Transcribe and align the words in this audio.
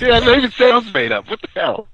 Yeah, 0.00 0.20
that 0.20 0.38
even 0.38 0.50
sounds 0.52 0.92
made 0.92 1.12
up. 1.12 1.28
What 1.28 1.40
the 1.40 1.48
hell? 1.54 1.88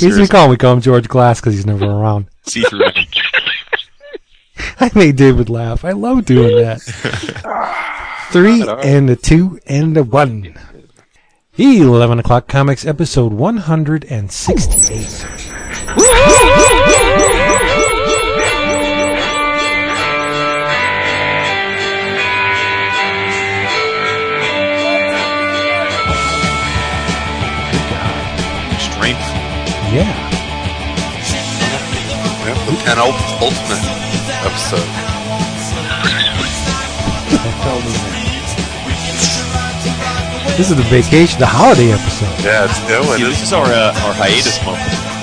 We 0.00 0.08
usually 0.08 0.28
call 0.28 0.44
him, 0.44 0.50
we 0.50 0.56
call 0.56 0.74
him 0.74 0.80
George 0.80 1.08
Glass 1.08 1.40
because 1.40 1.54
he's 1.54 1.66
never 1.66 1.86
around. 1.86 2.26
See 2.46 2.62
through. 2.62 2.80
I 4.80 4.90
made 4.94 5.16
David 5.16 5.48
laugh. 5.48 5.84
I 5.84 5.92
love 5.92 6.24
doing 6.24 6.56
that. 6.56 6.80
Three 8.30 8.62
and 8.62 9.10
a 9.10 9.16
two 9.16 9.58
and 9.66 9.96
a 9.96 10.02
one. 10.02 10.54
11 11.58 12.18
o'clock 12.20 12.48
comics 12.48 12.86
episode 12.86 13.32
168. 13.34 15.08
Strength. 15.08 17.39
Yeah. 29.92 30.06
Yep, 32.46 32.56
the 32.66 32.74
penultimate 32.84 33.84
episode. 34.46 34.88
This 40.56 40.68
is 40.70 40.76
the 40.76 40.84
vacation, 40.92 41.40
the 41.40 41.46
holiday 41.48 41.88
episode. 41.88 42.28
Yeah, 42.44 42.68
it's 42.68 42.76
doing. 42.84 43.00
and 43.08 43.16
See, 43.16 43.24
this 43.32 43.40
is 43.40 43.52
our 43.56 43.64
uh, 43.64 43.96
our 44.04 44.12
hiatus 44.12 44.60
month. 44.66 44.82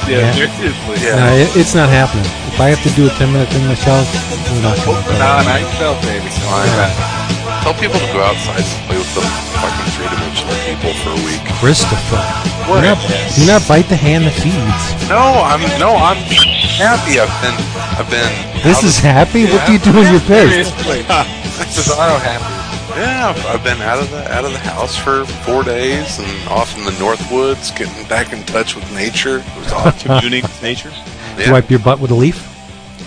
Yeah, 0.10 0.34
Yeah. 0.34 0.50
seriously. 0.58 0.98
Yeah. 1.04 1.20
No, 1.22 1.28
it, 1.38 1.50
it's 1.54 1.76
not 1.78 1.90
happening. 1.94 2.26
If 2.50 2.58
I 2.58 2.74
have 2.74 2.82
to 2.82 2.92
do 2.98 3.06
a 3.06 3.14
10 3.22 3.30
minute 3.30 3.46
thing 3.54 3.62
myself, 3.70 4.08
we're 4.50 4.66
not 4.66 4.80
going 4.82 4.98
to 5.04 5.14
Nah, 5.22 5.46
not 5.46 5.62
yourself, 5.62 6.02
baby. 6.02 6.26
fine. 6.42 6.66
Tell 7.62 7.76
people 7.78 8.00
to 8.02 8.10
go 8.16 8.24
outside 8.26 8.66
and 8.66 8.82
play 8.90 8.98
with 8.98 9.14
the 9.14 9.22
fucking 9.62 9.88
three 9.94 10.10
dimensional 10.10 10.58
people 10.66 10.92
for 11.06 11.12
a 11.14 11.22
week. 11.22 11.44
Christopher. 11.62 12.18
Do 12.68 12.74
not, 12.82 13.00
do 13.36 13.46
not 13.48 13.68
bite 13.68 13.88
the 13.88 13.96
hand 13.96 14.26
that 14.26 14.36
feeds. 14.44 15.08
No, 15.08 15.16
I'm 15.18 15.64
no, 15.80 15.96
I'm 15.96 16.18
happy. 16.76 17.16
I've 17.20 17.32
been, 17.40 17.56
I've 17.96 18.10
been. 18.12 18.62
This 18.62 18.84
is 18.84 18.98
of- 19.00 19.04
happy? 19.06 19.46
What 19.46 19.66
do 19.66 19.72
you 19.74 19.80
do 19.80 19.94
when 19.94 20.12
you're 20.12 20.20
pissed? 20.22 20.76
Seriously. 20.84 21.02
Cesaro 21.72 22.20
happy. 22.20 23.00
Yeah, 23.00 23.30
I've, 23.30 23.46
I've 23.46 23.64
been 23.64 23.82
out 23.82 24.00
of 24.00 24.12
the 24.12 24.30
out 24.34 24.44
of 24.44 24.52
the 24.52 24.60
house 24.60 24.98
for 24.98 25.24
four 25.46 25.64
days 25.64 26.20
and 26.20 26.50
off 26.50 26.78
in 26.78 26.84
the 26.84 26.92
North 27.00 27.24
Woods, 27.32 27.72
getting 27.72 28.08
back 28.10 28.34
in 28.34 28.44
touch 28.44 28.76
with 28.76 28.84
nature. 28.94 29.38
It 29.40 29.58
was 29.58 29.72
awesome. 29.72 30.08
Communing 30.20 30.42
with 30.44 30.62
nature. 30.62 30.92
Yeah. 31.38 31.52
Wipe 31.54 31.70
your 31.70 31.80
butt 31.80 32.00
with 32.00 32.12
a 32.12 32.16
leaf? 32.16 32.38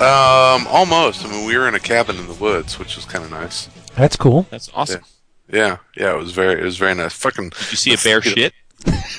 Um, 0.01 0.67
almost. 0.69 1.27
I 1.27 1.31
mean, 1.31 1.45
we 1.45 1.57
were 1.59 1.69
in 1.69 1.75
a 1.75 1.81
cabin 1.81 2.17
in 2.17 2.27
the 2.29 2.35
woods, 2.35 2.79
which 2.79 2.97
was 2.97 3.05
kind 3.05 3.25
of 3.25 3.31
nice. 3.31 3.69
That's 3.95 4.17
cool. 4.17 4.47
That's 4.51 4.71
awesome. 4.73 5.03
Yeah, 5.53 5.79
yeah, 5.97 6.15
it 6.15 6.17
was 6.17 6.31
very, 6.33 6.59
it 6.61 6.65
was 6.65 6.79
very 6.79 6.95
nice. 6.95 7.13
Fucking 7.13 7.51
Did 7.51 7.71
you 7.73 7.77
see 7.77 7.93
a 7.93 7.99
bear 7.99 8.23
shit? 8.23 8.55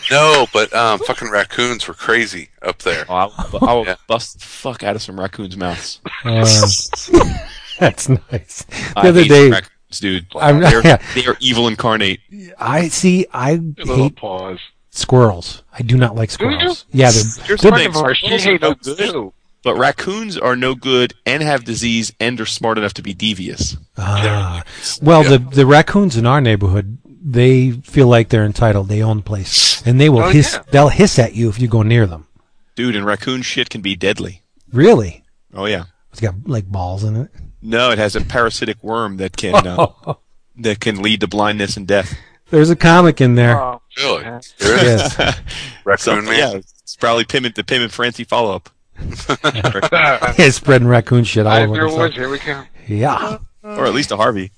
No, 0.09 0.45
but 0.53 0.73
um, 0.73 0.99
fucking 0.99 1.29
raccoons 1.29 1.87
were 1.87 1.93
crazy 1.93 2.49
up 2.61 2.79
there. 2.79 3.05
Oh, 3.09 3.13
I'll, 3.13 3.33
I'll 3.61 3.85
Yeah. 3.85 3.95
bust 4.07 4.39
the 4.39 4.45
fuck 4.45 4.83
out 4.83 4.95
of 4.95 5.01
some 5.01 5.19
raccoons' 5.19 5.55
mouths. 5.57 5.99
Uh, 6.25 6.45
that's 7.79 8.09
nice. 8.09 8.63
The 8.63 8.93
I 8.95 9.07
other 9.09 9.21
hate 9.21 9.29
day, 9.29 9.49
raccoons, 9.51 9.99
dude. 9.99 10.25
I'm, 10.35 10.59
They're, 10.59 10.81
yeah, 10.85 11.01
they 11.15 11.25
are 11.25 11.37
evil 11.39 11.67
incarnate. 11.67 12.19
I 12.59 12.87
see. 12.89 13.25
I 13.33 13.51
A 13.51 13.55
little 13.57 13.95
hate 14.03 14.15
pause. 14.15 14.59
squirrels. 14.89 15.63
I 15.73 15.81
do 15.83 15.97
not 15.97 16.15
like 16.15 16.31
squirrels. 16.31 16.85
Yeah, 16.91 17.11
they're, 17.11 17.23
Here's 17.23 17.35
they're 17.35 17.55
the 17.57 17.61
Friend 17.69 17.75
thing, 17.77 17.87
of 17.89 17.97
ours, 17.97 18.17
she 18.17 18.27
squirrels 18.39 18.45
are 18.47 18.59
no 18.69 18.73
good, 18.75 18.97
too. 18.97 19.33
but 19.63 19.75
raccoons 19.77 20.37
are 20.37 20.55
no 20.55 20.75
good 20.75 21.13
and 21.25 21.41
have 21.43 21.63
disease 21.63 22.11
and 22.19 22.39
are 22.41 22.45
smart 22.45 22.77
enough 22.77 22.93
to 22.95 23.01
be 23.01 23.13
devious. 23.13 23.77
ah. 23.97 24.63
well, 25.01 25.23
the 25.23 25.37
the 25.39 25.65
raccoons 25.65 26.17
in 26.17 26.25
our 26.25 26.41
neighborhood, 26.41 26.97
they 27.23 27.71
feel 27.71 28.07
like 28.07 28.29
they're 28.29 28.45
entitled. 28.45 28.87
They 28.87 29.01
own 29.03 29.17
the 29.17 29.23
place, 29.23 29.85
and 29.85 29.99
they 30.01 30.09
will 30.09 30.23
Oh, 30.23 30.29
hiss. 30.29 30.53
yeah. 30.53 30.63
They'll 30.71 30.89
hiss 30.89 31.19
at 31.19 31.35
you 31.35 31.49
if 31.49 31.59
you 31.59 31.67
go 31.67 31.83
near 31.83 32.05
them. 32.07 32.27
Dude, 32.75 32.95
and 32.95 33.05
raccoon 33.05 33.41
shit 33.43 33.69
can 33.69 33.81
be 33.81 33.95
deadly. 33.95 34.41
Really? 34.71 35.23
Oh 35.53 35.65
yeah. 35.65 35.83
It's 36.11 36.19
got 36.21 36.35
like 36.47 36.65
balls 36.65 37.03
in 37.03 37.15
it. 37.15 37.29
No, 37.61 37.91
it 37.91 37.97
has 37.99 38.15
a 38.15 38.21
parasitic 38.21 38.81
worm 38.83 39.17
that 39.17 39.37
can 39.37 39.67
uh, 39.67 39.87
that 40.57 40.79
can 40.79 41.01
lead 41.01 41.19
to 41.21 41.27
blindness 41.27 41.77
and 41.77 41.87
death. 41.87 42.17
There's 42.49 42.69
a 42.69 42.75
comic 42.75 43.21
in 43.21 43.35
there. 43.35 43.59
Oh, 43.61 43.81
Really? 43.97 44.21
yeah. 44.23 44.41
There 44.57 44.75
it 44.77 44.83
is. 44.83 45.15
Yes. 45.19 45.39
Raccoon 45.85 46.25
So, 46.25 46.31
man. 46.31 46.37
yeah, 46.37 46.55
it's 46.57 46.95
probably 46.97 47.23
Pim 47.25 47.43
the 47.43 47.63
Pim 47.63 47.81
and 47.81 47.91
Francie 47.91 48.23
follow 48.23 48.55
up. 48.55 48.69
It's 48.99 50.55
spreading 50.55 50.87
raccoon 50.87 51.23
shit 51.23 51.45
all 51.45 51.51
Five 51.53 51.69
over 51.69 51.73
Beer 51.79 51.89
the 51.89 51.95
Woods, 51.97 52.13
place. 52.15 52.21
here 52.21 52.29
we 52.29 52.39
come. 52.39 52.67
Yeah, 52.87 53.37
or 53.63 53.85
at 53.85 53.93
least 53.93 54.11
a 54.11 54.17
Harvey. 54.17 54.51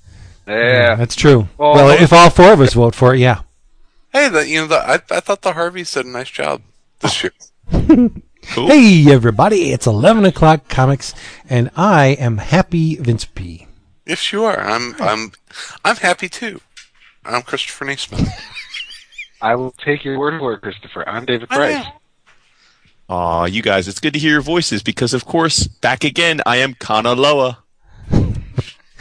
Yeah. 0.48 0.96
that's 0.96 1.16
true. 1.16 1.48
Well, 1.58 1.76
well, 1.76 1.90
if 1.90 2.12
all 2.12 2.30
four 2.30 2.54
of 2.54 2.62
us 2.62 2.74
vote 2.74 2.96
for 2.96 3.14
it, 3.14 3.20
yeah. 3.20 3.42
Hey, 4.12 4.30
the, 4.30 4.48
you 4.48 4.62
know, 4.62 4.68
the, 4.68 4.78
I, 4.78 4.96
I 4.96 5.20
thought 5.20 5.42
the 5.42 5.54
Harveys 5.54 5.92
did 5.92 6.06
a 6.06 6.10
nice 6.10 6.30
job 6.30 6.62
this 7.00 7.24
year. 7.24 7.34
Cool. 8.52 8.68
Hey, 8.68 9.12
everybody, 9.12 9.72
it's 9.72 9.88
11 9.88 10.26
o'clock 10.26 10.68
comics, 10.68 11.16
and 11.50 11.72
I 11.76 12.08
am 12.08 12.38
happy 12.38 12.96
Vince 12.98 13.26
P. 13.26 13.68
Yes, 14.06 14.32
you 14.32 14.44
are. 14.44 14.60
I'm, 14.60 14.96
I'm, 15.00 15.32
I'm 15.86 15.96
happy 15.96 16.28
too. 16.28 16.60
I'm 17.26 17.42
Christopher 17.42 17.86
Neseman. 17.86 18.28
I 19.42 19.56
will 19.56 19.72
take 19.72 20.04
your 20.04 20.20
word 20.20 20.40
for 20.40 20.54
it, 20.54 20.62
Christopher. 20.62 21.08
I'm 21.08 21.26
David 21.26 21.50
Price. 21.50 21.86
am. 21.86 21.94
Aw, 23.10 23.46
you 23.46 23.62
guys, 23.62 23.88
it's 23.88 24.00
good 24.00 24.14
to 24.14 24.20
hear 24.20 24.34
your 24.34 24.42
voices 24.42 24.84
because, 24.84 25.14
of 25.14 25.26
course, 25.26 25.68
back 25.68 26.04
again, 26.04 26.42
I 26.46 26.58
am 26.58 26.74
Kanaloa. 26.76 27.58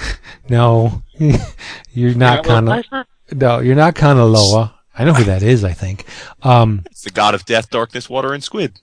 No, 0.48 1.02
you're 1.92 2.14
not 2.14 2.44
Kind 2.44 2.66
kind 2.68 2.84
of. 2.92 3.06
No, 3.38 3.60
you're 3.60 3.74
not 3.76 3.94
kind 3.94 4.18
of 4.18 4.28
Loa. 4.28 4.74
I 4.98 5.04
know 5.04 5.14
who 5.14 5.24
that 5.24 5.42
is. 5.42 5.64
I 5.64 5.72
think. 5.72 6.04
Um, 6.42 6.82
It's 6.90 7.02
the 7.02 7.10
god 7.10 7.34
of 7.34 7.44
death, 7.44 7.70
darkness, 7.70 8.10
water, 8.10 8.32
and 8.34 8.42
squid. 8.44 8.80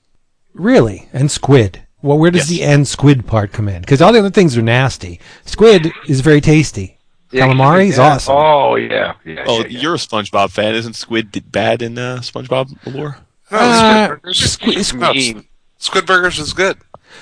really, 0.53 1.08
and 1.13 1.29
squid. 1.29 1.84
Well, 2.02 2.18
where 2.18 2.31
does 2.31 2.50
Yes. 2.50 2.59
the 2.59 2.63
end 2.66 2.88
squid 2.88 3.28
part 3.28 3.52
come 3.52 3.68
in? 3.68 3.81
Because 3.81 4.02
all 4.02 4.13
the 4.13 4.19
other 4.19 4.29
things 4.29 4.58
are 4.58 4.62
nasty. 4.62 5.19
Squid 5.46 5.91
is 6.08 6.22
very 6.22 6.40
tasty. 6.41 6.97
Calamari 7.31 7.90
is 7.90 7.97
yeah. 7.97 8.13
awesome. 8.13 8.35
Oh 8.38 8.75
yeah. 8.75 9.13
yeah 9.25 9.44
Oh, 9.46 9.59
yeah, 9.59 9.68
yeah. 9.68 9.79
you're 9.81 9.96
a 9.96 9.97
SpongeBob 9.97 10.50
fan. 10.50 10.74
Isn't 10.75 10.94
squid 10.96 11.31
d- 11.31 11.41
bad 11.41 11.81
in 11.81 11.97
uh, 12.00 12.19
SpongeBob 12.22 12.75
lore? 12.88 13.18
No, 13.52 13.58
Uh, 13.58 14.06
Squid 14.08 14.22
Burgers. 14.22 14.52
squid, 14.52 15.00
No. 15.35 15.41
Squid 15.78 16.06
Burgers 16.08 16.40
is 16.40 16.53
good. 16.53 16.78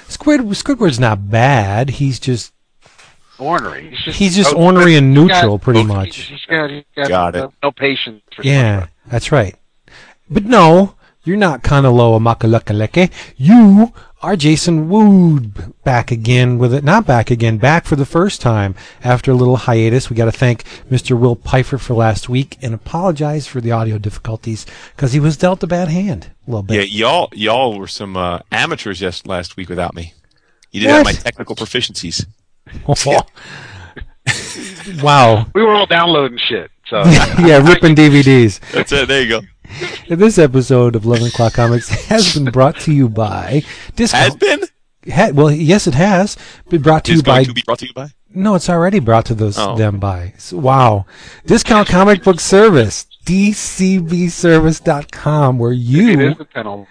squid, 0.07 0.41
Squidward's 0.41 0.99
not 0.99 1.29
bad. 1.29 1.89
He's 1.89 2.19
just 2.19 2.53
ornery. 3.39 3.89
He's 3.89 3.99
just, 3.99 4.19
he's 4.19 4.35
just 4.35 4.53
oh, 4.53 4.63
ornery 4.65 4.95
and 4.95 5.13
neutral, 5.13 5.57
got- 5.57 5.63
pretty 5.63 5.79
okay. 5.81 5.87
much. 5.87 6.17
He's 6.17 6.45
got, 6.45 6.69
he's 6.69 6.83
got, 6.95 7.07
Got 7.07 7.35
it. 7.35 7.39
No, 7.39 7.53
no 7.63 7.71
patience. 7.71 8.23
For 8.35 8.43
Yeah, 8.43 8.87
that's 9.07 9.31
right. 9.31 9.55
But 10.29 10.43
no, 10.43 10.95
you're 11.23 11.37
not 11.37 11.63
Kanaloa 11.63 12.19
Makalakaleke. 12.21 13.11
You 13.35 13.93
are 14.21 14.35
Jason 14.35 14.89
Wood 14.89 15.73
back 15.83 16.11
again 16.11 16.57
with 16.57 16.73
it. 16.73 16.83
Not 16.83 17.05
back 17.05 17.29
again, 17.29 17.57
back 17.57 17.85
for 17.85 17.95
the 17.95 18.05
first 18.05 18.41
time 18.41 18.75
after 19.03 19.31
a 19.31 19.35
little 19.35 19.57
hiatus. 19.57 20.09
We 20.09 20.15
got 20.15 20.25
to 20.25 20.31
thank 20.31 20.63
Mr. 20.89 21.17
Will 21.17 21.35
Pfeifer 21.35 21.79
for 21.79 21.93
last 21.93 22.29
week 22.29 22.57
and 22.61 22.73
apologize 22.73 23.45
for 23.45 23.61
the 23.61 23.71
audio 23.71 23.97
difficulties 23.97 24.65
because 24.95 25.13
he 25.13 25.19
was 25.19 25.37
dealt 25.37 25.63
a 25.63 25.67
bad 25.67 25.89
hand 25.89 26.31
a 26.47 26.51
little 26.51 26.63
bit. 26.63 26.89
Yeah, 26.89 27.07
y'all, 27.07 27.29
y'all 27.33 27.77
were 27.77 27.87
some 27.87 28.17
uh, 28.17 28.39
amateurs 28.51 29.01
yes 29.01 29.25
last 29.25 29.57
week 29.57 29.69
without 29.69 29.93
me. 29.93 30.13
You 30.71 30.81
didn't 30.81 30.95
have 30.95 31.05
my 31.05 31.13
technical 31.13 31.55
proficiencies. 31.55 32.25
wow. 35.01 35.45
We 35.53 35.63
were 35.63 35.73
all 35.73 35.85
downloading 35.85 36.37
shit. 36.37 36.71
So 36.87 36.97
yeah, 37.05 37.65
ripping 37.67 37.95
DVDs. 37.95 38.59
That's 38.71 38.91
it. 38.91 39.07
There 39.07 39.21
you 39.21 39.29
go. 39.29 39.41
This 40.15 40.37
episode 40.37 40.95
of 40.95 41.05
11 41.05 41.27
O'Clock 41.27 41.53
Comics 41.53 41.89
has 42.05 42.33
been 42.33 42.45
brought 42.51 42.79
to 42.81 42.93
you 42.93 43.09
by 43.09 43.63
Discount. 43.95 44.23
Has 44.23 44.35
been. 44.35 44.61
Ha- 45.13 45.31
well, 45.33 45.51
yes, 45.51 45.87
it 45.87 45.93
has 45.93 46.37
been 46.69 46.81
brought 46.81 47.03
to 47.05 47.11
Is 47.13 47.19
you 47.19 47.23
by 47.23 47.43
to 47.43 47.53
be 47.53 47.61
brought 47.65 47.79
to 47.79 47.87
you 47.87 47.93
by. 47.93 48.09
No, 48.33 48.55
it's 48.55 48.69
already 48.69 48.99
brought 48.99 49.25
to 49.25 49.35
those 49.35 49.57
Oh. 49.57 49.75
them 49.75 49.99
by. 49.99 50.33
So- 50.37 50.57
wow. 50.57 51.05
Discount 51.45 51.87
comic 51.89 52.23
book 52.23 52.39
service. 52.39 53.05
DCBService.com 53.25 55.59
where 55.59 55.73
you, 55.73 56.29
is 56.31 56.39
a 56.39 56.45
penalty. 56.45 56.87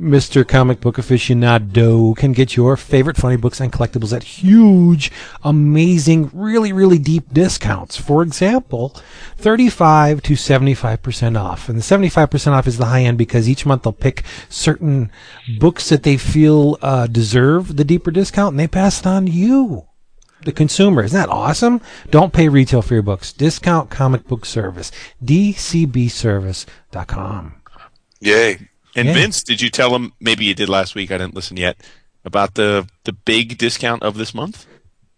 Mr. 0.00 0.48
Comic 0.48 0.80
Book 0.80 0.96
Aficionado, 0.96 2.16
can 2.16 2.32
get 2.32 2.56
your 2.56 2.74
favorite 2.76 3.18
funny 3.18 3.36
books 3.36 3.60
and 3.60 3.70
collectibles 3.70 4.16
at 4.16 4.22
huge, 4.22 5.12
amazing, 5.44 6.30
really, 6.32 6.72
really 6.72 6.98
deep 6.98 7.30
discounts. 7.32 7.98
For 7.98 8.22
example, 8.22 8.96
35 9.36 10.22
to 10.22 10.32
75% 10.32 11.38
off. 11.38 11.68
And 11.68 11.78
the 11.78 11.82
75% 11.82 12.52
off 12.52 12.66
is 12.66 12.78
the 12.78 12.86
high 12.86 13.02
end 13.02 13.18
because 13.18 13.46
each 13.48 13.66
month 13.66 13.82
they'll 13.82 13.92
pick 13.92 14.24
certain 14.48 15.12
books 15.58 15.90
that 15.90 16.02
they 16.02 16.16
feel 16.16 16.78
uh, 16.80 17.06
deserve 17.06 17.76
the 17.76 17.84
deeper 17.84 18.10
discount 18.10 18.54
and 18.54 18.60
they 18.60 18.68
pass 18.68 19.00
it 19.00 19.06
on 19.06 19.26
to 19.26 19.32
you 19.32 19.84
the 20.42 20.52
consumer. 20.52 21.02
Isn't 21.02 21.20
that 21.20 21.28
awesome? 21.28 21.82
Don't 22.10 22.32
pay 22.32 22.48
retail 22.48 22.80
for 22.80 22.94
your 22.94 23.02
books. 23.02 23.34
Discount 23.34 23.90
comic 23.90 24.26
book 24.26 24.46
service. 24.46 24.90
DCBService.com. 25.22 27.56
Yay. 28.20 28.69
And 28.96 29.08
Yeah. 29.08 29.14
Vince, 29.14 29.42
did 29.42 29.60
you 29.60 29.70
tell 29.70 29.94
him? 29.94 30.12
Maybe 30.20 30.44
you 30.44 30.54
did 30.54 30.68
last 30.68 30.94
week. 30.94 31.10
I 31.10 31.18
didn't 31.18 31.34
listen 31.34 31.56
yet. 31.56 31.76
About 32.24 32.54
the 32.54 32.86
the 33.04 33.12
big 33.12 33.56
discount 33.58 34.02
of 34.02 34.16
this 34.16 34.34
month. 34.34 34.66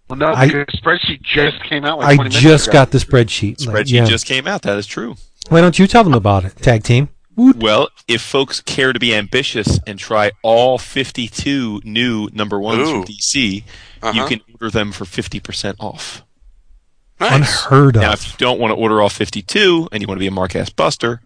Well, 0.09 0.19
no, 0.19 0.33
I- 0.33 0.47
the 0.47 0.67
spreadsheet 0.77 1.23
just 1.23 1.63
came 1.65 1.85
out. 1.85 1.99
Like 1.99 2.11
I 2.11 2.15
20 2.17 2.31
just 2.31 2.67
ago. 2.69 2.73
got 2.73 2.91
the 2.91 2.99
spreadsheet. 2.99 3.67
Like, 3.67 3.87
Spreadsheet 3.87 3.91
yeah. 3.93 4.05
just 4.05 4.27
came 4.27 4.47
out. 4.47 4.63
That 4.63 4.77
is 4.79 4.87
true. 4.87 5.17
Why 5.49 5.61
don't 5.61 5.79
you 5.79 5.87
tell 5.87 6.05
them 6.05 6.15
about 6.15 6.45
it, 6.45 6.57
tag 6.57 6.83
team? 6.85 7.09
Well, 7.35 7.89
if 8.07 8.21
folks 8.21 8.61
care 8.61 8.93
to 8.93 8.99
be 9.01 9.15
ambitious 9.15 9.81
and 9.87 9.99
try 9.99 10.33
all 10.43 10.77
52 10.77 11.81
new 11.83 12.29
number 12.35 12.61
ones 12.61 12.87
Ooh. 12.89 12.93
from 12.93 13.05
DC, 13.05 13.55
you 13.55 13.63
Uh-huh. 14.03 14.29
can 14.29 14.41
order 14.53 14.71
them 14.71 14.93
for 14.93 15.07
50% 15.07 15.77
off. 15.81 16.23
Nice. 17.19 17.33
Unheard 17.35 17.97
of. 17.97 18.03
Now, 18.03 18.13
if 18.13 18.27
you 18.29 18.35
don't 18.37 18.61
want 18.61 18.73
to 18.73 18.75
order 18.75 19.01
all 19.01 19.09
52 19.09 19.89
and 19.93 20.03
you 20.03 20.07
want 20.09 20.19
to 20.19 20.21
be 20.21 20.27
a 20.27 20.31
Mark 20.31 20.55
Ass 20.55 20.69
Buster, 20.71 21.23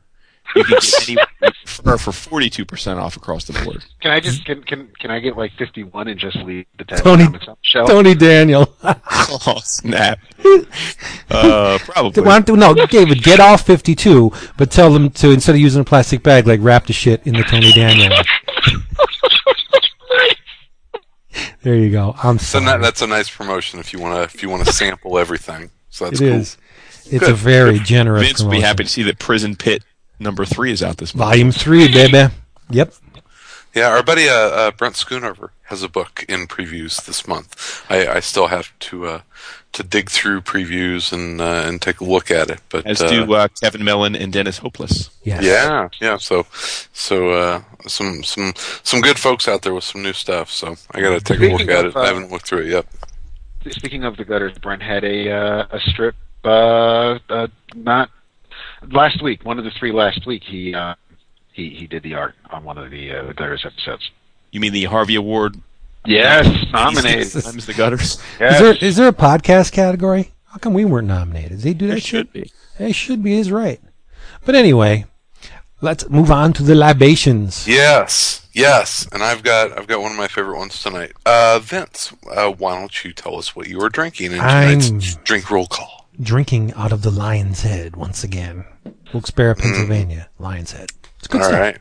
you 0.54 0.64
can 0.64 0.78
get 0.78 1.08
any 1.08 1.16
for 1.66 1.92
42% 1.96 2.96
off 2.96 3.16
across 3.16 3.44
the 3.44 3.52
board. 3.64 3.84
Can 4.00 4.10
I 4.10 4.20
just 4.20 4.44
can 4.44 4.62
can 4.62 4.88
can 5.00 5.10
I 5.10 5.18
get 5.20 5.36
like 5.36 5.52
fifty 5.58 5.82
one 5.82 6.08
and 6.08 6.18
just 6.18 6.36
leave 6.38 6.66
the 6.78 6.84
ten 6.84 6.98
Tony- 6.98 7.24
comics 7.24 7.48
on 7.48 7.54
the 7.54 7.58
shelf? 7.62 7.88
Tony 7.88 8.14
Daniel. 8.14 8.74
oh, 8.82 9.60
snap. 9.64 10.18
Uh, 11.30 11.78
probably. 11.84 12.22
Why 12.22 12.40
don't- 12.40 12.58
no, 12.58 12.74
David, 12.86 13.22
get 13.22 13.40
off 13.40 13.66
52, 13.66 14.32
but 14.56 14.70
tell 14.70 14.92
them 14.92 15.10
to, 15.10 15.30
instead 15.30 15.54
of 15.54 15.60
using 15.60 15.80
a 15.82 15.84
plastic 15.84 16.22
bag, 16.22 16.46
like 16.46 16.60
wrap 16.62 16.86
the 16.86 16.92
shit 16.92 17.26
in 17.26 17.34
the 17.34 17.42
Tony 17.42 17.72
Daniel. 17.72 18.10
there 21.62 21.76
you 21.76 21.90
go. 21.90 22.14
I'm 22.22 22.38
So 22.38 22.60
sorry. 22.60 22.64
that, 22.66 22.80
that's 22.80 23.02
a 23.02 23.06
nice 23.06 23.28
promotion 23.28 23.80
if 23.80 23.92
you 23.92 23.98
want 24.00 24.14
to 24.16 24.22
if 24.36 24.42
you 24.42 24.48
want 24.50 24.64
to 24.66 24.72
sample 24.72 25.18
everything. 25.18 25.70
So 25.90 26.04
that's 26.06 26.20
It 26.20 26.24
cool. 26.30 26.34
is. 26.40 26.56
It's 27.08 27.20
Good. 27.20 27.30
a 27.30 27.34
very 27.34 27.78
generous 27.78 28.26
Vince 28.26 28.42
will 28.42 28.50
be 28.50 28.60
happy 28.60 28.84
to 28.84 28.90
see 28.90 29.02
that 29.04 29.18
Prison 29.18 29.54
Pit 29.56 29.84
number 30.18 30.44
three 30.44 30.72
is 30.72 30.82
out 30.82 30.98
this 30.98 31.14
month. 31.14 31.30
Volume 31.30 31.52
3, 31.52 31.92
baby. 31.92 32.32
Yep. 32.70 32.94
Yeah, 33.74 33.88
our 33.88 34.02
buddy 34.02 34.28
uh, 34.28 34.32
uh, 34.32 34.70
Brent 34.70 34.94
Schoonover 34.94 35.50
has 35.64 35.82
a 35.82 35.88
book 35.88 36.24
in 36.28 36.46
previews 36.46 37.04
this 37.04 37.28
month. 37.28 37.84
I, 37.90 38.06
I 38.06 38.20
still 38.20 38.46
have 38.46 38.76
to 38.78 39.06
uh, 39.06 39.20
to 39.72 39.82
dig 39.82 40.08
through 40.08 40.40
previews 40.40 41.12
and 41.12 41.42
uh, 41.42 41.64
and 41.66 41.82
take 41.82 42.00
a 42.00 42.04
look 42.04 42.30
at 42.30 42.48
it. 42.48 42.60
But 42.70 42.86
As 42.86 43.02
uh, 43.02 43.08
do 43.08 43.34
uh, 43.34 43.48
Kevin 43.60 43.84
Mellon 43.84 44.16
and 44.16 44.32
Dennis 44.32 44.56
Hopeless. 44.58 45.10
Yes. 45.24 45.44
yeah, 45.44 45.88
yeah. 46.00 46.16
So 46.16 46.46
so 46.94 47.30
uh, 47.32 47.62
some 47.86 48.24
some 48.24 48.54
some 48.82 49.02
good 49.02 49.18
folks 49.18 49.46
out 49.46 49.60
there 49.60 49.74
with 49.74 49.84
some 49.84 50.02
new 50.02 50.14
stuff. 50.14 50.50
So 50.50 50.76
I 50.92 51.02
got 51.02 51.10
to 51.10 51.20
take 51.20 51.40
a 51.40 51.42
look 51.42 51.60
Speaking 51.60 51.74
at 51.74 51.84
of, 51.84 51.92
it. 51.94 51.96
uh, 51.96 52.00
I 52.00 52.06
haven't 52.06 52.32
looked 52.32 52.48
through 52.48 52.60
it 52.60 52.68
yet. 52.68 52.86
Speaking 53.70 54.04
of 54.04 54.16
the 54.16 54.24
gutters, 54.24 54.56
Brent 54.56 54.82
had 54.82 55.04
a 55.04 55.30
uh, 55.30 55.66
a 55.70 55.80
strip 55.80 56.14
uh, 56.44 57.18
uh, 57.28 57.48
not 57.74 58.08
last 58.90 59.22
week. 59.22 59.44
One 59.44 59.58
of 59.58 59.64
the 59.64 59.70
three 59.78 59.92
last 59.92 60.26
week. 60.26 60.42
He 60.44 60.74
uh, 60.74 60.94
he 61.52 61.70
he 61.70 61.86
did 61.86 62.02
the 62.02 62.14
art 62.14 62.34
on 62.50 62.64
one 62.64 62.78
of 62.78 62.90
the 62.90 63.12
uh, 63.12 63.24
the 63.26 63.34
gutters 63.34 63.64
episodes. 63.64 64.10
You 64.50 64.60
mean 64.60 64.72
the 64.72 64.84
Harvey 64.84 65.14
Award? 65.16 65.60
Yes, 66.04 66.46
nominated. 66.72 67.42
Times 67.42 67.66
the 67.66 67.74
gutters. 67.74 68.18
Yes. 68.38 68.54
Is 68.54 68.60
there 68.60 68.88
is 68.88 68.96
there 68.96 69.08
a 69.08 69.12
podcast 69.12 69.72
category? 69.72 70.32
How 70.46 70.58
come 70.58 70.72
we 70.72 70.84
weren't 70.84 71.08
nominated? 71.08 71.50
Did 71.50 71.60
they 71.60 71.74
do 71.74 71.86
that 71.88 71.94
There 71.94 72.00
should 72.00 72.32
be. 72.32 72.50
They 72.78 72.92
should 72.92 73.22
be. 73.22 73.38
Is 73.38 73.50
right. 73.50 73.80
But 74.44 74.54
anyway, 74.54 75.04
let's 75.80 76.08
move 76.08 76.30
on 76.30 76.52
to 76.54 76.62
the 76.62 76.74
libations. 76.74 77.66
Yes, 77.66 78.46
yes. 78.52 79.08
And 79.12 79.22
I've 79.22 79.42
got 79.42 79.76
I've 79.76 79.86
got 79.88 80.00
one 80.00 80.12
of 80.12 80.16
my 80.18 80.28
favorite 80.28 80.56
ones 80.58 80.80
tonight. 80.80 81.12
Uh, 81.26 81.58
Vince, 81.60 82.12
uh, 82.30 82.50
why 82.52 82.78
don't 82.78 83.04
you 83.04 83.12
tell 83.12 83.36
us 83.36 83.56
what 83.56 83.66
you 83.68 83.78
were 83.78 83.88
drinking 83.88 84.32
in 84.32 84.38
tonight's 84.38 84.90
I'm- 84.90 85.00
drink 85.24 85.50
roll 85.50 85.66
call? 85.66 86.08
Drinking 86.20 86.72
out 86.74 86.92
of 86.92 87.02
the 87.02 87.10
Lion's 87.10 87.60
Head 87.62 87.96
once 87.96 88.24
again, 88.24 88.64
Wilkes-Barre, 89.12 89.54
Pennsylvania. 89.54 90.28
Lion's 90.38 90.72
Head. 90.72 90.90
It's 91.18 91.28
good 91.28 91.40
All 91.42 91.48
stuff. 91.48 91.60
right. 91.60 91.78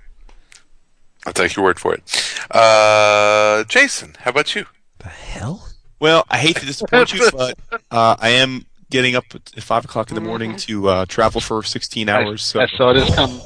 I'll 1.26 1.34
take 1.34 1.56
your 1.56 1.66
word 1.66 1.80
for 1.80 1.94
it. 1.96 2.04
Uh, 2.52 3.64
Jason, 3.66 4.16
how 4.20 4.30
about 4.32 4.54
you? 4.56 4.66
The 5.00 5.08
hell? 5.10 5.68
Well, 6.00 6.26
I 6.30 6.38
hate 6.38 6.58
to 6.58 6.66
disappoint 6.66 7.14
you, 7.14 7.30
but 7.36 7.58
uh, 7.90 8.16
I 8.20 8.30
am 8.30 8.66
getting 8.92 9.16
up 9.16 9.26
at 9.34 9.64
five 9.64 9.84
o'clock 9.86 10.10
in 10.12 10.16
the 10.16 10.22
morning 10.22 10.56
to 10.58 10.88
uh, 10.90 11.06
travel 11.06 11.42
for 11.42 11.64
16 11.64 12.08
hours. 12.10 12.44
So, 12.44 12.60
I 12.62 12.68
saw 12.68 12.94
this 12.94 13.14
come. 13.16 13.42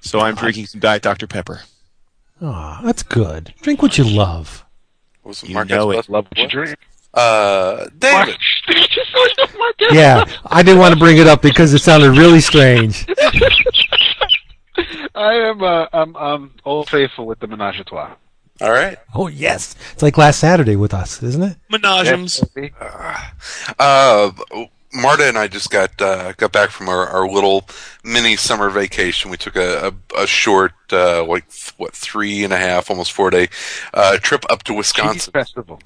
so 0.00 0.20
I'm 0.20 0.34
drinking 0.36 0.66
some 0.66 0.80
Diet 0.80 1.02
Dr 1.02 1.26
Pepper. 1.26 1.60
Aw, 2.40 2.80
that's 2.82 3.02
good. 3.02 3.52
Drink 3.62 3.82
what 3.82 3.98
you 3.98 4.04
love. 4.04 4.64
Was 5.24 5.42
You 5.42 5.54
Mark 5.54 5.68
know 5.68 5.90
it. 5.90 6.08
Love 6.08 6.26
what 6.30 6.38
you 6.38 6.48
drink. 6.48 6.78
Uh, 7.12 7.86
David. 7.98 8.36
Yeah, 9.90 10.24
I 10.46 10.62
didn't 10.62 10.80
want 10.80 10.92
to 10.94 10.98
bring 10.98 11.18
it 11.18 11.26
up 11.26 11.40
because 11.40 11.72
it 11.72 11.78
sounded 11.78 12.16
really 12.18 12.40
strange. 12.40 13.06
I 15.14 15.34
am 15.34 15.62
uh, 15.62 15.86
I'm 15.92 16.14
um 16.16 16.50
old 16.64 16.88
faithful 16.90 17.26
with 17.26 17.38
the 17.40 17.46
menage 17.46 17.80
a 17.80 17.84
trois. 17.84 18.14
All 18.60 18.70
right. 18.70 18.98
Oh 19.14 19.28
yes, 19.28 19.74
it's 19.92 20.02
like 20.02 20.18
last 20.18 20.40
Saturday 20.40 20.76
with 20.76 20.92
us, 20.92 21.22
isn't 21.22 21.42
it? 21.42 21.56
Menagems. 21.72 22.42
Uh, 23.78 24.32
Marta 24.92 25.28
and 25.28 25.38
I 25.38 25.48
just 25.48 25.70
got 25.70 26.00
uh, 26.00 26.32
got 26.32 26.52
back 26.52 26.70
from 26.70 26.88
our, 26.88 27.06
our 27.08 27.28
little 27.28 27.68
mini 28.04 28.36
summer 28.36 28.68
vacation. 28.70 29.30
We 29.30 29.36
took 29.36 29.56
a, 29.56 29.92
a, 30.16 30.22
a 30.22 30.26
short, 30.26 30.72
uh, 30.92 31.24
like 31.24 31.48
th- 31.50 31.74
what, 31.76 31.94
three 31.94 32.42
and 32.44 32.52
a 32.52 32.58
half, 32.58 32.90
almost 32.90 33.12
four 33.12 33.30
day 33.30 33.48
uh, 33.94 34.18
trip 34.18 34.44
up 34.50 34.62
to 34.64 34.72
Cheese 34.72 34.76
Wisconsin. 34.78 35.32
festival. 35.32 35.80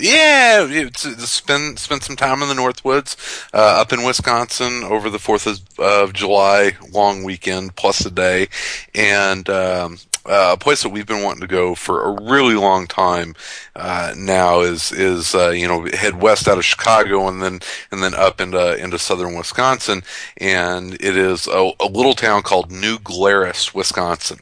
Yeah, 0.00 0.64
it's, 0.70 1.04
it's 1.04 1.28
spend 1.28 1.80
spend 1.80 2.04
some 2.04 2.14
time 2.14 2.40
in 2.40 2.48
the 2.48 2.54
Northwoods, 2.54 3.16
uh, 3.52 3.80
up 3.80 3.92
in 3.92 4.04
Wisconsin 4.04 4.84
over 4.84 5.10
the 5.10 5.18
Fourth 5.18 5.46
of, 5.78 6.12
July 6.12 6.76
long 6.92 7.24
weekend 7.24 7.74
plus 7.74 8.06
a 8.06 8.10
day, 8.10 8.46
and 8.94 9.48
um, 9.50 9.98
uh, 10.24 10.50
a 10.52 10.56
place 10.56 10.84
that 10.84 10.90
we've 10.90 11.06
been 11.06 11.24
wanting 11.24 11.40
to 11.40 11.48
go 11.48 11.74
for 11.74 12.04
a 12.04 12.22
really 12.22 12.54
long 12.54 12.86
time 12.86 13.34
uh, 13.74 14.14
now 14.16 14.60
is 14.60 14.92
is 14.92 15.34
uh, 15.34 15.48
you 15.48 15.66
know 15.66 15.84
head 15.86 16.22
west 16.22 16.46
out 16.46 16.58
of 16.58 16.64
Chicago 16.64 17.26
and 17.26 17.42
then 17.42 17.58
and 17.90 18.00
then 18.00 18.14
up 18.14 18.40
into 18.40 18.76
into 18.76 19.00
southern 19.00 19.34
Wisconsin, 19.34 20.04
and 20.36 20.94
it 20.94 21.16
is 21.16 21.48
a, 21.48 21.72
a 21.80 21.86
little 21.86 22.14
town 22.14 22.42
called 22.42 22.70
New 22.70 23.00
Glarus, 23.00 23.74
Wisconsin 23.74 24.38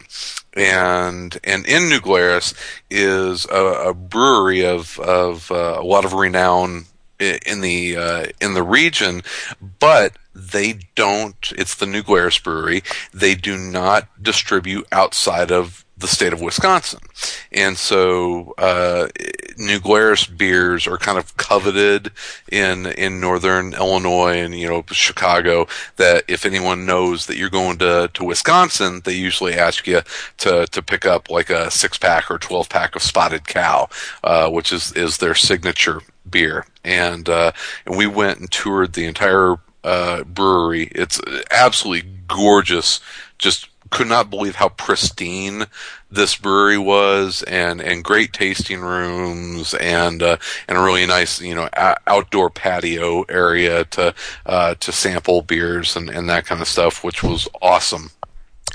and 0.57 1.39
and 1.45 1.67
in 1.67 1.89
New 1.89 2.01
Glarus 2.01 2.55
is 2.91 3.47
a, 3.47 3.91
a 3.91 3.95
brewery 3.95 4.65
of 4.65 4.99
of 4.99 5.51
uh, 5.53 5.77
a 5.79 5.85
lot 5.85 6.05
of 6.05 6.13
renown 6.13 6.87
in 7.19 7.61
the 7.61 7.97
uh, 7.97 8.27
in 8.41 8.55
the 8.55 8.63
region, 8.63 9.23
but 9.79 10.17
they 10.35 10.81
don't. 10.95 11.53
It's 11.57 11.75
the 11.75 11.87
New 11.87 12.03
Glarus 12.03 12.39
Brewery. 12.39 12.83
They 13.13 13.35
do 13.35 13.57
not 13.57 14.09
distribute 14.23 14.87
outside 14.93 15.51
of 15.51 15.86
the 15.99 16.07
state 16.07 16.33
of 16.33 16.41
Wisconsin, 16.41 17.01
and 17.53 17.77
so 17.77 18.55
uh, 18.59 19.09
New 19.57 19.81
Glarus 19.81 20.27
beers 20.27 20.87
are 20.87 20.99
kind 20.99 21.17
of 21.19 21.37
coveted 21.37 22.13
in 22.53 22.87
in 22.87 23.21
northern 23.21 23.73
Illinois 23.75 24.39
and 24.39 24.55
you 24.55 24.69
know 24.69 24.85
Chicago. 24.91 25.67
That 25.97 26.25
if 26.29 26.45
anyone 26.45 26.85
knows 26.85 27.27
that 27.27 27.37
you're 27.37 27.51
going 27.51 27.79
to 27.79 28.11
to 28.13 28.25
Wisconsin, 28.25 29.01
they 29.05 29.15
usually 29.15 29.55
ask 29.55 29.87
you 29.87 30.03
to 30.39 30.67
to 30.67 30.83
pick 30.83 31.07
up 31.07 31.31
like 31.31 31.51
a 31.51 31.71
six 31.71 31.97
pack 31.97 32.31
or 32.31 32.39
twelve 32.39 32.69
pack 32.69 32.95
of 32.95 33.03
Spotted 33.03 33.47
Cow, 33.47 33.89
uh, 34.23 34.51
which 34.51 34.73
is 34.73 34.93
is 34.93 35.17
their 35.19 35.35
signature 35.35 36.01
beer. 36.29 36.67
And 36.85 37.29
uh, 37.29 37.53
and 37.87 37.97
we 37.97 38.07
went 38.07 38.39
and 38.41 38.51
toured 38.51 38.93
the 38.93 39.07
entire 39.07 39.57
uh, 39.83 40.25
brewery. 40.25 40.89
It's 40.95 41.21
absolutely 41.51 42.11
gorgeous. 42.29 43.01
Just 43.39 43.69
could 43.91 44.09
not 44.09 44.31
believe 44.31 44.57
how 44.57 44.69
pristine 44.71 45.67
this 46.11 46.37
brewery 46.37 46.79
was, 46.79 47.43
and 47.45 47.81
and 47.81 48.05
great 48.05 48.33
tasting 48.33 48.81
rooms, 48.81 49.75
and 49.75 50.23
uh, 50.23 50.37
and 50.69 50.79
a 50.79 50.81
really 50.83 51.07
nice 51.07 51.41
you 51.41 51.55
know 51.55 51.69
o- 51.77 51.95
outdoor 52.07 52.51
patio 52.51 53.23
area 53.25 53.85
to 53.87 54.15
uh, 54.47 54.75
to 54.77 54.93
sample 54.93 55.43
beers 55.43 55.97
and 55.97 56.09
and 56.09 56.29
that 56.29 56.47
kind 56.47 56.61
of 56.61 56.69
stuff, 56.69 57.05
which 57.05 57.23
was 57.23 57.49
awesome. 57.61 58.11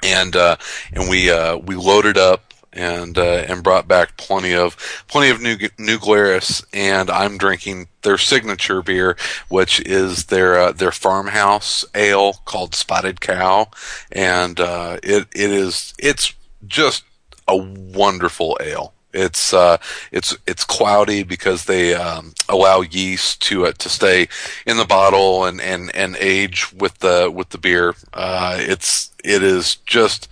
And 0.03 0.36
uh, 0.36 0.58
and 0.94 1.10
we 1.10 1.30
uh, 1.30 1.58
we 1.58 1.75
loaded 1.75 2.18
up 2.18 2.50
and 2.74 3.18
uh, 3.18 3.46
and 3.48 3.63
brought 3.63 3.88
back 3.88 4.18
plenty 4.18 4.54
of 4.54 4.75
plenty 5.08 5.30
of 5.30 5.42
new 5.42 5.58
new 5.78 6.00
Glarus, 6.00 6.63
and 6.74 7.10
I'm 7.10 7.38
drinking 7.38 7.88
their 8.04 8.18
signature 8.18 8.82
beer, 8.82 9.18
which 9.50 9.80
is 9.82 10.25
their 10.25 10.60
uh, 10.60 10.72
their 10.72 10.92
farmhouse 10.92 11.86
ale 11.96 12.34
called 12.46 12.75
Spotted 12.75 13.22
Cow, 13.22 13.68
and 14.12 14.60
uh, 14.60 14.98
it 15.04 15.28
it 15.34 15.51
is 15.51 15.94
it's 15.98 16.34
just 16.68 17.04
a 17.48 17.58
wonderful 17.58 18.58
ale. 18.62 18.94
It's 19.13 19.54
uh, 19.54 19.78
it's 20.12 20.38
it's 20.48 20.63
cloudy 20.63 21.24
because 21.24 21.66
they 21.66 21.94
um, 21.94 22.34
allow 22.48 22.82
yeast 22.82 23.42
to 23.44 23.66
uh, 23.66 23.74
to 23.74 23.90
stay 23.90 24.28
in 24.66 24.78
the 24.78 24.86
bottle 24.86 25.46
and, 25.46 25.60
and, 25.60 25.94
and 25.96 26.16
age 26.18 26.72
with 26.74 27.00
the 27.00 27.30
with 27.34 27.50
the 27.50 27.58
beer. 27.58 27.96
Uh, 28.13 28.58
it's 28.60 29.12
it 29.24 29.44
is 29.44 29.75
just 29.75 30.30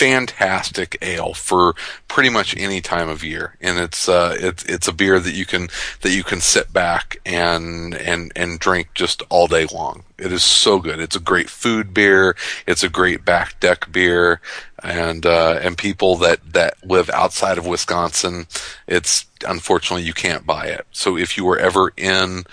fantastic 0.00 0.96
ale 1.02 1.34
for 1.34 1.74
pretty 2.08 2.30
much 2.30 2.56
any 2.56 2.80
time 2.80 3.10
of 3.10 3.22
year, 3.22 3.54
and 3.60 3.78
it's 3.78 4.08
uh, 4.08 4.34
it's 4.40 4.64
it's 4.64 4.88
a 4.88 4.94
beer 4.94 5.20
that 5.20 5.34
you 5.34 5.44
can 5.44 5.68
that 6.00 6.10
you 6.10 6.24
can 6.24 6.40
sit 6.40 6.72
back 6.72 7.20
and 7.26 7.94
and 7.94 8.32
and 8.34 8.58
drink 8.58 8.88
just 8.94 9.22
all 9.28 9.46
day 9.46 9.66
long. 9.66 10.04
It 10.16 10.32
is 10.32 10.42
so 10.42 10.78
good. 10.78 11.00
It's 11.00 11.16
a 11.16 11.20
great 11.20 11.50
food 11.50 11.92
beer. 11.92 12.34
It's 12.66 12.82
a 12.82 12.88
great 12.88 13.26
back 13.26 13.60
deck 13.60 13.92
beer, 13.92 14.40
and 14.82 15.26
uh, 15.26 15.58
and 15.62 15.76
people 15.76 16.16
that 16.16 16.54
that 16.54 16.82
live 16.82 17.10
outside 17.10 17.58
of 17.58 17.66
Wisconsin, 17.66 18.46
it's 18.86 19.26
unfortunately 19.46 20.06
you 20.06 20.14
can't 20.14 20.46
buy 20.46 20.68
it. 20.68 20.86
So 20.92 21.18
if 21.18 21.36
you 21.36 21.44
were 21.44 21.58
ever 21.58 21.92
in 21.98 22.44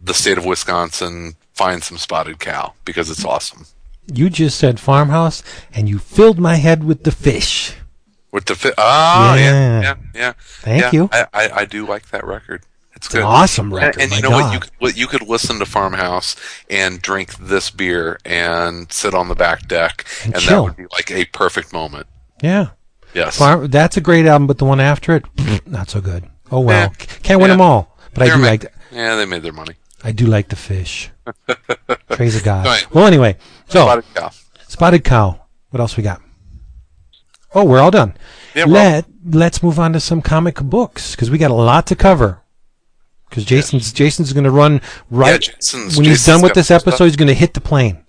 the 0.00 0.14
state 0.14 0.38
of 0.38 0.44
Wisconsin, 0.44 1.34
find 1.52 1.82
some 1.82 1.98
Spotted 1.98 2.38
Cow 2.38 2.74
because 2.84 3.10
it's 3.10 3.24
awesome. 3.24 3.66
You 4.06 4.30
just 4.30 4.58
said 4.58 4.80
farmhouse, 4.80 5.42
and 5.72 5.88
you 5.88 5.98
filled 5.98 6.38
my 6.38 6.56
head 6.56 6.84
with 6.84 7.04
the 7.04 7.10
Phish. 7.10 7.74
With 8.32 8.46
the 8.46 8.54
Phish. 8.54 8.74
oh 8.78 9.34
yeah 9.34 9.40
Yeah. 9.40 9.80
yeah 9.82 9.94
yeah. 10.14 10.32
Thank 10.38 10.82
yeah. 10.82 10.90
you. 10.92 11.08
I, 11.12 11.26
I 11.32 11.50
I 11.60 11.64
do 11.64 11.86
like 11.86 12.08
that 12.10 12.24
record. 12.26 12.62
It's 12.94 13.06
It's 13.06 13.14
an 13.14 13.20
good. 13.20 13.26
awesome 13.26 13.72
record. 13.74 14.00
And, 14.00 14.12
and 14.12 14.12
you 14.12 14.22
know 14.22 14.30
God. 14.30 14.42
what? 14.44 14.54
You 14.54 14.60
could 14.88 14.96
you 14.98 15.06
could 15.06 15.28
listen 15.28 15.58
to 15.58 15.66
Farmhouse 15.66 16.36
and 16.70 17.00
drink 17.02 17.36
this 17.38 17.70
beer 17.70 18.18
and 18.24 18.90
sit 18.92 19.14
on 19.14 19.28
the 19.28 19.34
back 19.34 19.66
deck, 19.68 20.04
And 20.24 20.34
and, 20.34 20.42
that 20.44 20.62
would 20.62 20.76
be 20.76 20.86
like 20.92 21.10
a 21.10 21.24
perfect 21.26 21.72
moment. 21.72 22.06
yeah. 22.42 22.68
Yes. 23.14 23.36
Farm, 23.36 23.68
that's 23.68 23.98
a 23.98 24.00
great 24.00 24.24
album, 24.24 24.46
but 24.46 24.56
the 24.56 24.64
one 24.64 24.80
after 24.80 25.14
it, 25.16 25.24
not 25.66 25.90
so 25.90 26.00
good. 26.00 26.24
Oh 26.50 26.62
eh. 26.62 26.64
well, 26.64 26.80
Yeah. 26.98 27.06
can't 27.22 27.40
win 27.40 27.48
Yeah. 27.50 27.54
them 27.56 27.60
all. 27.60 27.96
But 28.14 28.22
I 28.22 28.26
They're 28.26 28.36
do 28.36 28.42
ma- 28.42 28.48
like 28.48 28.72
yeah, 28.90 29.16
they 29.16 29.26
made 29.26 29.42
their 29.42 29.52
money. 29.52 29.74
I 30.02 30.12
do 30.12 30.26
like 30.26 30.48
the 30.48 30.56
Phish. 30.56 31.08
Praise 32.08 32.34
of 32.36 32.42
God. 32.44 32.66
Right. 32.66 32.86
Well, 32.94 33.06
anyway, 33.06 33.36
so 33.68 33.82
Spotted 33.82 34.04
cow. 34.14 34.30
Spotted 34.68 35.04
Cow. 35.04 35.40
What 35.70 35.80
else 35.80 35.96
we 35.96 36.02
got? 36.02 36.20
Oh, 37.54 37.64
we're 37.64 37.80
all 37.80 37.90
done. 37.90 38.14
Yeah, 38.54 38.64
well- 38.64 38.74
Let 38.74 39.04
Let's 39.24 39.62
move 39.62 39.78
on 39.78 39.92
to 39.92 40.00
some 40.00 40.20
comic 40.20 40.56
books 40.56 41.12
because 41.14 41.30
we 41.30 41.38
got 41.38 41.50
a 41.52 41.54
lot 41.54 41.86
to 41.88 41.94
cover. 41.96 42.40
Because 43.28 43.44
Jason's 43.44 43.92
Jason's 43.92 44.32
going 44.32 44.44
to 44.44 44.50
run 44.50 44.80
right 45.10 45.40
Jason's- 45.40 45.96
when 45.96 46.04
he's 46.06 46.18
Jason's 46.18 46.26
done 46.26 46.42
with 46.42 46.54
this 46.54 46.70
episode. 46.72 46.96
stuff. 46.96 47.06
He's 47.06 47.16
going 47.16 47.28
to 47.28 47.34
hit 47.34 47.54
the 47.54 47.60
plane. 47.60 48.04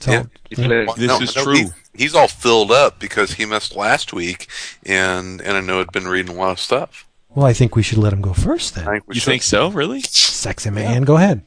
So 0.00 0.10
Yeah. 0.12 0.22
Well, 0.58 0.94
This 0.96 1.20
is 1.20 1.36
I 1.36 1.40
know 1.40 1.44
true. 1.44 1.54
He, 1.56 2.04
he's 2.04 2.14
all 2.14 2.28
filled 2.28 2.70
up 2.70 2.98
because 3.00 3.32
he 3.34 3.44
missed 3.44 3.74
last 3.74 4.12
week, 4.12 4.48
and 4.86 5.40
and 5.40 5.56
I 5.56 5.60
know 5.60 5.78
had 5.78 5.90
been 5.92 6.06
reading 6.06 6.36
a 6.36 6.38
lot 6.38 6.52
of 6.52 6.60
stuff. 6.60 7.06
well, 7.30 7.44
I 7.46 7.52
think 7.52 7.74
we 7.74 7.82
should 7.82 7.98
let 7.98 8.12
him 8.12 8.20
go 8.22 8.32
first 8.32 8.74
then. 8.76 8.86
I 8.86 8.92
think 8.92 9.04
we 9.08 9.14
You 9.16 9.20
should. 9.20 9.30
think 9.30 9.42
so? 9.42 9.68
Really? 9.70 10.00
Sexy 10.02 10.70
man, 10.70 11.02
go 11.02 11.16
ahead. 11.16 11.42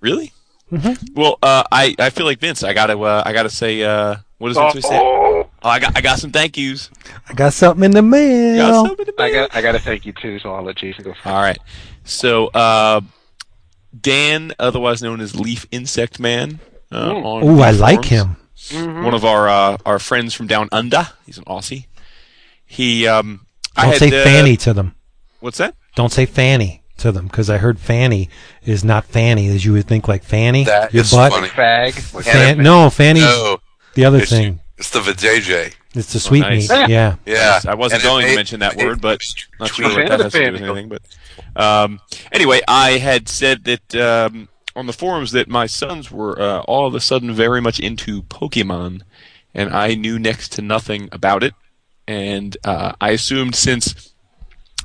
Really? 0.00 0.32
Mm-hmm. 0.70 1.14
Well, 1.20 1.38
uh, 1.42 1.64
I 1.72 1.94
I 1.98 2.10
feel 2.10 2.26
like 2.26 2.38
Vince. 2.38 2.62
I 2.62 2.72
gotta 2.72 2.98
uh, 2.98 3.22
I 3.24 3.32
gotta 3.32 3.50
say 3.50 3.82
uh, 3.82 4.16
what 4.38 4.48
does 4.48 4.56
Vince 4.56 4.84
always 4.84 4.86
say? 4.88 4.98
Oh, 5.00 5.48
I 5.62 5.78
got 5.80 5.96
I 5.96 6.00
got 6.00 6.18
some 6.18 6.30
thank 6.32 6.56
yous. 6.56 6.90
I 7.28 7.34
got 7.34 7.52
something 7.52 7.84
in 7.84 7.90
the 7.90 8.00
Got 8.02 8.08
mail. 8.08 8.86
some 8.86 8.96
in 8.98 9.04
the 9.06 9.14
I 9.22 9.30
got 9.32 9.56
I 9.56 9.60
got 9.62 9.72
to 9.72 9.78
thank 9.78 10.06
you 10.06 10.12
too, 10.12 10.38
so 10.38 10.54
I'll 10.54 10.62
let 10.62 10.76
Jason 10.76 11.04
go 11.04 11.12
first. 11.12 11.26
All 11.26 11.42
right. 11.42 11.58
So 12.04 12.46
uh, 12.48 13.00
Dan, 13.98 14.52
otherwise 14.58 15.02
known 15.02 15.20
as 15.20 15.38
Leaf 15.38 15.66
Insect 15.70 16.18
Man. 16.20 16.60
Uh, 16.92 17.12
Oh, 17.14 17.60
I 17.60 17.70
Leaf 17.72 17.80
like 17.80 18.04
Forums. 18.04 18.70
him. 18.70 19.04
One 19.04 19.14
of 19.14 19.24
our 19.24 19.48
uh, 19.48 19.76
our 19.84 19.98
friends 19.98 20.34
from 20.34 20.46
down 20.46 20.68
under. 20.72 21.08
He's 21.26 21.38
an 21.38 21.44
Aussie. 21.44 21.86
He 22.64 23.06
um. 23.06 23.46
I 23.76 23.82
Don't 23.82 23.90
had, 23.92 23.98
say 24.10 24.20
uh, 24.20 24.24
Fanny 24.24 24.56
to 24.58 24.72
them. 24.72 24.94
What's 25.40 25.58
that? 25.58 25.74
Don't 25.94 26.12
say 26.12 26.26
Fanny 26.26 26.79
to 27.00 27.12
them 27.12 27.26
because 27.26 27.50
I 27.50 27.58
heard 27.58 27.78
Fanny 27.78 28.28
is 28.64 28.82
not 28.84 29.04
Fanny 29.04 29.48
as 29.48 29.64
you 29.64 29.72
would 29.72 29.86
think 29.86 30.08
like 30.08 30.22
Fanny. 30.24 30.64
That 30.64 30.92
your 30.94 31.02
is 31.02 31.10
butt. 31.12 31.32
funny. 31.32 31.48
Fag. 31.48 31.92
Fan- 32.24 32.58
no, 32.58 32.88
Fanny's 32.90 33.22
No, 33.24 33.58
the 33.94 34.04
other 34.04 34.18
it's, 34.18 34.30
thing. 34.30 34.60
it's 34.78 34.90
the 34.90 35.00
vajayjay. 35.00 35.74
It's 35.94 36.12
the 36.12 36.20
sweet 36.20 36.40
nice. 36.40 36.70
meat. 36.70 36.88
Yeah. 36.88 37.16
Yeah, 37.26 37.60
I 37.66 37.74
wasn't 37.74 38.02
And 38.02 38.08
it 38.08 38.12
going 38.12 38.26
to 38.28 38.36
mention 38.36 38.60
that 38.60 38.78
it- 38.80 38.84
word, 38.84 39.00
but 39.00 39.20
not 39.58 39.70
sure 39.74 39.88
what 39.88 40.08
that 40.08 40.20
has 40.20 40.32
to 40.32 40.38
do 40.46 40.52
with 40.52 40.62
anything. 40.62 40.88
But 40.88 41.02
um, 41.60 42.00
anyway, 42.30 42.60
I 42.68 42.92
had 42.98 43.28
said 43.28 43.64
that 43.64 43.94
um, 43.96 44.48
on 44.76 44.86
the 44.86 44.92
forums 44.92 45.32
that 45.32 45.48
my 45.48 45.66
sons 45.66 46.10
were 46.10 46.40
uh, 46.40 46.60
all 46.60 46.86
of 46.86 46.94
a 46.94 47.00
sudden 47.00 47.32
very 47.32 47.60
much 47.60 47.80
into 47.80 48.22
Pokemon, 48.22 49.02
and 49.52 49.70
I 49.74 49.94
knew 49.94 50.18
next 50.18 50.52
to 50.52 50.62
nothing 50.62 51.08
about 51.10 51.42
it. 51.42 51.54
And 52.06 52.56
uh, 52.64 52.92
I 53.00 53.10
assumed 53.10 53.54
since 53.56 54.09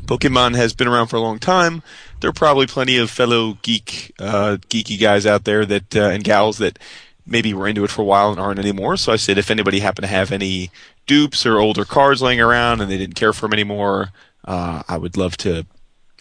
Pokemon 0.03 0.55
has 0.55 0.73
been 0.73 0.87
around 0.87 1.07
for 1.07 1.15
a 1.15 1.21
long 1.21 1.39
time, 1.39 1.81
there 2.21 2.29
are 2.29 2.33
probably 2.33 2.67
plenty 2.67 2.97
of 2.97 3.09
fellow 3.09 3.57
geek, 3.61 4.13
uh, 4.19 4.57
geeky 4.69 4.99
guys 4.99 5.25
out 5.25 5.45
there 5.45 5.65
that 5.65 5.95
uh, 5.95 6.09
and 6.09 6.23
gals 6.23 6.57
that 6.59 6.77
maybe 7.25 7.53
were 7.53 7.67
into 7.67 7.83
it 7.83 7.89
for 7.89 8.03
a 8.03 8.05
while 8.05 8.29
and 8.31 8.39
aren't 8.39 8.59
anymore. 8.59 8.97
So 8.97 9.11
I 9.11 9.15
said, 9.15 9.37
if 9.37 9.49
anybody 9.49 9.79
happened 9.79 10.03
to 10.03 10.09
have 10.09 10.31
any 10.31 10.69
dupes 11.07 11.45
or 11.45 11.59
older 11.59 11.85
cards 11.85 12.21
laying 12.21 12.39
around 12.39 12.81
and 12.81 12.91
they 12.91 12.97
didn't 12.97 13.15
care 13.15 13.33
for 13.33 13.47
them 13.47 13.53
anymore, 13.53 14.11
uh, 14.43 14.83
I 14.87 14.97
would 14.97 15.17
love 15.17 15.37
to 15.37 15.65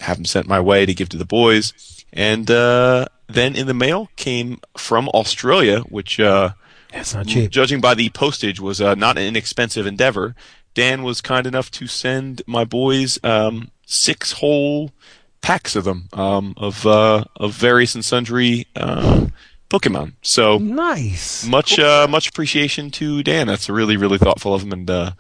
have 0.01 0.17
them 0.17 0.25
sent 0.25 0.47
my 0.47 0.61
way 0.61 0.87
to 0.87 0.95
give 0.95 1.11
to 1.11 1.19
the 1.19 1.27
boys. 1.27 2.05
And 2.13 2.51
uh, 2.51 3.07
then 3.27 3.55
in 3.55 3.67
the 3.67 3.75
mail 3.75 4.09
came 4.17 4.61
from 4.77 5.09
Australia, 5.11 5.81
which 5.81 6.19
uh, 6.19 6.51
That's 6.93 7.15
not 7.15 7.27
cheap. 7.27 7.51
judging 7.51 7.81
by 7.81 7.95
the 7.95 8.09
postage, 8.11 8.61
was 8.61 8.81
uh, 8.81 8.95
not 8.95 9.19
an 9.19 9.25
inexpensive 9.25 9.87
endeavor. 9.87 10.35
Dan 10.75 11.03
was 11.03 11.21
kind 11.21 11.47
enough 11.47 11.71
to 11.73 11.87
send 11.87 12.43
my 12.47 12.65
boys 12.65 13.19
um, 13.25 13.71
six 13.87 14.33
whole 14.33 14.91
packs 15.41 15.77
of 15.77 15.85
them 15.85 16.09
um, 16.13 16.55
of 16.57 16.87
uh, 16.87 17.25
of 17.37 17.53
various 17.53 17.95
and 17.95 18.05
sundry 18.05 18.67
uh, 18.77 19.27
Pokemon. 19.71 20.13
So 20.23 20.59
Nice. 20.59 21.47
much 21.47 21.79
uh, 21.79 22.07
much 22.09 22.29
appreciation 22.29 22.91
to 22.93 23.23
Dan. 23.23 23.47
That's 23.47 23.69
really 23.69 23.97
really 23.97 24.19
thoughtful 24.19 24.55
of 24.55 24.63
him. 24.63 24.73
And 24.73 24.91
uh, 24.91 25.13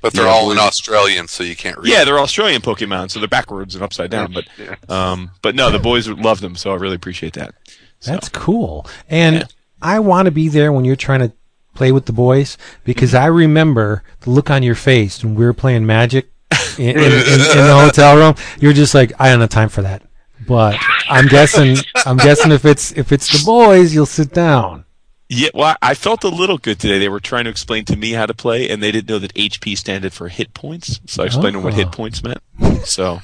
But 0.00 0.12
they're 0.12 0.24
Yeah, 0.24 0.30
all 0.30 0.50
in. 0.52 0.58
Australian, 0.58 1.28
so 1.28 1.42
you 1.44 1.56
can't 1.56 1.76
read. 1.78 1.88
yeah, 1.92 2.04
they're 2.04 2.18
Australian 2.18 2.62
Pokemon, 2.62 3.10
so 3.10 3.18
they're 3.18 3.28
backwards 3.28 3.74
and 3.74 3.82
upside 3.84 4.10
down. 4.10 4.32
But 4.32 4.44
Yeah. 4.58 4.76
um, 4.88 5.30
but 5.42 5.54
no, 5.54 5.70
the 5.70 5.78
boys 5.78 6.08
love 6.08 6.40
them, 6.40 6.56
so 6.56 6.72
I 6.72 6.76
really 6.76 6.96
appreciate 6.96 7.34
that. 7.34 7.54
So, 8.00 8.10
That's 8.12 8.28
cool. 8.28 8.86
And 9.08 9.36
Yeah. 9.36 9.44
I 9.80 9.98
want 10.00 10.26
to 10.26 10.32
be 10.32 10.48
there 10.48 10.72
when 10.72 10.84
you're 10.84 10.96
trying 10.96 11.20
to 11.20 11.32
play 11.74 11.92
with 11.92 12.06
the 12.06 12.12
boys 12.12 12.58
because 12.84 13.12
mm-hmm. 13.12 13.24
I 13.24 13.26
remember 13.26 14.02
the 14.20 14.30
look 14.30 14.50
on 14.50 14.62
your 14.62 14.74
face 14.74 15.22
when 15.22 15.34
we 15.34 15.44
were 15.44 15.52
playing 15.52 15.86
Magic 15.86 16.30
in, 16.78 16.90
in, 16.90 16.96
in, 16.96 17.02
in 17.02 17.66
the 17.66 17.78
hotel 17.84 18.16
room. 18.16 18.34
You're 18.60 18.72
just 18.72 18.94
like, 18.94 19.12
I 19.18 19.30
don't 19.30 19.40
have 19.40 19.50
time 19.50 19.68
for 19.68 19.82
that. 19.82 20.02
But 20.46 20.76
I'm 21.08 21.28
guessing, 21.28 21.76
I'm 22.04 22.16
guessing 22.16 22.50
if 22.50 22.64
it's 22.64 22.92
if 22.92 23.12
it's 23.12 23.30
the 23.30 23.44
boys, 23.44 23.94
you'll 23.94 24.06
sit 24.06 24.32
down. 24.32 24.84
Yeah, 25.28 25.48
well, 25.54 25.76
I 25.80 25.94
felt 25.94 26.24
a 26.24 26.28
little 26.28 26.58
good 26.58 26.78
today. 26.78 26.98
They 26.98 27.08
were 27.08 27.20
trying 27.20 27.44
to 27.44 27.50
explain 27.50 27.86
to 27.86 27.96
me 27.96 28.12
how 28.12 28.26
to 28.26 28.34
play, 28.34 28.68
and 28.68 28.82
they 28.82 28.92
didn't 28.92 29.08
know 29.08 29.18
that 29.18 29.32
HP 29.34 29.78
stood 29.78 30.12
for 30.12 30.28
hit 30.28 30.52
points. 30.52 31.00
So 31.06 31.22
I 31.22 31.26
explained 31.26 31.54
to 31.54 31.58
them 31.58 31.64
what 31.64 31.72
Oh. 31.72 31.76
hit 31.76 31.92
points 31.92 32.22
meant. 32.22 32.42
So, 32.84 33.20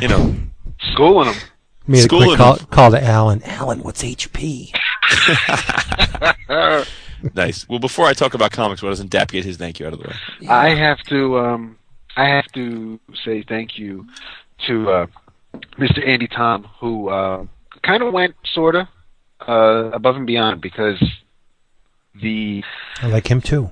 you 0.00 0.06
know, 0.08 0.34
Schooling 0.92 1.32
them. 1.32 1.40
Made 1.86 2.04
a 2.04 2.08
quick 2.08 2.38
call, 2.38 2.56
call 2.56 2.90
to 2.92 3.02
Alan. 3.02 3.42
Alan, 3.42 3.82
what's 3.82 4.02
HP? 4.02 4.72
nice. 7.34 7.68
Well, 7.68 7.78
before 7.78 8.06
I 8.06 8.12
talk 8.12 8.34
about 8.34 8.50
comics, 8.52 8.82
why 8.82 8.88
doesn't 8.90 9.10
Dap 9.10 9.30
get 9.30 9.44
his 9.44 9.56
thank 9.56 9.78
you 9.80 9.86
out 9.86 9.92
of 9.92 10.00
the 10.00 10.08
way? 10.08 10.48
I 10.48 10.70
have 10.74 10.98
to 11.08 11.38
um 11.38 11.78
I 12.16 12.26
have 12.28 12.46
to 12.54 12.98
say 13.24 13.42
thank 13.46 13.78
you 13.78 14.06
to 14.66 14.90
uh 14.90 15.06
Mr. 15.78 16.06
Andy 16.06 16.28
Tom 16.28 16.68
who 16.80 17.08
uh 17.08 17.46
kind 17.82 18.02
of 18.02 18.12
went 18.12 18.34
sort 18.54 18.74
of 18.76 18.86
uh 19.48 19.90
above 19.92 20.16
and 20.16 20.26
beyond 20.26 20.60
because 20.60 21.02
the 22.20 22.62
I 23.00 23.08
like 23.08 23.30
him 23.30 23.40
too. 23.40 23.70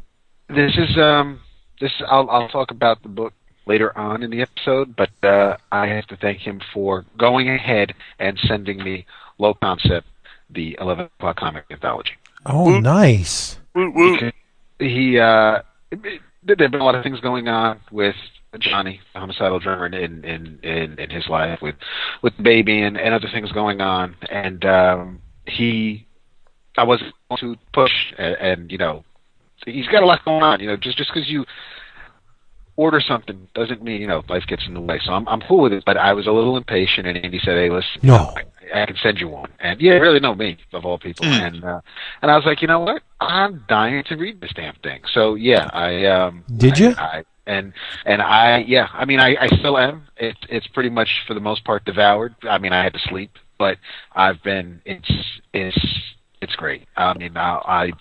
this 0.49 0.77
is 0.77 0.97
um 0.99 1.41
this 1.81 1.93
I'll 2.09 2.29
I'll 2.31 2.49
talk 2.49 2.71
about 2.71 3.03
the 3.03 3.09
book 3.09 3.33
later 3.67 3.97
on 3.97 4.23
in 4.23 4.31
the 4.31 4.43
episode, 4.43 4.97
but 4.97 5.11
uh 5.23 5.57
I 5.71 5.87
have 5.89 6.07
to 6.09 6.17
thank 6.17 6.39
him 6.41 6.61
for 6.73 7.05
going 7.19 7.49
ahead 7.49 7.95
and 8.19 8.39
sending 8.47 8.83
me 8.83 9.07
low 9.39 9.55
concept 9.55 10.07
the 10.49 10.77
eleven 10.81 11.07
o'clock 11.19 11.37
comic 11.37 11.65
anthology. 11.71 12.13
Oh, 12.47 12.81
nice. 12.81 13.59
Woot, 13.75 13.95
woot. 13.95 14.35
he 14.79 15.19
uh 15.19 15.63
there 16.43 16.57
have 16.59 16.71
been 16.71 16.81
a 16.81 16.85
lot 16.85 16.95
of 16.95 17.03
things 17.03 17.21
going 17.21 17.49
on 17.49 17.81
with 17.91 18.17
Johnny, 18.59 19.01
the 19.15 19.21
homicidal 19.21 19.61
drummer, 19.61 19.87
in 19.87 20.25
in 20.25 20.59
in, 20.63 20.99
in 20.99 21.11
his 21.11 21.29
life 21.29 21.61
with 21.63 21.77
with 22.23 22.33
baby 22.43 22.83
and, 22.83 22.99
and 22.99 23.15
other 23.15 23.29
things 23.33 23.53
going 23.53 23.81
on, 23.81 24.17
and 24.29 24.65
um, 24.65 25.21
he, 25.47 26.07
I 26.77 26.85
was 26.85 27.01
going 27.29 27.39
to 27.41 27.57
push, 27.73 27.93
and, 28.19 28.35
and 28.37 28.73
you 28.73 28.79
know, 28.79 29.05
he's 29.65 29.87
got 29.87 30.03
a 30.03 30.07
lot 30.07 30.25
going 30.25 30.43
on. 30.43 30.61
You 30.61 30.69
know, 30.69 30.77
just 30.77 30.99
just 30.99 31.11
because 31.15 31.29
you 31.29 31.45
order 32.81 33.01
something 33.01 33.47
doesn't 33.55 33.83
mean 33.83 34.01
you 34.01 34.07
know 34.07 34.23
life 34.29 34.45
gets 34.47 34.67
in 34.67 34.75
the 34.75 34.81
way. 34.81 34.99
So 35.05 35.13
I'm 35.13 35.29
I'm 35.29 35.41
cool 35.43 35.63
with 35.65 35.73
it, 35.73 35.85
but 35.85 35.97
I 35.97 36.13
was 36.15 36.27
a 36.27 36.33
little 36.33 36.57
impatient, 36.57 37.07
and 37.07 37.17
Andy 37.19 37.39
said, 37.39 37.57
"Hey, 37.57 37.71
listen, 37.71 38.01
No. 38.03 38.33
I, 38.75 38.83
I 38.83 38.87
can 38.87 38.97
send 39.03 39.19
you 39.21 39.29
one." 39.29 39.51
And 39.61 39.81
yeah, 39.81 39.93
really, 40.05 40.21
no, 40.21 40.35
me 40.35 40.57
of 40.73 40.85
all 40.87 40.99
people, 40.99 41.27
Mm. 41.27 41.47
and 41.47 41.65
uh, 41.65 41.81
and 42.23 42.31
I 42.31 42.37
was 42.37 42.45
like, 42.47 42.63
you 42.63 42.69
know 42.69 42.81
what? 42.81 43.03
I'm 43.21 43.65
dying 43.69 44.03
to 44.05 44.17
read 44.17 44.41
this 44.41 44.53
damn 44.55 44.75
thing. 44.77 45.01
So 45.13 45.35
yeah, 45.35 45.69
I 45.73 46.07
um 46.07 46.45
Did 46.57 46.75
I- 46.75 46.77
you? 46.83 46.91
I, 46.97 47.25
and 47.47 47.73
and 48.07 48.23
I 48.23 48.59
yeah, 48.67 48.89
I 48.95 49.05
mean 49.05 49.21
I, 49.21 49.37
I 49.41 49.47
still 49.59 49.77
am. 49.79 50.07
It's 50.17 50.41
it's 50.49 50.67
pretty 50.69 50.91
much 50.91 51.11
for 51.27 51.35
the 51.35 51.41
most 51.41 51.65
part 51.65 51.85
devoured. 51.85 52.35
I 52.49 52.59
mean 52.59 52.73
I 52.73 52.83
had 52.83 52.93
to 52.95 53.01
sleep, 53.11 53.33
but 53.59 53.77
I've 54.15 54.43
been 54.43 54.81
it's 54.85 55.11
it's 55.53 55.79
it's 56.41 56.55
great. 56.57 56.87
I 56.97 57.13
mean 57.19 57.37
I 57.37 57.51
I 57.81 57.93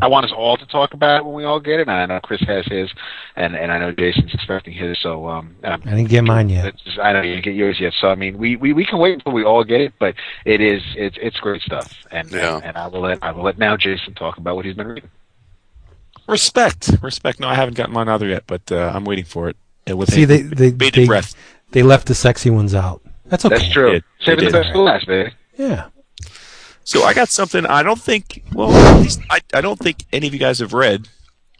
I 0.00 0.06
want 0.08 0.26
us 0.26 0.32
all 0.32 0.56
to 0.56 0.66
talk 0.66 0.94
about 0.94 1.18
it 1.20 1.24
when 1.24 1.34
we 1.34 1.44
all 1.44 1.58
get 1.60 1.80
it. 1.80 1.88
And 1.88 1.90
I 1.90 2.06
know 2.06 2.20
Chris 2.20 2.40
has 2.42 2.64
his, 2.66 2.90
and 3.36 3.56
and 3.56 3.72
I 3.72 3.78
know 3.78 3.92
Jason's 3.92 4.32
expecting 4.32 4.72
his. 4.74 4.98
So 5.00 5.28
um, 5.28 5.56
I'm, 5.64 5.80
didn't 5.80 6.04
get 6.08 6.22
mine 6.24 6.48
yet. 6.48 6.76
just- 6.84 6.98
I 6.98 7.12
know 7.12 7.22
you 7.22 7.32
didn't 7.32 7.44
get 7.44 7.54
yours 7.54 7.78
yet. 7.80 7.92
So 8.00 8.08
I 8.08 8.14
mean, 8.14 8.38
we, 8.38 8.56
we, 8.56 8.72
we 8.72 8.84
can 8.86 8.98
wait 8.98 9.14
until 9.14 9.32
we 9.32 9.44
all 9.44 9.64
get 9.64 9.80
it, 9.80 9.94
but 9.98 10.14
it 10.44 10.60
is 10.60 10.82
it's 10.96 11.16
it's 11.20 11.38
great 11.40 11.62
stuff. 11.62 11.92
And 12.10 12.30
Yeah. 12.30 12.56
and, 12.56 12.64
and 12.66 12.76
I 12.76 12.86
will 12.86 13.00
let 13.00 13.22
I 13.22 13.32
will 13.32 13.42
let 13.44 13.58
now 13.58 13.76
Jason 13.76 14.14
talk 14.14 14.38
about 14.38 14.56
what 14.56 14.64
he's 14.64 14.74
been 14.76 14.86
reading. 14.86 15.10
Respect, 16.28 16.90
respect. 17.02 17.40
No, 17.40 17.48
I 17.48 17.54
haven't 17.54 17.74
gotten 17.74 17.94
mine 17.94 18.08
either 18.08 18.26
yet, 18.28 18.44
but 18.46 18.70
uh, 18.70 18.92
I'm 18.94 19.04
waiting 19.04 19.24
for 19.24 19.48
it. 19.48 19.56
Uh, 19.90 19.96
with 19.96 20.12
See, 20.12 20.26
they 20.26 20.42
they 20.42 20.70
bated 20.70 21.04
they, 21.04 21.06
breath. 21.06 21.34
they 21.70 21.82
left 21.82 22.06
the 22.06 22.14
sexy 22.14 22.50
ones 22.50 22.74
out. 22.74 23.00
That's 23.26 23.44
okay. 23.44 23.56
That's 23.56 23.72
true. 23.72 23.92
did. 23.92 24.04
Saving 24.20 24.44
They 24.44 24.50
the 24.50 24.58
best 24.58 24.72
for 24.72 24.78
last, 24.82 25.06
baby. 25.06 25.32
Yeah. 25.56 25.88
So 26.88 27.02
I 27.02 27.12
got 27.12 27.28
something 27.28 27.66
I 27.66 27.82
don't 27.82 28.00
think, 28.00 28.42
well, 28.54 28.72
at 28.72 29.02
least 29.02 29.20
I, 29.28 29.40
I 29.52 29.60
don't 29.60 29.78
think 29.78 30.06
any 30.10 30.26
of 30.26 30.32
you 30.32 30.40
guys 30.40 30.60
have 30.60 30.72
read. 30.72 31.06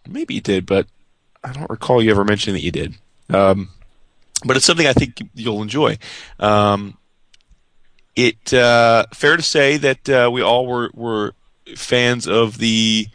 Maybe 0.08 0.32
you 0.32 0.40
did, 0.40 0.64
but 0.64 0.86
I 1.44 1.52
don't 1.52 1.68
recall 1.68 2.02
you 2.02 2.10
ever 2.10 2.24
mentioning 2.24 2.54
that 2.54 2.62
you 2.62 2.70
did. 2.70 2.94
Um, 3.28 3.68
but 4.42 4.56
it's 4.56 4.64
something 4.64 4.86
I 4.86 4.94
think 4.94 5.20
you'll 5.34 5.60
enjoy. 5.60 5.98
Um, 6.40 6.96
it 8.16 8.54
uh, 8.54 9.04
fair 9.12 9.36
to 9.36 9.42
say 9.42 9.76
that 9.76 10.08
uh, 10.08 10.30
we 10.32 10.40
all 10.40 10.66
were 10.66 10.90
were 10.94 11.34
fans 11.76 12.26
of 12.26 12.56
the 12.56 13.08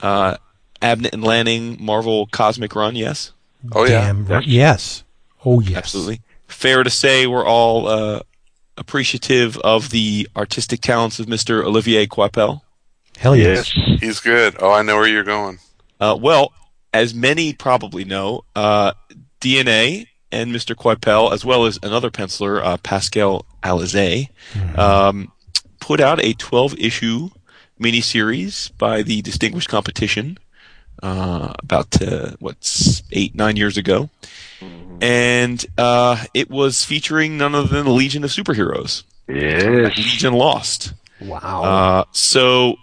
uh, 0.00 0.38
Abnett 0.80 1.12
and 1.12 1.22
Lanning 1.22 1.76
Marvel 1.78 2.28
Cosmic 2.28 2.74
Run. 2.74 2.96
Yes, 2.96 3.32
Oh 3.72 3.84
yeah. 3.84 4.06
Damn 4.06 4.24
right. 4.24 4.46
Yes. 4.46 5.04
Oh 5.44 5.60
yes. 5.60 5.76
absolutely. 5.76 6.22
Fair 6.46 6.82
to 6.82 6.88
say 6.88 7.26
we're 7.26 7.44
all 7.44 7.88
uh, 7.88 8.20
appreciative 8.78 9.58
of 9.58 9.90
the 9.90 10.28
artistic 10.36 10.80
talents 10.80 11.18
of 11.18 11.26
Mr. 11.26 11.64
Olivier 11.64 12.06
Coipel. 12.06 12.62
Hell 13.18 13.36
yes. 13.36 13.70
He's 14.00 14.20
good. 14.20 14.56
Oh, 14.60 14.70
I 14.70 14.82
know 14.82 14.96
where 14.96 15.08
you're 15.08 15.24
going. 15.24 15.58
Uh, 16.00 16.16
well, 16.20 16.52
as 16.94 17.14
many 17.14 17.52
probably 17.52 18.04
know, 18.04 18.44
uh, 18.54 18.92
DNA 19.40 20.06
and 20.30 20.52
Mr. 20.52 20.74
Coipel, 20.74 21.32
as 21.32 21.44
well 21.44 21.64
as 21.66 21.78
another 21.82 22.10
penciler, 22.10 22.62
uh, 22.62 22.76
Pascal 22.78 23.44
Alixe, 23.62 24.28
um, 24.78 25.32
put 25.80 26.00
out 26.00 26.22
a 26.22 26.34
12 26.34 26.78
issue 26.78 27.30
miniseries 27.80 28.76
by 28.78 29.02
the 29.02 29.22
Distinguished 29.22 29.68
Competition 29.68 30.38
uh, 31.02 31.52
about, 31.58 32.00
uh, 32.02 32.32
what's 32.38 33.02
eight, 33.12 33.34
nine 33.34 33.56
years 33.56 33.76
ago. 33.76 34.10
And 35.00 35.64
uh, 35.76 36.24
it 36.34 36.50
was 36.50 36.84
featuring 36.84 37.38
none 37.38 37.54
other 37.54 37.68
than 37.68 37.84
the 37.84 37.92
Legion 37.92 38.24
of 38.24 38.30
Superheroes. 38.30 39.04
Yes. 39.28 39.96
Legion 39.96 40.32
Lost. 40.32 40.92
Wow. 41.20 41.62
Uh, 41.62 42.04
so 42.12 42.76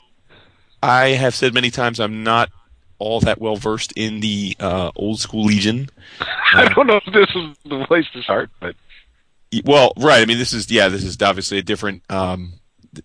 I 0.81 1.09
have 1.09 1.35
said 1.35 1.53
many 1.53 1.71
times 1.71 1.99
I'm 1.99 2.23
not 2.23 2.49
all 2.99 3.19
that 3.21 3.41
well 3.41 3.57
versed 3.57 3.91
in 3.97 4.21
the 4.21 4.55
uh, 4.59 4.91
old 4.95 5.19
school 5.19 5.43
Legion. 5.43 5.89
I 6.53 6.71
don't 6.73 6.87
know 6.87 7.01
if 7.05 7.13
this 7.13 7.29
is 7.35 7.57
the 7.65 7.85
place 7.85 8.05
to 8.13 8.21
start, 8.21 8.49
but 8.61 8.75
Well, 9.65 9.91
right. 9.97 10.21
I 10.21 10.25
mean, 10.25 10.37
this 10.37 10.53
is 10.53 10.71
yeah, 10.71 10.87
this 10.87 11.03
is 11.03 11.21
obviously 11.21 11.57
a 11.57 11.61
different. 11.61 12.03
Um, 12.09 12.53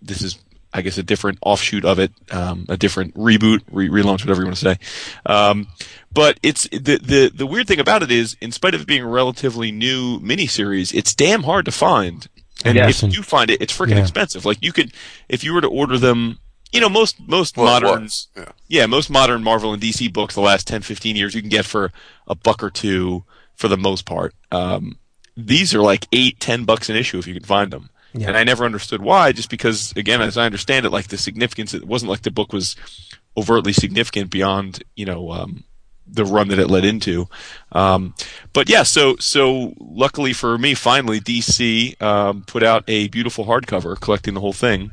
this 0.01 0.23
is, 0.23 0.39
I 0.73 0.83
guess, 0.83 0.99
a 0.99 1.03
different 1.03 1.39
offshoot 1.43 1.85
of 1.85 1.99
it, 1.99 2.13
um, 2.31 2.65
a 2.69 2.77
different 2.77 3.15
reboot, 3.15 3.63
re- 3.73 3.89
relaunch, 3.89 4.21
whatever 4.21 4.41
you 4.43 4.47
want 4.47 4.57
to 4.57 4.63
say. 4.77 4.79
Um, 5.27 5.67
but 6.13 6.39
it's 6.43 6.69
the 6.69 6.99
the 7.03 7.31
the 7.35 7.47
weird 7.47 7.67
thing 7.67 7.81
about 7.81 8.03
it 8.03 8.11
is, 8.11 8.37
in 8.41 8.53
spite 8.53 8.75
of 8.75 8.83
it 8.83 8.87
being 8.87 9.03
a 9.03 9.09
relatively 9.09 9.73
new 9.73 10.21
miniseries, 10.21 10.95
it's 10.95 11.15
damn 11.15 11.43
hard 11.43 11.65
to 11.67 11.73
find. 11.73 12.29
And 12.65 12.77
Yes, 12.77 13.03
if 13.03 13.09
you 13.11 13.17
do 13.17 13.23
find 13.23 13.51
it, 13.51 13.61
it's 13.63 13.77
freaking 13.77 13.91
Yeah. 13.97 14.01
expensive. 14.03 14.45
Like 14.45 14.59
you 14.61 14.73
could, 14.73 14.93
if 15.29 15.43
you 15.43 15.55
were 15.55 15.61
to 15.63 15.69
order 15.69 15.99
them, 15.99 16.39
you 16.73 16.81
know, 16.81 16.89
most 16.89 17.17
most 17.27 17.57
Well, 17.57 17.67
modern 17.67 18.09
Yeah. 18.37 18.45
yeah, 18.69 18.87
most 18.87 19.11
modern 19.11 19.43
Marvel 19.43 19.73
and 19.73 19.83
DC 19.83 20.09
books 20.13 20.35
the 20.35 20.41
last 20.41 20.67
10, 20.69 20.83
15 20.83 21.17
years 21.17 21.35
you 21.35 21.41
can 21.41 21.51
get 21.51 21.65
for 21.65 21.91
a 22.29 22.35
buck 22.35 22.63
or 22.63 22.71
two 22.71 23.25
for 23.57 23.67
the 23.69 23.77
most 23.77 24.05
part. 24.07 24.35
Um, 24.53 24.99
these 25.37 25.75
are 25.75 25.81
like 25.83 26.07
eight, 26.13 26.39
ten 26.41 26.65
bucks 26.65 26.89
an 26.89 26.97
issue 26.97 27.19
if 27.19 27.27
you 27.27 27.35
can 27.35 27.43
find 27.45 27.71
them. 27.73 27.90
Yeah. 28.13 28.29
And 28.29 28.37
I 28.37 28.45
never 28.45 28.65
understood 28.65 29.03
why, 29.03 29.33
just 29.33 29.51
because, 29.51 29.93
again, 29.97 30.21
as 30.21 30.37
I 30.37 30.47
understand 30.47 30.87
it, 30.87 30.91
like 30.91 31.09
the 31.09 31.19
significance, 31.19 31.75
it 31.75 31.87
wasn't 31.87 32.11
like 32.11 32.23
the 32.23 32.31
book 32.31 32.53
was 32.53 32.77
overtly 33.37 33.73
significant 33.73 34.31
beyond, 34.31 34.83
you 34.97 35.07
know, 35.07 35.31
um, 35.31 35.65
the 36.07 36.25
run 36.25 36.49
that 36.49 36.59
it 36.59 36.69
led 36.69 36.85
into. 36.85 37.29
Um, 37.71 38.15
but 38.53 38.69
yeah, 38.69 38.83
so, 38.83 39.17
so 39.17 39.75
luckily 39.79 40.33
for 40.33 40.59
me, 40.59 40.75
finally, 40.75 41.21
DC, 41.21 42.01
um, 42.03 42.43
put 42.43 42.65
out 42.65 42.83
a 42.89 43.09
beautiful 43.09 43.45
hardcover 43.45 43.99
collecting 44.01 44.35
the 44.35 44.41
whole 44.41 44.53
thing 44.53 44.91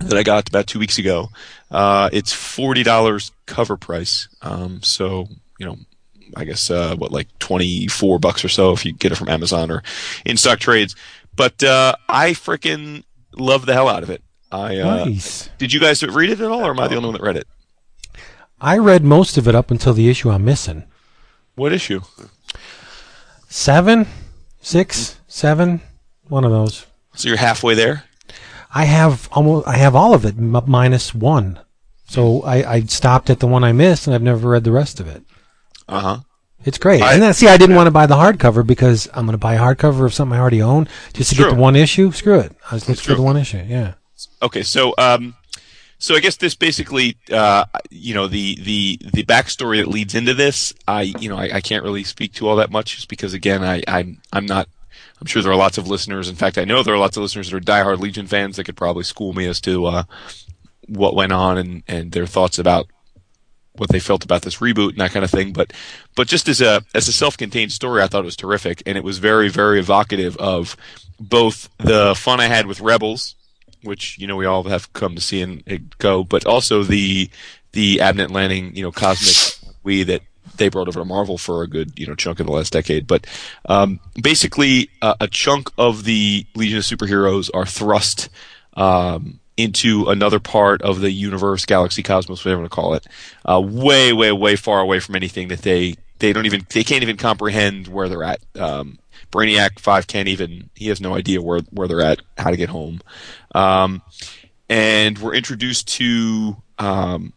that 0.00 0.16
I 0.16 0.22
got 0.22 0.48
about 0.48 0.66
two 0.66 0.78
weeks 0.78 0.98
ago. 0.98 1.28
Uh, 1.70 2.08
it's 2.12 2.32
forty 2.32 2.82
dollars 2.82 3.32
cover 3.46 3.76
price. 3.76 4.28
Um, 4.42 4.82
so 4.82 5.28
you 5.58 5.66
know, 5.66 5.76
I 6.36 6.44
guess 6.44 6.70
uh, 6.70 6.96
what 6.96 7.12
like 7.12 7.28
twenty 7.38 7.86
four 7.86 8.18
bucks 8.18 8.44
or 8.44 8.48
so 8.48 8.72
if 8.72 8.84
you 8.84 8.92
get 8.92 9.12
it 9.12 9.16
from 9.16 9.28
Amazon 9.28 9.70
or 9.70 9.82
in 10.24 10.36
stock 10.36 10.58
trades. 10.58 10.96
But 11.34 11.62
uh, 11.62 11.94
I 12.08 12.32
freaking 12.32 13.04
love 13.36 13.66
the 13.66 13.74
hell 13.74 13.88
out 13.88 14.02
of 14.02 14.10
it. 14.10 14.22
I 14.52 14.78
uh, 14.78 15.04
nice. 15.04 15.48
did 15.58 15.72
you 15.72 15.80
guys 15.80 16.02
read 16.02 16.30
it 16.30 16.40
at 16.40 16.50
all, 16.50 16.66
or 16.66 16.70
am 16.70 16.80
I 16.80 16.88
the 16.88 16.96
only 16.96 17.08
one 17.08 17.14
that 17.14 17.22
read 17.22 17.36
it? 17.36 17.46
I 18.60 18.76
read 18.78 19.04
most 19.04 19.38
of 19.38 19.48
it 19.48 19.54
up 19.54 19.70
until 19.70 19.94
the 19.94 20.10
issue 20.10 20.30
I'm 20.30 20.44
missing. 20.44 20.84
What 21.54 21.72
issue? 21.72 22.02
Seven, 23.48 24.06
six, 24.60 25.18
seven, 25.28 25.80
one 26.28 26.44
of 26.44 26.50
those. 26.50 26.86
So 27.14 27.28
you're 27.28 27.38
halfway 27.38 27.74
there. 27.74 28.04
I 28.72 28.84
have 28.84 29.28
almost. 29.32 29.66
I 29.66 29.76
have 29.76 29.94
all 29.96 30.14
of 30.14 30.24
it 30.24 30.36
m- 30.36 30.62
minus 30.66 31.14
one. 31.14 31.60
So 32.06 32.42
I, 32.42 32.72
I 32.74 32.80
stopped 32.82 33.30
at 33.30 33.40
the 33.40 33.46
one 33.46 33.62
I 33.64 33.72
missed, 33.72 34.06
and 34.06 34.14
I've 34.14 34.22
never 34.22 34.48
read 34.50 34.64
the 34.64 34.72
rest 34.72 35.00
of 35.00 35.08
it. 35.08 35.22
Uh 35.88 36.00
huh. 36.00 36.18
It's 36.64 36.78
great. 36.78 37.02
I- 37.02 37.14
and 37.14 37.22
then, 37.22 37.32
see, 37.34 37.48
I 37.48 37.56
didn't 37.56 37.76
want 37.76 37.86
to 37.86 37.90
buy 37.90 38.06
the 38.06 38.16
hardcover 38.16 38.66
because 38.66 39.08
I'm 39.14 39.24
going 39.26 39.32
to 39.32 39.38
buy 39.38 39.54
a 39.54 39.60
hardcover 39.60 40.04
of 40.04 40.12
something 40.14 40.36
I 40.36 40.40
already 40.40 40.62
own 40.62 40.88
just 41.14 41.30
to 41.30 41.36
True. 41.36 41.46
get 41.46 41.54
the 41.54 41.60
one 41.60 41.76
issue. 41.76 42.12
Screw 42.12 42.38
it. 42.38 42.52
I 42.70 42.74
was 42.74 42.88
looking 42.88 43.02
for 43.02 43.14
the 43.14 43.22
one 43.22 43.36
issue. 43.36 43.64
Yeah. 43.66 43.94
Okay, 44.42 44.62
so 44.62 44.94
um, 44.98 45.34
so 45.98 46.14
I 46.14 46.20
guess 46.20 46.36
this 46.36 46.54
basically, 46.54 47.16
uh, 47.32 47.64
you 47.90 48.14
know, 48.14 48.26
the 48.26 48.56
the 48.60 48.98
the 49.12 49.24
backstory 49.24 49.78
that 49.78 49.88
leads 49.88 50.14
into 50.14 50.34
this, 50.34 50.74
I 50.86 51.02
you 51.18 51.28
know, 51.30 51.36
I, 51.36 51.50
I 51.54 51.60
can't 51.60 51.82
really 51.84 52.04
speak 52.04 52.34
to 52.34 52.48
all 52.48 52.56
that 52.56 52.70
much, 52.70 52.96
just 52.96 53.08
because 53.08 53.32
again, 53.32 53.62
I 53.64 53.82
I'm 53.88 54.20
I'm 54.32 54.46
not. 54.46 54.68
I'm 55.20 55.26
sure 55.26 55.42
there 55.42 55.52
are 55.52 55.56
lots 55.56 55.76
of 55.76 55.86
listeners. 55.86 56.28
In 56.30 56.36
fact, 56.36 56.56
I 56.56 56.64
know 56.64 56.82
there 56.82 56.94
are 56.94 56.98
lots 56.98 57.16
of 57.18 57.22
listeners 57.22 57.50
that 57.50 57.56
are 57.56 57.60
diehard 57.60 57.98
Legion 57.98 58.26
fans 58.26 58.56
that 58.56 58.64
could 58.64 58.76
probably 58.76 59.04
school 59.04 59.34
me 59.34 59.46
as 59.46 59.60
to 59.62 59.84
uh, 59.86 60.02
what 60.88 61.14
went 61.14 61.32
on 61.32 61.58
and 61.58 61.82
and 61.86 62.12
their 62.12 62.26
thoughts 62.26 62.58
about 62.58 62.86
what 63.80 63.88
they 63.88 63.98
felt 63.98 64.22
about 64.22 64.42
this 64.42 64.58
reboot 64.58 64.90
and 64.90 64.98
that 64.98 65.10
kind 65.10 65.24
of 65.24 65.30
thing. 65.30 65.52
But 65.52 65.72
but 66.14 66.28
just 66.28 66.48
as 66.48 66.60
a 66.60 66.84
as 66.94 67.08
a 67.08 67.12
self-contained 67.12 67.72
story, 67.72 68.02
I 68.02 68.06
thought 68.06 68.22
it 68.22 68.26
was 68.26 68.36
terrific, 68.36 68.82
and 68.84 68.96
it 68.98 69.02
was 69.02 69.18
very 69.18 69.48
very 69.48 69.80
evocative 69.80 70.36
of 70.36 70.76
both 71.18 71.68
the 71.78 72.14
fun 72.14 72.40
I 72.40 72.46
had 72.46 72.66
with 72.66 72.80
Rebels, 72.80 73.34
which 73.82 74.18
you 74.18 74.26
know 74.26 74.36
we 74.36 74.44
all 74.44 74.64
have 74.64 74.92
come 74.92 75.14
to 75.14 75.20
see 75.20 75.40
and 75.40 75.94
go, 75.98 76.22
but 76.22 76.44
also 76.44 76.82
the 76.82 77.30
the 77.72 77.96
Abnett 77.96 78.30
Lanning 78.30 78.76
you 78.76 78.82
know 78.82 78.92
cosmic 78.92 79.74
we 79.82 80.02
that 80.04 80.20
they 80.56 80.68
brought 80.68 80.88
over 80.88 81.00
to 81.00 81.04
Marvel 81.06 81.38
for 81.38 81.62
a 81.62 81.66
good 81.66 81.98
you 81.98 82.06
know 82.06 82.14
chunk 82.14 82.38
of 82.38 82.46
the 82.46 82.52
last 82.52 82.72
decade. 82.72 83.06
But 83.06 83.26
um, 83.64 83.98
basically, 84.20 84.90
uh, 85.00 85.14
a 85.20 85.26
chunk 85.26 85.70
of 85.78 86.04
the 86.04 86.46
Legion 86.54 86.78
of 86.78 86.84
Superheroes 86.84 87.50
are 87.54 87.66
thrust. 87.66 88.28
Um, 88.74 89.39
into 89.60 90.08
another 90.08 90.40
part 90.40 90.82
of 90.82 91.00
the 91.00 91.10
universe, 91.10 91.64
galaxy, 91.64 92.02
cosmos, 92.02 92.44
whatever 92.44 92.58
you 92.58 92.62
want 92.62 92.72
to 92.72 92.74
call 92.74 92.94
it, 92.94 93.06
uh, 93.44 93.60
way, 93.60 94.12
way, 94.12 94.32
way 94.32 94.56
far 94.56 94.80
away 94.80 95.00
from 95.00 95.14
anything 95.14 95.48
that 95.48 95.62
they 95.62 95.94
they 96.20 96.32
don't 96.32 96.46
even 96.46 96.64
they 96.72 96.84
can't 96.84 97.02
even 97.02 97.16
comprehend 97.16 97.88
where 97.88 98.08
they're 98.08 98.22
at. 98.22 98.40
Um, 98.56 98.98
Brainiac 99.32 99.78
Five 99.78 100.06
can't 100.06 100.28
even 100.28 100.70
he 100.74 100.88
has 100.88 101.00
no 101.00 101.14
idea 101.14 101.42
where 101.42 101.60
where 101.70 101.88
they're 101.88 102.02
at, 102.02 102.20
how 102.38 102.50
to 102.50 102.56
get 102.56 102.68
home, 102.68 103.00
um, 103.54 104.02
and 104.68 105.18
we're 105.18 105.34
introduced 105.34 105.88
to 105.88 106.56
um, 106.78 107.32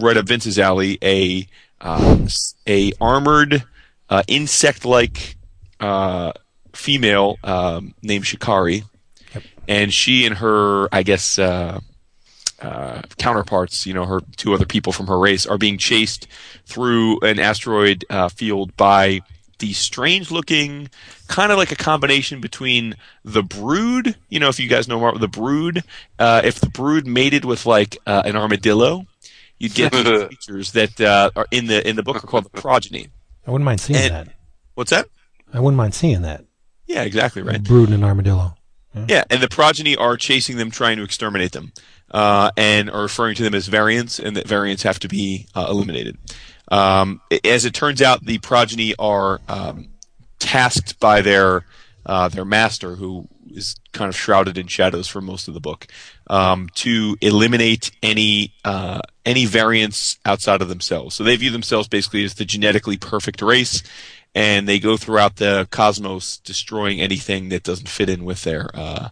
right 0.00 0.16
up 0.16 0.26
Vince's 0.26 0.58
alley 0.58 0.98
a 1.02 1.46
uh, 1.80 2.28
a 2.66 2.92
armored 3.00 3.64
uh, 4.08 4.22
insect 4.28 4.84
like 4.84 5.36
uh, 5.80 6.32
female 6.74 7.38
um, 7.42 7.94
named 8.02 8.26
Shikari, 8.26 8.84
and 9.68 9.92
she 9.92 10.26
and 10.26 10.36
her 10.38 10.88
I 10.92 11.02
guess. 11.02 11.38
Uh, 11.38 11.80
uh, 12.60 13.02
counterparts, 13.18 13.86
you 13.86 13.92
know, 13.92 14.04
her 14.06 14.20
two 14.36 14.54
other 14.54 14.64
people 14.64 14.92
from 14.92 15.08
her 15.08 15.18
race 15.18 15.46
are 15.46 15.58
being 15.58 15.76
chased 15.76 16.28
through 16.64 17.18
an 17.22 17.40
asteroid 17.40 18.04
uh, 18.08 18.28
field 18.28 18.76
by 18.76 19.20
the 19.58 19.72
strange 19.72 20.30
looking, 20.30 20.88
kind 21.26 21.50
of 21.50 21.58
like 21.58 21.72
a 21.72 21.76
combination 21.76 22.40
between 22.40 22.94
the 23.24 23.42
Brood, 23.42 24.14
you 24.28 24.38
know, 24.38 24.48
if 24.48 24.60
you 24.60 24.68
guys 24.68 24.86
know 24.86 25.00
more 25.00 25.18
the 25.18 25.26
Brood, 25.26 25.82
uh, 26.20 26.40
if 26.44 26.60
the 26.60 26.68
Brood 26.68 27.04
mated 27.04 27.44
with 27.44 27.66
like 27.66 27.98
uh, 28.06 28.22
an 28.24 28.36
armadillo, 28.36 29.06
you'd 29.58 29.74
get 29.74 29.90
these 29.90 30.04
creatures 30.28 30.70
that 30.70 31.00
uh, 31.00 31.30
are 31.34 31.46
in 31.50 31.66
the 31.66 31.88
in 31.88 31.96
the 31.96 32.04
book 32.04 32.22
are 32.22 32.26
called 32.28 32.44
the 32.44 32.50
progeny. 32.60 33.08
I 33.44 33.50
wouldn't 33.50 33.64
mind 33.64 33.80
seeing 33.80 33.98
And- 33.98 34.28
that. 34.28 34.28
What's 34.74 34.90
that? 34.90 35.08
I 35.52 35.58
wouldn't 35.58 35.76
mind 35.78 35.94
seeing 35.96 36.22
that. 36.22 36.44
Yeah, 36.86 37.02
exactly 37.02 37.42
right. 37.42 37.60
Brood 37.60 37.88
and 37.88 37.96
an 37.96 38.04
armadillo. 38.04 38.54
Yeah, 39.08 39.24
and 39.30 39.42
the 39.42 39.48
progeny 39.48 39.96
are 39.96 40.16
chasing 40.16 40.56
them, 40.56 40.70
trying 40.70 40.98
to 40.98 41.02
exterminate 41.02 41.52
them, 41.52 41.72
uh, 42.10 42.50
and 42.56 42.90
are 42.90 43.02
referring 43.02 43.36
to 43.36 43.42
them 43.42 43.54
as 43.54 43.66
variants, 43.66 44.18
and 44.18 44.36
that 44.36 44.46
variants 44.46 44.82
have 44.82 44.98
to 45.00 45.08
be 45.08 45.46
uh, 45.54 45.66
eliminated. 45.68 46.18
Um, 46.68 47.20
as 47.44 47.64
it 47.64 47.74
turns 47.74 48.02
out, 48.02 48.24
the 48.24 48.38
progeny 48.38 48.94
are 48.98 49.40
um, 49.48 49.88
tasked 50.38 51.00
by 51.00 51.22
their 51.22 51.64
uh, 52.04 52.28
their 52.28 52.44
master, 52.44 52.96
who 52.96 53.28
is 53.50 53.76
kind 53.92 54.08
of 54.08 54.16
shrouded 54.16 54.58
in 54.58 54.66
shadows 54.66 55.06
for 55.06 55.20
most 55.20 55.48
of 55.48 55.54
the 55.54 55.60
book, 55.60 55.86
um, 56.28 56.68
to 56.74 57.16
eliminate 57.20 57.90
any 58.02 58.54
uh, 58.64 59.00
any 59.24 59.46
variants 59.46 60.18
outside 60.24 60.62
of 60.62 60.68
themselves. 60.68 61.14
So 61.14 61.24
they 61.24 61.36
view 61.36 61.50
themselves 61.50 61.88
basically 61.88 62.24
as 62.24 62.34
the 62.34 62.44
genetically 62.44 62.96
perfect 62.96 63.40
race, 63.40 63.82
and 64.34 64.68
they 64.68 64.78
go 64.78 64.96
throughout 64.96 65.36
the 65.36 65.66
cosmos 65.70 66.38
destroying 66.38 67.00
anything 67.00 67.50
that 67.50 67.62
doesn't 67.62 67.88
fit 67.88 68.08
in 68.08 68.24
with 68.24 68.42
their 68.44 68.70
uh, 68.74 69.08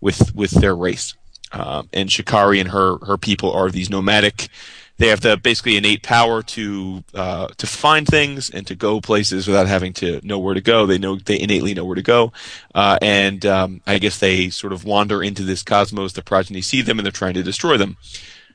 with 0.00 0.34
with 0.34 0.52
their 0.52 0.74
race. 0.74 1.14
um, 1.54 1.88
and 1.92 2.10
Shikari 2.10 2.60
and 2.60 2.70
her 2.70 2.98
her 3.06 3.16
people 3.16 3.52
are 3.52 3.70
these 3.70 3.90
nomadic. 3.90 4.48
They 4.96 5.08
have 5.08 5.22
the 5.22 5.36
basically 5.36 5.76
innate 5.76 6.02
power 6.02 6.42
to 6.42 7.02
uh, 7.14 7.48
to 7.56 7.66
find 7.66 8.06
things 8.06 8.48
and 8.50 8.66
to 8.66 8.74
go 8.74 9.00
places 9.00 9.46
without 9.46 9.66
having 9.66 9.92
to 9.94 10.20
know 10.22 10.38
where 10.38 10.54
to 10.54 10.60
go. 10.60 10.86
They 10.86 10.98
know 10.98 11.16
they 11.16 11.40
innately 11.40 11.74
know 11.74 11.84
where 11.84 11.96
to 11.96 12.02
go, 12.02 12.32
uh, 12.74 12.98
and 13.02 13.44
um, 13.44 13.80
I 13.86 13.98
guess 13.98 14.18
they 14.18 14.50
sort 14.50 14.72
of 14.72 14.84
wander 14.84 15.22
into 15.22 15.42
this 15.42 15.62
cosmos. 15.62 16.12
The 16.12 16.22
progeny 16.22 16.62
see 16.62 16.82
them 16.82 16.98
and 16.98 17.06
they're 17.06 17.12
trying 17.12 17.34
to 17.34 17.42
destroy 17.42 17.76
them. 17.76 17.96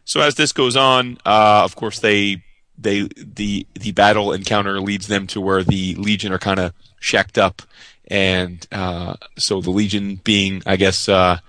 So 0.06 0.22
as 0.22 0.36
this 0.36 0.54
goes 0.54 0.76
on, 0.76 1.18
uh, 1.26 1.62
of 1.64 1.76
course 1.76 2.00
they 2.00 2.44
they 2.82 3.08
the 3.18 3.68
the 3.76 3.92
battle 3.92 4.32
encounter 4.32 4.80
leads 4.80 5.08
them 5.08 5.28
to 5.28 5.42
where 5.42 5.64
the 5.64 5.96
Legion 5.96 6.32
are 6.32 6.40
kind 6.40 6.60
of 6.60 6.74
shacked 7.00 7.38
up, 7.38 7.62
and 8.08 8.66
uh, 8.72 9.16
so 9.38 9.62
the 9.62 9.70
Legion 9.70 10.16
being, 10.24 10.62
I 10.66 10.76
guess, 10.76 11.10
uh, 11.10 11.40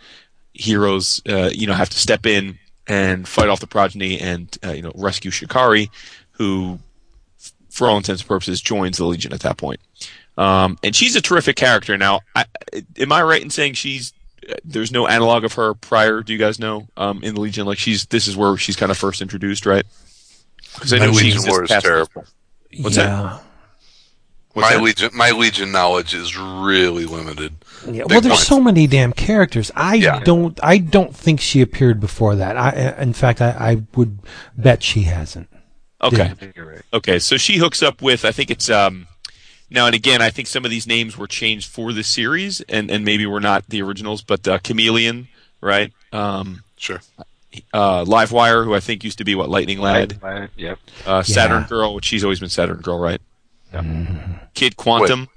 heroes, 0.53 1.23
uh, 1.29 1.51
you 1.53 1.67
know, 1.67 1.75
have 1.75 1.91
to 1.91 1.99
step 1.99 2.27
in 2.27 2.59
and 2.87 3.27
fight 3.27 3.49
off 3.49 3.61
the 3.61 3.67
progeny 3.67 4.21
and 4.21 4.57
uh, 4.65 4.73
you 4.73 4.83
know 4.83 4.93
rescue 4.95 5.31
Shikari, 5.31 5.91
who, 6.33 6.79
for 7.71 7.89
all 7.89 7.97
intents 7.97 8.23
and 8.23 8.29
purposes, 8.29 8.61
joins 8.61 8.99
the 8.99 9.07
Legion 9.07 9.33
at 9.33 9.41
that 9.41 9.57
point. 9.57 9.81
Um, 10.37 10.79
and 10.83 10.97
she's 10.97 11.17
a 11.17 11.21
terrific 11.21 11.57
character. 11.57 11.97
Now, 11.99 12.21
I, 12.35 12.47
am 12.99 13.13
I 13.13 13.23
right 13.23 13.43
in 13.43 13.51
saying 13.51 13.75
she's 13.75 14.13
there's 14.65 14.91
no 14.91 15.07
analog 15.07 15.45
of 15.45 15.55
her 15.55 15.75
prior? 15.75 16.23
Do 16.23 16.33
you 16.33 16.39
guys 16.39 16.59
know 16.59 16.89
um, 16.97 17.23
in 17.23 17.35
the 17.35 17.41
Legion? 17.41 17.67
Like 17.67 17.79
she's 17.79 18.07
this 18.07 18.27
is 18.27 18.37
where 18.37 18.57
she's 18.57 18.77
kind 18.77 18.91
of 18.91 18.99
first 18.99 19.23
introduced, 19.23 19.67
right? 19.67 19.85
Because 20.81 20.93
I 20.95 20.99
know 20.99 21.11
Legion 21.11 21.43
War 21.47 21.65
is 21.65 21.71
terrible. 21.71 22.25
What's 22.81 22.97
yeah. 22.97 23.05
that? 23.07 23.43
What's 24.53 24.69
my 24.69 24.77
that? 24.77 24.83
legion, 24.83 25.11
my 25.15 25.31
legion 25.31 25.71
knowledge 25.71 26.13
is 26.13 26.37
really 26.37 27.05
limited. 27.05 27.55
Yeah, 27.87 28.03
Big 28.03 28.11
well, 28.11 28.21
there's 28.21 28.35
points. 28.35 28.47
so 28.49 28.61
many 28.61 28.87
damn 28.89 29.13
characters. 29.13 29.71
I 29.77 29.95
Yeah. 29.95 30.21
don't. 30.21 30.59
I 30.63 30.79
don't 30.79 31.15
think 31.15 31.41
she 31.41 31.61
appeared 31.61 32.01
before 32.01 32.35
that. 32.35 32.57
I, 32.57 32.97
in 33.01 33.13
fact, 33.13 33.41
I, 33.41 33.51
I 33.51 33.83
would 33.95 34.19
bet 34.57 34.83
she 34.83 35.03
hasn't. 35.03 35.49
Okay. 36.03 36.23
I 36.23 36.29
think 36.35 36.57
you're 36.57 36.67
right. 36.67 36.83
Okay, 36.93 37.19
so 37.21 37.37
she 37.37 37.59
hooks 37.59 37.83
up 37.83 38.01
with 38.03 38.25
I 38.25 38.33
think 38.33 38.51
it's 38.51 38.69
um 38.71 39.07
now 39.71 39.85
and 39.87 39.95
again 39.95 40.23
I 40.23 40.31
think 40.31 40.49
some 40.49 40.65
of 40.65 40.71
these 40.71 40.87
names 40.87 41.17
were 41.17 41.27
changed 41.29 41.69
for 41.69 41.93
the 41.93 42.03
series 42.03 42.61
and 42.63 42.91
and 42.91 43.05
maybe 43.05 43.27
were 43.27 43.41
not 43.41 43.67
the 43.69 43.83
originals, 43.83 44.23
but 44.23 44.49
uh, 44.49 44.59
Chameleon, 44.59 45.29
right? 45.61 45.93
Um, 46.13 46.65
Sure. 46.77 47.01
Uh, 47.73 48.05
Livewire, 48.05 48.65
who 48.65 48.75
I 48.75 48.81
think 48.81 49.03
used 49.03 49.19
to 49.19 49.25
be 49.25 49.35
what 49.35 49.49
Lightning 49.49 49.81
Lad, 49.81 50.23
Lad, 50.23 50.51
Yep. 50.57 50.79
uh, 51.07 51.23
Saturn 51.23 51.63
Yeah. 51.63 51.69
Girl, 51.69 51.95
which 51.95 52.05
she's 52.05 52.23
always 52.23 52.39
been 52.41 52.49
Saturn 52.49 52.79
Girl, 52.81 52.99
right? 52.99 53.21
Yep. 53.73 53.85
Kid 54.55 54.77
Quantum. 54.77 55.29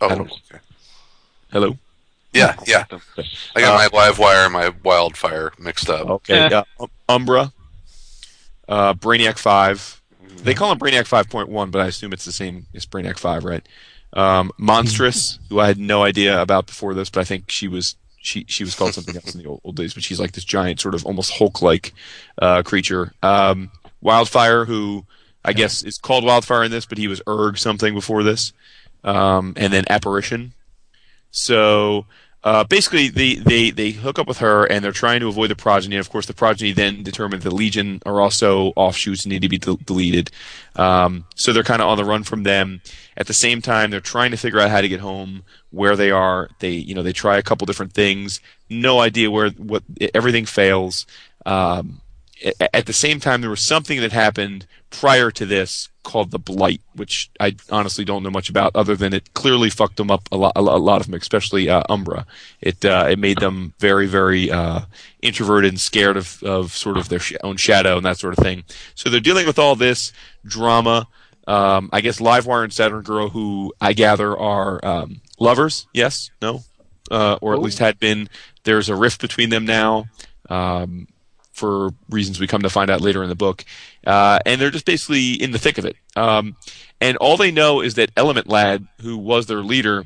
Oh, 0.00 0.06
okay. 0.10 0.58
Hello. 1.52 1.78
Yeah, 2.32 2.56
yeah. 2.66 2.84
I 3.54 3.60
got 3.60 3.74
Uh, 3.74 3.88
my 3.90 3.98
live 3.98 4.18
wire 4.18 4.44
and 4.44 4.52
my 4.52 4.72
wildfire 4.82 5.52
mixed 5.58 5.88
up. 5.90 6.08
Okay. 6.08 6.46
Uh, 6.52 6.64
Um- 6.80 6.90
Umbra. 7.08 7.52
Uh, 8.68 8.94
Brainiac 8.94 9.38
Five. 9.38 10.00
They 10.38 10.54
call 10.54 10.72
him 10.72 10.78
Brainiac 10.78 11.06
Five 11.06 11.28
Point 11.28 11.48
One, 11.48 11.70
but 11.70 11.80
I 11.82 11.86
assume 11.86 12.12
it's 12.12 12.24
the 12.24 12.32
same 12.32 12.66
as 12.74 12.86
Brainiac 12.86 13.18
Five, 13.18 13.44
right? 13.44 13.64
Um, 14.14 14.50
Monstress, 14.58 15.38
who 15.50 15.60
I 15.60 15.66
had 15.66 15.78
no 15.78 16.02
idea 16.02 16.40
about 16.40 16.66
before 16.66 16.94
this, 16.94 17.10
but 17.10 17.20
I 17.20 17.24
think 17.24 17.50
she 17.50 17.68
was 17.68 17.96
she 18.22 18.44
she 18.48 18.64
was 18.64 18.74
called 18.74 18.94
something 18.94 19.16
else 19.16 19.34
in 19.34 19.42
the 19.42 19.48
old, 19.48 19.60
old 19.64 19.76
days. 19.76 19.92
But 19.92 20.02
she's 20.02 20.20
like 20.20 20.32
this 20.32 20.44
giant, 20.44 20.80
sort 20.80 20.94
of 20.94 21.04
almost 21.04 21.32
Hulk-like 21.32 21.92
uh, 22.40 22.62
creature. 22.62 23.12
Um, 23.22 23.70
Wildfire, 24.00 24.64
who 24.64 25.04
I 25.44 25.52
guess 25.52 25.82
is 25.82 25.98
called 25.98 26.24
Wildfire 26.24 26.64
in 26.64 26.70
this, 26.70 26.86
but 26.86 26.98
he 26.98 27.08
was 27.08 27.20
Erg 27.28 27.58
something 27.58 27.94
before 27.94 28.22
this. 28.22 28.52
Um, 29.04 29.54
and 29.56 29.72
then 29.72 29.84
Apparition. 29.90 30.52
So 31.30 32.06
uh, 32.44 32.64
basically, 32.64 33.08
they, 33.08 33.34
they, 33.36 33.70
they 33.70 33.90
hook 33.90 34.18
up 34.18 34.26
with 34.26 34.38
her 34.38 34.64
and 34.64 34.84
they're 34.84 34.92
trying 34.92 35.20
to 35.20 35.28
avoid 35.28 35.50
the 35.50 35.56
progeny. 35.56 35.96
Of 35.96 36.10
course, 36.10 36.26
the 36.26 36.34
progeny 36.34 36.72
then 36.72 37.02
determine 37.02 37.40
the 37.40 37.54
Legion 37.54 38.00
are 38.04 38.20
also 38.20 38.72
offshoots 38.74 39.24
and 39.24 39.32
need 39.32 39.42
to 39.42 39.48
be 39.48 39.58
del- 39.58 39.76
deleted. 39.76 40.30
Um, 40.74 41.26
so 41.36 41.52
they're 41.52 41.62
kind 41.62 41.80
of 41.80 41.88
on 41.88 41.96
the 41.96 42.04
run 42.04 42.24
from 42.24 42.42
them. 42.42 42.80
At 43.16 43.26
the 43.26 43.34
same 43.34 43.62
time, 43.62 43.90
they're 43.90 44.00
trying 44.00 44.32
to 44.32 44.36
figure 44.36 44.58
out 44.58 44.70
how 44.70 44.80
to 44.80 44.88
get 44.88 45.00
home, 45.00 45.44
where 45.70 45.96
they 45.96 46.10
are. 46.10 46.48
They 46.60 46.70
you 46.70 46.94
know 46.94 47.02
they 47.02 47.12
try 47.12 47.36
a 47.36 47.42
couple 47.42 47.66
different 47.66 47.92
things. 47.92 48.40
No 48.70 49.00
idea 49.00 49.30
where 49.30 49.50
what 49.50 49.82
everything 50.14 50.46
fails. 50.46 51.06
Um, 51.44 52.00
at 52.72 52.86
the 52.86 52.92
same 52.92 53.20
time, 53.20 53.40
there 53.40 53.50
was 53.50 53.60
something 53.60 54.00
that 54.00 54.12
happened 54.12 54.66
prior 54.90 55.30
to 55.30 55.46
this 55.46 55.88
called 56.02 56.30
the 56.30 56.38
Blight, 56.38 56.80
which 56.94 57.30
I 57.40 57.56
honestly 57.70 58.04
don't 58.04 58.22
know 58.22 58.30
much 58.30 58.50
about, 58.50 58.74
other 58.74 58.96
than 58.96 59.12
it 59.12 59.34
clearly 59.34 59.70
fucked 59.70 59.96
them 59.96 60.10
up 60.10 60.28
a 60.32 60.36
lot. 60.36 60.52
A 60.56 60.62
lot, 60.62 61.00
of 61.00 61.06
them, 61.06 61.14
especially 61.14 61.68
uh, 61.68 61.82
Umbra. 61.88 62.26
It 62.60 62.84
uh, 62.84 63.06
it 63.10 63.18
made 63.18 63.38
them 63.38 63.74
very 63.78 64.06
very 64.06 64.50
uh, 64.50 64.82
introverted 65.20 65.70
and 65.70 65.80
scared 65.80 66.16
of 66.16 66.42
of 66.42 66.72
sort 66.72 66.96
of 66.96 67.08
their 67.08 67.18
sh- 67.18 67.34
own 67.42 67.56
shadow 67.56 67.96
and 67.96 68.06
that 68.06 68.18
sort 68.18 68.36
of 68.36 68.44
thing. 68.44 68.64
So 68.94 69.10
they're 69.10 69.20
dealing 69.20 69.46
with 69.46 69.58
all 69.58 69.76
this 69.76 70.12
drama. 70.44 71.08
Um, 71.46 71.90
I 71.92 72.00
guess 72.00 72.20
Livewire 72.20 72.62
and 72.62 72.72
Saturn 72.72 73.02
Girl, 73.02 73.30
who 73.30 73.72
I 73.80 73.94
gather 73.94 74.36
are 74.38 74.84
um, 74.84 75.20
lovers. 75.40 75.86
Yes, 75.92 76.30
no, 76.40 76.62
uh, 77.10 77.38
or 77.40 77.54
at 77.54 77.60
least 77.60 77.78
had 77.78 77.98
been. 77.98 78.28
There's 78.64 78.88
a 78.88 78.94
rift 78.94 79.20
between 79.20 79.50
them 79.50 79.64
now. 79.64 80.06
Um, 80.48 81.08
for 81.52 81.90
reasons 82.08 82.40
we 82.40 82.46
come 82.46 82.62
to 82.62 82.70
find 82.70 82.90
out 82.90 83.00
later 83.00 83.22
in 83.22 83.28
the 83.28 83.34
book. 83.34 83.64
Uh, 84.06 84.38
and 84.44 84.60
they're 84.60 84.70
just 84.70 84.86
basically 84.86 85.32
in 85.32 85.52
the 85.52 85.58
thick 85.58 85.78
of 85.78 85.84
it. 85.84 85.96
Um, 86.16 86.56
and 87.00 87.16
all 87.18 87.36
they 87.36 87.50
know 87.50 87.80
is 87.80 87.94
that 87.94 88.10
Element 88.16 88.48
Lad, 88.48 88.86
who 89.00 89.16
was 89.16 89.46
their 89.46 89.62
leader, 89.62 90.04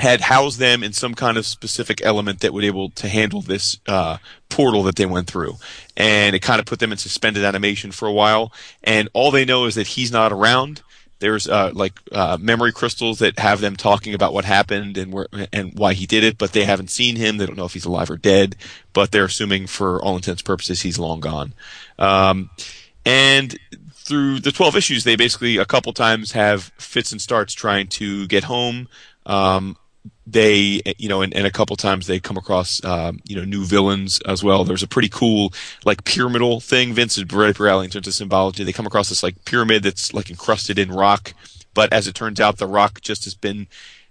had 0.00 0.20
housed 0.20 0.58
them 0.58 0.82
in 0.82 0.92
some 0.92 1.14
kind 1.14 1.36
of 1.36 1.46
specific 1.46 2.00
element 2.02 2.40
that 2.40 2.52
would 2.52 2.64
able 2.64 2.90
to 2.90 3.08
handle 3.08 3.42
this 3.42 3.78
uh, 3.86 4.18
portal 4.48 4.82
that 4.84 4.96
they 4.96 5.06
went 5.06 5.28
through. 5.28 5.54
And 5.96 6.34
it 6.34 6.40
kind 6.40 6.60
of 6.60 6.66
put 6.66 6.78
them 6.78 6.92
in 6.92 6.98
suspended 6.98 7.44
animation 7.44 7.92
for 7.92 8.06
a 8.08 8.12
while. 8.12 8.52
And 8.82 9.08
all 9.12 9.30
they 9.30 9.44
know 9.44 9.66
is 9.66 9.74
that 9.74 9.88
he's 9.88 10.12
not 10.12 10.32
around. 10.32 10.82
There's 11.20 11.48
uh, 11.48 11.72
like 11.74 11.98
uh, 12.12 12.38
memory 12.40 12.72
crystals 12.72 13.18
that 13.18 13.38
have 13.38 13.60
them 13.60 13.76
talking 13.76 14.14
about 14.14 14.32
what 14.32 14.44
happened 14.44 14.96
and 14.96 15.12
where 15.12 15.26
and 15.52 15.76
why 15.76 15.94
he 15.94 16.06
did 16.06 16.22
it, 16.22 16.38
but 16.38 16.52
they 16.52 16.64
haven't 16.64 16.90
seen 16.90 17.16
him. 17.16 17.38
They 17.38 17.46
don't 17.46 17.56
know 17.56 17.64
if 17.64 17.72
he's 17.72 17.84
alive 17.84 18.10
or 18.10 18.16
dead, 18.16 18.56
but 18.92 19.10
they're 19.10 19.24
assuming 19.24 19.66
for 19.66 20.00
all 20.00 20.16
intents 20.16 20.42
and 20.42 20.46
purposes 20.46 20.82
he's 20.82 20.98
long 20.98 21.20
gone. 21.20 21.54
Um, 21.98 22.50
and 23.04 23.58
through 23.94 24.40
the 24.40 24.52
12 24.52 24.76
issues, 24.76 25.04
they 25.04 25.16
basically 25.16 25.56
a 25.56 25.64
couple 25.64 25.92
times 25.92 26.32
have 26.32 26.72
fits 26.78 27.12
and 27.12 27.20
starts 27.20 27.52
trying 27.52 27.88
to 27.88 28.26
get 28.26 28.44
home. 28.44 28.88
Um, 29.26 29.76
they, 30.30 30.82
you 30.98 31.08
know, 31.08 31.22
and, 31.22 31.34
and 31.34 31.46
a 31.46 31.50
couple 31.50 31.74
times 31.76 32.06
they 32.06 32.20
come 32.20 32.36
across, 32.36 32.84
um, 32.84 33.18
you 33.24 33.34
know, 33.34 33.44
new 33.44 33.64
villains 33.64 34.20
as 34.26 34.44
well. 34.44 34.62
There's 34.62 34.82
a 34.82 34.88
pretty 34.88 35.08
cool, 35.08 35.54
like, 35.86 36.04
pyramidal 36.04 36.60
thing. 36.60 36.92
Vince 36.92 37.16
is 37.16 37.24
very 37.24 37.52
rallying 37.52 37.86
in 37.86 37.90
terms 37.90 38.06
of 38.06 38.14
symbology. 38.14 38.62
They 38.62 38.72
come 38.72 38.86
across 38.86 39.08
this, 39.08 39.22
like, 39.22 39.42
pyramid 39.46 39.82
that's, 39.82 40.12
like, 40.12 40.28
encrusted 40.28 40.78
in 40.78 40.92
rock. 40.92 41.32
But 41.72 41.92
as 41.94 42.06
it 42.06 42.14
turns 42.14 42.40
out, 42.40 42.58
the 42.58 42.66
rock 42.66 43.00
just 43.00 43.24
has 43.24 43.34
been, 43.34 43.68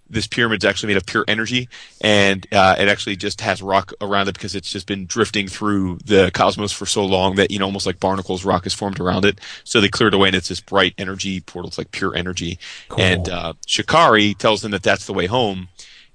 this 0.09 0.25
pyramid's 0.25 0.65
actually 0.65 0.87
made 0.87 0.97
of 0.97 1.05
pure 1.05 1.25
energy. 1.27 1.69
And, 2.01 2.47
uh, 2.51 2.75
it 2.79 2.87
actually 2.87 3.17
just 3.17 3.41
has 3.41 3.61
rock 3.61 3.93
around 4.01 4.27
it 4.27 4.33
because 4.33 4.55
it's 4.55 4.71
just 4.71 4.87
been 4.87 5.05
drifting 5.05 5.47
through 5.47 5.99
the 6.03 6.31
cosmos 6.33 6.71
for 6.71 6.87
so 6.87 7.05
long 7.05 7.35
that, 7.35 7.51
you 7.51 7.59
know, 7.59 7.65
almost 7.65 7.85
like 7.85 7.99
barnacles, 7.99 8.43
rock 8.43 8.63
has 8.63 8.73
formed 8.73 8.99
around 8.99 9.23
it. 9.23 9.39
So 9.65 9.81
they 9.81 9.89
cleared 9.89 10.15
away 10.15 10.29
and 10.29 10.35
it's 10.35 10.49
this 10.49 10.61
bright 10.61 10.95
energy 10.97 11.41
portal. 11.41 11.67
It's 11.67 11.77
like 11.77 11.91
pure 11.91 12.15
energy. 12.15 12.57
And, 12.97 13.29
uh, 13.29 13.53
Shikari 13.67 14.33
tells 14.33 14.61
them 14.61 14.71
that 14.71 14.81
that's 14.81 15.05
the 15.05 15.13
way 15.13 15.27
home 15.27 15.67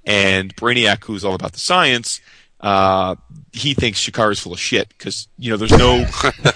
and 0.05 0.55
Brainiac, 0.57 1.05
who's 1.05 1.25
all 1.25 1.35
about 1.35 1.53
the 1.53 1.61
science, 1.61 2.21
uh, 2.61 3.17
he 3.53 3.75
thinks 3.75 4.01
Shikari's 4.01 4.41
full 4.41 4.53
of 4.53 4.61
shit 4.61 4.89
because 4.89 5.29
you 5.37 5.51
know 5.51 5.57
there's 5.57 5.73
no, 5.73 6.07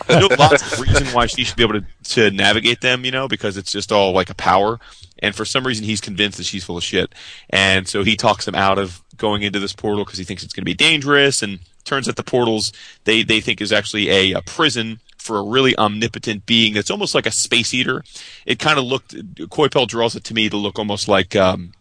no 0.08 0.28
lots 0.38 0.72
of 0.72 0.80
reason 0.80 1.06
why 1.08 1.26
she 1.26 1.44
should 1.44 1.56
be 1.56 1.64
able 1.64 1.80
to 1.80 1.86
to 2.14 2.30
navigate 2.30 2.80
them, 2.80 3.04
you 3.04 3.10
know, 3.10 3.28
because 3.28 3.56
it's 3.56 3.72
just 3.72 3.92
all 3.92 4.12
like 4.12 4.30
a 4.30 4.34
power. 4.34 4.78
And 5.20 5.34
for 5.34 5.44
some 5.44 5.66
reason, 5.66 5.84
he's 5.84 6.00
convinced 6.00 6.38
that 6.38 6.44
she's 6.44 6.64
full 6.64 6.76
of 6.76 6.84
shit, 6.84 7.14
and 7.50 7.88
so 7.88 8.04
he 8.04 8.16
talks 8.16 8.44
them 8.44 8.54
out 8.54 8.78
of 8.78 9.02
going 9.16 9.42
into 9.42 9.58
this 9.58 9.72
portal 9.72 10.04
because 10.04 10.18
he 10.18 10.24
thinks 10.24 10.44
it's 10.44 10.52
going 10.52 10.62
to 10.62 10.70
be 10.70 10.74
dangerous. 10.74 11.42
And 11.42 11.60
turns 11.84 12.08
out 12.08 12.16
the 12.16 12.22
portals 12.22 12.72
they 13.04 13.22
they 13.22 13.40
think 13.40 13.60
is 13.60 13.72
actually 13.72 14.10
a, 14.10 14.32
a 14.32 14.42
prison 14.42 15.00
for 15.16 15.38
a 15.38 15.42
really 15.42 15.76
omnipotent 15.76 16.46
being 16.46 16.74
that's 16.74 16.90
almost 16.90 17.14
like 17.14 17.26
a 17.26 17.32
space 17.32 17.74
eater. 17.74 18.04
It 18.44 18.58
kind 18.58 18.78
of 18.78 18.84
looked 18.84 19.14
Coipel 19.50 19.88
draws 19.88 20.14
it 20.14 20.24
to 20.24 20.34
me 20.34 20.48
to 20.48 20.56
look 20.56 20.78
almost 20.78 21.08
like 21.08 21.34
um, 21.34 21.72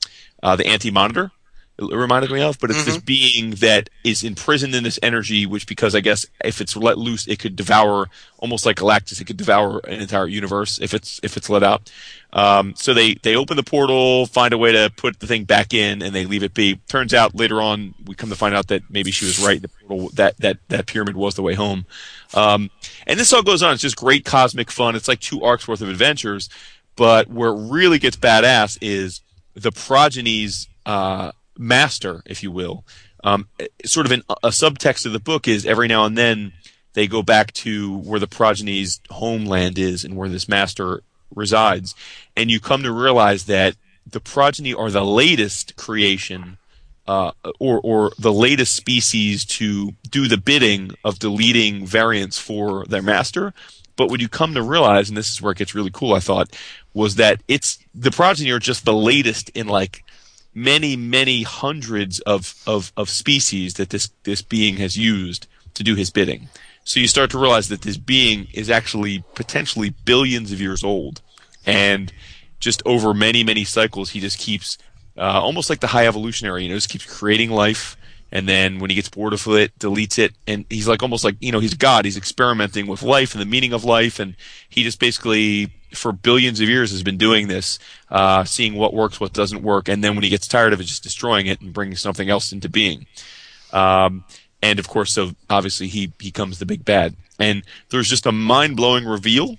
uh, 0.42 0.56
the 0.56 0.66
Anti 0.66 0.92
Monitor. 0.92 1.32
It 1.78 1.94
reminded 1.94 2.32
me 2.32 2.42
of, 2.42 2.58
but 2.60 2.70
it's 2.70 2.86
this 2.86 2.98
being 2.98 3.52
that 3.56 3.90
is 4.06 4.24
imprisoned 4.24 4.74
in 4.76 4.84
this 4.84 4.98
energy, 5.04 5.46
which 5.46 5.68
because 5.68 5.94
I 5.94 6.00
guess 6.00 6.26
if 6.44 6.62
it's 6.62 6.78
let 6.78 6.98
loose, 6.98 7.28
it 7.28 7.40
could 7.40 7.58
devour 7.58 8.08
almost 8.38 8.66
like 8.66 8.78
Galactus. 8.78 9.20
It 9.20 9.26
could 9.26 9.36
devour 9.36 9.80
an 9.80 10.00
entire 10.00 10.28
universe 10.28 10.80
if 10.80 10.94
it's 10.94 11.20
if 11.22 11.36
it's 11.36 11.50
let 11.50 11.64
out. 11.64 11.92
Um, 12.32 12.76
so 12.78 12.94
they 12.94 13.16
they 13.16 13.36
open 13.36 13.58
the 13.58 13.64
portal, 13.64 14.26
find 14.26 14.54
a 14.54 14.58
way 14.58 14.72
to 14.72 14.90
put 14.96 15.20
the 15.20 15.28
thing 15.28 15.44
back 15.44 15.74
in, 15.74 16.02
and 16.02 16.16
they 16.16 16.26
leave 16.26 16.44
it 16.44 16.54
be. 16.54 16.80
Turns 16.88 17.14
out 17.14 17.36
later 17.36 17.62
on, 17.62 17.94
we 18.06 18.16
come 18.16 18.30
to 18.30 18.38
find 18.38 18.56
out 18.56 18.68
that 18.68 18.84
maybe 18.90 19.12
she 19.12 19.26
was 19.26 19.46
right. 19.46 19.62
The 19.62 19.68
portal 19.68 20.10
that 20.14 20.38
that 20.38 20.60
that 20.70 20.86
pyramid 20.86 21.18
was 21.18 21.36
the 21.36 21.42
way 21.42 21.56
home. 21.56 21.86
Um, 22.34 22.72
and 23.06 23.20
this 23.20 23.34
all 23.34 23.44
goes 23.44 23.62
on. 23.62 23.74
It's 23.74 23.82
just 23.82 23.98
great 23.98 24.24
cosmic 24.24 24.72
fun. 24.72 24.96
It's 24.96 25.10
like 25.10 25.20
two 25.20 25.44
arcs 25.44 25.68
worth 25.68 25.82
of 25.82 25.90
adventures. 25.90 26.50
But 26.96 27.30
where 27.30 27.50
it 27.50 27.70
really 27.70 28.00
gets 28.00 28.16
badass 28.16 28.78
is 28.80 29.20
the 29.56 29.72
progenies. 29.74 30.68
uh, 30.86 31.32
master, 31.58 32.22
if 32.26 32.44
you 32.44 32.52
will, 32.52 32.84
um, 33.24 33.48
sort 33.86 34.06
of 34.06 34.12
an, 34.12 34.24
a 34.30 34.50
subtext 34.50 35.06
of 35.06 35.14
the 35.14 35.20
book 35.20 35.48
is 35.48 35.66
every 35.66 35.88
now 35.88 36.06
and 36.06 36.18
then 36.18 36.54
they 36.94 37.08
go 37.08 37.22
back 37.24 37.52
to 37.54 37.98
where 37.98 38.20
the 38.20 38.28
progeny's 38.28 39.02
homeland 39.10 39.78
is 39.78 40.04
and 40.04 40.16
where 40.16 40.30
this 40.30 40.48
master 40.48 41.02
resides, 41.34 41.96
and 42.38 42.50
you 42.52 42.60
come 42.60 42.84
to 42.84 42.92
realize 42.92 43.46
that 43.46 43.76
the 44.06 44.20
progeny 44.20 44.74
are 44.74 44.92
the 44.92 45.06
latest 45.06 45.76
creation. 45.76 46.58
Uh, 47.08 47.32
or, 47.60 47.80
or 47.82 48.12
the 48.18 48.34
latest 48.34 48.76
species 48.76 49.46
to 49.46 49.92
do 50.10 50.28
the 50.28 50.38
bidding 50.38 50.90
of 51.04 51.20
deleting 51.20 51.86
variants 51.86 52.40
for 52.40 52.84
their 52.86 53.04
master. 53.04 53.54
But 53.96 54.10
what 54.10 54.22
you 54.22 54.28
come 54.28 54.56
to 54.56 54.64
realize, 54.64 55.08
and 55.08 55.16
this 55.16 55.32
is 55.32 55.40
where 55.40 55.52
it 55.52 55.60
gets 55.60 55.76
really 55.76 55.92
cool, 55.94 56.14
I 56.14 56.20
thought, 56.20 56.58
was 56.96 57.16
that 57.18 57.44
it's 57.48 57.78
the 57.94 58.10
progeny 58.10 58.50
are 58.52 58.58
just 58.58 58.86
the 58.86 58.94
latest 58.94 59.50
in 59.50 59.68
like 59.68 60.04
many, 60.56 60.96
many 60.96 61.44
hundreds 61.44 62.20
of, 62.22 62.56
of, 62.66 62.92
of 62.98 63.10
species 63.10 63.76
that 63.76 63.90
this, 63.90 64.10
this 64.24 64.42
being 64.42 64.78
has 64.78 64.98
used 64.98 65.48
to 65.74 65.84
do 65.84 65.96
his 65.96 66.10
bidding. 66.10 66.48
So 66.86 67.00
you 67.00 67.08
start 67.08 67.30
to 67.32 67.38
realize 67.38 67.68
that 67.70 67.82
this 67.82 67.98
being 67.98 68.48
is 68.54 68.70
actually 68.70 69.24
potentially 69.36 69.90
billions 70.06 70.52
of 70.52 70.62
years 70.62 70.84
old. 70.84 71.22
And 71.66 72.14
just 72.60 72.82
over 72.86 73.14
many, 73.14 73.44
many 73.44 73.66
cycles, 73.66 74.12
he 74.12 74.20
just 74.20 74.40
keeps, 74.40 74.78
uh, 75.18 75.42
almost 75.42 75.70
like 75.70 75.82
the 75.82 75.88
high 75.88 76.08
evolutionary, 76.08 76.64
you 76.64 76.70
know, 76.70 76.76
just 76.76 76.90
keeps 76.90 77.06
creating 77.06 77.52
life. 77.52 77.98
And 78.36 78.50
then 78.50 78.80
when 78.80 78.90
he 78.90 78.98
gets 78.98 79.08
bored 79.08 79.32
of 79.32 79.48
it, 79.48 79.80
deletes 79.80 80.20
it. 80.20 80.34
And 80.46 80.66
he's 80.70 80.90
like 80.90 81.02
almost 81.02 81.24
like, 81.24 81.38
you 81.40 81.54
know, 81.54 81.60
he's 81.60 81.74
God. 81.74 82.04
He's 82.04 82.18
experimenting 82.18 82.86
with 82.86 83.02
life 83.02 83.34
and 83.34 83.42
the 83.42 83.46
meaning 83.46 83.72
of 83.72 83.86
life. 83.86 84.20
And 84.20 84.36
he 84.68 84.84
just 84.84 85.00
basically, 85.00 85.72
for 85.94 86.12
billions 86.12 86.60
of 86.60 86.68
years, 86.68 86.92
has 86.92 87.02
been 87.02 87.18
doing 87.18 87.48
this, 87.48 87.80
uh, 88.12 88.44
seeing 88.44 88.76
what 88.76 88.94
works, 88.94 89.22
what 89.22 89.32
doesn't 89.32 89.64
work. 89.64 89.88
And 89.88 90.04
then 90.04 90.16
when 90.16 90.26
he 90.26 90.30
gets 90.30 90.50
tired 90.50 90.74
of 90.74 90.82
it, 90.82 90.84
just 90.84 91.02
destroying 91.02 91.46
it 91.46 91.62
and 91.62 91.72
bringing 91.72 91.96
something 91.96 92.30
else 92.30 92.52
into 92.52 92.68
being. 92.68 93.06
Um, 93.72 94.26
and 94.62 94.80
of 94.80 94.90
course, 94.90 95.14
so 95.14 95.32
obviously 95.50 95.88
he 95.88 96.08
becomes 96.08 96.60
the 96.60 96.66
big 96.66 96.84
bad. 96.84 97.16
And 97.40 97.64
there's 97.90 98.10
just 98.10 98.26
a 98.26 98.34
mind 98.34 98.76
blowing 98.76 99.06
reveal 99.06 99.56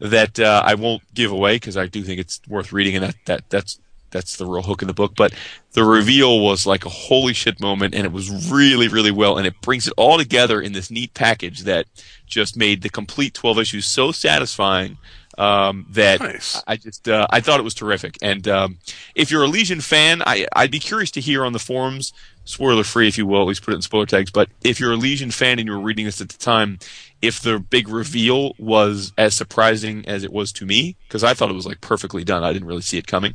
that 0.00 0.40
uh, 0.40 0.64
I 0.66 0.74
won't 0.74 1.02
give 1.14 1.30
away 1.30 1.54
because 1.54 1.76
I 1.76 1.86
do 1.86 2.02
think 2.02 2.18
it's 2.18 2.40
worth 2.48 2.72
reading, 2.72 2.96
and 2.96 3.04
that 3.04 3.16
that 3.26 3.50
that's 3.50 3.78
that's 4.10 4.36
the 4.36 4.46
real 4.46 4.62
hook 4.62 4.82
in 4.82 4.88
the 4.88 4.94
book. 4.94 5.14
But 5.16 5.34
the 5.72 5.84
reveal 5.84 6.40
was 6.40 6.66
like 6.66 6.84
a 6.84 6.90
holy 6.90 7.32
shit 7.32 7.60
moment, 7.60 7.94
and 7.94 8.04
it 8.04 8.12
was 8.12 8.50
really 8.50 8.88
really 8.88 9.10
well, 9.10 9.38
and 9.38 9.46
it 9.46 9.60
brings 9.60 9.86
it 9.86 9.94
all 9.96 10.18
together 10.18 10.60
in 10.60 10.72
this 10.72 10.90
neat 10.90 11.14
package 11.14 11.62
that 11.62 11.86
just 12.26 12.56
made 12.56 12.82
the 12.82 12.88
complete 12.88 13.34
twelve 13.34 13.58
issues 13.58 13.86
so 13.86 14.12
satisfying. 14.12 14.98
Um, 15.38 15.84
that 15.90 16.20
Nice. 16.20 16.62
I 16.66 16.76
just 16.76 17.06
uh, 17.08 17.26
I 17.28 17.40
thought 17.40 17.60
it 17.60 17.64
was 17.64 17.74
terrific. 17.74 18.16
And 18.22 18.48
um, 18.48 18.78
if 19.14 19.30
you're 19.30 19.42
a 19.42 19.48
Legion 19.48 19.82
fan, 19.82 20.22
I 20.24 20.46
I'd 20.54 20.70
be 20.70 20.78
curious 20.78 21.10
to 21.10 21.20
hear 21.20 21.44
on 21.44 21.52
the 21.52 21.58
forums, 21.58 22.14
spoiler 22.46 22.84
free 22.84 23.06
if 23.06 23.18
you 23.18 23.26
will, 23.26 23.42
at 23.42 23.48
least 23.48 23.62
put 23.62 23.72
it 23.72 23.76
in 23.76 23.82
spoiler 23.82 24.06
tags. 24.06 24.30
But 24.30 24.48
if 24.64 24.80
you're 24.80 24.92
a 24.92 24.96
Legion 24.96 25.30
fan 25.30 25.58
and 25.58 25.68
you 25.68 25.74
were 25.74 25.80
reading 25.82 26.06
this 26.06 26.22
at 26.22 26.30
the 26.30 26.38
time, 26.38 26.78
if 27.20 27.38
the 27.38 27.58
big 27.58 27.88
reveal 27.88 28.54
was 28.58 29.12
as 29.18 29.34
surprising 29.34 30.06
as 30.08 30.24
it 30.24 30.32
was 30.32 30.52
to 30.52 30.64
me, 30.64 30.96
because 31.06 31.22
I 31.22 31.34
thought 31.34 31.50
it 31.50 31.54
was 31.54 31.66
like 31.66 31.82
perfectly 31.82 32.24
done, 32.24 32.42
I 32.42 32.54
didn't 32.54 32.68
really 32.68 32.80
see 32.80 32.96
it 32.96 33.06
coming. 33.06 33.34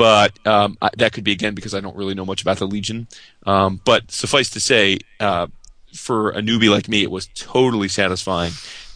But 0.00 0.46
um, 0.46 0.78
I, 0.80 0.88
that 0.96 1.12
could 1.12 1.24
be 1.24 1.32
again 1.32 1.54
because 1.54 1.74
I 1.74 1.80
don't 1.80 1.94
really 1.94 2.14
know 2.14 2.24
much 2.24 2.40
about 2.40 2.58
the 2.58 2.66
Legion. 2.66 3.06
Um, 3.44 3.82
but 3.84 4.10
suffice 4.10 4.48
to 4.50 4.60
say, 4.60 4.96
uh, 5.20 5.48
for 5.94 6.30
a 6.30 6.40
newbie 6.40 6.70
like 6.70 6.88
me, 6.88 7.02
it 7.02 7.10
was 7.10 7.28
totally 7.34 7.88
satisfying 7.88 8.52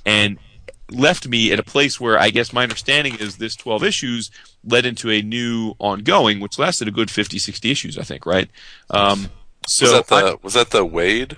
and 0.06 0.38
left 0.90 1.28
me 1.28 1.52
at 1.52 1.58
a 1.58 1.62
place 1.62 2.00
where 2.00 2.18
I 2.18 2.30
guess 2.30 2.54
my 2.54 2.62
understanding 2.62 3.16
is 3.20 3.36
this 3.36 3.54
12 3.54 3.84
issues 3.84 4.30
led 4.64 4.86
into 4.86 5.10
a 5.10 5.20
new 5.20 5.74
ongoing, 5.78 6.40
which 6.40 6.58
lasted 6.58 6.88
a 6.88 6.90
good 6.90 7.10
50, 7.10 7.38
60 7.38 7.70
issues, 7.70 7.98
I 7.98 8.02
think, 8.02 8.24
right? 8.24 8.48
Um, 8.88 9.28
so 9.66 9.84
was 9.84 9.92
that 10.08 10.12
I- 10.14 10.22
the 10.30 10.38
was 10.42 10.54
that 10.54 10.70
the 10.70 10.86
Waid 10.86 11.36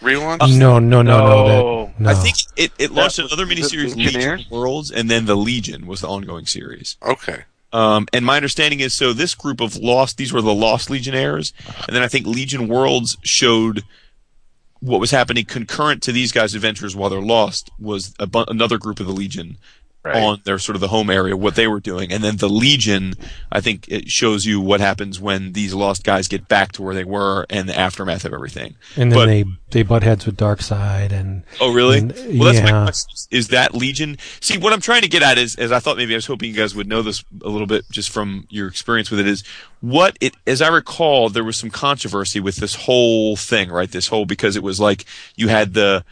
relaunch? 0.00 0.58
No, 0.58 0.78
no, 0.78 1.02
no, 1.02 1.18
no. 1.18 1.26
No. 1.26 1.84
that- 1.86 2.00
no. 2.00 2.10
I 2.10 2.14
think 2.14 2.36
it, 2.56 2.72
it 2.78 2.92
launched 2.92 3.18
another 3.18 3.44
miniseries, 3.44 3.94
Legion 3.94 4.46
Worlds, 4.50 4.90
and 4.90 5.10
then 5.10 5.26
the 5.26 5.36
Legion 5.36 5.86
was 5.86 6.00
the 6.00 6.08
ongoing 6.08 6.46
series. 6.46 6.96
Okay. 7.04 7.44
Um, 7.74 8.06
and 8.12 8.24
my 8.24 8.36
understanding 8.36 8.78
is 8.78 8.94
so 8.94 9.12
this 9.12 9.34
group 9.34 9.60
of 9.60 9.76
lost, 9.76 10.16
these 10.16 10.32
were 10.32 10.40
the 10.40 10.54
lost 10.54 10.90
Legionnaires, 10.90 11.52
and 11.88 11.94
then 11.94 12.04
I 12.04 12.08
think 12.08 12.24
Legion 12.24 12.68
Worlds 12.68 13.16
showed 13.24 13.82
what 14.78 15.00
was 15.00 15.10
happening 15.10 15.44
concurrent 15.44 16.00
to 16.04 16.12
these 16.12 16.30
guys' 16.30 16.54
adventures 16.54 16.94
while 16.94 17.10
they're 17.10 17.20
lost 17.20 17.70
was 17.80 18.10
bu- 18.10 18.44
another 18.46 18.78
group 18.78 19.00
of 19.00 19.06
the 19.06 19.12
Legion 19.12 19.58
Right. 20.04 20.22
on 20.22 20.42
their 20.44 20.58
sort 20.58 20.76
of 20.76 20.82
the 20.82 20.88
home 20.88 21.08
area, 21.08 21.34
what 21.34 21.54
they 21.54 21.66
were 21.66 21.80
doing, 21.80 22.12
and 22.12 22.22
then 22.22 22.36
the 22.36 22.48
Legion, 22.48 23.14
I 23.50 23.62
think 23.62 23.86
it 23.88 24.10
shows 24.10 24.44
you 24.44 24.60
what 24.60 24.80
happens 24.80 25.18
when 25.18 25.52
these 25.54 25.72
lost 25.72 26.04
guys 26.04 26.28
get 26.28 26.46
back 26.46 26.72
to 26.72 26.82
where 26.82 26.94
they 26.94 27.04
were 27.04 27.46
and 27.48 27.66
the 27.66 27.78
aftermath 27.78 28.26
of 28.26 28.34
everything. 28.34 28.74
and 28.96 29.10
then 29.10 29.18
but- 29.18 29.26
they 29.26 29.44
they 29.70 29.82
butt 29.82 30.02
heads 30.02 30.26
with 30.26 30.36
Darkseid 30.36 31.10
and 31.10 31.42
Oh, 31.58 31.72
really? 31.72 31.98
And- 32.00 32.12
well, 32.38 32.52
that's 32.52 32.62
my 32.62 32.68
yeah. 32.76 32.84
question. 32.84 33.10
Is 33.30 33.48
that 33.48 33.74
Legion? 33.74 34.18
See, 34.40 34.58
what 34.58 34.74
I'm 34.74 34.80
trying 34.82 35.00
to 35.02 35.08
get 35.08 35.22
at 35.22 35.38
is, 35.38 35.56
is 35.56 35.72
I 35.72 35.78
thought 35.80 35.96
maybe 35.96 36.12
I 36.14 36.18
was 36.18 36.26
hoping 36.26 36.50
you 36.50 36.54
guys 36.56 36.74
would 36.74 36.86
know 36.86 37.00
this 37.00 37.24
a 37.42 37.48
little 37.48 37.66
bit 37.66 37.84
just 37.90 38.10
from 38.10 38.46
your 38.50 38.68
experience 38.68 39.10
with 39.10 39.20
it. 39.20 39.26
Is 39.26 39.42
what 39.80 40.18
it, 40.20 40.34
as 40.46 40.60
I 40.60 40.68
recall, 40.68 41.30
there 41.30 41.42
was 41.44 41.56
some 41.56 41.70
controversy 41.70 42.40
with 42.40 42.56
this 42.56 42.74
whole 42.74 43.36
thing, 43.36 43.70
right? 43.70 43.90
This 43.90 44.08
whole 44.08 44.26
because 44.26 44.54
it 44.54 44.62
was 44.62 44.78
like 44.78 45.06
you 45.34 45.48
had 45.48 45.72
the, 45.72 46.04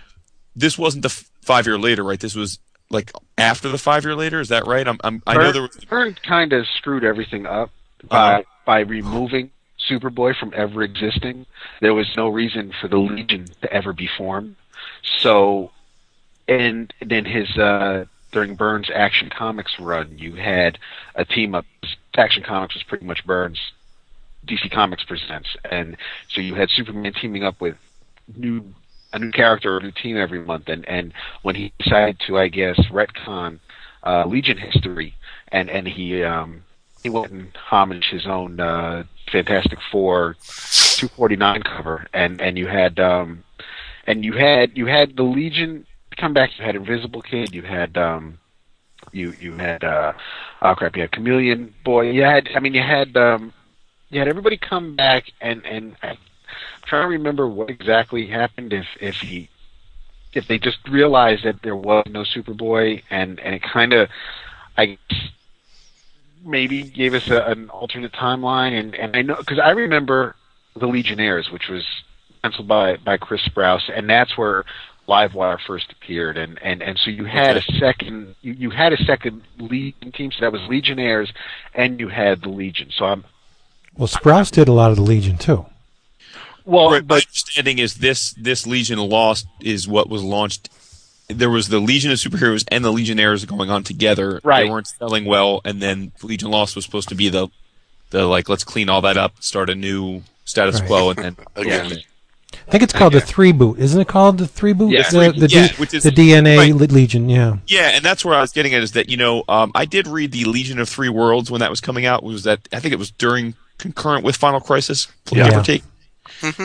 this 0.56 0.78
wasn't 0.78 1.02
the 1.02 1.08
f- 1.10 1.30
five 1.42 1.66
year 1.66 1.78
later, 1.78 2.02
right? 2.02 2.18
This 2.18 2.34
was 2.34 2.58
like 2.92 3.10
after 3.38 3.68
the 3.68 3.78
five 3.78 4.04
year 4.04 4.14
later. 4.14 4.38
Is 4.40 4.48
that 4.50 4.66
right? 4.66 4.86
I'm, 4.86 4.98
I'm 5.02 5.22
I 5.26 5.34
know 5.34 5.50
there 5.52 5.62
was. 5.62 5.76
Byrne 5.88 6.16
kind 6.26 6.52
of 6.52 6.66
screwed 6.76 7.02
everything 7.04 7.46
up 7.46 7.70
by 8.08 8.34
Uh-huh. 8.34 8.42
by 8.64 8.80
removing 8.80 9.50
Superboy 9.90 10.36
from 10.38 10.52
ever 10.54 10.82
existing. 10.82 11.46
There 11.80 11.94
was 11.94 12.16
no 12.16 12.28
reason 12.28 12.72
for 12.80 12.86
the 12.88 12.98
Legion 12.98 13.46
to 13.62 13.72
ever 13.72 13.92
be 13.92 14.08
formed. 14.18 14.54
So, 15.18 15.72
and 16.46 16.92
then 17.00 17.24
his 17.24 17.56
uh, 17.58 18.04
during 18.30 18.54
Byrne's 18.54 18.90
Action 18.94 19.30
Comics 19.30 19.78
run, 19.80 20.18
you 20.18 20.34
had 20.36 20.78
a 21.14 21.24
team 21.24 21.54
up. 21.54 21.66
Action 22.16 22.42
Comics 22.42 22.74
was 22.74 22.82
pretty 22.84 23.04
much 23.06 23.24
Byrne's 23.26 23.72
DC 24.46 24.70
Comics 24.70 25.04
presents, 25.04 25.48
and 25.64 25.96
so 26.28 26.40
you 26.40 26.54
had 26.54 26.68
Superman 26.70 27.12
teaming 27.14 27.42
up 27.44 27.60
with 27.60 27.76
new 28.36 28.64
a 29.12 29.18
new 29.18 29.30
character 29.30 29.76
a 29.76 29.82
new 29.82 29.92
team 29.92 30.16
every 30.16 30.40
month, 30.44 30.68
and 30.68 30.88
and 30.88 31.12
when 31.42 31.54
he 31.54 31.72
decided 31.78 32.20
to, 32.26 32.38
I 32.38 32.48
guess, 32.48 32.78
retcon 32.90 33.58
uh, 34.04 34.24
Legion 34.26 34.58
history, 34.58 35.14
and 35.48 35.70
and 35.70 35.86
he 35.86 36.22
um, 36.22 36.64
he 37.02 37.10
went 37.10 37.32
and 37.32 37.52
homaged 37.54 38.10
his 38.10 38.26
own 38.26 38.60
uh, 38.60 39.04
Fantastic 39.30 39.78
Four 39.90 40.36
249 40.96 41.62
cover, 41.62 42.06
and 42.12 42.40
and 42.40 42.58
you 42.58 42.66
had 42.66 42.98
um, 42.98 43.44
and 44.06 44.24
you 44.24 44.32
had 44.34 44.76
you 44.76 44.86
had 44.86 45.16
the 45.16 45.22
Legion 45.22 45.86
come 46.16 46.34
back. 46.34 46.58
You 46.58 46.64
had 46.64 46.76
Invisible 46.76 47.22
Kid. 47.22 47.54
You 47.54 47.62
had 47.62 47.96
um, 47.96 48.38
you 49.12 49.34
you 49.40 49.54
had 49.54 49.84
uh, 49.84 50.12
oh 50.62 50.74
crap. 50.74 50.96
You 50.96 51.02
had 51.02 51.12
Chameleon 51.12 51.74
Boy. 51.84 52.10
You 52.10 52.22
had 52.22 52.48
I 52.54 52.60
mean 52.60 52.74
you 52.74 52.82
had 52.82 53.16
um, 53.16 53.52
you 54.10 54.18
had 54.18 54.28
everybody 54.28 54.56
come 54.56 54.96
back, 54.96 55.24
and 55.40 55.64
and 55.66 55.96
trying 56.92 57.04
to 57.04 57.08
remember 57.08 57.48
what 57.48 57.70
exactly 57.70 58.26
happened. 58.26 58.74
If 58.74 58.86
if 59.00 59.16
he 59.16 59.48
if 60.34 60.46
they 60.46 60.58
just 60.58 60.76
realized 60.86 61.44
that 61.44 61.62
there 61.62 61.74
was 61.74 62.04
no 62.06 62.20
Superboy, 62.20 63.02
and 63.08 63.40
and 63.40 63.54
it 63.54 63.62
kind 63.62 63.94
of 63.94 64.10
I 64.76 64.98
maybe 66.44 66.82
gave 66.82 67.14
us 67.14 67.28
a, 67.30 67.44
an 67.44 67.70
alternate 67.70 68.12
timeline, 68.12 68.78
and 68.78 68.94
and 68.94 69.16
I 69.16 69.22
know 69.22 69.36
because 69.36 69.58
I 69.58 69.70
remember 69.70 70.36
the 70.76 70.86
Legionnaires, 70.86 71.50
which 71.50 71.68
was 71.70 71.82
penciled 72.42 72.68
by 72.68 72.96
by 72.96 73.16
Chris 73.16 73.40
Sprouse, 73.46 73.90
and 73.90 74.10
that's 74.10 74.36
where 74.36 74.64
Livewire 75.08 75.58
first 75.66 75.92
appeared, 75.92 76.36
and 76.36 76.58
and 76.62 76.82
and 76.82 76.98
so 76.98 77.10
you 77.10 77.24
had 77.24 77.56
a 77.56 77.62
second 77.78 78.34
you, 78.42 78.52
you 78.52 78.68
had 78.68 78.92
a 78.92 79.02
second 79.04 79.40
Legion 79.58 80.12
team, 80.12 80.30
so 80.30 80.42
that 80.42 80.52
was 80.52 80.60
Legionnaires, 80.68 81.32
and 81.74 81.98
you 81.98 82.08
had 82.08 82.42
the 82.42 82.50
Legion. 82.50 82.90
So 82.94 83.06
I'm 83.06 83.24
well, 83.96 84.08
Sprouse 84.08 84.50
did 84.50 84.68
a 84.68 84.72
lot 84.72 84.90
of 84.90 84.98
the 84.98 85.02
Legion 85.02 85.38
too. 85.38 85.64
Well, 86.64 86.90
Right, 86.90 87.02
my 87.02 87.06
but 87.06 87.26
understanding 87.26 87.78
is 87.78 87.94
this 87.94 88.32
this 88.34 88.66
Legion 88.66 88.98
Lost 88.98 89.46
is 89.60 89.86
what 89.88 90.08
was 90.08 90.22
launched. 90.22 90.68
There 91.28 91.50
was 91.50 91.68
the 91.68 91.78
Legion 91.80 92.10
of 92.10 92.18
Superheroes 92.18 92.64
and 92.68 92.84
the 92.84 92.90
Legionnaires 92.92 93.44
going 93.46 93.70
on 93.70 93.84
together. 93.84 94.40
Right. 94.44 94.64
They 94.64 94.70
weren't 94.70 94.88
selling 94.88 95.24
well, 95.24 95.60
and 95.64 95.80
then 95.80 96.12
Legion 96.22 96.50
Lost 96.50 96.76
was 96.76 96.84
supposed 96.84 97.08
to 97.10 97.14
be 97.14 97.28
the 97.28 97.48
the 98.10 98.26
like 98.26 98.48
let's 98.48 98.64
clean 98.64 98.88
all 98.88 99.00
that 99.02 99.16
up, 99.16 99.42
start 99.42 99.70
a 99.70 99.74
new 99.74 100.22
status 100.44 100.80
Right. 100.80 100.86
quo, 100.88 101.10
and 101.10 101.18
then 101.36 101.36
Again. 101.56 101.92
I 102.68 102.70
think 102.70 102.82
it's 102.82 102.92
called 102.92 103.14
the 103.14 103.20
Three 103.20 103.52
Boot, 103.52 103.78
isn't 103.78 103.98
it 103.98 104.08
called 104.08 104.36
the 104.36 104.46
Three 104.46 104.74
Boot? 104.74 104.90
Yeah. 104.92 105.08
the, 105.08 105.32
the, 105.34 105.48
Yeah, 105.48 105.68
D- 105.68 105.74
which 105.76 105.94
is- 105.94 106.02
the 106.02 106.10
DNA 106.10 106.58
right. 106.58 106.74
Legion. 106.74 107.30
Yeah, 107.30 107.56
Yeah, 107.66 107.92
and 107.94 108.04
that's 108.04 108.26
where 108.26 108.34
I 108.34 108.42
was 108.42 108.52
getting 108.52 108.74
at 108.74 108.82
is 108.82 108.92
that 108.92 109.08
you 109.08 109.16
know 109.16 109.42
um, 109.48 109.72
I 109.74 109.86
did 109.86 110.06
read 110.06 110.32
the 110.32 110.44
Legion 110.44 110.78
of 110.78 110.86
Three 110.88 111.08
Worlds 111.08 111.50
when 111.50 111.60
that 111.60 111.70
was 111.70 111.80
coming 111.80 112.04
out. 112.04 112.22
Was 112.22 112.42
that 112.44 112.68
I 112.70 112.78
think 112.80 112.92
it 112.92 112.98
was 112.98 113.10
during 113.10 113.54
concurrent 113.78 114.22
with 114.24 114.36
Final 114.36 114.60
Crisis, 114.60 115.08
Yeah. 115.30 115.48
give 115.48 115.58
or 115.60 115.62
take. 115.62 115.82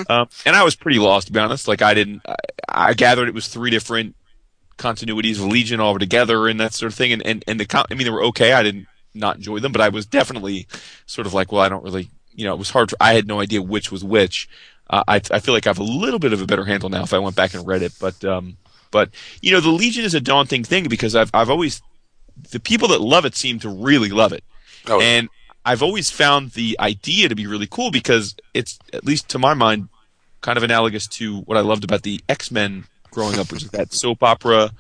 Um, 0.10 0.30
and 0.46 0.56
I 0.56 0.64
was 0.64 0.76
pretty 0.76 1.00
lost 1.00 1.28
to 1.28 1.34
be 1.34 1.40
honest. 1.40 1.68
Like 1.68 1.82
I 1.82 1.94
didn't, 1.94 2.22
I, 2.28 2.36
I 2.68 2.94
gathered 2.94 3.28
it 3.28 3.34
was 3.34 3.48
three 3.48 3.70
different 3.70 4.16
continuities 4.78 5.38
of 5.38 5.46
Legion 5.46 5.80
all 5.80 5.98
together 5.98 6.48
and 6.48 6.60
that 6.60 6.74
sort 6.74 6.92
of 6.92 6.98
thing. 6.98 7.12
And 7.12 7.26
and 7.26 7.44
and 7.48 7.60
the 7.60 7.66
con- 7.66 7.86
I 7.90 7.94
mean 7.96 8.06
they 8.06 8.12
were 8.12 8.24
okay. 8.26 8.54
I 8.54 8.64
didn't 8.64 8.88
not 9.14 9.38
enjoy 9.38 9.60
them, 9.60 9.72
but 9.72 9.82
I 9.82 9.90
was 9.90 10.06
definitely 10.06 10.68
sort 11.06 11.26
of 11.28 11.34
like, 11.34 11.52
well, 11.52 11.62
I 11.62 11.70
don't 11.70 11.84
really, 11.84 12.10
you 12.34 12.46
know, 12.46 12.54
it 12.54 12.60
was 12.60 12.70
hard. 12.70 12.92
For, 12.92 12.98
I 13.00 13.14
had 13.14 13.28
no 13.28 13.40
idea 13.40 13.62
which 13.62 13.92
was 13.92 14.04
which. 14.04 14.48
uh, 14.90 15.04
I, 15.08 15.16
I 15.32 15.40
feel 15.40 15.54
like 15.54 15.66
I 15.66 15.72
have 15.72 15.80
a 15.80 15.84
little 15.84 16.20
bit 16.20 16.34
of 16.34 16.42
a 16.42 16.46
better 16.46 16.66
handle 16.66 16.90
now 16.90 17.04
if 17.04 17.14
I 17.14 17.20
went 17.20 17.36
back 17.36 17.54
and 17.54 17.66
read 17.66 17.82
it. 17.82 17.94
But 18.00 18.24
um, 18.24 18.58
but 18.92 19.10
you 19.42 19.52
know, 19.52 19.60
the 19.60 19.70
Legion 19.70 20.06
is 20.06 20.14
a 20.14 20.22
daunting 20.22 20.64
thing 20.64 20.88
because 20.88 21.16
I've 21.16 21.32
I've 21.34 21.50
always 21.50 21.82
the 22.52 22.60
people 22.60 22.88
that 22.90 23.02
love 23.02 23.26
it 23.26 23.36
seem 23.36 23.58
to 23.60 23.70
really 23.70 24.10
love 24.10 24.32
it, 24.34 24.44
Oh, 24.88 25.02
and 25.02 25.28
I've 25.68 25.84
always 25.84 26.10
found 26.10 26.52
the 26.52 26.78
idea 26.80 27.28
to 27.28 27.36
be 27.36 27.46
really 27.46 27.68
cool 27.68 27.92
because 27.92 28.36
it's 28.54 28.80
at 28.94 29.04
least 29.04 29.28
to 29.30 29.40
my 29.40 29.54
mind 29.54 29.90
kind 30.40 30.58
of 30.58 30.64
analogous 30.64 31.08
to 31.08 31.42
what 31.42 31.58
I 31.58 31.62
loved 31.62 31.84
about 31.84 32.04
the 32.04 32.22
X 32.30 32.52
Men 32.52 32.86
growing 33.12 33.38
up, 33.38 33.52
which 33.52 33.64
is 33.64 33.70
that 33.72 33.92
soap 33.92 34.24
opera 34.24 34.72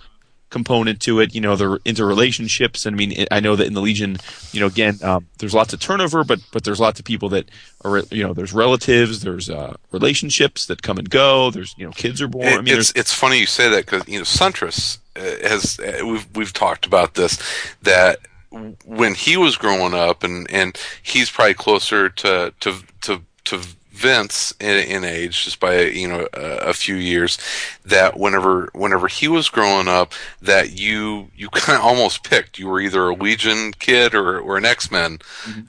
component 0.49 1.01
to 1.01 1.19
it. 1.19 1.35
You 1.35 1.41
know, 1.41 1.57
the 1.57 1.79
interrelationships. 1.79 2.85
And 2.85 2.95
I 2.95 2.97
mean, 2.97 3.25
I 3.31 3.41
know 3.41 3.57
that 3.57 3.67
in 3.67 3.73
the 3.73 3.81
Legion, 3.81 4.15
you 4.53 4.61
know, 4.61 4.67
again, 4.67 4.97
um, 5.03 5.27
there's 5.39 5.53
lots 5.53 5.73
of 5.73 5.81
turnover, 5.81 6.23
but 6.23 6.39
but 6.53 6.63
there's 6.63 6.79
lots 6.79 7.01
of 7.01 7.05
people 7.05 7.27
that 7.29 7.49
are, 7.83 7.99
you 8.09 8.23
know, 8.23 8.33
there's 8.33 8.53
relatives, 8.53 9.19
there's 9.23 9.49
uh, 9.49 9.75
relationships 9.91 10.67
that 10.67 10.83
come 10.83 10.97
and 10.97 11.09
go. 11.09 11.51
There's 11.51 11.75
you 11.77 11.85
know, 11.85 11.91
kids 11.91 12.21
are 12.21 12.29
born. 12.29 12.47
I 12.47 12.61
mean, 12.61 12.77
it's 12.77 12.93
it's 12.95 13.13
funny 13.13 13.39
you 13.39 13.45
say 13.45 13.69
that 13.69 13.85
because 13.85 14.07
you 14.07 14.19
know 14.19 14.23
Suntress 14.23 14.99
uh, 15.17 15.49
has 15.49 15.81
uh, 15.81 16.05
we've 16.05 16.25
we've 16.33 16.53
talked 16.53 16.85
about 16.85 17.15
this 17.15 17.37
that 17.81 18.19
when 18.49 19.13
he 19.13 19.37
was 19.37 19.57
growing 19.57 19.93
up 19.93 20.23
and 20.23 20.49
and 20.51 20.77
he's 21.01 21.29
probably 21.29 21.53
closer 21.53 22.09
to 22.09 22.53
to 22.59 22.81
to 23.01 23.21
to 23.45 23.59
Vince 23.91 24.53
in, 24.59 24.77
in 24.77 25.03
age 25.03 25.43
just 25.43 25.59
by 25.59 25.81
you 25.81 26.07
know 26.07 26.27
a, 26.33 26.69
a 26.69 26.73
few 26.73 26.95
years 26.95 27.37
that 27.83 28.17
whenever 28.17 28.69
whenever 28.73 29.07
he 29.07 29.27
was 29.27 29.49
growing 29.49 29.87
up 29.87 30.13
that 30.41 30.77
you 30.79 31.31
you 31.35 31.49
kind 31.53 31.79
of 31.79 31.83
almost 31.83 32.23
picked 32.23 32.59
you 32.59 32.67
were 32.67 32.79
either 32.79 33.09
a 33.09 33.15
Legion 33.15 33.73
kid 33.79 34.13
or 34.13 34.39
or 34.39 34.57
an 34.57 34.65
X 34.65 34.91
Men 34.91 35.19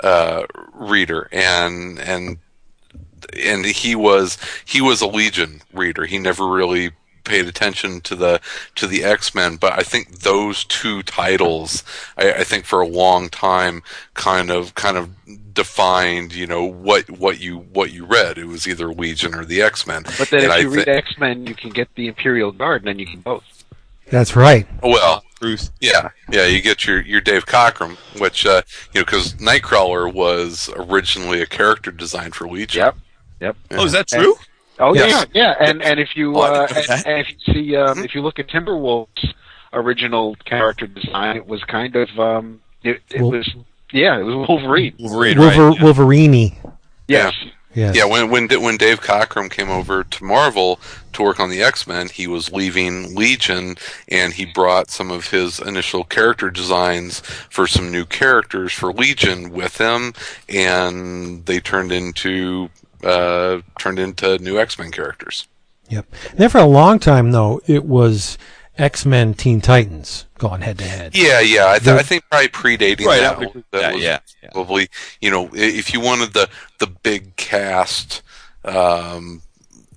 uh, 0.01 0.45
reader 0.75 1.29
and 1.33 1.99
and 1.99 2.39
and 3.33 3.65
he 3.65 3.95
was 3.95 4.39
he 4.65 4.81
was 4.81 5.01
a 5.01 5.07
Legion 5.07 5.63
reader. 5.73 6.05
He 6.05 6.19
never 6.19 6.47
really 6.47 6.91
paid 7.29 7.47
attention 7.47 8.01
to 8.01 8.17
the 8.17 8.41
to 8.75 8.87
the 8.87 9.05
X 9.05 9.35
Men, 9.35 9.57
but 9.57 9.73
I 9.73 9.83
think 9.83 10.21
those 10.21 10.65
two 10.65 11.03
titles, 11.03 11.85
I, 12.17 12.33
I 12.33 12.45
think 12.45 12.65
for 12.65 12.81
a 12.81 12.89
long 12.89 13.29
time, 13.29 13.83
kind 14.15 14.51
of 14.51 14.75
kind 14.75 14.97
of 14.97 15.11
defined, 15.53 16.35
you 16.35 16.47
know, 16.47 16.65
what 16.65 17.09
what 17.11 17.41
you 17.41 17.59
what 17.59 17.93
you 17.93 18.05
read. 18.05 18.39
It 18.39 18.47
was 18.47 18.67
either 18.67 18.93
Legion 18.93 19.35
or 19.35 19.45
the 19.45 19.63
X 19.63 19.87
Men. 19.87 20.03
But 20.19 20.31
then 20.31 20.45
And 20.45 20.53
if 20.53 20.53
I 20.53 20.59
you 20.59 20.71
read 20.71 20.89
X 20.89 21.19
Men, 21.19 21.47
you 21.47 21.55
can 21.55 21.71
get 21.71 21.95
the 21.95 22.09
Imperial 22.09 22.51
Guard, 22.51 22.83
and 22.83 22.89
then 22.89 22.99
you 22.99 23.07
can 23.07 23.21
both. 23.21 23.45
That's 24.11 24.35
right. 24.35 24.67
well, 24.83 25.23
truth. 25.39 25.71
Yeah, 25.81 26.11
yeah, 26.31 26.47
you 26.47 26.61
get 26.63 26.87
your 26.87 27.01
your 27.03 27.21
Dave 27.21 27.47
Cockrum, 27.47 27.97
which 28.21 28.47
uh, 28.47 28.63
you 28.93 29.01
know, 29.01 29.05
because 29.05 29.35
Nightcrawler 29.35 30.13
was 30.13 30.71
originally 30.77 31.43
a 31.43 31.47
character 31.47 31.91
designed 31.91 32.35
for 32.35 32.49
Legion. 32.49 32.81
Yep. 32.81 32.97
Yep. 33.41 33.57
Oh, 33.73 33.85
is 33.85 33.93
that 33.93 34.09
true? 34.09 34.35
Oh 34.81 34.95
Yes. 34.95 35.27
yeah, 35.35 35.55
yeah, 35.61 35.69
and 35.69 35.83
and 35.83 35.99
if 36.01 36.17
you 36.17 36.37
Oh, 36.37 36.41
uh, 36.43 36.67
and, 36.71 37.07
and 37.07 37.19
if 37.21 37.29
you 37.47 37.53
see 37.55 37.77
um, 37.77 37.99
if 38.05 38.15
you 38.15 38.23
look 38.23 38.39
at 38.39 38.49
Timberwolf's 38.49 39.35
original 39.73 40.37
character 40.45 40.87
design, 40.87 41.37
it 41.37 41.47
was 41.47 41.63
kind 41.65 41.97
of 41.97 42.09
um, 42.19 42.61
it, 42.83 43.01
it 43.11 43.21
Wol- 43.21 43.33
was 43.33 43.49
yeah, 43.93 44.19
it 44.19 44.23
was 44.23 44.35
Wolverine. 44.49 44.95
Wolverine, 44.99 45.39
Wolver- 45.39 45.69
right? 45.71 45.83
Wolverine. 45.83 46.57
Yes. 47.09 47.35
Yes. 47.75 47.95
Yeah, 47.95 48.07
when 48.07 48.31
when 48.31 48.49
when 48.63 48.77
Dave 48.77 49.01
Cockrum 49.01 49.51
came 49.51 49.69
over 49.71 50.03
to 50.03 50.25
Marvel 50.25 50.81
to 51.13 51.23
work 51.23 51.39
on 51.39 51.51
the 51.51 51.63
X 51.63 51.87
Men, 51.87 52.09
he 52.09 52.27
was 52.27 52.51
leaving 52.51 53.15
Legion, 53.15 53.77
and 54.09 54.33
he 54.33 54.47
brought 54.47 54.91
some 54.91 55.11
of 55.11 55.29
his 55.31 55.61
initial 55.61 56.03
character 56.03 56.51
designs 56.51 57.21
for 57.21 57.67
some 57.67 57.93
new 57.93 58.05
characters 58.05 58.73
for 58.73 58.93
Legion 58.93 59.51
with 59.51 59.79
him, 59.79 60.15
and 60.49 61.45
they 61.47 61.61
turned 61.61 61.93
into 61.93 62.71
uh, 63.05 63.61
turned 63.79 63.99
into 63.99 64.39
new 64.39 64.59
X 64.59 64.79
Men 64.79 64.91
characters. 64.91 65.47
Yep. 65.89 66.07
Then 66.35 66.51
for 66.51 66.59
a 66.59 66.67
long 66.67 66.99
time 66.99 67.33
though, 67.33 67.61
it 67.67 67.85
was 67.85 68.37
X 68.77 69.05
Men 69.07 69.35
Teen 69.35 69.61
Titans 69.61 70.27
going 70.39 70.61
head 70.61 70.79
to 70.79 70.85
head. 70.85 71.17
Yeah, 71.17 71.41
yeah, 71.41 71.71
I, 71.71 71.79
th- 71.79 71.99
I 71.99 72.03
think 72.03 72.25
probably 72.31 72.49
predating 72.49 73.07
Right, 73.07 73.21
that. 73.21 73.37
I 73.37 73.39
would 73.39 73.53
that 73.55 73.65
that, 73.73 73.95
was 73.95 74.03
yeah, 74.03 74.19
yeah. 74.43 74.51
probably 74.53 74.89
you 75.21 75.31
know 75.31 75.51
if 75.53 75.93
you 75.93 76.01
wanted 76.01 76.33
the 76.33 76.49
the 76.79 76.87
big 76.87 77.37
cast. 77.37 78.23
Um, 78.65 79.43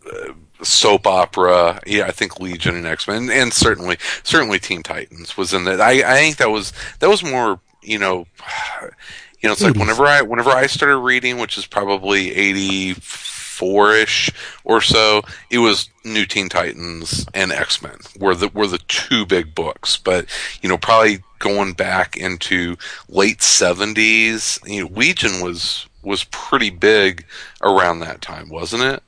uh, 0.06 0.34
soap 0.64 1.08
opera. 1.08 1.82
Yeah, 1.86 2.06
I 2.06 2.12
think 2.12 2.40
Legion 2.40 2.76
and 2.76 2.86
X 2.86 3.08
Men, 3.08 3.30
and 3.30 3.52
certainly 3.52 3.98
certainly 4.24 4.60
Teen 4.60 4.84
Titans 4.84 5.36
was 5.36 5.54
in 5.54 5.66
that. 5.66 5.82
I 5.82 5.92
I 6.04 6.16
think 6.18 6.38
that 6.38 6.50
was 6.52 6.72
that 7.00 7.10
was 7.10 7.24
more 7.24 7.60
you 7.82 8.00
know. 8.00 8.26
You 9.41 9.49
know, 9.49 9.54
it's 9.54 9.63
like 9.63 9.75
whenever 9.75 10.06
I 10.06 10.21
whenever 10.21 10.51
I 10.51 10.67
started 10.67 10.97
reading, 10.97 11.39
which 11.39 11.58
is 11.58 11.65
probably 11.65 12.36
eighty 12.36 12.93
four 12.93 13.93
ish 13.93 14.30
or 14.63 14.82
so, 14.82 15.21
it 15.49 15.58
was 15.60 15.89
New 16.04 16.25
Teen 16.25 16.47
Titans 16.49 17.25
and 17.34 17.51
X 17.51 17.82
Men 17.82 17.97
were 18.19 18.36
the 18.36 18.49
were 18.49 18.67
the 18.67 18.77
two 18.88 19.25
big 19.25 19.56
books. 19.56 19.97
But 19.97 20.25
you 20.62 20.69
know, 20.69 20.77
probably 20.77 21.23
going 21.39 21.73
back 21.73 22.15
into 22.17 22.77
late 23.10 23.41
seventies, 23.41 24.60
you 24.65 24.84
know, 24.84 24.89
Legion 24.95 25.41
was 25.41 25.88
was 26.04 26.23
pretty 26.25 26.69
big 26.69 27.25
around 27.63 27.99
that 27.99 28.21
time, 28.21 28.49
wasn't 28.49 28.84
it? 28.84 29.04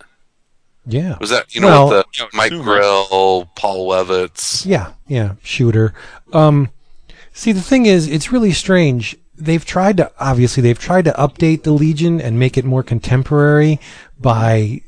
Yeah. 0.85 1.17
Was 1.19 1.29
that 1.29 1.53
you 1.53 1.61
know 1.61 1.67
Well- 1.67 1.89
with 1.89 2.05
Yeah, 2.19 2.25
the 2.31 2.37
Mike 2.37 2.51
Schumer. 2.51 2.63
Grell, 2.63 3.51
Paul 3.55 3.89
Levitz? 3.89 4.65
Yeah, 4.65 4.93
yeah, 5.07 5.35
shooter. 5.43 5.93
Um, 6.33 6.69
see, 7.33 7.51
the 7.51 7.61
thing 7.61 7.85
is, 7.85 8.07
it's 8.07 8.31
really 8.31 8.51
strange. 8.51 9.15
They've 9.43 9.65
tried 9.65 9.97
to 9.97 10.11
obviously 10.19 10.63
they've 10.63 10.79
tried 10.79 11.05
to 11.05 11.11
update 11.11 11.63
the 11.63 11.71
Legion 11.71 12.21
and 12.21 12.39
make 12.39 12.57
it 12.57 12.65
more 12.65 12.83
contemporary 12.83 13.79
by 14.19 14.81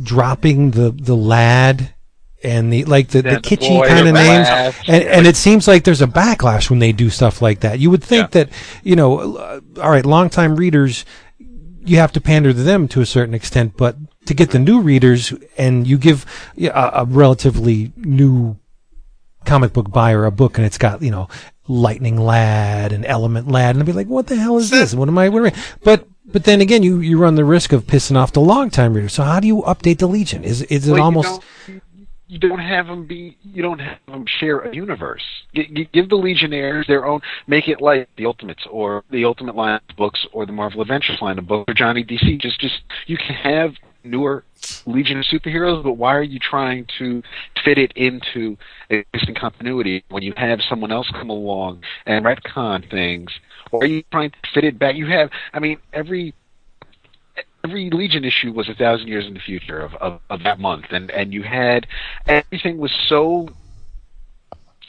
dropping 0.00 0.70
the 0.72 0.90
the 0.90 1.16
lad 1.16 1.94
and 2.42 2.72
the 2.72 2.84
like 2.84 3.08
the, 3.08 3.22
the 3.22 3.28
Yeah, 3.30 3.34
the 3.36 3.40
kitschy 3.40 3.88
kind 3.88 4.08
of 4.08 4.14
names. 4.14 4.48
And, 4.86 5.04
and 5.04 5.26
it 5.26 5.36
seems 5.36 5.68
like 5.68 5.84
there's 5.84 6.00
a 6.00 6.06
backlash 6.06 6.70
when 6.70 6.78
they 6.78 6.92
do 6.92 7.10
stuff 7.10 7.42
like 7.42 7.60
that. 7.60 7.78
You 7.78 7.90
would 7.90 8.02
think 8.02 8.30
that, 8.30 8.48
you 8.82 8.96
know, 8.96 9.36
uh, 9.36 9.60
all 9.82 9.90
right, 9.90 10.06
longtime 10.06 10.56
readers, 10.56 11.04
you 11.84 11.98
have 11.98 12.12
to 12.12 12.20
pander 12.20 12.52
to 12.52 12.62
them 12.62 12.88
to 12.88 13.00
a 13.00 13.06
certain 13.06 13.34
extent, 13.34 13.76
but 13.76 13.96
to 14.26 14.34
get 14.34 14.50
the 14.50 14.58
new 14.58 14.80
readers 14.80 15.34
and 15.58 15.86
you 15.86 15.98
give 15.98 16.24
a, 16.58 16.90
a 16.94 17.04
relatively 17.04 17.92
new 17.96 18.56
comic 19.44 19.72
book 19.72 19.90
buyer 19.90 20.24
a 20.24 20.30
book 20.30 20.56
and 20.58 20.66
it's 20.66 20.78
got, 20.78 21.02
you 21.02 21.10
know, 21.10 21.28
Lightning 21.70 22.16
Lad 22.16 22.92
and 22.92 23.06
Element 23.06 23.48
Lad, 23.48 23.70
and 23.76 23.78
they'll 23.78 23.86
be 23.86 23.92
like, 23.92 24.08
what 24.08 24.26
the 24.26 24.36
hell 24.36 24.58
is 24.58 24.70
this? 24.70 24.94
What 24.94 25.08
am 25.08 25.16
I, 25.16 25.28
what 25.28 25.46
am 25.46 25.52
I? 25.54 25.62
But, 25.84 26.06
but 26.26 26.44
then 26.44 26.60
again, 26.60 26.82
you, 26.82 26.98
you 27.00 27.16
run 27.18 27.36
the 27.36 27.44
risk 27.44 27.72
of 27.72 27.84
pissing 27.84 28.16
off 28.16 28.32
the 28.32 28.40
longtime 28.40 28.94
reader. 28.94 29.08
So 29.08 29.22
how 29.22 29.38
do 29.40 29.46
you 29.46 29.62
update 29.62 29.98
the 29.98 30.06
Legion? 30.08 30.42
Is, 30.44 30.62
is 30.62 30.88
it 30.88 30.90
Well, 30.90 30.98
you 30.98 31.04
almost, 31.04 31.42
don't- 31.66 31.82
You 32.26 32.38
don't 32.38 32.60
have 32.60 32.86
them 32.86 33.06
be. 33.06 33.36
You 33.42 33.60
don't 33.62 33.80
have 33.80 33.98
them 34.06 34.24
share 34.38 34.60
a 34.60 34.72
universe. 34.74 35.22
G- 35.52 35.88
give 35.92 36.08
the 36.08 36.14
Legionnaires 36.16 36.86
their 36.86 37.04
own. 37.04 37.20
Make 37.48 37.66
it 37.66 37.80
like 37.80 38.08
the 38.16 38.26
Ultimates 38.26 38.62
or 38.70 39.02
the 39.10 39.24
Ultimate 39.24 39.56
line 39.56 39.80
of 39.88 39.96
books 39.96 40.24
or 40.32 40.46
the 40.46 40.52
Marvel 40.52 40.80
Adventures 40.80 41.18
line 41.20 41.38
of 41.40 41.48
books 41.48 41.64
or 41.68 41.74
Johnny 41.74 42.04
DC. 42.04 42.40
Just, 42.40 42.60
just 42.60 42.82
you 43.08 43.16
can 43.16 43.34
have 43.34 43.74
newer 44.04 44.44
Legion 44.86 45.18
of 45.18 45.24
superheroes, 45.24 45.82
but 45.82 45.94
why 45.94 46.14
are 46.14 46.22
you 46.22 46.38
trying 46.38 46.86
to 46.98 47.22
fit 47.64 47.78
it 47.78 47.92
into 47.96 48.56
existing 48.88 49.34
continuity 49.34 50.04
when 50.10 50.22
you 50.22 50.32
have 50.36 50.60
someone 50.68 50.92
else 50.92 51.10
come 51.10 51.30
along 51.30 51.82
and 52.06 52.24
retcon 52.24 52.88
things? 52.90 53.30
Or 53.72 53.82
are 53.82 53.86
you 53.86 54.02
trying 54.10 54.30
to 54.30 54.36
fit 54.54 54.64
it 54.64 54.78
back? 54.78 54.96
You 54.96 55.06
have. 55.06 55.30
I 55.52 55.60
mean, 55.60 55.78
every 55.92 56.34
every 57.64 57.90
Legion 57.90 58.24
issue 58.24 58.52
was 58.52 58.68
a 58.68 58.74
thousand 58.74 59.08
years 59.08 59.26
in 59.26 59.34
the 59.34 59.40
future 59.40 59.80
of, 59.80 59.94
of, 59.94 60.20
of 60.30 60.42
that 60.44 60.58
month, 60.58 60.86
and 60.90 61.10
and 61.10 61.32
you 61.32 61.42
had 61.42 61.86
everything 62.26 62.78
was 62.78 62.92
so 63.08 63.48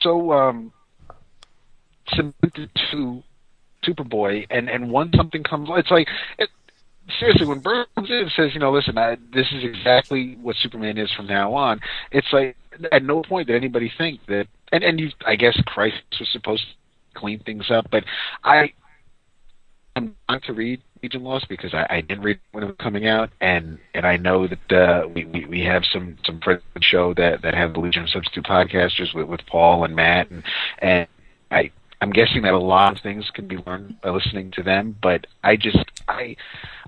so 0.02 0.32
um 0.32 0.71
cemented 2.08 2.69
to 2.91 3.24
Superboy, 3.86 4.47
and 4.50 4.69
and 4.69 4.91
once 4.91 5.15
something 5.15 5.43
comes, 5.43 5.69
it's 5.74 5.91
like. 5.91 6.08
It, 6.38 6.50
Seriously, 7.19 7.47
when 7.47 7.60
Byrne's 7.60 7.88
in 7.97 8.30
says, 8.36 8.54
you 8.54 8.60
know, 8.60 8.71
listen, 8.71 8.97
I, 8.97 9.17
this 9.34 9.47
is 9.52 9.63
exactly 9.63 10.38
what 10.41 10.56
Superman 10.58 10.97
is 10.97 11.12
from 11.12 11.28
now 11.28 11.54
on, 11.54 11.79
it's 12.12 12.27
like 12.31 12.56
at 12.92 13.04
no 13.04 13.21
point 13.21 13.48
did 13.48 13.56
anybody 13.56 13.92
think 13.98 14.19
that, 14.27 14.48
and 14.71 14.83
and 14.83 15.00
you, 15.00 15.10
I 15.25 15.35
guess 15.35 15.60
Crisis 15.67 16.02
was 16.19 16.29
supposed 16.31 16.63
to 16.63 17.19
clean 17.19 17.40
things 17.40 17.69
up, 17.69 17.88
but 17.92 18.04
I, 18.44 18.73
I'm 19.96 20.15
trying 20.29 20.42
to 20.42 20.54
read 20.54 20.81
Legion 21.04 21.23
Lost 21.23 21.48
because 21.50 21.73
I, 21.73 21.85
I 21.90 22.02
didn't 22.02 22.23
read 22.23 22.40
when 22.52 22.63
it 22.63 22.67
was 22.67 22.75
coming 22.79 23.08
out, 23.08 23.29
and 23.42 23.79
and 23.94 24.06
I 24.06 24.17
know 24.17 24.48
that 24.48 24.71
uh, 24.71 25.08
we, 25.08 25.25
we 25.25 25.46
we 25.46 25.62
have 25.62 25.83
some 25.92 26.17
some 26.25 26.40
friends 26.40 26.62
of 26.75 26.81
the 26.81 26.85
show 26.85 27.13
that 27.15 27.42
that 27.42 27.54
have 27.54 27.73
the 27.73 27.79
Legion 27.79 28.08
Substitute 28.08 28.46
podcasters 28.46 29.13
with 29.13 29.27
with 29.27 29.42
Paul 29.48 29.83
and 29.83 29.96
Matt, 29.96 30.29
and 30.29 30.44
and 30.79 31.08
I 31.50 31.71
I'm 32.02 32.12
guessing 32.12 32.42
that 32.44 32.54
a 32.54 32.60
lot 32.60 32.96
of 32.96 33.04
things 33.04 33.29
can 33.33 33.48
be 33.48 33.58
learned 33.58 34.02
by 34.02 34.10
listening 34.10 34.52
to 34.52 34.63
them, 34.63 34.96
but 35.02 35.27
I 35.44 35.56
just 35.56 35.77
I 36.08 36.35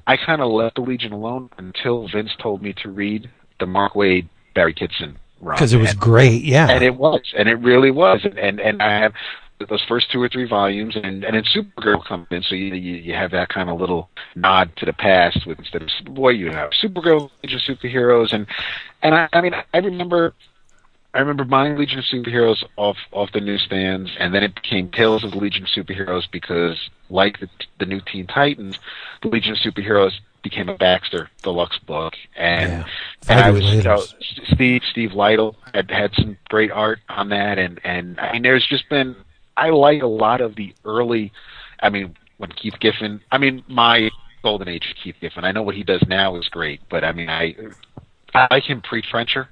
I 0.08 0.18
kind 0.18 0.42
of 0.42 0.52
left 0.52 0.76
the 0.76 0.82
Legion 0.82 1.14
alone 1.14 1.50
until 1.58 2.08
Vince 2.08 2.32
told 2.42 2.62
me 2.62 2.74
to 2.84 2.90
read 2.90 3.30
the 3.60 3.66
Mark 3.66 3.94
Waid 3.94 4.28
Barry 4.54 4.74
Kitson 4.74 5.18
run 5.42 5.56
because 5.56 5.74
it 5.74 5.78
was 5.80 5.92
And- 5.92 6.00
great. 6.00 6.44
Yeah. 6.44 6.70
and 6.70 6.84
it 6.84 6.96
was, 6.96 7.22
and 7.38 7.48
it 7.50 7.56
really 7.56 7.92
was, 7.92 8.22
and 8.24 8.38
and, 8.38 8.60
and 8.60 8.82
I 8.82 9.00
have 9.00 9.14
those 9.70 9.84
first 9.88 10.12
two 10.12 10.22
or 10.22 10.28
three 10.28 10.46
volumes, 10.48 10.96
and 10.98 11.24
and 11.24 11.36
then 11.36 11.44
Supergirl 11.44 12.04
comes 12.06 12.28
in, 12.32 12.44
so 12.44 12.54
you 12.56 12.74
you, 12.76 12.96
you 12.96 13.14
have 13.14 13.32
that 13.32 13.48
kind 13.50 13.70
of 13.70 13.80
little 13.80 14.10
nod 14.36 14.72
to 14.78 14.86
the 14.86 14.92
past 14.94 15.46
with 15.46 15.58
instead 15.60 15.82
of 15.82 15.88
Superboy, 15.88 16.38
you 16.38 16.52
have 16.52 16.72
Supergirl, 16.72 17.30
Legion 17.42 17.60
Superheroes, 17.66 18.34
and 18.34 18.46
and 19.02 19.16
I, 19.16 19.30
I 19.32 19.42
mean 19.42 19.54
I 19.74 19.78
remember. 19.78 20.34
I 21.14 21.20
remember 21.20 21.44
buying 21.44 21.78
Legion 21.78 22.00
of 22.00 22.06
Superheroes 22.06 22.64
off 22.76 22.98
off 23.12 23.32
the 23.34 23.40
newsstands, 23.42 24.12
and 24.20 24.34
then 24.34 24.44
it 24.44 24.56
became 24.56 24.90
Tales 24.90 25.24
of 25.24 25.32
the 25.32 25.38
Legion 25.38 25.64
of 25.64 25.70
Superheroes 25.70 26.24
because, 26.32 26.90
like 27.10 27.40
the, 27.40 27.48
the 27.80 27.86
new 27.86 28.02
Teen 28.02 28.26
Titans, 28.26 28.80
the 29.22 29.28
Legion 29.28 29.52
of 29.52 29.60
Superheroes 29.60 30.14
became 30.42 30.70
a 30.70 30.78
Baxter 30.78 31.30
deluxe 31.44 31.78
book, 31.80 32.14
and 32.36 32.72
Yeah. 32.72 32.86
and 33.30 33.40
I 33.40 33.52
was 33.52 33.64
you 33.64 33.84
know, 33.84 34.04
Steve 34.54 34.82
Steve 34.90 35.12
Lightle 35.12 35.56
had 35.74 35.90
had 35.92 36.14
some 36.16 36.38
great 36.50 36.72
art 36.72 37.00
on 37.10 37.30
that, 37.30 37.60
and 37.60 37.80
and 37.84 38.20
I 38.20 38.34
mean 38.34 38.42
there's 38.42 38.66
just 38.66 38.90
been 38.90 39.16
I 39.56 39.70
like 39.70 40.02
a 40.02 40.08
lot 40.08 40.42
of 40.42 40.56
the 40.56 40.74
early, 40.84 41.32
I 41.80 41.90
mean 41.90 42.16
when 42.38 42.52
Keith 42.52 42.80
Giffen, 42.80 43.22
I 43.32 43.38
mean 43.38 43.64
my 43.68 44.10
golden 44.44 44.68
age 44.68 44.90
of 44.90 44.98
Keith 45.02 45.16
Giffen. 45.22 45.46
I 45.46 45.52
know 45.52 45.62
what 45.62 45.76
he 45.76 45.84
does 45.84 46.04
now 46.08 46.36
is 46.38 46.50
great, 46.50 46.82
but 46.90 47.04
I 47.04 47.12
mean 47.12 47.30
I 47.30 47.56
I 48.34 48.48
like 48.50 48.64
him 48.64 48.82
pre 48.82 49.02
Trencher, 49.04 49.48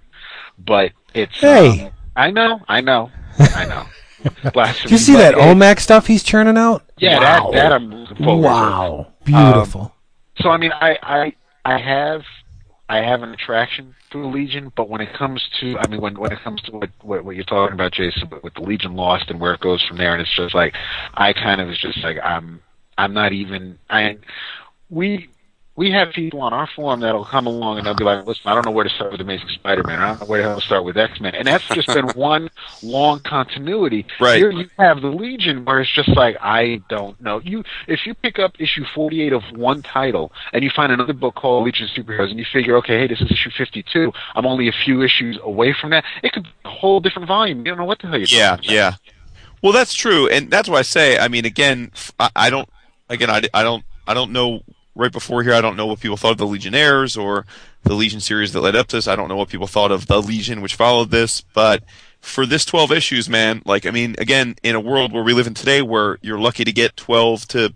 but 0.66 0.91
it's 1.14 1.36
Hey. 1.39 1.86
um, 1.86 1.91
I 2.16 2.32
know 2.32 2.59
I 2.68 2.82
know 2.82 3.09
I 3.39 3.66
know. 3.66 3.86
Blasphemy, 4.53 4.91
you 4.91 4.97
see 4.97 5.16
that 5.16 5.34
it- 5.34 5.39
OMAC 5.39 5.80
stuff 5.80 6.05
he's 6.07 6.22
churning 6.24 6.57
out? 6.57 6.84
Yeah, 6.97 7.20
Wow. 7.20 7.51
that 7.51 7.55
that 7.57 7.74
I'm 7.74 7.89
looking 7.91 8.18
forward 8.18 8.41
to. 8.43 8.47
Wow, 8.47 9.07
beautiful. 9.24 9.95
So 10.41 10.49
I 10.49 10.57
mean, 10.57 10.72
I 10.74 10.97
I 11.01 11.34
I 11.66 11.78
have 11.80 12.22
I 12.88 12.97
have 12.97 13.24
an 13.24 13.30
attraction 13.34 13.95
to 14.12 14.22
the 14.22 14.28
Legion, 14.28 14.72
but 14.76 14.89
when 14.89 15.01
it 15.01 15.14
comes 15.14 15.41
to 15.62 15.78
I 15.80 15.88
mean 15.88 16.01
when 16.01 16.20
when 16.20 16.32
it 16.32 16.39
comes 16.43 16.62
to 16.64 16.72
what 16.72 16.89
what, 17.01 17.26
what 17.26 17.36
you're 17.36 17.45
talking 17.45 17.74
about, 17.74 17.93
Jason, 17.93 18.30
with, 18.30 18.43
with 18.43 18.53
the 18.53 18.62
Legion 18.62 18.95
Lost 18.95 19.30
and 19.32 19.39
where 19.39 19.53
it 19.53 19.59
goes 19.62 19.82
from 19.84 19.97
there, 19.97 20.14
and 20.14 20.22
it's 20.22 20.36
just 20.36 20.53
like 20.53 20.76
I 21.16 21.34
kind 21.34 21.59
of 21.62 21.68
was 21.70 21.80
just 21.80 21.97
like 22.03 22.18
I'm 22.24 22.62
I'm 22.99 23.14
not 23.14 23.34
even 23.34 23.80
I 23.89 24.18
we. 24.89 25.30
We 25.78 25.89
have 25.91 26.09
people 26.11 26.41
on 26.41 26.51
our 26.51 26.67
forum 26.76 26.99
that'll 26.99 27.24
come 27.24 27.47
along 27.47 27.78
and 27.78 27.88
they'll 27.88 27.95
be 27.95 28.03
like, 28.03 28.26
"Listen, 28.28 28.43
I 28.45 28.53
don't 28.53 28.65
know 28.65 28.72
where 28.72 28.84
to 28.84 28.89
start 28.89 29.13
with 29.13 29.22
Amazing 29.22 29.47
Spider-Man. 29.53 29.99
I 29.99 30.07
don't 30.09 30.19
know 30.22 30.26
where 30.28 30.41
the 30.41 30.49
hell 30.49 30.59
to 30.59 30.65
start 30.65 30.84
with 30.84 30.97
X-Men," 30.97 31.34
and 31.34 31.47
that's 31.47 31.63
just 31.69 31.88
been 31.88 32.09
one 32.15 32.49
long 32.84 33.22
continuity. 33.22 34.05
Right. 34.19 34.36
Here 34.38 34.51
you 34.51 34.69
have 34.78 35.01
the 35.01 35.07
Legion, 35.07 35.63
where 35.63 35.80
it's 35.80 35.89
just 35.91 36.09
like 36.09 36.36
I 36.41 36.82
don't 36.89 37.19
know. 37.22 37.39
You 37.39 37.63
if 37.88 38.05
you 38.05 38.13
pick 38.13 38.38
up 38.38 38.53
issue 38.59 38.84
forty-eight 38.93 39.32
of 39.32 39.43
one 39.55 39.82
title 39.82 40.34
and 40.51 40.61
you 40.61 40.69
find 40.76 40.91
another 40.91 41.13
book 41.13 41.36
called 41.36 41.63
Legion 41.65 41.86
of 41.88 41.91
Superheroes, 41.91 42.30
and 42.32 42.38
you 42.38 42.45
figure, 42.51 42.76
okay, 42.78 42.99
hey, 42.99 43.07
this 43.07 43.22
is 43.22 43.32
issue 43.32 43.49
fifty-two. 43.57 44.11
I'm 44.36 44.45
only 44.45 44.67
a 44.67 44.74
few 44.74 45.01
issues 45.01 45.39
away 45.41 45.74
from 45.80 45.91
that. 45.91 46.03
It 46.22 46.34
could 46.34 46.43
be 46.43 46.49
a 46.65 46.69
whole 46.69 46.99
different 46.99 47.30
volume. 47.30 47.59
You 47.59 47.63
don't 47.65 47.78
know 47.78 47.86
what 47.86 47.99
the 48.01 48.07
hell 48.07 48.17
you're 48.17 48.28
Yeah, 48.30 48.57
talking 48.57 48.65
about. 48.65 48.74
yeah. 48.76 48.93
Well, 49.63 49.72
that's 49.72 49.93
true, 49.93 50.28
and 50.28 50.51
that's 50.51 50.67
why 50.67 50.80
I 50.80 50.82
say. 50.82 51.17
I 51.17 51.30
mean, 51.30 51.45
again, 51.45 51.91
I 52.36 52.49
don't. 52.49 52.67
Again, 53.09 53.30
I, 53.30 53.41
I 53.53 53.63
don't. 53.63 53.86
I 54.05 54.13
don't 54.13 54.32
know. 54.32 54.61
Right 54.94 55.12
before 55.12 55.44
here, 55.44 55.54
I 55.54 55.62
don't 55.62 55.78
know 55.78 55.86
what 55.86 56.02
people 56.02 56.18
thought 56.18 56.34
of 56.34 56.38
the 56.38 56.46
Legionnaires 56.46 57.16
or 57.16 57.46
the 57.84 57.94
Legion 57.94 58.20
series 58.20 58.52
that 58.52 58.62
led 58.62 58.76
up 58.76 58.88
to 58.88 58.98
this. 58.98 59.08
I 59.08 59.16
don't 59.16 59.30
know 59.30 59.38
what 59.38 59.50
people 59.50 59.68
thought 59.68 59.92
of 59.92 60.08
the 60.08 60.22
Legion, 60.22 60.62
which 60.62 60.76
followed 60.76 61.12
this. 61.12 61.42
But 61.42 61.84
for 62.20 62.46
this 62.46 62.66
12 62.66 62.92
issues, 62.92 63.30
man, 63.30 63.62
like 63.66 63.86
I 63.86 63.92
mean, 63.92 64.16
again, 64.18 64.56
in 64.64 64.76
a 64.76 64.80
world 64.80 65.14
where 65.14 65.24
we 65.24 65.34
live 65.34 65.48
in 65.48 65.54
today, 65.54 65.82
where 65.82 66.18
you're 66.22 66.39
lucky 66.39 66.66
to 66.66 66.72
get 66.72 66.98
12 66.98 67.48
to, 67.50 67.74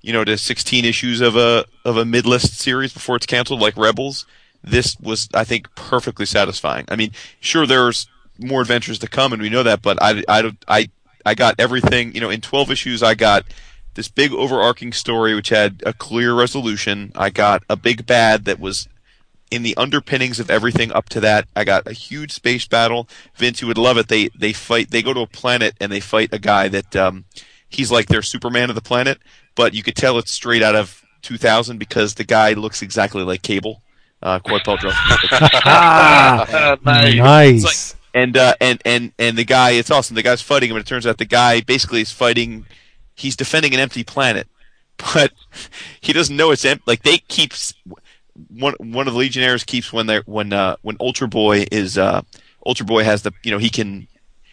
you 0.00 0.12
know, 0.12 0.24
to 0.24 0.38
16 0.38 0.84
issues 0.84 1.20
of 1.20 1.36
a 1.36 1.66
of 1.84 1.96
a 1.96 2.04
mid-list 2.04 2.54
series 2.58 2.92
before 2.92 3.16
it's 3.16 3.26
canceled, 3.26 3.60
like 3.60 3.76
Rebels. 3.76 4.26
This 4.64 4.98
was, 4.98 5.28
I 5.34 5.44
think, 5.44 5.72
perfectly 5.74 6.26
satisfying. 6.26 6.86
I 6.88 6.96
mean, 6.96 7.12
sure, 7.38 7.66
there's 7.66 8.08
more 8.38 8.62
adventures 8.62 8.98
to 9.00 9.08
come, 9.08 9.32
and 9.32 9.40
we 9.40 9.48
know 9.48 9.62
that. 9.62 9.82
But 9.82 10.02
I, 10.02 10.22
I, 10.28 10.52
I, 10.66 10.88
I 11.24 11.34
got 11.34 11.56
everything. 11.58 12.14
You 12.14 12.20
know, 12.20 12.30
in 12.30 12.40
12 12.40 12.70
issues, 12.70 13.02
I 13.02 13.14
got 13.14 13.44
this 13.96 14.08
big 14.08 14.32
overarching 14.32 14.92
story 14.92 15.34
which 15.34 15.48
had 15.48 15.82
a 15.84 15.92
clear 15.92 16.34
resolution. 16.34 17.10
I 17.16 17.30
got 17.30 17.62
a 17.68 17.76
big 17.76 18.06
bad 18.06 18.44
that 18.44 18.60
was 18.60 18.88
in 19.50 19.62
the 19.62 19.76
underpinnings 19.76 20.38
of 20.40 20.50
everything 20.50 20.92
up 20.92 21.08
to 21.10 21.20
that. 21.20 21.48
I 21.56 21.64
got 21.64 21.86
a 21.86 21.92
huge 21.92 22.32
space 22.32 22.66
battle. 22.66 23.08
Vince, 23.36 23.60
you 23.60 23.68
would 23.68 23.78
love 23.78 23.96
it. 23.98 24.08
They 24.08 24.28
they 24.38 24.52
fight. 24.52 24.90
They 24.90 25.02
go 25.02 25.12
to 25.14 25.20
a 25.20 25.26
planet 25.26 25.74
and 25.80 25.90
they 25.90 26.00
fight 26.00 26.30
a 26.32 26.38
guy 26.38 26.68
that 26.68 26.94
um, 26.94 27.24
he's 27.68 27.90
like 27.90 28.06
their 28.06 28.22
Superman 28.22 28.68
of 28.70 28.76
the 28.76 28.82
planet, 28.82 29.18
but 29.54 29.74
you 29.74 29.82
could 29.82 29.96
tell 29.96 30.18
it's 30.18 30.30
straight 30.32 30.62
out 30.62 30.74
of 30.76 31.02
2000 31.22 31.78
because 31.78 32.14
the 32.14 32.24
guy 32.24 32.52
looks 32.52 32.82
exactly 32.82 33.22
like 33.24 33.42
Cable. 33.42 33.82
Uh, 34.22 34.38
Quad 34.40 34.62
Paltrow. 34.62 34.92
Ah, 35.64 36.76
nice. 36.84 37.94
and 38.14 38.36
uh, 38.36 38.54
and 38.60 38.80
and 38.84 39.12
and 39.18 39.36
the 39.36 39.44
guy, 39.44 39.70
it's 39.72 39.90
awesome. 39.90 40.14
The 40.16 40.22
guy's 40.22 40.42
fighting 40.42 40.70
him, 40.70 40.76
and 40.76 40.84
it 40.84 40.88
turns 40.88 41.06
out 41.06 41.18
the 41.18 41.24
guy 41.24 41.60
basically 41.60 42.00
is 42.00 42.10
fighting. 42.10 42.66
He's 43.16 43.34
defending 43.34 43.74
an 43.74 43.80
empty 43.80 44.04
planet, 44.04 44.46
but 45.14 45.32
he 46.00 46.12
doesn't 46.12 46.36
know 46.36 46.50
it's 46.52 46.64
empty. 46.64 46.84
Like 46.86 47.02
they 47.02 47.18
keep 47.18 47.52
s- 47.52 47.74
one 48.48 48.74
one 48.78 49.08
of 49.08 49.14
the 49.14 49.18
Legionnaires 49.18 49.64
keeps 49.64 49.92
when 49.92 50.06
they 50.06 50.18
when 50.26 50.52
uh, 50.52 50.76
when 50.82 50.96
Ultra 51.00 51.26
Boy 51.26 51.66
is 51.72 51.98
uh, 51.98 52.22
Ultra 52.64 52.86
Boy 52.86 53.04
has 53.04 53.22
the 53.22 53.32
you 53.42 53.50
know 53.50 53.58
he 53.58 53.70
can 53.70 54.06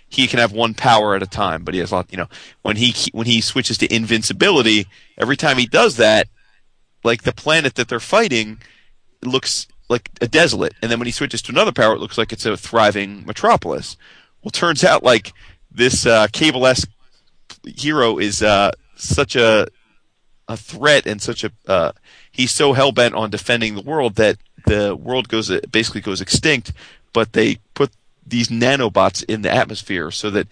he 0.07 0.27
can 0.27 0.39
have 0.39 0.51
one 0.51 0.73
power 0.73 1.15
at 1.15 1.23
a 1.23 1.27
time, 1.27 1.63
but 1.63 1.73
he 1.73 1.79
has 1.81 1.91
a 1.91 1.95
lot. 1.95 2.11
You 2.11 2.17
know 2.17 2.29
when 2.61 2.77
he 2.77 2.93
when 3.11 3.27
he 3.27 3.41
switches 3.41 3.77
to 3.79 3.93
invincibility, 3.93 4.87
every 5.17 5.35
time 5.37 5.57
he 5.57 5.65
does 5.65 5.97
that, 5.97 6.27
like 7.03 7.23
the 7.23 7.33
planet 7.33 7.75
that 7.75 7.89
they're 7.89 7.99
fighting 7.99 8.61
looks 9.23 9.67
like 9.89 10.09
a 10.21 10.27
desolate, 10.27 10.73
and 10.81 10.89
then 10.89 10.99
when 10.99 11.05
he 11.07 11.11
switches 11.11 11.41
to 11.43 11.51
another 11.51 11.71
power, 11.73 11.93
it 11.93 11.99
looks 11.99 12.17
like 12.17 12.31
it's 12.31 12.45
a 12.45 12.55
thriving 12.55 13.25
metropolis. 13.25 13.97
Well, 14.41 14.51
turns 14.51 14.83
out 14.83 15.03
like 15.03 15.33
this 15.71 16.05
uh, 16.05 16.27
cable-esque 16.31 16.89
hero 17.65 18.17
is 18.17 18.41
uh, 18.41 18.71
such 18.95 19.35
a 19.35 19.67
a 20.47 20.57
threat 20.57 21.07
and 21.07 21.21
such 21.21 21.43
a 21.43 21.51
uh, 21.67 21.91
he's 22.31 22.51
so 22.51 22.73
hell 22.73 22.91
bent 22.91 23.15
on 23.15 23.29
defending 23.29 23.75
the 23.75 23.81
world 23.81 24.15
that 24.15 24.37
the 24.65 24.95
world 24.95 25.29
goes 25.29 25.49
basically 25.71 26.01
goes 26.01 26.21
extinct. 26.21 26.73
But 27.13 27.33
they 27.33 27.57
put 27.73 27.91
these 28.25 28.49
nanobots 28.49 29.23
in 29.23 29.41
the 29.41 29.51
atmosphere 29.51 30.09
so 30.11 30.29
that 30.31 30.47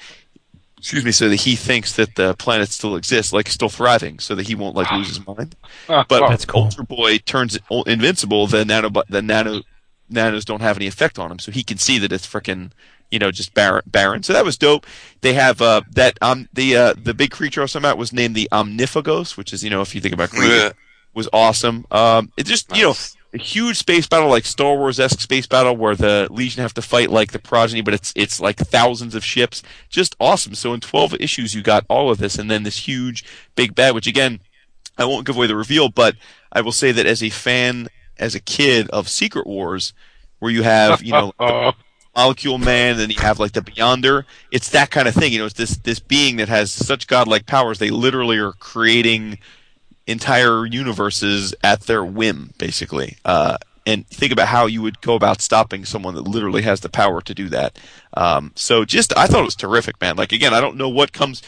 excuse 0.78 1.06
me 1.06 1.12
so 1.12 1.30
that 1.30 1.42
he 1.42 1.56
thinks 1.56 1.96
that 1.96 2.16
the 2.16 2.34
planet 2.36 2.70
still 2.70 2.96
exists, 2.96 3.32
like 3.32 3.48
still 3.50 3.70
thriving, 3.70 4.20
so 4.20 4.34
that 4.36 4.48
he 4.48 4.56
won't 4.56 4.76
like 4.76 4.92
lose 4.92 5.08
his 5.08 5.26
mind. 5.26 5.56
But 5.88 6.28
That's 6.30 6.46
cool. 6.46 6.64
Ultra 6.64 6.84
Boy 6.84 7.18
turns 7.20 7.58
invincible, 7.86 8.48
the 8.48 8.66
nano 8.66 8.90
the 9.10 9.22
nano 9.22 9.62
nanos 10.10 10.46
don't 10.46 10.62
have 10.62 10.78
any 10.78 10.88
effect 10.88 11.20
on 11.20 11.32
him, 11.32 11.40
so 11.40 11.52
he 11.52 11.64
can 11.64 11.78
see 11.78 11.98
that 12.00 12.12
it's 12.12 12.28
frickin' 12.28 12.72
you 13.12 13.20
know 13.20 13.32
just 13.32 13.54
barren. 13.54 13.84
barren. 13.86 14.24
So 14.24 14.34
that 14.34 14.46
was 14.46 14.58
dope. 14.58 14.86
They 15.22 15.34
have 15.34 15.62
uh, 15.62 15.82
that 15.92 16.18
um 16.22 16.50
the 16.54 16.76
uh, 16.78 16.94
the 16.98 17.14
big 17.14 17.32
creature 17.32 17.62
I 17.62 17.64
was 17.66 17.74
talking 17.74 17.86
about 17.86 17.98
was 17.98 18.12
named 18.14 18.36
the 18.36 18.50
Omnifagos, 18.52 19.38
which 19.38 19.54
is 19.54 19.64
you 19.64 19.70
know 19.70 19.82
if 19.82 19.94
you 19.94 20.02
think 20.02 20.14
about 20.14 20.30
Greek, 20.32 20.50
Yeah. 20.50 20.72
was 21.14 21.28
awesome. 21.34 21.86
Um, 21.92 22.32
it 22.38 22.46
just 22.46 22.76
you 22.76 22.84
know 22.84 22.96
a 23.34 23.38
huge 23.38 23.78
space 23.78 24.08
battle 24.08 24.28
like 24.30 24.44
Star 24.46 24.76
Wars 24.76 25.00
esque 25.00 25.22
space 25.22 25.48
battle 25.48 25.78
where 25.78 25.96
the 25.96 26.28
Legion 26.32 26.62
have 26.64 26.74
to 26.74 26.82
fight 26.82 27.10
like 27.10 27.32
the 27.32 27.40
progeny, 27.40 27.82
but 27.82 27.94
it's 27.94 28.12
it's 28.16 28.40
like 28.42 28.58
thousands 28.58 29.16
of 29.16 29.24
ships. 29.24 29.64
Just 29.90 30.16
awesome. 30.20 30.56
So 30.56 30.74
in 30.74 30.80
twelve 30.82 31.14
issues 31.16 31.54
you 31.56 31.62
got 31.62 31.86
all 31.90 32.10
of 32.10 32.18
this, 32.18 32.38
and 32.38 32.52
then 32.52 32.64
this 32.64 32.88
huge 32.88 33.24
big 33.56 33.74
bad, 33.76 33.94
which 33.96 34.08
again 34.08 34.40
I 34.98 35.06
won't 35.06 35.26
give 35.26 35.38
away 35.38 35.48
the 35.48 35.56
reveal, 35.56 35.88
but 35.90 36.16
I 36.52 36.60
will 36.62 36.74
say 36.74 36.92
that 36.92 37.06
as 37.06 37.24
a 37.24 37.30
fan, 37.30 37.88
as 38.20 38.36
a 38.36 38.40
kid 38.42 38.90
of 38.90 39.08
Secret 39.08 39.48
Wars, 39.48 39.94
where 40.40 40.52
you 40.52 40.64
have 40.64 41.02
you 41.02 41.14
know 41.14 41.34
the 41.40 41.74
Molecule 42.16 42.58
Man, 42.58 43.00
and 43.00 43.14
you 43.14 43.22
have 43.22 43.40
like 43.40 43.54
the 43.54 43.62
Beyonder. 43.62 44.26
It's 44.52 44.70
that 44.70 44.92
kind 44.92 45.08
of 45.08 45.14
thing. 45.14 45.32
You 45.32 45.40
know, 45.40 45.46
it's 45.46 45.56
this 45.56 45.78
this 45.78 46.00
being 46.00 46.38
that 46.38 46.50
has 46.50 46.72
such 46.72 47.08
godlike 47.08 47.46
powers. 47.46 47.80
They 47.80 47.90
literally 47.90 48.38
are 48.38 48.52
creating 48.54 49.40
entire 50.08 50.66
universes 50.66 51.56
at 51.64 51.82
their 51.82 52.04
whim, 52.04 52.54
basically. 52.58 53.18
Uh, 53.24 53.58
and 53.86 54.08
think 54.08 54.32
about 54.32 54.48
how 54.48 54.66
you 54.68 54.82
would 54.82 55.02
go 55.02 55.16
about 55.16 55.42
stopping 55.42 55.86
someone 55.86 56.16
that 56.16 56.28
literally 56.28 56.62
has 56.62 56.82
the 56.82 56.90
power 56.90 57.22
to 57.22 57.34
do 57.34 57.50
that. 57.50 57.80
Um, 58.16 58.52
so 58.56 58.86
just, 58.86 59.16
I 59.18 59.28
thought 59.28 59.42
it 59.42 59.46
was 59.46 59.56
terrific, 59.56 60.00
man. 60.00 60.18
Like 60.18 60.32
again, 60.32 60.54
I 60.54 60.62
don't 60.62 60.78
know 60.78 60.90
what 60.90 61.14
comes. 61.14 61.42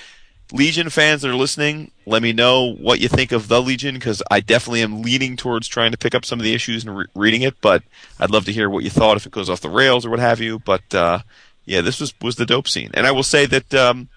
Legion 0.54 0.92
fans 0.92 1.24
that 1.24 1.32
are 1.32 1.36
listening, 1.36 1.92
let 2.06 2.22
me 2.22 2.32
know 2.32 2.76
what 2.76 3.00
you 3.00 3.10
think 3.10 3.32
of 3.32 3.48
the 3.48 3.60
Legion 3.60 3.96
because 3.96 4.22
I 4.30 4.40
definitely 4.40 4.84
am 4.84 5.02
leaning 5.02 5.36
towards 5.36 5.68
trying 5.68 5.92
to 5.92 5.98
pick 5.98 6.14
up 6.14 6.24
some 6.24 6.40
of 6.40 6.44
the 6.44 6.54
issues 6.54 6.86
and 6.86 6.96
re- 6.96 7.06
reading 7.16 7.42
it. 7.42 7.60
But 7.60 7.82
I'd 8.20 8.30
love 8.30 8.46
to 8.46 8.54
hear 8.54 8.70
what 8.70 8.84
you 8.84 8.92
thought 8.92 9.18
if 9.18 9.26
it 9.26 9.32
goes 9.32 9.50
off 9.50 9.62
the 9.62 9.70
rails 9.70 10.06
or 10.06 10.12
what 10.12 10.20
have 10.20 10.40
you. 10.40 10.60
But 10.60 10.94
uh, 10.94 11.20
yeah, 11.66 11.82
this 11.82 12.00
was 12.00 12.14
was 12.22 12.36
the 12.36 12.46
dope 12.46 12.68
scene, 12.68 12.92
and 12.94 13.08
I 13.08 13.12
will 13.12 13.24
say 13.24 13.48
that 13.48 13.74
um, 13.74 14.10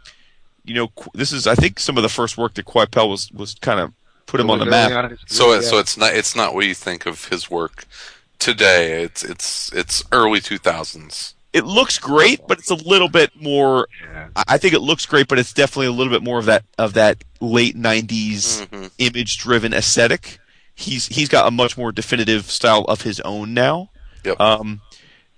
you 0.65 0.75
know 0.75 0.89
Qu- 0.89 1.11
this 1.15 1.33
is 1.33 1.47
I 1.47 1.55
think 1.55 1.81
some 1.81 1.97
of 1.97 2.03
the 2.03 2.11
first 2.11 2.37
work 2.37 2.53
that 2.55 2.67
Coipel 2.67 3.09
was 3.09 3.33
was 3.33 3.55
kind 3.55 3.81
of 3.81 3.95
put 4.27 4.39
him 4.39 4.51
on 4.51 4.59
the 4.59 4.67
map. 4.71 4.91
So 5.27 5.53
it, 5.53 5.63
so 5.63 5.79
it's 5.79 5.97
not 5.97 6.15
it's 6.15 6.37
not 6.37 6.55
what 6.55 6.67
you 6.67 6.75
think 6.75 7.07
of 7.07 7.29
his 7.29 7.51
work 7.51 7.87
today. 8.39 9.03
It's 9.03 9.25
it's 9.25 9.73
it's 9.73 10.05
early 10.13 10.41
two 10.41 10.59
thousands. 10.59 11.35
It 11.57 11.65
looks 11.65 11.99
great, 11.99 12.41
but 12.47 12.59
it's 12.59 12.71
a 12.71 12.75
little 12.75 13.09
bit 13.09 13.31
more. 13.41 13.89
Yeah. 14.03 14.29
I 14.37 14.45
I 14.49 14.59
think 14.59 14.75
it 14.75 14.81
looks 14.81 15.07
great, 15.07 15.27
but 15.29 15.39
it's 15.39 15.53
definitely 15.53 15.87
a 15.87 15.93
little 15.93 16.13
bit 16.13 16.23
more 16.23 16.39
of 16.39 16.45
that 16.47 16.65
of 16.79 16.93
that 16.95 17.25
late 17.41 17.77
'90s 17.77 18.67
Mhm. 18.71 18.91
image-driven 18.99 19.73
aesthetic. 19.73 20.39
He's 20.75 21.07
he's 21.07 21.29
got 21.29 21.47
a 21.47 21.51
much 21.51 21.77
more 21.79 21.93
definitive 21.93 22.51
style 22.51 22.85
of 22.89 23.03
his 23.03 23.21
own 23.21 23.55
now. 23.55 23.91
Yep. 24.25 24.41
Um, 24.41 24.81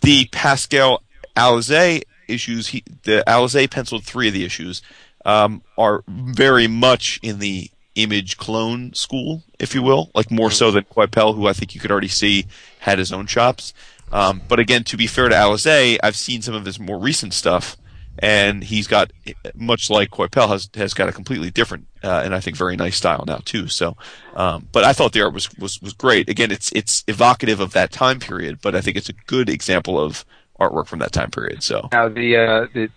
the 0.02 0.26
Pascal 0.32 1.02
Alixe 1.36 2.02
issues, 2.26 2.68
he, 2.68 2.82
the 3.04 3.22
Alixe 3.26 3.70
penciled 3.70 4.04
three 4.04 4.28
of 4.28 4.34
the 4.34 4.44
issues. 4.44 4.82
um, 5.24 5.62
are 5.76 6.04
very 6.08 6.66
much 6.68 7.18
in 7.22 7.38
the 7.38 7.70
image 7.96 8.36
clone 8.38 8.94
school, 8.94 9.42
if 9.58 9.74
you 9.74 9.82
will, 9.82 10.10
like 10.14 10.30
more 10.30 10.50
so 10.50 10.70
than 10.70 10.84
Coipel, 10.84 11.34
who 11.34 11.46
I 11.46 11.52
think 11.52 11.74
you 11.74 11.80
could 11.80 11.90
already 11.90 12.08
see 12.08 12.46
had 12.78 12.98
his 12.98 13.12
own 13.12 13.26
chops. 13.26 13.74
Um, 14.12 14.42
but 14.48 14.59
again, 14.59 14.84
to 14.84 14.96
be 14.96 15.06
fair 15.06 15.28
to 15.28 15.34
Alixe, 15.34 15.98
I've 16.02 16.16
seen 16.16 16.42
some 16.42 16.54
of 16.54 16.64
his 16.64 16.78
more 16.78 16.98
recent 16.98 17.34
stuff, 17.34 17.76
and 18.18 18.64
he's 18.64 18.86
got 18.86 19.12
much 19.54 19.90
like 19.90 20.11
Coipel 20.11 20.48
has 20.48 20.68
has 20.74 20.94
got 20.94 21.09
a 21.09 21.12
completely 21.12 21.50
different 21.50 21.86
uh, 22.02 22.22
and 22.24 22.34
I 22.34 22.40
think 22.40 22.56
very 22.56 22.76
nice 22.76 22.96
style 22.96 23.24
now 23.26 23.38
too. 23.44 23.68
So, 23.68 23.96
um, 24.34 24.68
but 24.72 24.84
I 24.84 24.92
thought 24.92 25.12
the 25.12 25.22
art 25.22 25.34
was, 25.34 25.48
was 25.59 25.80
was 25.82 25.92
great. 25.92 26.28
Again, 26.28 26.50
it's 26.50 26.70
it's 26.72 27.04
evocative 27.09 27.61
of 27.61 27.72
that 27.72 27.90
time 27.90 28.20
period, 28.20 28.61
but 28.62 28.74
I 28.74 28.80
think 28.80 28.96
it's 28.96 29.09
a 29.09 29.14
good 29.26 29.48
example 29.48 29.98
of 29.98 30.24
artwork 30.61 30.86
from 30.86 31.00
that 31.00 31.12
time 31.12 31.30
period. 31.30 31.62
So 31.62 31.88
Now 31.92 32.09
the 32.09 32.36
uh, 32.36 32.66
the 32.72 32.88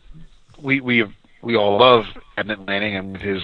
we 0.61 0.81
we 0.81 1.05
we 1.41 1.55
all 1.55 1.77
love 1.77 2.05
Abnett 2.37 2.67
Lanning 2.67 2.95
and 2.95 3.17
his 3.17 3.43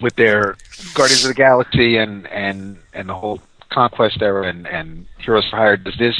with 0.00 0.14
their 0.16 0.56
Guardians 0.94 1.24
of 1.24 1.28
the 1.28 1.34
Galaxy 1.34 1.98
and 1.98 2.26
and 2.28 2.78
and 2.94 3.08
the 3.08 3.14
whole 3.14 3.40
Conquest 3.70 4.22
era 4.22 4.48
and 4.48 4.66
and 4.66 5.06
Heroes 5.18 5.48
for 5.50 5.56
Hire. 5.56 5.76
Does 5.76 5.96
this 5.98 6.16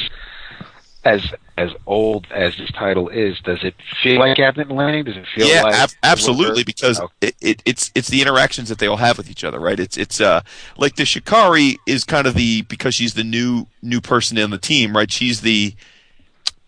as 1.14 1.22
as 1.56 1.70
old 1.86 2.26
as 2.30 2.56
this 2.56 2.70
title 2.72 3.08
is, 3.08 3.40
does 3.40 3.58
it 3.64 3.74
feel 4.02 4.20
like 4.20 4.36
Abnett 4.36 4.70
Lanning? 4.70 5.04
Does 5.04 5.16
it 5.16 5.26
feel 5.34 5.46
yeah, 5.48 5.62
like 5.62 5.74
ab- 5.74 5.90
absolutely, 6.04 6.62
because 6.62 7.00
Oh. 7.00 7.10
it, 7.20 7.34
it, 7.40 7.62
it's 7.64 7.90
it's 7.94 8.08
the 8.08 8.20
interactions 8.20 8.68
that 8.68 8.78
they 8.78 8.86
all 8.86 8.96
have 8.98 9.18
with 9.18 9.30
each 9.30 9.42
other, 9.44 9.58
right? 9.58 9.78
It's 9.80 9.96
it's 9.96 10.20
uh 10.20 10.42
like 10.76 10.96
the 10.96 11.04
Shikari 11.04 11.78
is 11.86 12.04
kind 12.04 12.26
of 12.26 12.34
the 12.34 12.62
because 12.62 12.94
she's 12.94 13.14
the 13.14 13.24
new 13.24 13.66
new 13.82 14.00
person 14.00 14.38
in 14.38 14.50
the 14.50 14.58
team, 14.58 14.96
right? 14.96 15.10
She's 15.10 15.40
the 15.40 15.74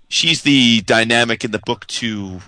she's 0.08 0.42
the 0.42 0.80
dynamic 0.82 1.44
in 1.44 1.50
the 1.52 1.60
book 1.60 1.86
to 1.88 2.40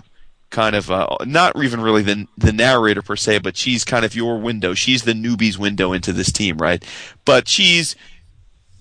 kind 0.49 0.75
of 0.75 0.91
uh, 0.91 1.07
not 1.25 1.55
even 1.63 1.81
really 1.81 2.03
the 2.03 2.27
the 2.37 2.53
narrator 2.53 3.01
per 3.01 3.15
se, 3.15 3.39
but 3.39 3.57
she's 3.57 3.83
kind 3.85 4.05
of 4.05 4.15
your 4.15 4.37
window. 4.39 4.73
She's 4.73 5.03
the 5.03 5.13
newbie's 5.13 5.57
window 5.57 5.93
into 5.93 6.13
this 6.13 6.31
team, 6.31 6.57
right? 6.57 6.83
But 7.25 7.47
she's 7.47 7.95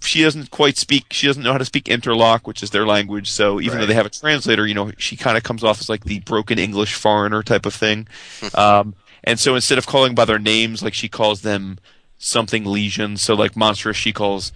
she 0.07 0.22
doesn't 0.22 0.50
quite 0.50 0.76
speak 0.76 1.07
she 1.12 1.26
doesn't 1.26 1.42
know 1.42 1.53
how 1.53 1.59
to 1.59 1.64
speak 1.64 1.84
Interlac 1.84 2.46
which 2.46 2.62
is 2.62 2.70
their 2.70 2.86
language. 2.86 3.30
So 3.30 3.61
even 3.61 3.78
though 3.78 3.86
they 3.86 3.94
have 3.94 4.07
a 4.07 4.11
translator 4.11 4.66
you 4.66 4.74
know 4.74 4.92
she 4.98 5.16
kind 5.16 5.36
of 5.36 5.42
comes 5.42 5.64
off 5.64 5.80
as 5.80 5.88
like 5.88 6.05
the 6.05 6.20
broken 6.20 6.59
english 6.59 6.94
foreigner 6.94 7.42
type 7.42 7.66
of 7.66 7.74
thing. 7.74 8.09
Um, 8.55 8.94
and 9.24 9.38
so 9.38 9.55
instead 9.55 9.78
of 9.78 9.86
calling 9.86 10.14
by 10.14 10.24
their 10.24 10.38
names 10.38 10.82
like 10.82 10.94
she 10.94 11.09
calls 11.09 11.42
them 11.42 11.78
something 12.18 12.64
legion. 12.64 13.16
So 13.16 13.34
like 13.34 13.53
Monstress 13.53 13.96
she 13.96 14.12
calls 14.12 14.53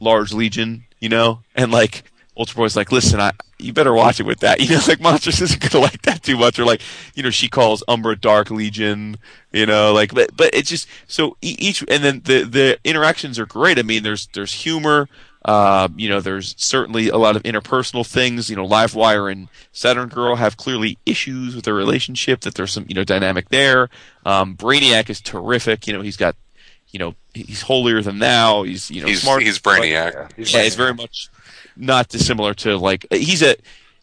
large 0.00 0.32
legion 0.32 0.84
you 1.00 1.08
know? 1.08 1.40
And 1.54 1.70
like 1.70 2.04
ultra 2.36 2.56
boy's 2.56 2.74
like 2.76 2.90
listen 2.90 3.20
i 3.20 3.30
you 3.64 3.72
better 3.72 3.92
watch 3.94 4.20
it 4.20 4.26
with 4.26 4.40
that 4.40 4.60
you 4.62 4.68
know 4.70 4.80
like 4.86 4.98
Monstress 5.00 5.40
isn't 5.42 5.60
gonna 5.70 5.82
like 5.84 6.02
that 6.02 6.22
too 6.22 6.36
much 6.36 6.58
or 6.58 6.64
like 6.64 6.80
you 7.14 7.22
know 7.22 7.30
she 7.30 7.48
calls 7.48 7.82
umbra 7.88 8.14
dark 8.16 8.50
legion 8.50 9.16
you 9.52 9.66
know 9.66 9.92
like 9.92 10.14
but 10.14 10.36
but 10.36 10.50
it's 10.54 10.68
just 10.70 10.86
so 11.06 11.36
e- 11.42 11.56
each 11.58 11.82
and 11.88 12.04
then 12.04 12.20
the 12.24 12.44
the 12.44 12.78
interactions 12.84 13.38
are 13.38 13.46
great 13.46 13.78
i 13.78 13.82
mean 13.82 14.02
there's 14.02 14.26
there's 14.34 14.52
humor 14.52 15.08
uh, 15.46 15.88
you 15.94 16.08
know, 16.08 16.22
there's 16.22 16.54
certainly 16.56 17.10
a 17.10 17.18
lot 17.18 17.36
of 17.36 17.42
interpersonal 17.42 18.06
things. 18.06 18.48
You 18.48 18.56
know, 18.56 18.66
Livewire 18.66 19.30
and 19.30 19.48
Saturn 19.72 20.08
Girl 20.08 20.36
have 20.36 20.56
clearly 20.56 20.96
issues 21.04 21.54
with 21.54 21.66
their 21.66 21.74
relationship. 21.74 22.40
That 22.40 22.54
there's 22.54 22.72
some, 22.72 22.86
you 22.88 22.94
know, 22.94 23.04
dynamic 23.04 23.50
there. 23.50 23.90
Um, 24.24 24.56
Brainiac 24.56 25.10
is 25.10 25.20
terrific. 25.20 25.86
You 25.86 25.92
know, 25.92 26.00
he's 26.00 26.16
got, 26.16 26.34
you 26.92 26.98
know, 26.98 27.14
he's 27.34 27.60
holier 27.60 28.00
than 28.00 28.20
thou. 28.20 28.62
He's, 28.62 28.90
you 28.90 29.02
know, 29.02 29.06
He's 29.06 29.20
smart. 29.20 29.42
he's 29.42 29.58
Brainiac. 29.58 30.14
Yeah, 30.14 30.28
he's 30.34 30.50
Yeah, 30.50 30.56
like- 30.60 30.64
he's 30.64 30.76
very 30.76 30.94
much 30.94 31.28
not 31.76 32.08
dissimilar 32.08 32.54
to 32.54 32.76
like 32.76 33.06
he's 33.10 33.42
a 33.42 33.56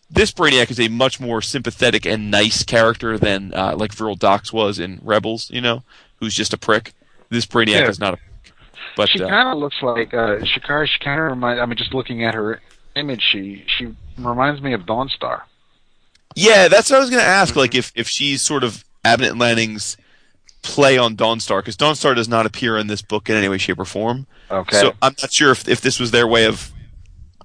this 0.09 0.31
Brainiac 0.31 0.69
is 0.69 0.79
a 0.79 0.89
much 0.89 1.19
more 1.21 1.41
sympathetic 1.41 2.05
and 2.05 2.29
nice 2.29 2.63
character 2.63 3.17
than 3.17 3.53
uh, 3.53 3.75
like 3.77 3.93
Vril 3.93 4.15
Dox 4.15 4.51
was 4.51 4.77
in 4.79 4.99
Rebels. 5.03 5.49
You 5.51 5.61
know, 5.61 5.83
who's 6.17 6.33
just 6.33 6.53
a 6.53 6.57
prick. 6.57 6.93
This 7.29 7.45
Brainiac 7.45 7.67
Yeah. 7.81 7.87
is 7.89 7.99
not 7.99 8.13
a 8.15 8.17
prick. 8.17 8.53
But 8.97 9.09
she 9.09 9.23
uh, 9.23 9.29
kind 9.29 9.47
of 9.49 9.57
looks 9.57 9.77
like 9.81 10.13
uh, 10.13 10.43
Shikari. 10.43 10.87
She 10.87 10.99
kind 10.99 11.19
of 11.19 11.27
reminds. 11.27 11.61
I 11.61 11.65
mean, 11.65 11.77
just 11.77 11.93
looking 11.93 12.25
at 12.25 12.33
her 12.33 12.59
image, 12.95 13.21
she 13.31 13.63
she 13.67 13.95
reminds 14.17 14.61
me 14.61 14.73
of 14.73 14.81
Dawnstar. 14.81 15.43
yeah, 16.35 16.67
that's 16.67 16.89
what 16.89 16.97
I 16.97 16.99
was 16.99 17.09
going 17.09 17.21
to 17.21 17.27
ask. 17.27 17.55
Like 17.55 17.73
if 17.73 17.93
if 17.95 18.09
she's 18.09 18.41
sort 18.41 18.65
of 18.65 18.83
Abnett 19.05 19.39
Lanning's 19.39 19.95
play 20.61 20.97
on 20.97 21.15
Dawnstar, 21.15 21.59
because 21.59 21.77
Dawnstar 21.77 22.15
does 22.15 22.27
not 22.27 22.45
appear 22.45 22.77
in 22.77 22.87
this 22.87 23.01
book 23.01 23.29
in 23.29 23.35
any 23.37 23.47
way, 23.47 23.57
shape, 23.57 23.79
or 23.79 23.85
form. 23.85 24.27
Okay. 24.51 24.77
So 24.79 24.89
I'm 25.01 25.15
not 25.21 25.31
sure 25.31 25.51
if 25.51 25.69
if 25.69 25.79
this 25.79 25.97
was 25.99 26.11
their 26.11 26.27
way 26.27 26.45
of 26.45 26.73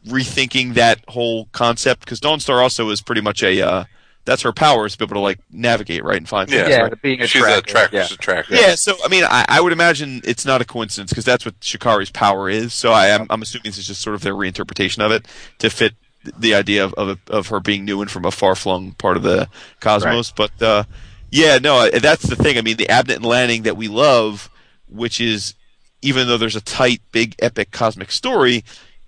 rethinking 0.07 0.75
that 0.75 1.01
whole 1.09 1.47
concept 1.53 2.01
because 2.01 2.21
Dawnstar 2.21 2.63
also 2.63 2.91
is 2.91 3.01
pretty 3.01 3.21
much 3.21 3.43
a 3.43 3.61
uh, 3.61 3.85
that's 4.25 4.43
her 4.43 4.53
power 4.53 4.87
is 4.87 4.93
to 4.93 4.99
be 4.99 5.05
able 5.05 5.15
to 5.15 5.21
like 5.21 5.39
navigate 5.51 6.03
right 6.05 6.17
and 6.17 6.29
find 6.29 6.51
Yeah. 6.51 6.57
things, 6.65 6.71
yeah, 6.71 6.81
right? 6.83 7.03
being 7.03 7.21
a 7.23 7.27
She's 7.27 7.43
tracker. 7.43 7.59
a 7.59 7.63
tracker. 7.63 7.97
Yeah. 7.97 8.03
She's 8.05 8.17
a 8.17 8.21
tracker. 8.21 8.55
Yeah. 8.55 8.75
so 8.75 8.97
I 9.05 9.09
mean, 9.09 9.25
I, 9.25 9.45
I 9.49 9.61
would 9.61 9.73
imagine 9.73 10.21
it's 10.25 10.45
not 10.45 10.61
a 10.61 10.65
coincidence 10.65 11.11
because 11.11 11.25
that's 11.25 11.45
what 11.45 11.59
Shikari's 11.61 12.11
power 12.11 12.49
is. 12.49 12.73
So 12.75 12.93
I 12.93 13.07
am 13.09 13.27
I'm 13.31 13.43
assuming 13.43 13.65
this 13.65 13.79
is 13.79 13.87
just 13.87 14.01
sort 14.03 14.15
of 14.15 14.23
their 14.23 14.35
reinterpretation 14.35 15.05
of 15.05 15.13
it 15.13 15.27
to 15.59 15.71
fit 15.71 15.95
the 16.39 16.55
idea 16.55 16.85
of 16.85 16.93
of, 16.95 17.19
of 17.29 17.47
her 17.49 17.61
being 17.61 17.85
new 17.85 18.01
and 18.01 18.11
from 18.11 18.25
a 18.25 18.31
far 18.33 18.55
flung 18.57 18.93
part 18.93 19.17
of 19.17 19.23
the 19.23 19.49
cosmos. 19.81 20.33
But 20.33 20.61
uh, 20.61 20.85
yeah, 21.31 21.59
no, 21.59 21.89
that's 21.91 22.25
the 22.29 22.37
thing. 22.37 22.59
I 22.59 22.63
mean, 22.63 22.77
the 22.77 22.87
Abnett 22.87 23.17
and 23.17 23.25
Lanning 23.25 23.63
that 23.63 23.77
we 23.77 23.87
love, 23.89 24.51
which 24.89 25.21
is 25.21 25.55
even 26.03 26.27
though 26.27 26.37
there's 26.37 26.57
a 26.57 26.61
tight, 26.61 27.01
big, 27.13 27.35
epic 27.41 27.71
cosmic 27.71 28.11
story, 28.11 28.65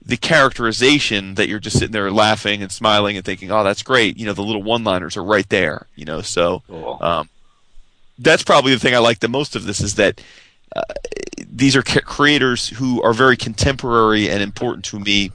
the 0.08 0.16
characterization 0.16 1.34
that 1.34 1.48
you're 1.48 1.58
just 1.60 1.78
sitting 1.78 1.92
there 1.92 2.10
laughing 2.10 2.62
and 2.62 2.72
smiling 2.72 3.16
and 3.16 3.24
thinking, 3.24 3.50
"Oh, 3.52 3.62
that's 3.62 3.82
great." 3.82 4.16
You 4.16 4.24
know, 4.26 4.32
the 4.32 4.42
little 4.42 4.62
one-liners 4.62 5.16
are 5.18 5.22
right 5.22 5.48
there. 5.50 5.86
You 5.96 6.06
know, 6.06 6.22
so 6.22 6.62
Cool. 6.66 6.98
um, 7.00 7.28
that's 8.18 8.42
probably 8.42 8.72
the 8.72 8.80
thing 8.80 8.94
I 8.94 8.98
like 8.98 9.20
the 9.20 9.28
most 9.28 9.54
of 9.54 9.64
this 9.64 9.80
is 9.80 9.94
that 9.96 10.20
uh, 10.74 10.82
these 11.46 11.76
are 11.76 11.82
ca- 11.82 12.00
creators 12.00 12.68
who 12.70 13.02
are 13.02 13.12
very 13.12 13.36
contemporary 13.36 14.28
and 14.30 14.42
important 14.42 14.84
to 14.86 14.98
me 14.98 15.30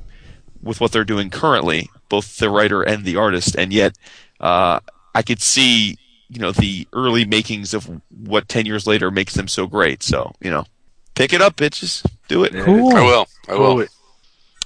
with 0.61 0.81
what 0.81 0.91
they're 0.91 1.03
doing 1.03 1.29
currently, 1.29 1.89
both 2.09 2.37
the 2.37 2.49
writer 2.49 2.81
and 2.81 3.05
the 3.05 3.15
artist, 3.15 3.55
and 3.55 3.71
yet 3.71 3.95
uh, 4.39 4.79
I 5.13 5.21
could 5.21 5.41
see 5.41 5.97
you 6.29 6.39
know 6.39 6.51
the 6.51 6.87
early 6.93 7.25
makings 7.25 7.75
of 7.75 8.01
what 8.09 8.49
ten 8.49 8.65
years 8.65 8.87
later 8.87 9.11
makes 9.11 9.35
them 9.35 9.47
so 9.47 9.67
great. 9.67 10.01
So 10.01 10.33
you 10.41 10.49
know, 10.49 10.65
pick 11.13 11.31
it 11.31 11.41
up, 11.43 11.57
bitches, 11.57 12.03
do 12.27 12.43
it. 12.43 12.53
Cool. 12.53 12.95
I 12.95 13.01
will. 13.01 13.27
I 13.47 13.53
will. 13.53 13.85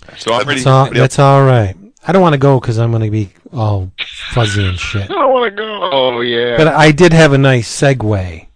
Cool. 0.08 0.18
So 0.18 0.34
I'm 0.34 0.48
ready. 0.48 0.60
That's 0.60 0.68
all, 0.68 0.82
Anybody 0.82 1.00
that's 1.00 1.20
all 1.20 1.44
right. 1.46 1.76
I 2.08 2.12
don't 2.12 2.22
want 2.22 2.34
to 2.34 2.40
go 2.40 2.60
because 2.60 2.78
I'm 2.80 2.92
going 2.92 3.04
to 3.04 3.12
be 3.12 3.32
all 3.52 3.92
fuzzy 4.32 4.66
and 4.68 4.80
shit. 4.80 5.04
I 5.12 5.14
don't 5.14 5.32
want 5.34 5.52
to 5.52 5.56
go. 5.56 5.80
Oh 5.92 6.22
yeah. 6.22 6.58
But 6.58 6.68
I 6.70 6.92
did 6.92 7.12
have 7.14 7.34
a 7.34 7.38
nice 7.38 7.70
segue. 7.70 8.48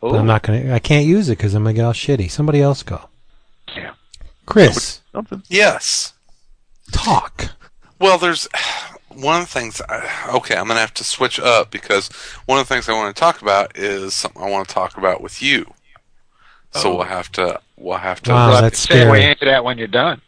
But 0.00 0.12
Oh, 0.12 0.16
I'm 0.18 0.26
not 0.26 0.42
going 0.42 0.62
to. 0.64 0.74
I 0.74 0.78
can't 0.78 1.06
use 1.06 1.28
it 1.28 1.38
because 1.38 1.54
I'm 1.54 1.62
going 1.64 1.74
to 1.74 1.78
get 1.80 1.84
all 1.86 1.92
shitty. 1.92 2.30
Somebody 2.30 2.60
else 2.60 2.82
go. 2.82 3.08
Yeah. 3.76 3.92
Chris, 4.44 5.00
Something. 5.12 5.42
Yes. 5.48 6.12
talk. 6.92 7.50
Well, 7.98 8.18
there's 8.18 8.46
one 9.08 9.40
of 9.42 9.46
the 9.48 9.52
things. 9.52 9.80
I, 9.88 10.30
okay, 10.34 10.54
I'm 10.56 10.68
gonna 10.68 10.80
have 10.80 10.94
to 10.94 11.04
switch 11.04 11.40
up 11.40 11.70
because 11.70 12.08
one 12.46 12.58
of 12.58 12.68
the 12.68 12.74
things 12.74 12.88
I 12.88 12.92
want 12.92 13.14
to 13.14 13.18
talk 13.18 13.40
about 13.42 13.76
is 13.76 14.14
something 14.14 14.42
I 14.42 14.50
want 14.50 14.68
to 14.68 14.74
talk 14.74 14.96
about 14.98 15.20
with 15.22 15.42
you. 15.42 15.72
So 16.72 16.92
Oh. 16.92 16.96
we'll 16.96 17.04
have 17.06 17.32
to. 17.32 17.60
We'll 17.76 17.96
have 17.98 18.22
to. 18.24 18.32
Wow, 18.32 18.60
that's 18.60 18.86
to 18.86 18.92
segue 18.92 18.96
scary. 19.06 19.24
into 19.24 19.44
that 19.46 19.64
when 19.64 19.78
you're 19.78 19.86
done. 19.88 20.20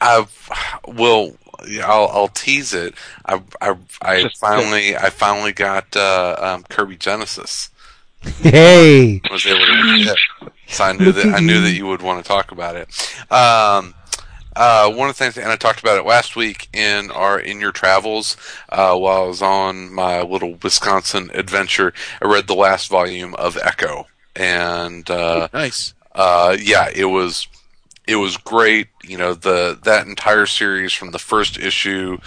I've 0.00 0.48
will. 0.86 1.36
I'll, 1.82 2.08
I'll 2.12 2.28
tease 2.28 2.72
it. 2.72 2.94
I 3.26 3.42
I, 3.60 3.76
I 4.02 4.22
Just- 4.22 4.38
finally 4.38 4.96
I 4.96 5.10
finally 5.10 5.52
got 5.52 5.96
uh, 5.96 6.36
um, 6.38 6.62
Kirby 6.68 6.96
Genesis. 6.96 7.70
Hey. 8.42 9.20
was 9.30 9.46
able 9.46 9.60
to 9.60 10.04
get 10.04 10.16
it. 10.42 10.52
So 10.68 10.84
I 10.84 10.92
knew 10.92 11.12
that 11.12 11.34
I 11.34 11.40
knew 11.40 11.60
that 11.62 11.72
you 11.72 11.86
would 11.86 12.02
want 12.02 12.22
to 12.22 12.28
talk 12.28 12.52
about 12.52 12.76
it. 12.76 12.88
Um, 13.32 13.94
uh, 14.56 14.90
one 14.90 15.08
of 15.08 15.16
the 15.16 15.24
things, 15.24 15.38
and 15.38 15.48
I 15.50 15.56
talked 15.56 15.80
about 15.80 15.98
it 15.98 16.04
last 16.04 16.34
week 16.36 16.68
in 16.72 17.10
our 17.12 17.38
in 17.38 17.60
your 17.60 17.72
travels 17.72 18.36
uh, 18.68 18.96
while 18.96 19.22
I 19.22 19.26
was 19.26 19.40
on 19.42 19.92
my 19.92 20.22
little 20.22 20.58
Wisconsin 20.62 21.30
adventure. 21.32 21.92
I 22.22 22.26
read 22.26 22.48
the 22.48 22.54
last 22.56 22.88
volume 22.88 23.34
of 23.36 23.56
Echo, 23.56 24.06
and 24.36 25.08
uh, 25.10 25.48
Nice. 25.54 25.94
uh, 26.14 26.56
yeah, 26.60 26.88
it 26.94 27.04
was 27.06 27.46
it 28.06 28.16
was 28.16 28.36
great. 28.36 28.88
You 29.08 29.16
know, 29.18 29.34
the 29.34 29.78
that 29.84 30.06
entire 30.06 30.46
series 30.46 30.92
from 30.92 31.10
the 31.12 31.18
first 31.18 31.58
issue 31.58 32.18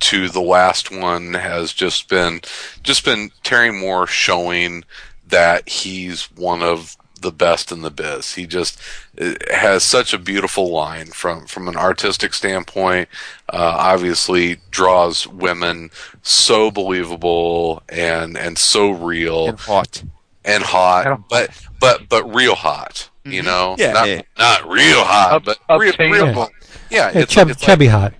to 0.00 0.28
the 0.28 0.40
last 0.40 0.90
one 0.90 1.34
has 1.34 1.72
just 1.72 2.08
been 2.08 2.40
just 2.82 3.04
been 3.04 3.30
Terry 3.42 3.70
Moore 3.70 4.06
showing 4.06 4.84
that 5.28 5.68
he's 5.68 6.24
one 6.32 6.62
of 6.62 6.96
the 7.20 7.30
best 7.30 7.70
in 7.70 7.82
the 7.82 7.90
biz. 7.90 8.34
He 8.34 8.46
just 8.46 8.80
uh, 9.20 9.34
has 9.52 9.84
such 9.84 10.14
a 10.14 10.18
beautiful 10.18 10.70
line 10.70 11.08
from 11.08 11.44
from 11.46 11.68
an 11.68 11.76
artistic 11.76 12.32
standpoint. 12.32 13.08
Uh, 13.52 13.74
obviously, 13.78 14.56
draws 14.70 15.26
women 15.26 15.90
so 16.22 16.70
believable 16.70 17.82
and 17.90 18.38
and 18.38 18.56
so 18.56 18.90
real 18.90 19.48
And 19.48 19.58
hot. 19.58 20.02
and 20.44 20.62
hot, 20.62 21.28
but 21.28 21.50
but 21.78 22.08
but 22.08 22.24
real 22.34 22.54
hot. 22.54 23.09
You 23.32 23.42
Mhm. 23.42 23.44
know, 23.44 23.76
Yeah, 23.78 23.92
not 23.92 24.08
yeah. 24.08 24.22
not 24.38 24.68
real 24.68 25.04
hot, 25.04 25.32
Up- 25.32 25.44
but 25.44 25.58
real, 25.78 25.92
real 25.98 26.26
Yeah. 26.26 26.32
hot. 26.32 26.50
Yeah, 26.90 27.10
Yeah, 27.12 27.20
it's, 27.20 27.32
chub, 27.32 27.50
it's 27.50 27.60
chubby 27.62 27.86
hot. 27.86 28.14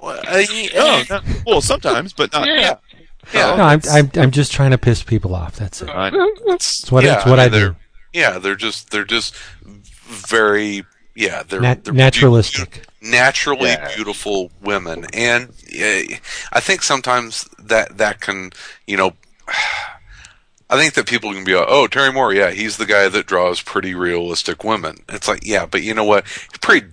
Well, 0.00 0.20
uh, 0.26 0.42
No, 0.74 1.02
not, 1.10 1.24
well, 1.46 1.60
sometimes, 1.60 2.12
but 2.12 2.32
not. 2.32 2.46
Yeah. 2.46 2.74
Yeah, 3.32 3.54
No, 3.56 3.62
I'm, 3.64 3.80
I'm 3.90 4.10
I'm 4.16 4.30
just 4.32 4.52
trying 4.52 4.72
to 4.72 4.78
piss 4.78 5.02
people 5.02 5.34
off. 5.34 5.56
That's 5.56 5.80
it. 5.82 5.88
I- 5.88 6.10
it's, 6.48 6.90
what- 6.90 7.04
yeah, 7.04 7.16
it's 7.18 7.26
what 7.26 7.38
I 7.38 7.44
mean, 7.44 7.52
do. 7.52 7.58
they're- 7.60 7.76
Yeah, 8.12 8.38
they're 8.38 8.56
just 8.56 8.90
they're 8.90 9.04
just 9.04 9.34
very 10.06 10.84
yeah 11.14 11.42
they're, 11.48 11.60
Nat- 11.60 11.84
they're 11.84 11.94
naturalistic. 11.94 12.84
naturally 13.00 13.70
Yeah. 13.70 13.94
beautiful 13.94 14.50
women, 14.60 15.06
and 15.12 15.48
uh, 15.50 16.16
I 16.52 16.60
think 16.60 16.82
sometimes 16.82 17.48
that 17.58 17.98
that 17.98 18.20
can 18.20 18.50
you 18.86 18.96
know. 18.96 19.12
I 20.72 20.76
think 20.78 20.94
that 20.94 21.06
people 21.06 21.32
can 21.32 21.44
be 21.44 21.54
like, 21.54 21.66
oh, 21.68 21.86
Terry 21.86 22.10
Moore, 22.12 22.32
yeah, 22.32 22.50
he's 22.50 22.78
the 22.78 22.86
guy 22.86 23.06
that 23.08 23.26
draws 23.26 23.60
pretty 23.60 23.94
realistic 23.94 24.64
women. 24.64 24.96
It's 25.10 25.28
like, 25.28 25.46
yeah, 25.46 25.66
but 25.66 25.82
you 25.82 25.92
know 25.92 26.04
what? 26.04 26.26
He's 26.26 26.58
pretty 26.62 26.86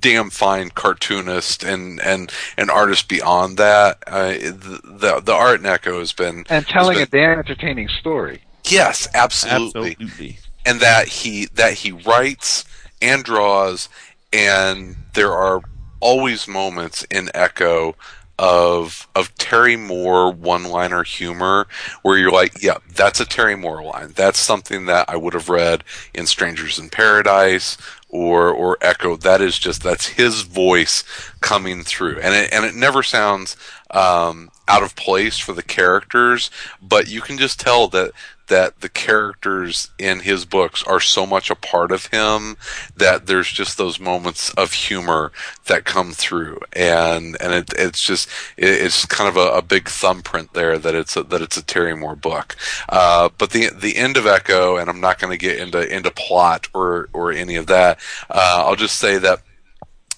damn 0.00 0.28
fine 0.30 0.68
cartoonist 0.70 1.62
and 1.64 1.98
and 2.02 2.30
an 2.58 2.68
artist 2.70 3.08
beyond 3.08 3.56
that. 3.56 4.02
Uh, 4.06 4.32
the, 4.32 4.80
the 4.84 5.20
the 5.20 5.32
art 5.32 5.60
in 5.60 5.66
Echo 5.66 5.98
has 6.00 6.12
been 6.12 6.44
and 6.50 6.66
telling 6.66 6.98
has 6.98 7.08
a 7.08 7.10
damn 7.10 7.38
entertaining 7.38 7.88
story. 7.88 8.42
yes, 8.68 9.08
absolutely 9.14 9.92
Absolutely. 10.00 10.38
and 10.66 10.80
that 10.80 11.08
he 11.08 11.46
that 11.54 11.72
he 11.74 11.92
writes 11.92 12.64
and 13.00 13.24
draws 13.24 13.88
and 14.32 14.96
there 15.14 15.32
are 15.32 15.62
always 16.00 16.46
moments 16.48 17.06
in 17.10 17.30
echo 17.32 17.94
of 18.38 19.08
of 19.14 19.34
Terry 19.36 19.76
Moore 19.76 20.32
one-liner 20.32 21.04
humor 21.04 21.66
where 22.02 22.18
you're 22.18 22.32
like, 22.32 22.62
yeah, 22.62 22.78
that's 22.94 23.20
a 23.20 23.24
Terry 23.26 23.56
Moore 23.56 23.82
line. 23.82 24.12
That's 24.14 24.38
something 24.38 24.86
that 24.86 25.08
I 25.08 25.16
would 25.16 25.34
have 25.34 25.48
read 25.48 25.84
in 26.12 26.26
Strangers 26.26 26.78
in 26.78 26.90
Paradise 26.90 27.76
or 28.08 28.50
or 28.50 28.78
Echo. 28.80 29.16
That 29.16 29.40
is 29.40 29.58
just 29.58 29.82
that's 29.82 30.06
his 30.08 30.42
voice 30.42 31.04
coming 31.40 31.82
through, 31.82 32.20
and 32.20 32.34
it 32.34 32.52
and 32.52 32.64
it 32.64 32.74
never 32.74 33.02
sounds 33.02 33.56
um, 33.90 34.50
out 34.66 34.82
of 34.82 34.96
place 34.96 35.38
for 35.38 35.52
the 35.52 35.62
characters, 35.62 36.50
but 36.82 37.08
you 37.08 37.20
can 37.20 37.38
just 37.38 37.60
tell 37.60 37.88
that 37.88 38.12
that 38.48 38.80
the 38.80 38.88
characters 38.88 39.90
in 39.98 40.20
his 40.20 40.44
books 40.44 40.82
are 40.84 41.00
so 41.00 41.26
much 41.26 41.50
a 41.50 41.54
part 41.54 41.90
of 41.90 42.06
him 42.06 42.56
that 42.96 43.26
there's 43.26 43.50
just 43.50 43.78
those 43.78 43.98
moments 43.98 44.50
of 44.54 44.72
humor 44.72 45.32
that 45.66 45.84
come 45.84 46.12
through. 46.12 46.58
And 46.72 47.36
and 47.40 47.52
it, 47.52 47.72
it's 47.76 48.02
just 48.02 48.28
it, 48.56 48.68
it's 48.68 49.06
kind 49.06 49.28
of 49.28 49.36
a, 49.36 49.58
a 49.58 49.62
big 49.62 49.88
thumbprint 49.88 50.52
there 50.52 50.78
that 50.78 50.94
it's 50.94 51.16
a, 51.16 51.22
that 51.24 51.42
it's 51.42 51.56
a 51.56 51.64
Terry 51.64 51.96
Moore 51.96 52.16
book. 52.16 52.56
Uh, 52.88 53.30
but 53.38 53.50
the 53.50 53.70
the 53.70 53.96
end 53.96 54.16
of 54.16 54.26
Echo 54.26 54.76
and 54.76 54.90
I'm 54.90 55.00
not 55.00 55.18
going 55.18 55.32
to 55.32 55.38
get 55.38 55.58
into 55.58 55.80
into 55.94 56.10
plot 56.10 56.68
or 56.74 57.08
or 57.12 57.32
any 57.32 57.56
of 57.56 57.66
that 57.66 57.98
uh, 58.30 58.64
I'll 58.66 58.76
just 58.76 58.98
say 58.98 59.18
that 59.18 59.42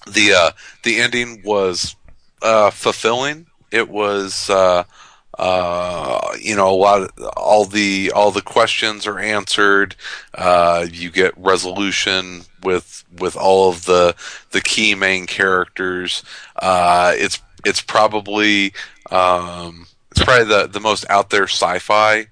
the 0.05 0.33
uh, 0.33 0.51
the 0.83 0.99
ending 0.99 1.41
was 1.43 1.95
uh, 2.41 2.69
fulfilling. 2.71 3.47
It 3.71 3.89
was 3.89 4.49
uh, 4.49 4.83
you 5.39 6.55
know, 6.55 6.69
a 6.69 6.75
lot 6.75 7.01
of 7.01 7.27
all 7.37 7.65
the 7.65 8.11
all 8.15 8.31
the 8.31 8.41
questions 8.41 9.05
are 9.05 9.19
answered. 9.19 9.95
Uh, 10.33 10.85
you 10.91 11.11
get 11.11 11.37
resolution 11.37 12.41
with 12.63 13.03
with 13.19 13.35
all 13.35 13.69
of 13.69 13.85
the 13.85 14.15
the 14.51 14.61
key 14.61 14.95
main 14.95 15.25
characters. 15.25 16.23
Uh, 16.55 17.13
it's 17.15 17.41
it's 17.65 17.81
probably 17.81 18.73
um, 19.11 19.87
it's 20.11 20.23
probably 20.23 20.45
the 20.45 20.67
the 20.67 20.79
most 20.79 21.05
out 21.09 21.29
there 21.29 21.43
sci-fi 21.43 22.27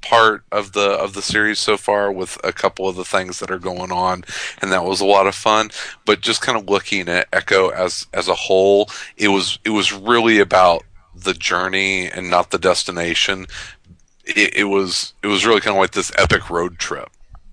part 0.00 0.44
of 0.52 0.72
the 0.72 0.90
of 0.90 1.14
the 1.14 1.22
series 1.22 1.58
so 1.58 1.78
far 1.78 2.12
with 2.12 2.38
a 2.44 2.52
couple 2.52 2.86
of 2.86 2.94
the 2.94 3.06
things 3.06 3.38
that 3.38 3.50
are 3.50 3.58
going 3.58 3.90
on 3.90 4.22
and 4.60 4.70
that 4.70 4.84
was 4.84 5.00
a 5.00 5.04
lot 5.04 5.26
of 5.26 5.34
fun 5.34 5.70
but 6.04 6.20
just 6.20 6.42
kind 6.42 6.58
of 6.58 6.68
looking 6.68 7.08
at 7.08 7.26
echo 7.32 7.70
as 7.70 8.06
as 8.12 8.28
a 8.28 8.34
whole 8.34 8.90
it 9.16 9.28
was 9.28 9.58
it 9.64 9.70
was 9.70 9.94
really 9.94 10.40
about 10.40 10.84
the 11.14 11.34
journey 11.34 12.08
and 12.10 12.30
not 12.30 12.50
the 12.50 12.58
destination 12.58 13.46
it, 14.24 14.54
it 14.56 14.64
was 14.64 15.14
it 15.22 15.26
was 15.26 15.46
really 15.46 15.60
kind 15.60 15.76
of 15.76 15.80
like 15.80 15.92
this 15.92 16.12
epic 16.18 16.50
road 16.50 16.78
trip 16.78 17.10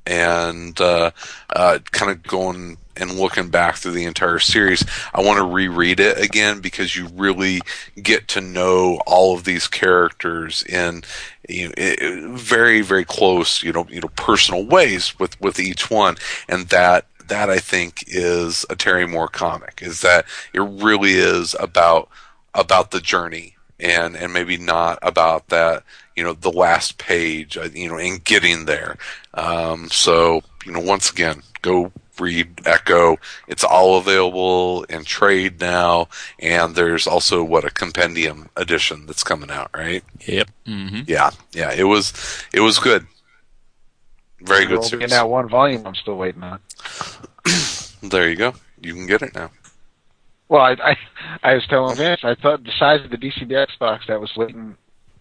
and 0.07 0.79
uh, 0.81 1.11
uh, 1.55 1.79
kind 1.91 2.11
of 2.11 2.23
going 2.23 2.77
and 2.97 3.17
looking 3.17 3.49
back 3.49 3.77
through 3.77 3.93
the 3.93 4.03
entire 4.03 4.39
series, 4.39 4.83
I 5.13 5.21
want 5.21 5.37
to 5.37 5.45
reread 5.45 5.99
it 5.99 6.17
again 6.19 6.59
because 6.59 6.95
you 6.95 7.07
really 7.07 7.61
get 8.01 8.27
to 8.29 8.41
know 8.41 8.99
all 9.07 9.35
of 9.35 9.43
these 9.43 9.67
characters 9.67 10.63
in 10.63 11.03
you 11.47 11.67
know, 11.67 11.73
i- 11.77 11.97
i- 12.01 12.21
very 12.37 12.81
very 12.81 13.05
close, 13.05 13.63
you 13.63 13.71
know, 13.71 13.87
you 13.89 14.01
know, 14.01 14.09
personal 14.15 14.65
ways 14.65 15.17
with 15.19 15.39
with 15.39 15.59
each 15.59 15.89
one, 15.89 16.17
and 16.49 16.67
that 16.69 17.05
that 17.27 17.49
I 17.49 17.59
think 17.59 18.03
is 18.07 18.65
a 18.69 18.75
Terry 18.75 19.07
Moore 19.07 19.27
comic. 19.29 19.79
Is 19.81 20.01
that 20.01 20.25
it 20.53 20.61
really 20.61 21.13
is 21.13 21.55
about 21.59 22.09
about 22.53 22.91
the 22.91 22.99
journey 22.99 23.55
and 23.79 24.15
and 24.15 24.31
maybe 24.33 24.57
not 24.57 24.99
about 25.01 25.47
that 25.47 25.83
you 26.15 26.23
know 26.23 26.33
the 26.33 26.51
last 26.51 26.97
page 26.97 27.57
uh, 27.57 27.69
you 27.73 27.87
know 27.89 27.97
in 27.97 28.17
getting 28.23 28.65
there. 28.65 28.97
Um, 29.33 29.89
so 29.89 30.41
you 30.65 30.71
know 30.71 30.79
once 30.79 31.09
again 31.09 31.41
go 31.61 31.91
read 32.19 32.61
echo. 32.65 33.17
It's 33.47 33.63
all 33.63 33.97
available 33.97 34.83
in 34.83 35.03
trade 35.05 35.59
now 35.59 36.07
and 36.39 36.75
there's 36.75 37.07
also 37.07 37.43
what 37.43 37.65
a 37.65 37.71
compendium 37.71 38.49
edition 38.55 39.05
that's 39.07 39.23
coming 39.23 39.49
out 39.49 39.71
right? 39.73 40.03
Yep. 40.27 40.49
hmm 40.65 40.99
yeah. 41.07 41.31
Yeah. 41.53 41.71
It 41.73 41.85
was 41.85 42.13
it 42.53 42.59
was 42.59 42.77
good. 42.79 43.07
Very 44.41 44.65
good 44.65 44.77
In 44.77 44.83
series. 44.83 45.09
that 45.11 45.29
one 45.29 45.47
volume, 45.49 45.85
I'm 45.85 45.95
still 45.95 46.15
waiting 46.17 46.43
on. 46.43 46.59
there 48.03 48.27
you 48.29 48.35
go. 48.35 48.53
You 48.81 48.93
can 48.93 49.05
get 49.07 49.21
it 49.21 49.35
now 49.35 49.51
Well, 50.51 50.61
I, 50.61 50.71
I, 50.83 50.97
I 51.51 51.53
was 51.55 51.65
telling 51.67 51.95
Vince, 51.95 52.21
I 52.23 52.35
thought 52.35 52.63
the 52.65 52.71
size 52.77 53.03
of 53.05 53.09
the 53.09 53.17
DCBS 53.17 53.79
box 53.79 54.05
that 54.07 54.19
was 54.19 54.35
waiting 54.35 54.75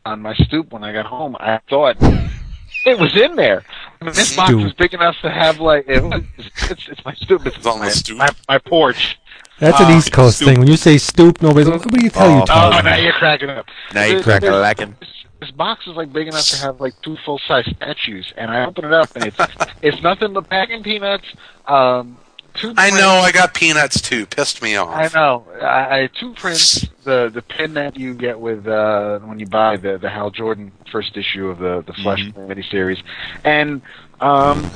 on 0.04 0.20
my 0.20 0.34
stoop 0.34 0.72
when 0.72 0.82
I 0.82 0.92
got 0.92 1.06
home, 1.06 1.36
I 1.38 1.60
thought 1.70 1.96
it 2.00 2.98
was 2.98 3.14
in 3.16 3.36
there. 3.36 3.62
I 4.00 4.04
mean, 4.06 4.14
this 4.14 4.34
box 4.34 4.48
Stoop. 4.50 4.62
was 4.64 4.72
big 4.72 4.92
enough 4.94 5.14
to 5.22 5.30
have 5.30 5.60
like 5.60 5.84
it 5.88 6.02
was, 6.02 6.22
it's, 6.38 6.88
it's 6.88 7.04
my 7.04 7.14
stoop. 7.14 7.46
It's, 7.46 7.56
It's 7.58 7.66
on 7.66 7.78
the 7.78 7.84
my, 7.84 7.90
stoop. 7.90 8.16
My, 8.18 8.28
my 8.48 8.58
porch. 8.58 9.18
That's 9.60 9.78
an 9.78 9.92
Uh, 9.92 9.98
East 9.98 10.10
Coast 10.10 10.36
stoop. 10.38 10.48
thing. 10.48 10.58
When 10.58 10.68
you 10.68 10.76
say 10.78 10.96
stoop, 10.98 11.42
nobody's 11.42 11.68
like, 11.68 11.84
what 11.84 11.94
do 11.94 12.02
you 12.02 12.10
tell 12.10 12.26
Oh, 12.26 12.36
you, 12.38 12.44
Oh, 12.48 12.80
now 12.82 12.96
you're 12.96 13.12
cracking 13.12 13.50
up. 13.50 13.66
Now 13.94 14.04
you're 14.04 14.22
cracking 14.22 14.48
a 14.48 14.52
there's- 14.52 14.62
lacking. 14.62 14.96
This, 14.98 15.08
this 15.40 15.50
box 15.52 15.86
is 15.86 15.94
like 15.94 16.12
big 16.12 16.26
enough 16.28 16.46
to 16.48 16.56
have 16.58 16.80
like 16.80 16.94
two 17.02 17.16
full 17.24 17.38
size 17.46 17.70
statues, 17.76 18.32
and 18.36 18.50
I 18.50 18.64
open 18.64 18.84
it 18.86 18.92
up, 18.92 19.14
and 19.14 19.26
it's 19.26 19.38
it's 19.82 20.02
nothing 20.02 20.32
but 20.32 20.48
packing 20.48 20.82
peanuts. 20.82 21.26
Um, 21.68 22.16
two 22.54 22.74
i 22.76 22.90
know 22.90 23.20
i 23.24 23.30
got 23.32 23.54
peanuts 23.54 24.00
too 24.00 24.26
pissed 24.26 24.62
me 24.62 24.76
off 24.76 24.90
I 24.90 25.08
know. 25.18 25.46
I, 25.60 26.02
I 26.02 26.06
two 26.08 26.34
prints. 26.34 26.86
The 27.04 27.30
the 27.32 27.42
pin 27.42 27.74
that 27.74 27.98
you 27.98 28.14
get 28.14 28.38
with 28.38 28.66
uh, 28.66 29.18
when 29.20 29.38
you 29.38 29.46
buy 29.46 29.76
the 29.76 29.98
the 29.98 30.10
Hal 30.10 30.30
Jordan 30.30 30.72
first 30.92 31.16
issue 31.16 31.48
of 31.48 31.58
the 31.58 31.82
the 31.86 31.92
Flash 31.94 32.20
miniseries, 32.20 33.02
and 33.44 33.80
um, 34.20 34.68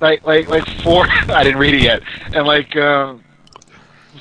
like 0.00 0.26
like 0.26 0.48
like 0.48 0.66
four. 0.82 1.06
I 1.28 1.44
didn't 1.44 1.60
read 1.60 1.74
it 1.74 1.82
yet, 1.82 2.02
and 2.34 2.46
like 2.46 2.74
um, 2.76 3.22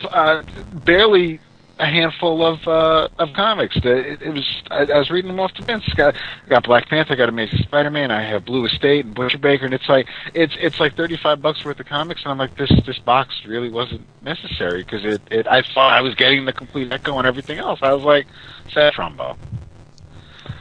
uh, 0.09 0.43
barely 0.85 1.39
a 1.79 1.85
handful 1.85 2.45
of 2.45 2.67
uh, 2.67 3.07
of 3.19 3.33
comics. 3.33 3.75
It, 3.77 4.21
it 4.21 4.33
was 4.33 4.61
I, 4.71 4.85
I 4.85 4.97
was 4.97 5.09
reading 5.09 5.29
them 5.29 5.39
off 5.39 5.53
the 5.55 5.63
bench. 5.63 5.83
Got 5.95 6.15
got 6.49 6.63
Black 6.63 6.87
Panther, 6.89 7.13
I 7.13 7.15
got 7.15 7.29
Amazing 7.29 7.59
Spider-Man. 7.59 8.11
I 8.11 8.23
have 8.23 8.45
Blue 8.45 8.65
Estate 8.65 9.05
and 9.05 9.13
Butcher 9.13 9.37
Baker, 9.37 9.65
and 9.65 9.73
it's 9.73 9.87
like 9.87 10.07
it's 10.33 10.55
it's 10.59 10.79
like 10.79 10.95
thirty 10.95 11.17
five 11.17 11.41
bucks 11.41 11.63
worth 11.63 11.79
of 11.79 11.85
comics, 11.85 12.23
and 12.23 12.31
I'm 12.31 12.37
like 12.37 12.57
this 12.57 12.71
this 12.85 12.99
box 12.99 13.35
really 13.45 13.69
wasn't 13.69 14.01
necessary 14.23 14.83
because 14.83 15.05
it, 15.05 15.21
it 15.29 15.47
I 15.47 15.61
thought 15.61 15.93
I 15.93 16.01
was 16.01 16.15
getting 16.15 16.45
the 16.45 16.53
complete 16.53 16.91
Echo 16.91 17.17
and 17.17 17.27
everything 17.27 17.59
else. 17.59 17.79
I 17.81 17.93
was 17.93 18.03
like, 18.03 18.27
sad 18.71 18.93
Trumbo. 18.93 19.37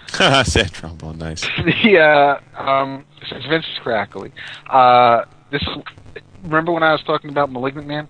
Sad 0.47 0.73
trombone, 0.73 1.19
nice. 1.19 1.43
the 1.65 1.99
uh, 1.99 2.41
um, 2.59 3.05
Vince 3.49 3.67
is 3.67 3.79
crackly, 3.83 4.33
uh, 4.71 5.25
this 5.51 5.63
remember 6.43 6.73
when 6.73 6.83
I 6.83 6.93
was 6.93 7.03
talking 7.03 7.29
about 7.29 7.51
Malignant 7.51 7.87
Man? 7.87 8.09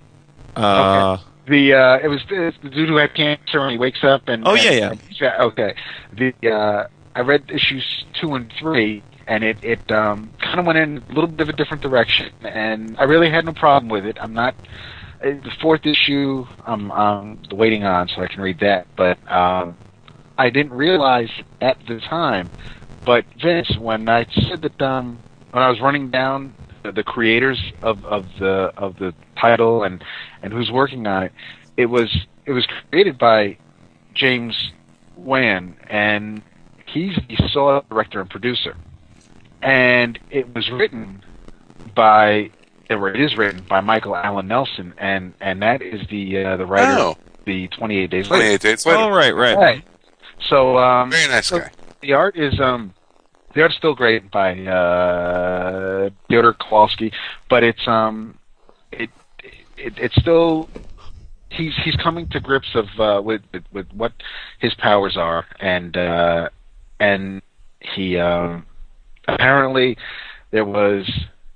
Uh, 0.55 1.19
The 1.49 1.75
uh, 1.75 1.99
it 2.03 2.09
was 2.09 2.23
the 2.29 2.53
dude 2.71 2.89
who 2.89 2.97
had 2.97 3.15
cancer 3.15 3.61
and 3.61 3.71
he 3.73 3.79
wakes 3.79 4.03
up 4.03 4.29
and 4.29 4.47
Oh, 4.47 4.55
yeah, 4.55 4.71
yeah. 4.73 4.91
and 4.91 5.01
he's 5.03 5.23
okay. 5.23 5.75
The 6.13 6.35
uh, 6.51 6.87
I 7.15 7.21
read 7.21 7.51
issues 7.51 8.05
two 8.21 8.35
and 8.35 8.53
three 8.59 9.03
and 9.29 9.45
it 9.45 9.57
it 9.63 9.91
um, 9.93 10.31
kind 10.41 10.59
of 10.59 10.67
went 10.67 10.79
in 10.79 10.99
a 10.99 11.13
little 11.13 11.29
bit 11.29 11.49
of 11.49 11.49
a 11.49 11.57
different 11.57 11.83
direction 11.83 12.31
and 12.43 12.97
I 12.99 13.05
really 13.05 13.31
had 13.31 13.45
no 13.45 13.53
problem 13.53 13.89
with 13.89 14.05
it. 14.07 14.19
I'm 14.21 14.35
not 14.35 14.55
uh, 15.23 15.31
the 15.31 15.53
fourth 15.61 15.87
issue 15.87 16.45
I'm 16.67 16.91
um, 16.91 17.39
waiting 17.53 17.85
on 17.85 18.09
so 18.09 18.23
I 18.23 18.27
can 18.27 18.41
read 18.43 18.59
that, 18.61 18.87
but 18.97 19.17
um, 19.31 19.77
I 20.37 20.51
didn't 20.51 20.73
realize 20.73 21.31
at 21.61 21.79
the 21.87 22.01
time. 22.01 22.51
But 23.05 23.25
Vince, 23.41 23.77
when 23.79 24.09
I 24.09 24.27
said 24.49 24.63
that 24.63 24.83
um, 24.83 25.19
when 25.53 25.63
I 25.63 25.71
was 25.71 25.81
running 25.81 26.11
down 26.11 26.55
the, 26.87 26.93
the 26.93 27.03
creators 27.05 27.59
of, 27.83 28.05
of 28.05 28.27
the 28.39 28.73
of 28.77 28.97
the 28.99 29.15
title 29.41 29.83
and 29.83 30.03
and 30.43 30.53
who's 30.53 30.71
working 30.71 31.07
on 31.07 31.25
it, 31.25 31.33
it 31.77 31.87
was 31.87 32.15
it 32.45 32.53
was 32.53 32.67
created 32.91 33.19
by 33.19 33.57
James 34.15 34.71
Wan, 35.17 35.77
and 35.91 36.43
he's 36.87 37.17
the 37.29 37.37
sole 37.49 37.83
director 37.89 38.21
and 38.21 38.31
producer, 38.31 38.77
and 39.63 40.19
it 40.31 40.55
was 40.55 40.71
written 40.71 41.23
by 41.95 42.51
or 42.89 43.09
it 43.09 43.21
is 43.21 43.37
written 43.37 43.65
by 43.69 43.81
Michael 43.81 44.15
Alan 44.17 44.49
Nelson, 44.49 44.95
and 44.99 45.35
and 45.41 45.63
that 45.63 45.83
is 45.83 46.07
the 46.09 46.45
uh, 46.45 46.57
the 46.57 46.67
writer 46.67 46.93
Oh. 47.01 47.17
the 47.45 47.69
Twenty 47.69 47.99
Eight 47.99 48.11
Days 48.11 48.31
Later. 48.31 48.43
28 48.45 48.61
dates 48.61 48.87
later 48.87 48.99
oh, 49.01 49.11
right, 49.11 49.35
right. 49.35 49.57
Right. 49.57 49.85
So 50.49 50.79
um, 50.79 51.11
Very 51.11 51.29
nice 51.29 51.47
so 51.49 51.59
guy. 51.61 51.71
the 52.01 52.13
art 52.13 52.37
is 52.37 52.61
um, 52.61 52.93
the 53.57 53.63
art's 53.63 53.75
still 53.77 53.95
great 53.95 54.31
by 54.31 54.53
uh, 54.53 56.11
Fyodor 56.29 56.53
Kowalski, 56.53 57.11
but 57.49 57.65
it's 57.65 57.81
um, 57.89 58.39
it, 58.93 59.09
it 59.79 59.95
it's 59.97 60.15
still 60.17 60.69
he's 61.49 61.73
he's 61.83 61.97
coming 61.97 62.29
to 62.29 62.39
grips 62.39 62.69
of 62.75 62.85
uh, 63.01 63.23
with, 63.23 63.41
with 63.53 63.65
with 63.73 63.87
what 63.95 64.13
his 64.61 64.75
powers 64.75 65.17
are, 65.17 65.47
and 65.59 65.97
uh, 65.97 66.51
and 67.01 67.41
he 67.81 68.19
um, 68.19 68.67
apparently 69.27 69.97
there 70.51 70.67
was 70.67 71.11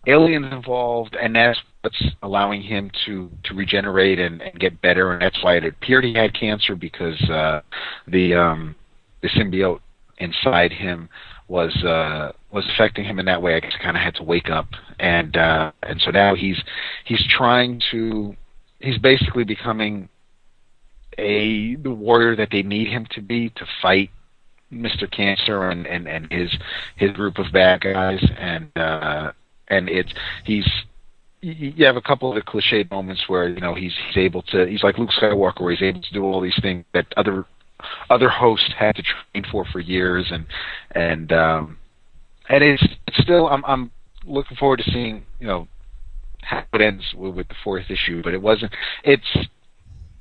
aliens 0.07 0.46
involved, 0.53 1.14
and 1.20 1.36
that's 1.36 1.61
what's 1.82 2.03
allowing 2.22 2.62
him 2.62 2.90
to 3.05 3.30
to 3.44 3.55
regenerate 3.55 4.18
and, 4.18 4.40
and 4.40 4.59
get 4.59 4.80
better, 4.80 5.12
and 5.12 5.20
that's 5.20 5.44
why 5.44 5.57
it 5.57 5.66
appeared 5.66 6.05
he 6.05 6.14
had 6.14 6.32
cancer 6.32 6.74
because 6.74 7.20
uh, 7.28 7.61
the 8.09 8.34
um, 8.34 8.74
the 9.20 9.28
symbiote 9.28 9.80
inside 10.16 10.72
him 10.72 11.11
was 11.51 11.74
uh, 11.82 12.30
was 12.53 12.64
affecting 12.74 13.05
him 13.05 13.18
in 13.18 13.26
that 13.26 13.42
way. 13.42 13.57
I 13.57 13.61
guess 13.61 13.72
kind 13.82 13.96
of 13.96 14.03
had 14.03 14.14
to 14.14 14.22
wake 14.22 14.48
up, 14.48 14.68
and 15.01 15.36
uh, 15.36 15.72
and 15.82 16.01
so 16.01 16.11
now 16.11 16.34
he's 16.34 16.62
he's 17.05 17.22
trying 17.28 17.82
to 17.90 18.36
he's 18.78 18.98
basically 18.98 19.44
becoming 19.44 20.09
a 21.18 21.74
the 21.76 21.90
warrior 21.90 22.36
that 22.36 22.48
they 22.53 22.62
need 22.62 22.88
him 22.88 23.07
to 23.11 23.20
be 23.20 23.51
to 23.51 23.66
fight 23.82 24.11
Mr. 24.72 25.11
Cancer 25.11 25.68
and, 25.68 25.86
and, 25.86 26.07
and 26.07 26.30
his 26.30 26.51
his 26.96 27.11
group 27.12 27.38
of 27.38 27.46
bad 27.53 27.80
guys 27.80 28.24
and 28.38 28.70
uh 28.76 29.32
and 29.68 29.88
it's 29.88 30.12
he's 30.44 30.66
you 31.42 31.84
have 31.84 31.96
a 31.96 32.03
couple 32.03 32.28
of 32.28 32.36
the 32.36 32.42
cliched 32.42 32.90
moments 32.90 33.24
where 33.26 33.48
you 33.48 33.61
know 33.61 33.74
he's 33.74 33.92
he's 34.07 34.22
able 34.22 34.42
to 34.42 34.66
he's 34.66 34.82
like 34.82 34.98
Luke 34.98 35.11
Skywalker 35.11 35.61
where 35.61 35.72
he's 35.72 35.82
able 35.82 36.03
to 36.03 36.12
do 36.12 36.22
all 36.22 36.40
these 36.40 36.59
things 36.62 36.84
that 36.94 37.07
other 37.16 37.44
other 38.09 38.28
hosts 38.28 38.72
had 38.78 38.97
to 38.97 39.03
train 39.03 39.45
for 39.51 39.64
for 39.66 39.81
years 39.81 40.26
and 40.31 40.47
and 40.93 41.33
um 41.33 41.78
and 42.49 42.64
it's, 42.64 42.85
it's 43.07 43.18
still 43.22 43.49
I'm 43.49 43.64
I'm 43.64 43.91
looking 44.26 44.57
forward 44.57 44.78
to 44.78 44.91
seeing 44.91 45.24
you 45.39 45.47
know 45.47 45.68
how 46.43 46.64
it 46.72 46.81
ends 46.81 47.05
with, 47.16 47.35
with 47.35 47.49
the 47.49 47.55
fourth 47.62 47.91
issue 47.91 48.22
but 48.22 48.35
it 48.35 48.41
wasn't 48.41 48.72
it's 49.05 49.37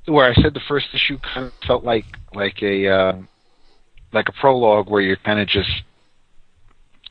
where 0.10 0.30
I 0.30 0.34
said 0.34 0.54
the 0.54 0.62
first 0.68 0.88
issue 0.94 1.18
kind 1.20 1.48
of 1.48 1.54
felt 1.66 1.84
like 1.84 2.06
like 2.34 2.62
a 2.62 2.88
uh, 2.88 3.14
like 4.12 4.28
a 4.28 4.34
prologue 4.34 4.90
where 4.90 5.02
you're 5.02 5.18
kind 5.18 5.40
of 5.40 5.48
just 5.48 5.70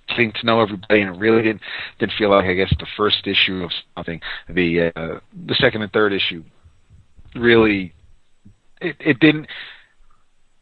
getting 0.09 0.33
to 0.33 0.47
know 0.47 0.61
everybody, 0.61 1.03
and 1.03 1.15
it 1.15 1.19
really 1.19 1.43
didn't 1.43 1.63
didn't 1.99 2.13
feel 2.19 2.31
like 2.31 2.47
I 2.47 2.55
guess 2.55 2.75
the 2.79 2.87
first 2.97 3.27
issue 3.27 3.63
of 3.63 3.71
something. 3.95 4.21
The 4.49 4.93
uh, 4.95 5.21
the 5.47 5.55
second 5.55 5.83
and 5.83 5.93
third 5.93 6.13
issue 6.13 6.45
really 7.35 7.93
it, 8.81 8.97
it 9.01 9.21
didn't 9.21 9.47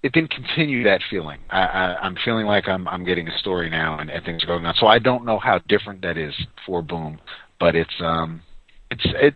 it 0.06 0.12
didn't 0.12 0.30
continue 0.30 0.84
that 0.84 1.00
feeling. 1.10 1.40
I, 1.50 1.62
I, 1.62 1.96
I'm 2.00 2.16
feeling 2.24 2.46
like 2.46 2.68
I'm 2.68 2.86
I'm 2.86 3.04
getting 3.04 3.26
a 3.26 3.36
story 3.38 3.68
now, 3.68 3.98
and, 3.98 4.08
and 4.08 4.24
things 4.24 4.44
are 4.44 4.46
going 4.46 4.64
on. 4.64 4.74
So 4.76 4.86
I 4.86 5.00
don't 5.00 5.24
know 5.24 5.38
how 5.40 5.58
different 5.68 6.00
that 6.02 6.16
is 6.16 6.32
for 6.64 6.80
Boom, 6.80 7.18
but 7.58 7.74
it's 7.74 7.94
um 8.00 8.40
it's 8.88 9.04
it 9.04 9.34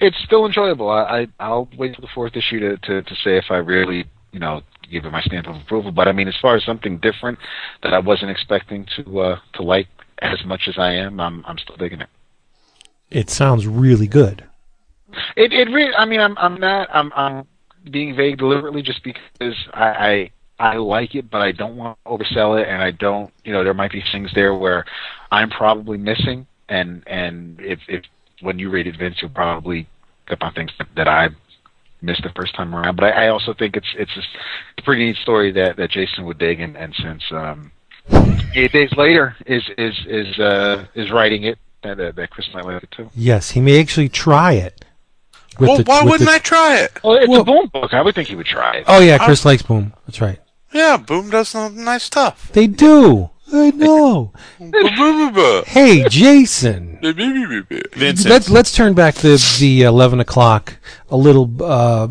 it's 0.00 0.16
still 0.24 0.46
enjoyable. 0.46 0.88
I, 0.88 1.02
I 1.02 1.26
I'll 1.40 1.68
wait 1.76 1.94
till 1.94 2.02
the 2.02 2.12
fourth 2.14 2.36
issue 2.36 2.60
to, 2.60 2.76
to 2.76 3.02
to 3.02 3.14
say 3.16 3.36
if 3.36 3.46
I 3.50 3.56
really 3.56 4.04
you 4.30 4.38
know 4.38 4.62
give 4.88 5.04
it 5.04 5.10
my 5.10 5.22
stamp 5.22 5.48
of 5.48 5.56
approval. 5.56 5.90
But 5.90 6.06
I 6.06 6.12
mean, 6.12 6.28
as 6.28 6.36
far 6.40 6.54
as 6.54 6.64
something 6.64 6.98
different 6.98 7.40
that 7.82 7.92
I 7.92 7.98
wasn't 7.98 8.30
expecting 8.30 8.86
to 8.96 9.20
uh, 9.20 9.38
to 9.54 9.62
like 9.62 9.88
as 10.20 10.44
much 10.46 10.68
as 10.68 10.78
I 10.78 10.92
am, 10.92 11.18
I'm 11.18 11.44
I'm 11.46 11.58
still 11.58 11.76
digging 11.76 12.00
it. 12.00 12.08
It 13.10 13.28
sounds 13.28 13.66
really 13.66 14.06
good. 14.06 14.44
It 15.36 15.52
it 15.52 15.68
really. 15.68 15.94
I 15.96 16.04
mean, 16.04 16.20
I'm 16.20 16.38
I'm 16.38 16.60
not. 16.60 16.88
I'm 16.92 17.12
I'm 17.16 17.48
being 17.90 18.14
vague 18.16 18.38
deliberately 18.38 18.82
just 18.82 19.02
because 19.02 19.56
I. 19.72 19.86
I 19.88 20.30
I 20.58 20.76
like 20.76 21.16
it, 21.16 21.28
but 21.28 21.42
I 21.42 21.50
don't 21.50 21.76
want 21.76 21.98
to 22.04 22.10
oversell 22.10 22.60
it, 22.60 22.68
and 22.68 22.80
I 22.80 22.92
don't. 22.92 23.32
You 23.44 23.52
know, 23.52 23.64
there 23.64 23.74
might 23.74 23.90
be 23.90 24.04
things 24.12 24.30
there 24.32 24.54
where 24.54 24.84
I'm 25.32 25.50
probably 25.50 25.98
missing, 25.98 26.46
and 26.68 27.02
and 27.08 27.58
if 27.58 27.80
if 27.88 28.04
when 28.42 28.60
you 28.60 28.70
read 28.70 28.86
it, 28.86 28.96
Vince, 28.96 29.16
you'll 29.20 29.32
probably 29.32 29.88
pick 30.26 30.34
up 30.34 30.46
on 30.46 30.54
things 30.54 30.70
that, 30.78 30.86
that 30.94 31.08
I 31.08 31.30
missed 32.00 32.22
the 32.22 32.30
first 32.36 32.54
time 32.54 32.74
around. 32.74 32.94
But 32.94 33.06
I, 33.06 33.24
I 33.24 33.28
also 33.28 33.54
think 33.54 33.76
it's 33.76 33.92
it's 33.98 34.16
a 34.78 34.82
pretty 34.82 35.06
neat 35.06 35.16
story 35.16 35.50
that 35.52 35.76
that 35.78 35.90
Jason 35.90 36.26
would 36.26 36.38
dig, 36.38 36.60
and, 36.60 36.76
and 36.76 36.94
since 36.94 37.22
um, 37.32 37.72
eight 38.54 38.70
days 38.72 38.92
later 38.96 39.34
is 39.46 39.64
is 39.76 39.98
is 40.06 40.38
uh, 40.38 40.86
is 40.94 41.10
writing 41.10 41.42
it, 41.42 41.58
that 41.82 41.98
uh, 41.98 42.12
that 42.12 42.30
Chris 42.30 42.48
might 42.54 42.64
like 42.64 42.84
it 42.84 42.90
too. 42.92 43.10
Yes, 43.16 43.50
he 43.50 43.60
may 43.60 43.80
actually 43.80 44.10
try 44.10 44.52
it. 44.52 44.84
With 45.58 45.68
Well, 45.68 45.76
the- 45.78 45.84
why 45.84 46.02
with 46.02 46.10
wouldn't 46.12 46.28
the- 46.30 46.34
I 46.34 46.38
try 46.38 46.78
it? 46.78 46.92
Well, 47.04 47.14
it's 47.16 47.28
Well- 47.28 47.40
a 47.40 47.44
boom 47.44 47.70
book. 47.72 47.92
I 47.94 48.02
would 48.02 48.14
think 48.14 48.28
he 48.28 48.34
would 48.36 48.46
try 48.46 48.76
it. 48.76 48.84
Oh 48.88 49.00
yeah, 49.00 49.18
Chris 49.18 49.44
likes 49.44 49.62
Boom. 49.62 49.92
That's 50.06 50.20
right. 50.20 50.38
Yeah, 50.72 50.96
Boom 50.96 51.30
does 51.30 51.48
some 51.50 51.84
nice 51.84 52.02
stuff. 52.04 52.50
They 52.52 52.66
do. 52.66 53.30
I 53.54 53.70
know. 53.72 54.32
Hey, 55.66 56.04
Jason. 56.08 56.98
Vincent. 57.02 58.30
Let's 58.30 58.48
let's 58.48 58.72
turn 58.72 58.94
back 58.94 59.14
to 59.16 59.36
the 59.58 59.82
eleven 59.82 60.20
o'clock 60.20 60.78
a 61.10 61.16
little 61.18 61.50
uh, 61.62 62.08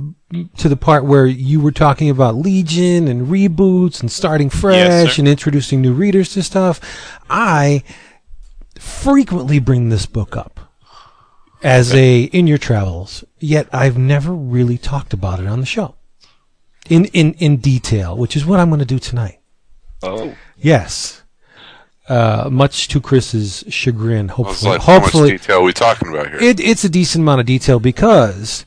to 0.57 0.69
the 0.69 0.77
part 0.77 1.03
where 1.05 1.25
you 1.25 1.59
were 1.59 1.71
talking 1.71 2.11
about 2.11 2.35
Legion 2.35 3.07
and 3.07 3.27
reboots 3.27 4.01
and 4.01 4.11
starting 4.11 4.51
fresh 4.51 4.75
Yes, 4.77 5.17
and 5.17 5.27
introducing 5.27 5.81
new 5.81 5.93
readers 5.93 6.31
to 6.33 6.43
stuff. 6.43 6.79
I 7.27 7.81
frequently 8.77 9.57
bring 9.59 9.89
this 9.89 10.05
book 10.05 10.35
up 10.37 10.59
as 11.63 11.93
a 11.93 12.23
in 12.23 12.47
your 12.47 12.57
travels, 12.57 13.23
yet 13.39 13.67
I've 13.71 13.97
never 13.97 14.33
really 14.33 14.77
talked 14.77 15.13
about 15.13 15.39
it 15.39 15.47
on 15.47 15.59
the 15.59 15.65
show 15.65 15.95
in 16.89 17.05
in 17.05 17.33
in 17.35 17.57
detail, 17.57 18.17
which 18.17 18.35
is 18.35 18.45
what 18.45 18.59
I'm 18.59 18.69
going 18.69 18.79
to 18.79 18.85
do 18.85 18.99
tonight. 18.99 19.39
Oh, 20.03 20.35
Yes. 20.57 21.21
Uh, 22.09 22.49
much 22.51 22.87
to 22.89 22.99
Chris's 22.99 23.63
chagrin, 23.69 24.31
I 24.31 24.33
was 24.33 24.61
hopefully. 24.63 24.79
how 24.79 24.93
much 24.95 25.03
hopefully, 25.03 25.31
detail 25.31 25.59
are 25.59 25.63
we 25.63 25.71
talking 25.71 26.09
about 26.09 26.27
here? 26.29 26.39
it, 26.41 26.59
it's 26.59 26.83
a 26.83 26.89
decent 26.89 27.21
amount 27.21 27.39
of 27.39 27.45
detail 27.45 27.79
because 27.79 28.65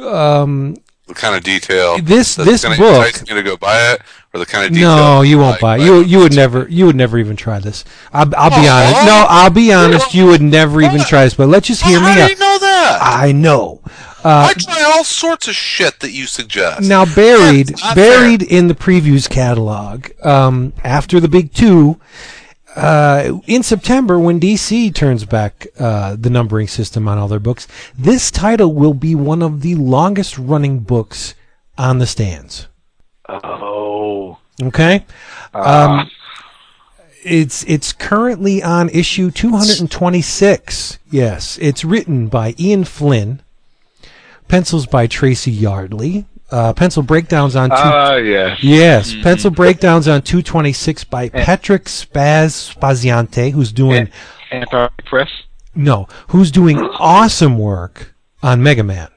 um, 0.00 0.76
the 1.08 1.14
kind 1.14 1.34
of 1.34 1.42
detail 1.42 1.98
This- 1.98 2.36
this 2.36 2.62
gonna 2.62 2.76
book- 2.76 3.20
me 3.28 3.34
to 3.34 3.42
go 3.42 3.56
buy 3.56 3.92
it, 3.92 4.02
or 4.32 4.38
the 4.40 4.46
kind 4.46 4.66
of 4.66 4.72
detail. 4.72 4.94
no, 4.96 5.22
you 5.22 5.38
won't 5.38 5.52
like, 5.52 5.60
buy. 5.60 5.76
it. 5.78 5.82
You 5.84 6.00
you 6.02 6.18
would 6.20 6.34
never 6.34 6.66
you 6.68 6.86
would 6.86 6.96
never 6.96 7.18
even 7.18 7.34
try 7.34 7.58
this. 7.58 7.84
I'll, 8.12 8.30
I'll 8.36 8.50
be 8.50 8.68
Oh, 8.68 8.72
honest. 8.72 9.04
No, 9.06 9.26
I'll 9.28 9.50
be 9.50 9.72
honest. 9.72 10.14
You 10.14 10.26
would 10.26 10.42
never 10.42 10.80
even 10.82 11.00
try 11.00 11.24
this. 11.24 11.34
But 11.34 11.48
let's 11.48 11.66
just 11.66 11.82
hear 11.82 11.98
How 11.98 12.08
me 12.08 12.14
do 12.14 12.20
out. 12.22 12.30
you 12.30 12.36
know 12.36 12.58
that? 12.60 12.98
I 13.02 13.32
know. 13.32 13.80
Uh, 14.24 14.48
I 14.50 14.52
try 14.54 14.82
all 14.82 15.04
sorts 15.04 15.46
of 15.48 15.54
shit 15.54 16.00
that 16.00 16.10
you 16.10 16.26
suggest. 16.26 16.82
Now 16.88 17.04
buried 17.06 17.72
buried 17.94 18.42
in 18.42 18.68
the 18.68 18.74
previews 18.74 19.28
catalog 19.30 20.08
um, 20.24 20.72
after 20.84 21.20
the 21.20 21.28
big 21.28 21.54
two. 21.54 21.98
Uh, 22.78 23.40
in 23.46 23.62
September, 23.62 24.18
when 24.18 24.38
DC 24.40 24.94
turns 24.94 25.24
back 25.24 25.66
uh, 25.78 26.16
the 26.18 26.30
numbering 26.30 26.68
system 26.68 27.08
on 27.08 27.18
all 27.18 27.28
their 27.28 27.38
books, 27.40 27.66
this 27.98 28.30
title 28.30 28.72
will 28.72 28.94
be 28.94 29.14
one 29.14 29.42
of 29.42 29.62
the 29.62 29.74
longest 29.74 30.38
running 30.38 30.78
books 30.80 31.34
on 31.76 31.98
the 31.98 32.06
stands. 32.06 32.68
oh. 33.28 34.38
Okay, 34.60 35.04
Uh, 35.54 35.98
um, 36.00 36.10
it's 37.22 37.62
it's 37.64 37.92
currently 37.92 38.60
on 38.62 38.88
issue 38.88 39.30
226. 39.30 40.98
Yes, 41.10 41.58
it's 41.60 41.84
written 41.84 42.26
by 42.26 42.54
Ian 42.58 42.84
Flynn, 42.84 43.40
pencils 44.48 44.86
by 44.86 45.06
Tracy 45.06 45.52
Yardley, 45.52 46.26
uh, 46.50 46.72
pencil 46.72 47.02
breakdowns 47.02 47.54
on 47.56 47.70
two. 47.70 47.76
Ah, 47.76 48.16
yes. 48.16 48.62
Yes, 48.62 49.14
pencil 49.22 49.50
breakdowns 49.50 50.08
on 50.08 50.22
226 50.22 51.04
by 51.04 51.28
Patrick 51.28 51.84
Spaz 51.84 52.74
Spaziante, 52.74 53.52
who's 53.52 53.72
doing 53.72 54.08
Antarctic 54.52 55.04
Press. 55.06 55.28
no, 55.74 56.06
who's 56.28 56.50
doing 56.50 56.78
awesome 56.78 57.58
work 57.58 58.14
on 58.42 58.62
Mega 58.62 58.82
Man, 58.84 59.08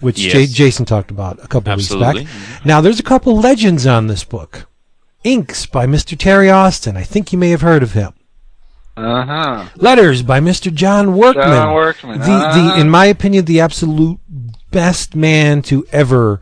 which 0.00 0.18
Yes. 0.18 0.32
J- 0.32 0.46
Jason 0.46 0.84
talked 0.86 1.10
about 1.10 1.42
a 1.44 1.48
couple 1.48 1.72
Absolutely. 1.72 2.22
weeks 2.22 2.32
back. 2.56 2.64
Now, 2.66 2.80
there's 2.80 3.00
a 3.00 3.04
couple 3.04 3.36
legends 3.38 3.86
on 3.86 4.06
this 4.06 4.24
book. 4.24 4.66
Inks 5.24 5.66
by 5.66 5.86
Mr. 5.86 6.18
Terry 6.18 6.50
Austin. 6.50 6.96
I 6.96 7.02
think 7.02 7.32
you 7.32 7.38
may 7.38 7.50
have 7.50 7.62
heard 7.62 7.82
of 7.82 7.92
him. 7.92 8.12
Uh 8.96 9.24
huh. 9.24 9.64
Letters 9.76 10.22
by 10.22 10.38
Mr. 10.40 10.72
John 10.72 11.16
Workman. 11.16 11.44
John 11.48 11.74
Workman, 11.74 12.18
The, 12.20 12.24
the, 12.26 12.32
uh-huh. 12.32 12.80
in 12.80 12.88
my 12.90 13.06
opinion, 13.06 13.44
the 13.46 13.60
absolute 13.60 14.20
best 14.74 15.14
man 15.14 15.62
to 15.62 15.86
ever 15.92 16.40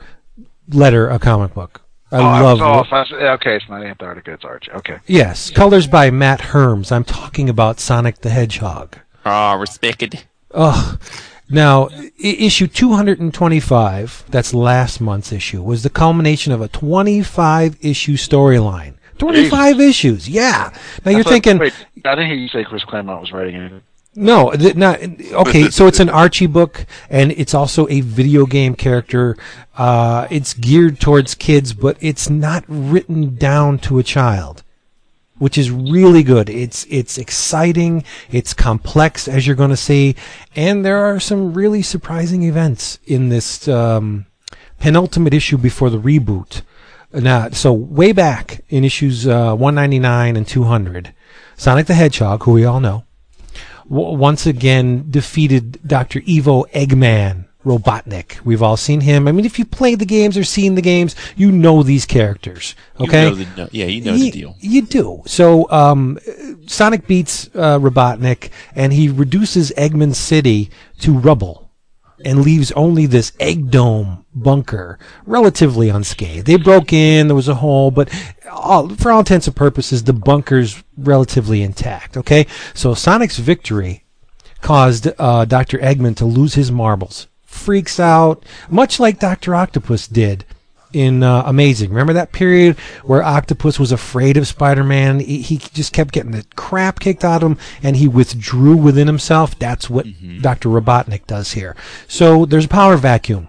letter 0.68 1.08
a 1.08 1.18
comic 1.18 1.54
book. 1.54 1.82
I 2.10 2.18
oh, 2.18 2.44
love 2.44 2.58
was 2.58 2.60
off. 2.60 2.92
I 2.92 3.00
was- 3.00 3.12
okay, 3.40 3.56
it's 3.56 3.68
not 3.68 3.82
Antarctica. 3.82 4.32
It's 4.32 4.44
Archie. 4.44 4.70
Okay. 4.72 4.98
Yes, 5.06 5.50
colors 5.50 5.86
by 5.86 6.10
Matt 6.10 6.40
Herms. 6.40 6.90
I'm 6.92 7.04
talking 7.04 7.48
about 7.48 7.80
Sonic 7.80 8.20
the 8.20 8.30
Hedgehog. 8.30 8.98
Ah, 9.24 9.54
respected. 9.54 10.24
Ugh. 10.52 11.00
Now, 11.48 11.88
I- 11.88 12.10
issue 12.18 12.66
225, 12.66 14.24
that's 14.28 14.52
last 14.54 15.00
month's 15.00 15.32
issue, 15.32 15.62
was 15.62 15.82
the 15.82 15.90
culmination 15.90 16.52
of 16.52 16.60
a 16.60 16.68
25 16.68 17.76
issue 17.80 18.16
storyline. 18.16 18.94
25 19.18 19.80
issues, 19.80 20.28
yeah. 20.28 20.70
Now 21.04 21.12
you're 21.12 21.20
I 21.20 21.22
thought- 21.22 21.30
thinking, 21.30 21.58
Wait, 21.58 21.74
I 22.04 22.14
didn't 22.14 22.26
hear 22.26 22.36
you 22.36 22.48
say 22.48 22.64
Chris 22.64 22.84
Claremont 22.84 23.20
was 23.20 23.32
writing 23.32 23.56
it. 23.56 23.72
No, 24.14 24.50
th- 24.50 24.76
not 24.76 25.00
okay. 25.02 25.70
So 25.70 25.86
it's 25.86 26.00
an 26.00 26.10
Archie 26.10 26.46
book, 26.46 26.84
and 27.08 27.32
it's 27.32 27.54
also 27.54 27.88
a 27.88 28.02
video 28.02 28.44
game 28.44 28.74
character. 28.74 29.36
Uh, 29.76 30.26
it's 30.30 30.52
geared 30.52 31.00
towards 31.00 31.34
kids, 31.34 31.72
but 31.72 31.96
it's 32.00 32.28
not 32.28 32.64
written 32.68 33.36
down 33.36 33.78
to 33.78 33.98
a 33.98 34.02
child, 34.02 34.64
which 35.38 35.56
is 35.56 35.70
really 35.70 36.22
good. 36.22 36.50
It's 36.50 36.84
it's 36.90 37.16
exciting. 37.16 38.04
It's 38.30 38.52
complex, 38.52 39.28
as 39.28 39.46
you're 39.46 39.56
going 39.56 39.70
to 39.70 39.76
see, 39.78 40.14
and 40.54 40.84
there 40.84 40.98
are 40.98 41.18
some 41.18 41.54
really 41.54 41.80
surprising 41.80 42.42
events 42.42 42.98
in 43.06 43.30
this 43.30 43.66
um, 43.66 44.26
penultimate 44.78 45.32
issue 45.32 45.56
before 45.56 45.88
the 45.88 45.98
reboot. 45.98 46.60
Now, 47.14 47.48
so 47.48 47.72
way 47.72 48.12
back 48.12 48.62
in 48.68 48.84
issues 48.84 49.26
uh, 49.26 49.54
199 49.54 50.36
and 50.36 50.46
200, 50.46 51.14
Sonic 51.56 51.86
the 51.86 51.94
Hedgehog, 51.94 52.42
who 52.42 52.52
we 52.52 52.66
all 52.66 52.80
know 52.80 53.04
w- 53.88 54.16
once 54.16 54.46
again 54.46 55.06
defeated 55.10 55.80
Dr. 55.86 56.20
Ivo 56.28 56.64
Eggman 56.74 57.46
Robotnik. 57.64 58.44
We've 58.44 58.62
all 58.62 58.76
seen 58.76 59.02
him. 59.02 59.28
I 59.28 59.32
mean, 59.32 59.44
if 59.44 59.58
you 59.58 59.64
played 59.64 59.98
the 60.00 60.04
games 60.06 60.36
or 60.36 60.44
seen 60.44 60.74
the 60.74 60.82
games, 60.82 61.14
you 61.36 61.52
know 61.52 61.82
these 61.82 62.04
characters. 62.06 62.74
Okay, 63.00 63.28
You 63.28 63.30
know 63.30 63.34
the, 63.36 63.68
yeah, 63.72 63.86
you 63.86 64.00
know 64.04 64.14
you, 64.14 64.24
the 64.24 64.30
deal. 64.30 64.56
You 64.60 64.82
do. 64.82 65.22
So 65.26 65.70
um, 65.70 66.18
Sonic 66.66 67.06
beats 67.06 67.48
uh, 67.54 67.78
Robotnik, 67.78 68.50
and 68.74 68.92
he 68.92 69.08
reduces 69.08 69.70
Eggman 69.76 70.14
City 70.14 70.70
to 71.00 71.16
rubble, 71.16 71.61
and 72.24 72.42
leaves 72.42 72.72
only 72.72 73.06
this 73.06 73.32
egg 73.40 73.70
dome 73.70 74.24
bunker 74.34 74.98
relatively 75.26 75.88
unscathed. 75.88 76.46
They 76.46 76.56
broke 76.56 76.92
in, 76.92 77.28
there 77.28 77.36
was 77.36 77.48
a 77.48 77.56
hole, 77.56 77.90
but 77.90 78.08
all, 78.50 78.88
for 78.88 79.10
all 79.12 79.20
intents 79.20 79.46
and 79.46 79.56
purposes, 79.56 80.04
the 80.04 80.12
bunker's 80.12 80.82
relatively 80.96 81.62
intact. 81.62 82.16
Okay, 82.16 82.46
so 82.74 82.94
Sonic's 82.94 83.38
victory 83.38 84.04
caused 84.60 85.08
uh, 85.18 85.44
Dr. 85.44 85.78
Eggman 85.78 86.16
to 86.16 86.24
lose 86.24 86.54
his 86.54 86.70
marbles. 86.70 87.26
Freaks 87.44 88.00
out, 88.00 88.44
much 88.70 88.98
like 88.98 89.18
Dr. 89.18 89.54
Octopus 89.54 90.08
did 90.08 90.44
in 90.92 91.22
uh, 91.22 91.42
Amazing. 91.46 91.90
Remember 91.90 92.12
that 92.12 92.32
period 92.32 92.78
where 93.04 93.22
Octopus 93.22 93.78
was 93.78 93.92
afraid 93.92 94.36
of 94.36 94.46
Spider-Man? 94.46 95.20
He, 95.20 95.42
he 95.42 95.58
just 95.58 95.92
kept 95.92 96.12
getting 96.12 96.32
the 96.32 96.44
crap 96.56 97.00
kicked 97.00 97.24
out 97.24 97.42
of 97.42 97.52
him, 97.52 97.58
and 97.82 97.96
he 97.96 98.08
withdrew 98.08 98.76
within 98.76 99.06
himself. 99.06 99.58
That's 99.58 99.88
what 99.90 100.06
Dr. 100.40 100.68
Robotnik 100.68 101.26
does 101.26 101.52
here. 101.52 101.76
So 102.08 102.44
there's 102.46 102.66
a 102.66 102.68
power 102.68 102.96
vacuum. 102.96 103.48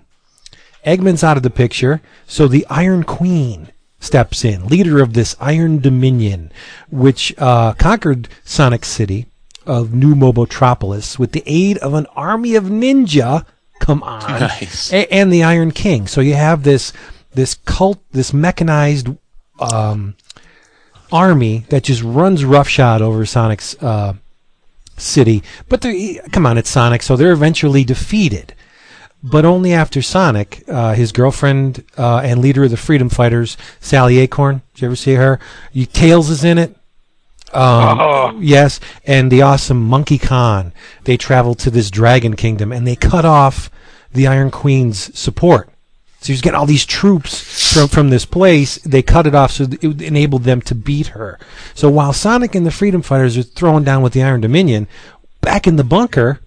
Eggman's 0.86 1.24
out 1.24 1.38
of 1.38 1.44
the 1.44 1.50
picture, 1.50 2.02
so 2.28 2.48
the 2.48 2.66
Iron 2.70 3.04
Queen 3.04 3.72
steps 4.00 4.44
in, 4.44 4.68
leader 4.68 5.02
of 5.02 5.14
this 5.14 5.34
Iron 5.39 5.80
Dominion, 5.80 6.52
which 6.91 7.34
uh, 7.38 7.72
conquered 7.74 8.28
Sonic 8.44 8.84
City 8.84 9.28
of 9.66 9.94
New 9.94 10.14
Mobotropolis 10.14 11.18
with 11.18 11.32
the 11.32 11.44
aid 11.46 11.78
of 11.78 11.94
an 11.94 12.06
army 12.18 12.56
of 12.56 12.66
ninja. 12.66 13.46
Come 13.80 14.04
on, 14.04 14.22
Nice. 14.41 14.91
A- 14.91 15.12
and 15.14 15.32
the 15.32 15.44
Iron 15.44 15.72
King. 15.72 16.06
So 16.08 16.20
you 16.20 16.34
have 16.34 16.64
this 16.64 16.91
this 17.34 17.55
cult, 17.55 17.99
this 18.11 18.34
mechanized 18.34 19.07
um, 19.59 20.15
army 21.11 21.65
that 21.69 21.84
just 21.84 22.01
runs 22.03 22.43
roughshod 22.43 23.01
over 23.01 23.25
Sonic's 23.25 23.81
uh, 23.81 24.13
city. 24.97 25.43
But 25.69 25.86
come 26.31 26.45
on, 26.45 26.57
it's 26.57 26.69
Sonic, 26.69 27.01
so 27.01 27.15
they're 27.15 27.31
eventually 27.31 27.84
defeated. 27.84 28.53
But 29.23 29.45
only 29.45 29.71
after 29.71 30.01
Sonic, 30.01 30.63
uh, 30.67 30.93
his 30.95 31.13
girlfriend 31.13 31.86
uh, 31.97 32.21
and 32.25 32.41
leader 32.41 32.65
of 32.65 32.71
the 32.71 32.77
Freedom 32.77 33.07
Fighters, 33.07 33.55
Sally 33.79 34.17
Acorn. 34.19 34.61
Did 34.73 34.81
you 34.81 34.88
ever 34.88 34.95
see 34.97 35.13
her? 35.13 35.39
You, 35.71 35.86
Tails 35.86 36.29
is 36.29 36.43
in 36.43 36.57
it. 36.57 36.75
Um, 37.53 37.99
Yes, 38.41 38.79
and 39.05 39.31
the 39.31 39.43
awesome 39.43 39.81
Monkey 39.81 40.17
Khan. 40.17 40.73
They 41.05 41.15
travel 41.15 41.55
to 41.55 41.69
this 41.69 41.89
dragon 41.89 42.36
kingdom 42.36 42.71
and 42.71 42.86
they 42.86 42.95
cut 42.95 43.25
off 43.25 43.69
the 44.11 44.27
Iron 44.27 44.51
Queen's 44.51 45.17
support. 45.17 45.69
So 46.24 46.32
he's 46.32 46.41
getting 46.41 46.57
all 46.57 46.65
these 46.65 46.86
troops 46.86 47.74
from 47.74 47.89
from 47.89 48.09
this 48.09 48.26
place. 48.26 48.78
They 48.78 49.01
cut 49.01 49.28
it 49.28 49.36
off 49.36 49.51
so 49.51 49.65
it 49.65 50.01
enabled 50.01 50.43
them 50.43 50.61
to 50.61 50.74
beat 50.74 51.07
her. 51.07 51.38
So 51.74 51.89
while 51.89 52.13
Sonic 52.13 52.55
and 52.55 52.65
the 52.65 52.71
Freedom 52.71 53.01
Fighters 53.01 53.38
are 53.38 53.43
throwing 53.43 53.84
down 53.84 54.01
with 54.01 54.13
the 54.13 54.24
Iron 54.24 54.39
Dominion, 54.39 54.88
back 55.41 55.67
in 55.67 55.76
the 55.76 55.84
bunker, 55.84 56.39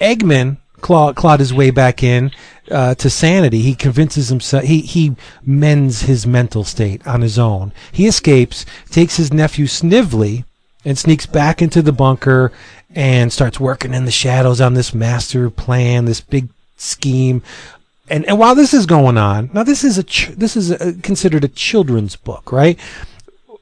Eggman 0.00 0.56
claw, 0.80 1.12
clawed 1.12 1.40
his 1.40 1.52
way 1.52 1.70
back 1.70 2.02
in 2.02 2.30
uh, 2.70 2.94
to 2.94 3.10
sanity. 3.10 3.60
He 3.60 3.74
convinces 3.74 4.28
himself. 4.28 4.64
He 4.64 4.80
he 4.80 5.14
mends 5.44 6.02
his 6.02 6.26
mental 6.26 6.64
state 6.64 7.06
on 7.06 7.20
his 7.20 7.38
own. 7.38 7.72
He 7.92 8.06
escapes, 8.06 8.64
takes 8.90 9.16
his 9.16 9.32
nephew 9.32 9.66
Snively, 9.66 10.44
and 10.86 10.96
sneaks 10.96 11.26
back 11.26 11.60
into 11.60 11.82
the 11.82 11.92
bunker 11.92 12.52
and 12.94 13.32
starts 13.32 13.60
working 13.60 13.92
in 13.92 14.06
the 14.06 14.10
shadows 14.10 14.60
on 14.60 14.74
this 14.74 14.94
master 14.94 15.50
plan, 15.50 16.06
this 16.06 16.20
big 16.20 16.48
scheme. 16.76 17.42
And 18.08 18.24
and 18.26 18.38
while 18.38 18.54
this 18.54 18.72
is 18.72 18.86
going 18.86 19.18
on, 19.18 19.50
now 19.52 19.62
this 19.62 19.84
is 19.84 19.98
a 19.98 20.04
ch- 20.04 20.28
this 20.28 20.56
is 20.56 20.70
a, 20.70 20.94
considered 20.94 21.44
a 21.44 21.48
children's 21.48 22.16
book, 22.16 22.52
right? 22.52 22.78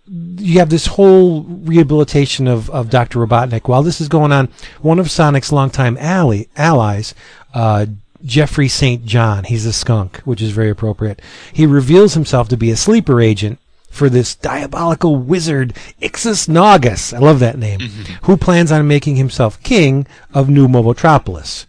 you 0.06 0.58
have 0.58 0.68
this 0.68 0.86
whole 0.86 1.44
rehabilitation 1.44 2.46
of, 2.46 2.68
of 2.70 2.90
Dr. 2.90 3.20
Robotnik. 3.20 3.68
While 3.68 3.82
this 3.82 4.00
is 4.00 4.08
going 4.08 4.32
on, 4.32 4.48
one 4.82 4.98
of 4.98 5.10
Sonic's 5.10 5.50
longtime 5.50 5.96
ally, 5.98 6.44
allies, 6.56 7.14
uh, 7.54 7.86
Geoffrey 8.24 8.68
St. 8.68 9.04
John, 9.04 9.44
he's 9.44 9.66
a 9.66 9.72
skunk, 9.72 10.18
which 10.18 10.42
is 10.42 10.50
very 10.50 10.70
appropriate. 10.70 11.20
He 11.52 11.66
reveals 11.66 12.14
himself 12.14 12.48
to 12.48 12.56
be 12.56 12.70
a 12.70 12.76
sleeper 12.76 13.20
agent 13.20 13.58
for 13.90 14.10
this 14.10 14.34
diabolical 14.34 15.16
wizard, 15.16 15.72
Ixis 16.02 16.48
Naugus, 16.48 17.14
I 17.14 17.18
love 17.18 17.38
that 17.40 17.58
name, 17.58 17.80
who 18.22 18.36
plans 18.36 18.72
on 18.72 18.88
making 18.88 19.16
himself 19.16 19.62
king 19.62 20.06
of 20.32 20.48
New 20.48 20.66
Mobotropolis. 20.66 21.66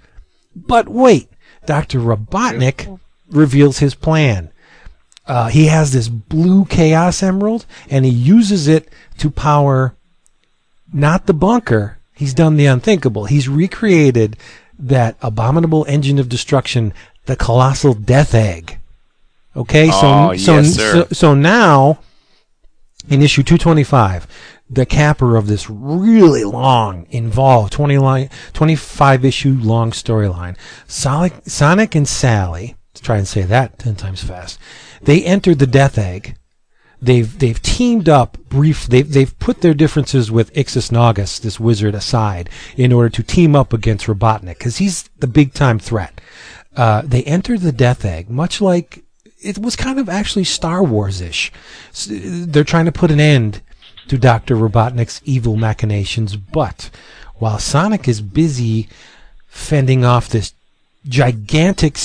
But 0.56 0.90
wait, 0.90 1.30
Dr. 1.66 2.00
Robotnik 2.00 3.00
reveals 3.30 3.80
his 3.80 3.96
plan. 3.96 4.50
Uh, 5.28 5.48
he 5.48 5.66
has 5.66 5.92
this 5.92 6.08
blue 6.08 6.66
Chaos 6.66 7.24
Emerald, 7.24 7.66
and 7.90 8.06
he 8.06 8.12
uses 8.12 8.68
it 8.68 8.90
to 9.18 9.30
power 9.32 9.96
not 10.94 11.26
the 11.26 11.34
bunker. 11.34 11.98
He's 12.14 12.34
done 12.34 12.58
the 12.58 12.68
unthinkable. 12.68 13.26
He's 13.26 13.50
recreated 13.50 14.38
that 14.78 15.18
abominable 15.22 15.86
engine 15.88 16.20
of 16.20 16.30
destruction, 16.30 16.94
the 17.26 17.36
colossal 17.36 17.94
Death 17.94 18.34
Egg. 18.36 18.78
Okay, 19.56 19.90
so 19.90 20.00
Oh, 20.04 20.36
so, 20.36 20.56
yes, 20.58 20.76
so 20.76 21.08
so 21.12 21.34
now 21.34 22.00
in 23.10 23.22
issue 23.22 23.42
225, 23.44 24.28
the 24.70 24.86
capper 24.86 25.36
of 25.36 25.48
this 25.48 25.70
really 25.70 26.44
long, 26.44 27.06
involved 27.10 27.74
20 27.74 27.98
line, 27.98 28.30
25 28.54 29.24
issue 29.26 29.58
long 29.62 29.92
storyline, 29.92 30.58
Sonic, 30.88 31.34
Sonic 31.46 31.96
and 31.96 32.08
Sally, 32.08 32.76
let's 32.92 33.02
try 33.02 33.18
and 33.18 33.28
say 33.28 33.44
that 33.44 33.78
10 33.80 33.96
times 33.96 34.24
fast, 34.24 34.60
they 35.02 35.24
entered 35.24 35.60
the 35.60 35.68
Death 35.68 35.98
Egg. 35.98 36.38
They've 37.02 37.38
they've 37.38 37.62
teamed 37.62 38.10
up 38.10 38.38
brief. 38.50 38.88
They've 38.88 39.12
they've 39.12 39.38
put 39.38 39.62
their 39.62 39.74
differences 39.74 40.32
with 40.32 40.52
Ixis 40.54 40.92
Naugus, 40.92 41.40
this 41.40 41.60
wizard, 41.60 41.94
aside 41.94 42.50
in 42.78 42.92
order 42.92 43.10
to 43.10 43.22
team 43.22 43.56
up 43.56 43.74
against 43.74 44.08
Robotnik 44.08 44.58
because 44.58 44.78
he's 44.78 45.04
the 45.20 45.28
big 45.28 45.54
time 45.54 45.78
threat. 45.78 46.20
Uh, 46.76 47.04
they 47.06 47.22
entered 47.24 47.62
the 47.62 47.74
Death 47.74 48.06
Egg, 48.06 48.30
much 48.30 48.62
like 48.62 49.04
it 49.44 49.60
was 49.60 49.76
kind 49.76 50.00
of 50.00 50.10
actually 50.10 50.46
Star 50.46 50.84
Wars 50.84 51.22
ish. 51.22 51.52
They're 52.08 52.64
trying 52.64 52.86
to 52.86 52.92
put 52.92 53.12
an 53.12 53.20
end 53.20 53.62
to 54.08 54.18
Dr. 54.18 54.56
Robotnik's 54.56 55.22
evil 55.26 55.56
machinations, 55.56 56.36
but 56.36 56.90
while 57.36 57.60
Sonic 57.60 58.08
is 58.08 58.22
busy 58.22 58.88
fending 59.48 60.06
off 60.06 60.30
this 60.30 60.54
gigantic, 61.08 61.98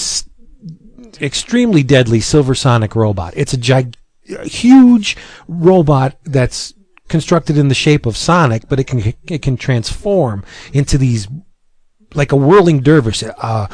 extremely 1.20 1.82
deadly 1.82 2.20
Silver 2.20 2.54
Sonic 2.54 2.96
robot, 2.96 3.34
it's 3.36 3.52
a 3.52 3.58
gig- 3.58 3.96
huge 4.44 5.16
robot 5.48 6.16
that's 6.24 6.74
constructed 7.08 7.58
in 7.58 7.68
the 7.68 7.74
shape 7.74 8.06
of 8.06 8.16
Sonic, 8.16 8.68
but 8.68 8.80
it 8.80 8.84
can 8.84 9.14
it 9.28 9.42
can 9.42 9.56
transform 9.56 10.44
into 10.72 10.96
these 10.96 11.28
like 12.14 12.32
a 12.32 12.36
whirling 12.36 12.80
dervish, 12.80 13.22
uh, 13.22 13.66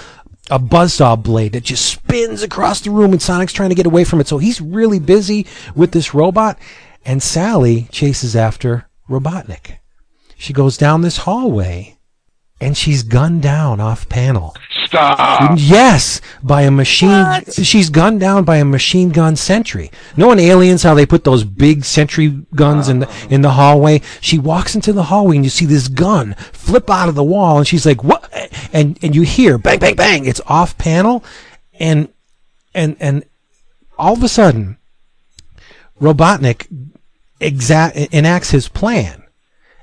a 0.50 0.58
buzzsaw 0.58 1.20
blade 1.20 1.52
that 1.52 1.64
just 1.64 1.86
spins 1.86 2.42
across 2.42 2.80
the 2.80 2.90
room, 2.90 3.12
and 3.12 3.22
Sonic's 3.22 3.52
trying 3.52 3.70
to 3.70 3.74
get 3.74 3.86
away 3.86 4.04
from 4.04 4.20
it. 4.20 4.28
So 4.28 4.38
he's 4.38 4.60
really 4.60 4.98
busy 4.98 5.46
with 5.74 5.92
this 5.92 6.14
robot, 6.14 6.58
and 7.06 7.22
Sally 7.22 7.88
chases 7.92 8.34
after 8.36 8.88
Robotnik. 9.08 9.78
She 10.36 10.52
goes 10.52 10.76
down 10.76 11.00
this 11.00 11.18
hallway, 11.18 11.96
and 12.60 12.76
she's 12.76 13.02
gunned 13.02 13.42
down 13.42 13.80
off 13.80 14.08
panel. 14.08 14.54
Stop. 14.84 15.56
Yes, 15.56 16.20
by 16.42 16.62
a 16.62 16.70
machine. 16.70 17.42
She's 17.50 17.90
gunned 17.90 18.20
down 18.20 18.44
by 18.44 18.56
a 18.56 18.64
machine 18.64 19.10
gun 19.10 19.36
sentry. 19.36 19.90
No 20.16 20.32
in 20.32 20.40
Aliens 20.40 20.82
how 20.82 20.94
they 20.94 21.06
put 21.06 21.24
those 21.24 21.44
big 21.44 21.84
sentry 21.84 22.44
guns 22.54 22.88
in 22.88 23.00
the 23.00 23.26
in 23.30 23.40
the 23.42 23.52
hallway. 23.52 24.00
She 24.20 24.38
walks 24.38 24.74
into 24.74 24.92
the 24.92 25.04
hallway 25.04 25.36
and 25.36 25.44
you 25.44 25.50
see 25.50 25.64
this 25.64 25.88
gun 25.88 26.34
flip 26.52 26.90
out 26.90 27.08
of 27.08 27.14
the 27.14 27.24
wall, 27.24 27.58
and 27.58 27.66
she's 27.66 27.86
like, 27.86 28.04
"What?" 28.04 28.28
And 28.72 28.98
and 29.02 29.14
you 29.14 29.22
hear 29.22 29.58
bang, 29.58 29.78
bang, 29.78 29.96
bang. 29.96 30.24
It's 30.26 30.40
off 30.46 30.76
panel, 30.76 31.24
and 31.78 32.08
and 32.74 32.96
and 33.00 33.24
all 33.98 34.12
of 34.12 34.22
a 34.22 34.28
sudden, 34.28 34.78
Robotnik 36.00 36.66
exa- 37.40 38.12
enacts 38.12 38.50
his 38.50 38.68
plan, 38.68 39.24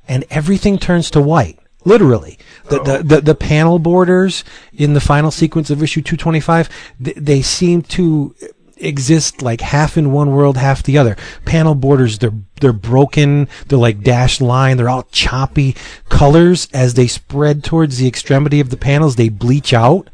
and 0.07 0.25
everything 0.29 0.77
turns 0.77 1.09
to 1.11 1.21
white. 1.21 1.59
Literally, 1.85 2.39
the, 2.69 2.81
the, 2.81 3.03
the 3.03 3.21
the 3.21 3.35
panel 3.35 3.77
borders 3.77 4.45
in 4.71 4.93
the 4.93 5.01
final 5.01 5.31
sequence 5.31 5.69
of 5.69 5.83
issue 5.83 6.01
225, 6.01 6.69
th- 7.03 7.17
they 7.17 7.41
seem 7.41 7.81
to 7.81 8.33
exist 8.77 9.41
like 9.41 9.61
half 9.61 9.97
in 9.97 10.11
one 10.11 10.31
world, 10.31 10.57
half 10.57 10.83
the 10.83 10.97
other. 10.97 11.15
Panel 11.45 11.75
borders, 11.75 12.19
they're 12.19 12.33
they're 12.61 12.73
broken, 12.73 13.47
they're 13.67 13.77
like 13.77 14.01
dashed 14.01 14.41
line, 14.41 14.77
they're 14.77 14.89
all 14.89 15.07
choppy 15.11 15.75
colors 16.09 16.67
as 16.73 16.93
they 16.93 17.07
spread 17.07 17.63
towards 17.63 17.97
the 17.97 18.07
extremity 18.07 18.59
of 18.59 18.69
the 18.69 18.77
panels, 18.77 19.15
they 19.15 19.29
bleach 19.29 19.73
out. 19.73 20.09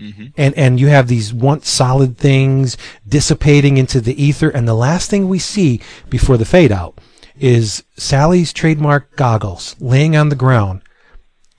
Mm-hmm. 0.00 0.26
And 0.36 0.54
and 0.56 0.80
you 0.80 0.88
have 0.88 1.08
these 1.08 1.32
once 1.32 1.68
solid 1.68 2.16
things 2.16 2.76
dissipating 3.06 3.76
into 3.76 4.00
the 4.00 4.20
ether, 4.20 4.48
and 4.48 4.66
the 4.66 4.74
last 4.74 5.10
thing 5.10 5.28
we 5.28 5.38
see 5.38 5.80
before 6.08 6.36
the 6.36 6.44
fade 6.44 6.72
out 6.72 6.98
is 7.38 7.84
Sally's 7.96 8.52
trademark 8.52 9.16
goggles 9.16 9.76
laying 9.78 10.16
on 10.16 10.28
the 10.28 10.36
ground 10.36 10.82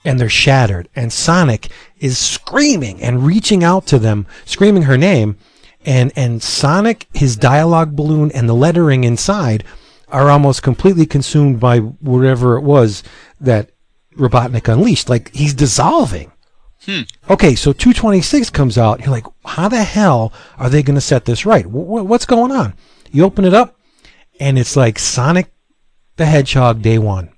and 0.04 0.18
they're 0.18 0.28
shattered. 0.28 0.88
And 0.94 1.12
Sonic 1.12 1.68
is 1.98 2.18
screaming 2.18 3.02
and 3.02 3.24
reaching 3.24 3.62
out 3.62 3.86
to 3.86 3.98
them, 3.98 4.26
screaming 4.44 4.82
her 4.82 4.96
name. 4.96 5.36
And, 5.84 6.12
and 6.14 6.42
Sonic, 6.42 7.06
his 7.12 7.36
dialogue 7.36 7.96
balloon 7.96 8.30
and 8.32 8.48
the 8.48 8.54
lettering 8.54 9.04
inside 9.04 9.64
are 10.08 10.30
almost 10.30 10.62
completely 10.62 11.06
consumed 11.06 11.58
by 11.58 11.78
whatever 11.78 12.56
it 12.56 12.62
was 12.62 13.02
that 13.40 13.70
Robotnik 14.16 14.72
unleashed. 14.72 15.08
Like 15.08 15.34
he's 15.34 15.54
dissolving. 15.54 16.32
Okay, 17.30 17.54
so 17.54 17.72
226 17.72 18.50
comes 18.50 18.76
out. 18.76 19.00
You're 19.00 19.10
like, 19.10 19.26
how 19.44 19.68
the 19.68 19.84
hell 19.84 20.32
are 20.58 20.68
they 20.68 20.82
going 20.82 20.96
to 20.96 21.00
set 21.00 21.24
this 21.24 21.46
right? 21.46 21.64
Wh- 21.64 22.06
what's 22.06 22.26
going 22.26 22.52
on? 22.52 22.74
You 23.10 23.24
open 23.24 23.44
it 23.44 23.54
up, 23.54 23.78
and 24.40 24.58
it's 24.58 24.76
like 24.76 24.98
Sonic 24.98 25.52
the 26.16 26.26
Hedgehog 26.26 26.82
day 26.82 26.98
one. 26.98 27.30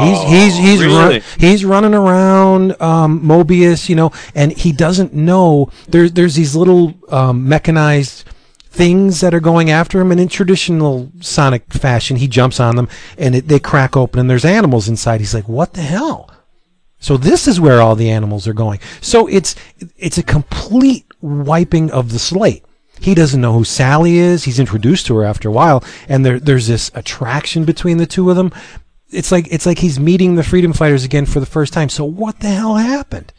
He's 0.00 0.22
he's 0.22 0.56
he's 0.56 0.80
really? 0.82 1.18
run, 1.18 1.22
he's 1.38 1.64
running 1.64 1.94
around 1.94 2.80
um, 2.82 3.20
Mobius, 3.20 3.88
you 3.88 3.94
know, 3.94 4.10
and 4.34 4.50
he 4.50 4.72
doesn't 4.72 5.14
know 5.14 5.70
there's 5.86 6.12
there's 6.12 6.34
these 6.34 6.56
little 6.56 6.92
um, 7.08 7.48
mechanized 7.48 8.24
things 8.68 9.20
that 9.20 9.32
are 9.32 9.40
going 9.40 9.70
after 9.70 10.00
him, 10.00 10.10
and 10.10 10.20
in 10.20 10.26
traditional 10.26 11.12
Sonic 11.20 11.72
fashion, 11.72 12.16
he 12.16 12.26
jumps 12.26 12.58
on 12.58 12.74
them 12.74 12.88
and 13.16 13.36
it, 13.36 13.46
they 13.46 13.60
crack 13.60 13.96
open, 13.96 14.18
and 14.18 14.28
there's 14.28 14.44
animals 14.44 14.88
inside. 14.88 15.20
He's 15.20 15.34
like, 15.34 15.48
"What 15.48 15.74
the 15.74 15.82
hell?" 15.82 16.30
So 17.06 17.16
this 17.16 17.46
is 17.46 17.60
where 17.60 17.80
all 17.80 17.94
the 17.94 18.10
animals 18.10 18.48
are 18.48 18.52
going. 18.52 18.80
So 19.00 19.28
it's 19.28 19.54
it's 19.96 20.18
a 20.18 20.24
complete 20.24 21.06
wiping 21.20 21.88
of 21.92 22.10
the 22.10 22.18
slate. 22.18 22.64
He 22.98 23.14
doesn't 23.14 23.40
know 23.40 23.52
who 23.52 23.62
Sally 23.62 24.18
is. 24.18 24.42
He's 24.42 24.58
introduced 24.58 25.06
to 25.06 25.14
her 25.14 25.22
after 25.22 25.48
a 25.48 25.52
while, 25.52 25.84
and 26.08 26.26
there 26.26 26.40
there's 26.40 26.66
this 26.66 26.90
attraction 26.96 27.64
between 27.64 27.98
the 27.98 28.06
two 28.06 28.28
of 28.28 28.34
them. 28.34 28.50
It's 29.10 29.30
like 29.30 29.46
it's 29.52 29.66
like 29.66 29.78
he's 29.78 30.00
meeting 30.00 30.34
the 30.34 30.42
freedom 30.42 30.72
fighters 30.72 31.04
again 31.04 31.26
for 31.26 31.38
the 31.38 31.46
first 31.46 31.72
time. 31.72 31.90
So 31.90 32.04
what 32.04 32.40
the 32.40 32.48
hell 32.48 32.74
happened? 32.74 33.32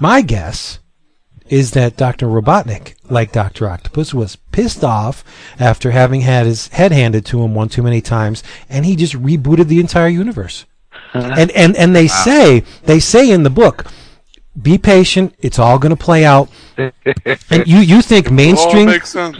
My 0.00 0.20
guess 0.20 0.80
is 1.48 1.70
that 1.70 1.96
Dr. 1.96 2.26
Robotnik, 2.26 2.96
like 3.08 3.30
Dr. 3.30 3.68
Octopus, 3.68 4.14
was 4.14 4.34
pissed 4.50 4.82
off 4.82 5.22
after 5.60 5.92
having 5.92 6.22
had 6.22 6.46
his 6.46 6.66
head 6.68 6.90
handed 6.90 7.24
to 7.26 7.40
him 7.44 7.54
one 7.54 7.68
too 7.68 7.84
many 7.84 8.00
times, 8.00 8.42
and 8.68 8.84
he 8.84 8.96
just 8.96 9.14
rebooted 9.14 9.68
the 9.68 9.78
entire 9.78 10.08
universe. 10.08 10.64
And 11.14 11.50
and 11.52 11.76
and 11.76 11.94
they 11.96 12.08
say 12.08 12.62
they 12.84 13.00
say 13.00 13.30
in 13.30 13.42
the 13.42 13.50
book, 13.50 13.86
be 14.60 14.78
patient. 14.78 15.34
It's 15.40 15.58
all 15.58 15.78
going 15.78 15.90
to 15.96 16.02
play 16.02 16.24
out. 16.24 16.48
and 17.50 17.66
you 17.66 17.78
you 17.78 18.02
think 18.02 18.30
mainstream? 18.44 18.88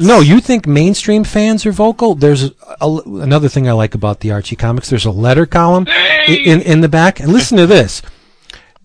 No, 0.00 0.20
you 0.20 0.40
think 0.40 0.66
mainstream 0.66 1.24
fans 1.24 1.66
are 1.66 1.72
vocal? 1.72 2.14
There's 2.14 2.44
a, 2.44 2.52
a- 2.80 3.02
another 3.22 3.48
thing 3.48 3.68
I 3.68 3.72
like 3.72 3.94
about 3.94 4.20
the 4.20 4.30
Archie 4.32 4.56
comics. 4.56 4.88
There's 4.90 5.04
a 5.06 5.10
letter 5.10 5.46
column 5.46 5.86
in 6.28 6.60
in 6.62 6.80
the 6.80 6.88
back, 6.88 7.20
and 7.20 7.32
listen 7.32 7.56
to 7.58 7.66
this. 7.66 8.02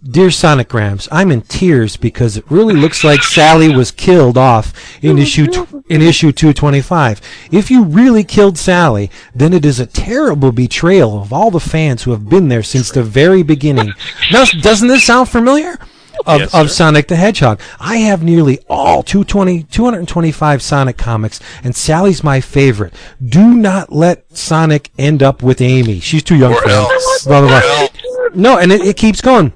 Dear 0.03 0.29
Sonicgrams, 0.29 1.07
I'm 1.11 1.29
in 1.31 1.41
tears 1.41 1.95
because 1.95 2.35
it 2.35 2.43
really 2.49 2.73
looks 2.73 3.03
like 3.03 3.21
Sally 3.21 3.69
was 3.75 3.91
killed 3.91 4.35
off 4.35 4.73
in 5.03 5.19
issue 5.19 5.45
tw- 5.45 5.85
in 5.91 6.01
issue 6.01 6.31
225. 6.31 7.21
If 7.51 7.69
you 7.69 7.83
really 7.83 8.23
killed 8.23 8.57
Sally, 8.57 9.11
then 9.35 9.53
it 9.53 9.63
is 9.63 9.79
a 9.79 9.85
terrible 9.85 10.51
betrayal 10.51 11.21
of 11.21 11.31
all 11.31 11.51
the 11.51 11.59
fans 11.59 12.01
who 12.01 12.11
have 12.11 12.27
been 12.27 12.47
there 12.47 12.63
since 12.63 12.89
the 12.89 13.03
very 13.03 13.43
beginning. 13.43 13.93
Now, 14.31 14.45
doesn't 14.45 14.87
this 14.87 15.03
sound 15.05 15.29
familiar? 15.29 15.77
Of, 16.25 16.39
Yes, 16.41 16.53
of. 16.55 16.71
Sonic 16.71 17.07
the 17.07 17.15
Hedgehog. 17.15 17.59
I 17.79 17.97
have 17.97 18.23
nearly 18.23 18.59
all 18.69 19.03
220, 19.03 19.63
225 19.63 20.61
Sonic 20.63 20.97
comics, 20.97 21.39
and 21.63 21.75
Sally's 21.75 22.23
my 22.23 22.41
favorite. 22.41 22.93
Do 23.23 23.53
not 23.53 23.91
let 23.91 24.35
Sonic 24.35 24.89
end 24.97 25.21
up 25.21 25.43
with 25.43 25.61
Amy. 25.61 25.99
She's 25.99 26.23
too 26.23 26.35
young 26.35 26.53
Or 26.53 26.61
for 26.61 26.69
him. 26.69 26.75
else. 26.75 27.23
Blah, 27.25 27.41
blah, 27.41 27.57
Or 27.57 27.61
blah. 27.61 27.79
else. 27.81 27.91
No, 28.33 28.57
and 28.57 28.71
it, 28.71 28.81
it 28.81 28.97
keeps 28.97 29.21
going. 29.21 29.53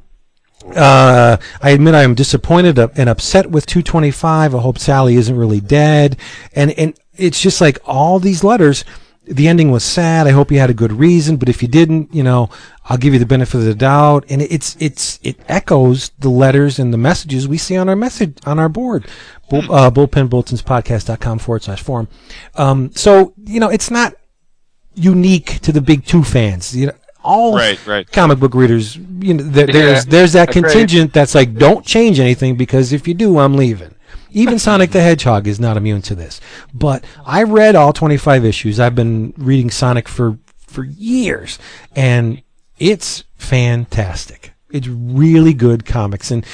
Uh, 0.73 1.37
I 1.61 1.69
admit 1.71 1.95
I 1.95 2.03
am 2.03 2.15
disappointed 2.15 2.77
and 2.79 3.09
upset 3.09 3.49
with 3.51 3.65
225. 3.65 4.55
I 4.55 4.59
hope 4.59 4.79
Sally 4.79 5.15
isn't 5.15 5.35
really 5.35 5.61
dead. 5.61 6.17
And, 6.53 6.71
and 6.71 6.97
it's 7.15 7.41
just 7.41 7.61
like 7.61 7.77
all 7.85 8.19
these 8.19 8.43
letters. 8.43 8.83
The 9.23 9.47
ending 9.47 9.71
was 9.71 9.83
sad. 9.83 10.27
I 10.27 10.31
hope 10.31 10.51
you 10.51 10.59
had 10.59 10.69
a 10.69 10.75
good 10.75 10.91
reason, 10.91 11.37
but 11.37 11.49
if 11.49 11.63
you 11.63 11.67
didn't, 11.67 12.13
you 12.13 12.21
know, 12.21 12.49
I'll 12.85 12.97
give 12.97 13.13
you 13.13 13.19
the 13.19 13.25
benefit 13.25 13.57
of 13.57 13.63
the 13.63 13.73
doubt. 13.73 14.25
And 14.29 14.41
it's, 14.41 14.77
it's, 14.79 15.19
it 15.23 15.37
echoes 15.47 16.11
the 16.19 16.29
letters 16.29 16.77
and 16.77 16.93
the 16.93 16.97
messages 16.97 17.47
we 17.47 17.57
see 17.57 17.75
on 17.75 17.89
our 17.89 17.95
message, 17.95 18.37
on 18.45 18.59
our 18.59 18.69
board. 18.69 19.07
Bull, 19.49 19.63
uh, 19.71 19.89
bullpenbulletinspodcast.com 19.89 21.39
forward 21.39 21.63
slash 21.63 21.81
forum. 21.81 22.07
Um, 22.53 22.91
so, 22.93 23.33
you 23.45 23.59
know, 23.59 23.69
it's 23.69 23.89
not 23.89 24.13
unique 24.93 25.59
to 25.61 25.71
the 25.71 25.81
big 25.81 26.05
two 26.05 26.23
fans. 26.23 26.75
You 26.75 26.87
know, 26.87 26.93
all 27.25 27.55
Right, 27.55 27.85
right. 27.87 28.09
comic 28.11 28.39
book 28.39 28.53
readers, 28.53 28.95
you 28.95 29.33
know, 29.33 29.43
there, 29.43 29.67
Yeah, 29.67 29.73
there's 29.73 30.05
there's 30.05 30.33
that 30.33 30.49
agreed. 30.49 30.65
contingent 30.65 31.13
that's 31.13 31.35
like, 31.35 31.55
don't 31.55 31.85
change 31.85 32.19
anything 32.19 32.55
because 32.55 32.93
if 32.93 33.07
you 33.07 33.13
do, 33.13 33.39
I'm 33.39 33.55
leaving. 33.55 33.95
Even 34.31 34.59
Sonic 34.59 34.91
the 34.91 35.01
Hedgehog 35.01 35.47
is 35.47 35.59
not 35.59 35.77
immune 35.77 36.01
to 36.03 36.15
this. 36.15 36.41
But 36.73 37.03
I 37.25 37.43
read 37.43 37.75
all 37.75 37.93
25 37.93 38.43
issues. 38.45 38.79
I've 38.79 38.95
been 38.95 39.33
reading 39.37 39.69
Sonic 39.71 40.07
for 40.09 40.37
for 40.57 40.83
years, 40.83 41.57
and 41.95 42.41
it's 42.77 43.23
fantastic. 43.35 44.51
It's 44.71 44.87
really 44.89 45.53
good 45.53 45.85
comics, 45.85 46.31
and 46.31 46.45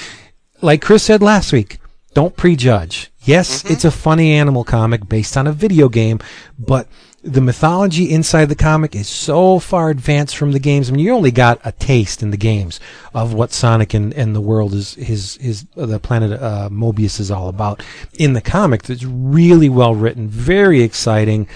like 0.62 0.82
Chris 0.82 1.02
said 1.04 1.24
last 1.24 1.52
week, 1.52 1.80
don't 2.14 2.38
prejudge. 2.38 3.12
Yes, 3.24 3.64
mm-hmm. 3.64 3.74
it's 3.74 3.86
a 3.86 3.90
funny 3.92 4.34
animal 4.34 4.64
comic 4.64 5.08
based 5.10 5.36
on 5.36 5.48
a 5.48 5.52
video 5.52 5.90
game, 5.90 6.20
but 6.60 6.88
the 7.24 7.42
mythology 7.42 8.12
inside 8.12 8.46
the 8.46 8.56
comic 8.56 8.96
is 8.96 9.08
so 9.08 9.60
far 9.60 9.90
advanced 9.90 10.36
from 10.36 10.54
the 10.54 10.60
games. 10.60 10.90
I 10.90 10.94
mean, 10.94 11.06
you 11.06 11.14
only 11.14 11.32
got 11.32 11.62
a 11.64 11.72
taste 11.72 12.24
in 12.24 12.32
the 12.32 12.38
games 12.38 12.80
of 13.14 13.34
what 13.34 13.52
Sonic 13.52 13.94
and, 13.94 14.14
and 14.14 14.36
the 14.36 14.42
world 14.42 14.74
is, 14.74 14.96
his, 14.96 15.36
his, 15.36 15.66
uh, 15.78 15.86
the 15.86 16.00
planet, 16.00 16.42
uh, 16.42 16.70
Mobius 16.72 17.20
is 17.20 17.30
all 17.30 17.48
about. 17.48 17.84
In 18.18 18.34
the 18.34 18.42
comic, 18.42 18.90
it's 18.90 19.04
really 19.04 19.70
well 19.70 19.94
written, 19.94 20.28
very 20.28 20.82
exciting. 20.82 21.48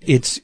It's 0.00 0.40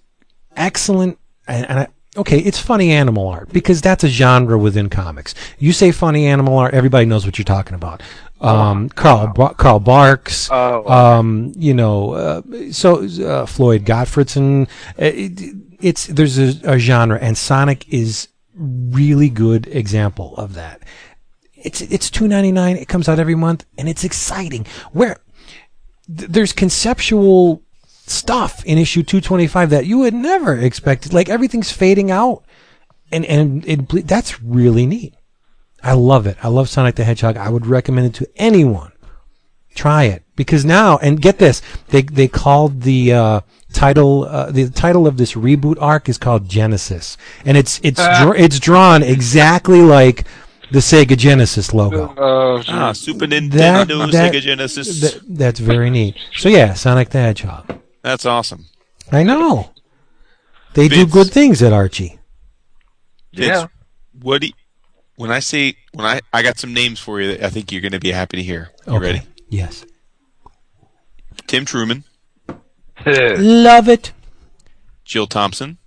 excellent, 0.57 1.19
and, 1.49 1.69
and 1.71 1.79
I, 1.81 1.89
okay, 2.19 2.39
it's 2.39 2.59
funny 2.59 2.91
animal 2.91 3.29
art 3.29 3.51
because 3.53 3.81
that's 3.81 4.05
a 4.05 4.09
genre 4.09 4.59
within 4.59 4.91
comics. 4.91 5.35
You 5.59 5.73
say 5.73 5.91
funny 5.91 6.27
animal 6.27 6.59
art, 6.59 6.75
everybody 6.75 7.07
knows 7.07 7.25
what 7.25 7.39
you're 7.39 7.47
talking 7.47 7.75
about. 7.75 8.03
Um, 8.41 8.89
Carl 8.91 9.29
Ba- 9.35 9.55
Carl 9.55 9.81
Barks, 9.81 10.49
Oh, 10.51 10.87
um, 10.91 11.53
you 11.57 11.73
know, 11.73 12.13
uh, 12.13 12.43
so 12.71 13.05
uh, 13.27 13.47
Floyd 13.47 13.85
Gottfredson. 13.85 14.69
Uh, 15.01 15.05
It, 15.05 15.55
it's 15.81 16.07
there's 16.07 16.39
a, 16.39 16.55
a 16.75 16.79
genre, 16.79 17.19
and 17.21 17.37
Sonic 17.37 17.87
is 17.93 18.29
really 18.55 19.29
good 19.29 19.67
example 19.69 20.35
of 20.37 20.55
that. 20.55 20.81
It's 21.55 21.81
it's 21.83 22.11
two 22.11 22.29
ninety 22.29 22.53
nine. 22.53 22.77
It 22.77 22.89
comes 22.89 23.09
out 23.09 23.19
every 23.19 23.35
month, 23.35 23.65
and 23.79 23.89
it's 23.89 24.05
exciting. 24.05 24.67
Where 24.93 25.19
th- 26.15 26.31
there's 26.31 26.53
conceptual 26.53 27.63
stuff 28.09 28.65
in 28.65 28.79
issue 28.79 29.03
225 29.03 29.71
that 29.71 29.85
you 29.87 29.99
would 29.99 30.15
never 30.15 30.57
expect. 30.57 31.13
Like 31.13 31.29
everything's 31.29 31.73
fading 31.73 32.11
out, 32.11 32.45
and 33.11 33.25
and 33.27 33.67
it, 33.67 34.07
that's 34.07 34.41
really 34.43 34.87
neat. 34.87 35.15
I 35.87 35.93
love 35.93 36.27
it. 36.27 36.37
I 36.43 36.49
love 36.49 36.69
Sonic 36.69 36.97
the 36.97 37.05
Hedgehog. 37.05 37.37
I 37.37 37.49
would 37.49 37.67
recommend 37.67 38.07
it 38.09 38.15
to 38.15 38.29
anyone. 38.37 38.93
Try 39.75 40.05
it 40.05 40.23
because 40.37 40.65
now, 40.65 40.97
and 40.99 41.21
get 41.21 41.39
this, 41.39 41.61
they 41.89 42.03
they 42.03 42.29
called 42.29 42.81
the 42.83 43.13
uh, 43.13 43.41
title 43.75 44.25
uh, 44.25 44.51
the 44.51 44.71
title 44.71 45.07
of 45.07 45.17
this 45.19 45.35
reboot 45.35 45.77
arc 45.81 46.09
is 46.09 46.17
called 46.19 46.49
Genesis, 46.49 47.17
and 47.45 47.57
it's 47.59 47.79
it's 47.83 48.01
dr- 48.01 48.37
it's 48.37 48.59
drawn 48.59 49.03
exactly 49.03 49.83
like 49.83 50.25
the 50.71 50.79
Sega 50.81 51.17
Genesis 51.17 51.75
logo. 51.75 52.13
Oh, 52.17 52.63
Ah, 52.69 52.93
Super 52.93 53.27
That- 53.27 53.43
Nintendo, 53.43 54.11
that- 54.11 54.33
Sega 54.33 54.41
Genesis. 54.41 55.01
Th- 55.01 55.23
that's 55.29 55.61
very 55.61 55.91
neat. 55.91 56.17
So 56.35 56.49
yeah, 56.49 56.73
Sonic 56.73 57.11
the 57.11 57.19
Hedgehog. 57.19 57.79
That's 58.03 58.25
awesome. 58.25 58.65
I 59.13 59.23
know. 59.25 59.71
They 60.75 60.89
do 60.89 61.07
good 61.07 61.31
things 61.31 61.63
at 61.63 61.73
Archie. 61.73 62.19
Vince, 63.35 63.49
Yeah. 63.49 63.67
What 64.23 64.41
do 64.41 64.47
you, 64.49 64.53
when 65.17 65.31
I 65.31 65.41
say 65.41 65.77
when 65.93 66.07
I 66.07 66.21
I 66.33 66.43
got 66.43 66.59
some 66.59 66.73
names 66.75 66.99
for 67.01 67.21
you 67.21 67.33
that 67.33 67.45
I 67.45 67.51
think 67.51 67.73
you're 67.73 67.81
going 67.83 67.93
to 67.93 68.01
be 68.01 68.13
happy 68.13 68.37
to 68.39 68.43
hear. 68.43 68.71
You 68.87 68.95
Okay. 68.95 69.07
ready? 69.07 69.23
Yes. 69.49 69.85
Tim 71.47 71.65
Truman, 71.65 72.05
Love 73.07 73.89
it. 73.89 74.13
Jill 75.05 75.27
Thompson, 75.27 75.79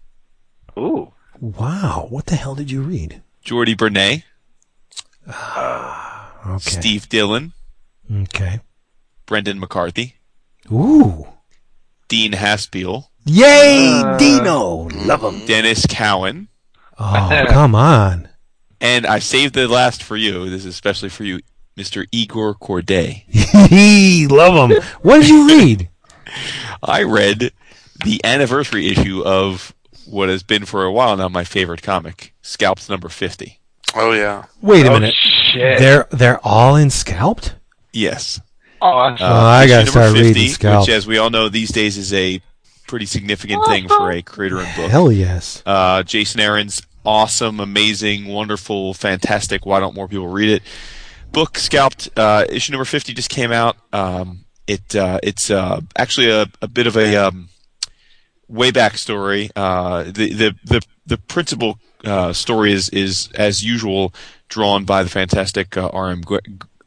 Ooh. 0.77 1.11
Wow. 1.41 2.07
What 2.09 2.27
the 2.27 2.35
hell 2.35 2.55
did 2.55 2.71
you 2.71 2.81
read? 2.81 3.21
Jordi 3.45 3.75
Bernet, 3.77 4.23
ah, 5.27 6.31
Okay. 6.55 6.69
Steve 6.69 7.09
Dillon, 7.09 7.51
Okay. 8.11 8.61
Brendan 9.25 9.59
McCarthy, 9.59 10.15
Ooh. 10.71 11.27
Dean 12.07 12.31
Haspiel, 12.33 13.07
Yay, 13.25 14.01
uh. 14.03 14.17
Dino. 14.17 14.87
Love 15.05 15.23
him. 15.23 15.41
Denys 15.41 15.87
Cowan, 15.89 16.47
Oh, 16.97 17.45
come 17.49 17.75
on. 17.75 18.28
And 18.81 19.05
I 19.05 19.19
saved 19.19 19.55
the 19.55 19.67
last 19.67 20.01
for 20.03 20.15
you. 20.15 20.49
This 20.49 20.61
is 20.61 20.67
especially 20.67 21.09
for 21.09 21.23
you, 21.23 21.39
Mr. 21.77 22.05
Igor 22.11 22.55
Kordey. 22.55 23.23
He 23.69 24.25
love 24.27 24.71
him. 24.71 24.81
What 25.01 25.19
did 25.21 25.29
you 25.29 25.47
read? 25.47 25.89
I 26.83 27.03
read 27.03 27.51
the 28.05 28.21
anniversary 28.23 28.87
issue 28.87 29.21
of 29.23 29.73
what 30.07 30.29
has 30.29 30.43
been 30.43 30.65
for 30.65 30.85
a 30.85 30.91
while 30.91 31.17
now 31.17 31.27
my 31.29 31.43
favorite 31.43 31.81
comic, 31.83 32.33
Scalped 32.41 32.89
number 32.89 33.09
50. 33.09 33.59
Oh 33.95 34.11
yeah. 34.13 34.45
Wait 34.61 34.85
a 34.85 34.89
Oh, 34.89 34.93
minute. 34.93 35.15
shit. 35.51 35.79
They're 35.79 36.07
they're 36.11 36.39
all 36.45 36.75
in 36.75 36.89
scalped? 36.89 37.55
Yes. 37.91 38.39
Oh, 38.81 38.87
Uh, 38.87 39.17
Oh, 39.19 39.25
I 39.45 39.67
gotta 39.67 39.85
number 39.85 39.91
start 39.91 40.13
reading 40.13 40.47
Scalped. 40.49 40.87
Which, 40.87 40.95
as 40.95 41.05
we 41.07 41.17
all 41.17 41.29
know, 41.29 41.49
these 41.49 41.71
days 41.71 41.97
is 41.97 42.13
a 42.13 42.41
pretty 42.87 43.05
significant 43.07 43.65
thing 43.65 43.87
for 43.87 44.11
a 44.11 44.21
creator 44.21 44.59
and 44.59 44.75
book. 44.75 44.89
Hell 44.89 45.11
yes. 45.11 45.61
Uh, 45.65 46.01
Jason 46.03 46.39
Aaron's 46.39 46.81
awesome, 47.05 47.59
amazing, 47.59 48.25
wonderful, 48.27 48.93
fantastic. 48.93 49.65
Why 49.65 49.79
don't 49.79 49.95
more 49.95 50.07
people 50.07 50.27
read 50.27 50.49
it? 50.49 50.63
Book 51.31 51.57
Scalped 51.57 52.09
uh, 52.17 52.45
issue 52.49 52.71
number 52.71 52.85
fifty 52.85 53.13
just 53.13 53.29
came 53.29 53.51
out. 53.51 53.77
Um, 53.93 54.45
it 54.67 54.95
uh, 54.95 55.19
it's 55.23 55.49
uh, 55.51 55.81
actually 55.97 56.29
a, 56.31 56.45
a 56.61 56.67
bit 56.67 56.87
of 56.87 56.97
a 56.97 57.15
um, 57.15 57.49
way 58.47 58.71
back 58.71 58.97
story. 58.97 59.49
Uh, 59.55 60.03
the 60.03 60.33
the 60.33 60.55
the 60.63 60.81
the 61.05 61.17
principal 61.17 61.79
uh, 62.03 62.33
story 62.33 62.71
is 62.73 62.89
is 62.89 63.29
as 63.35 63.63
usual 63.63 64.13
drawn 64.47 64.85
by 64.85 65.03
the 65.03 65.09
fantastic 65.09 65.77
uh, 65.77 65.89
R.M. 65.93 66.21
Gu- 66.21 66.39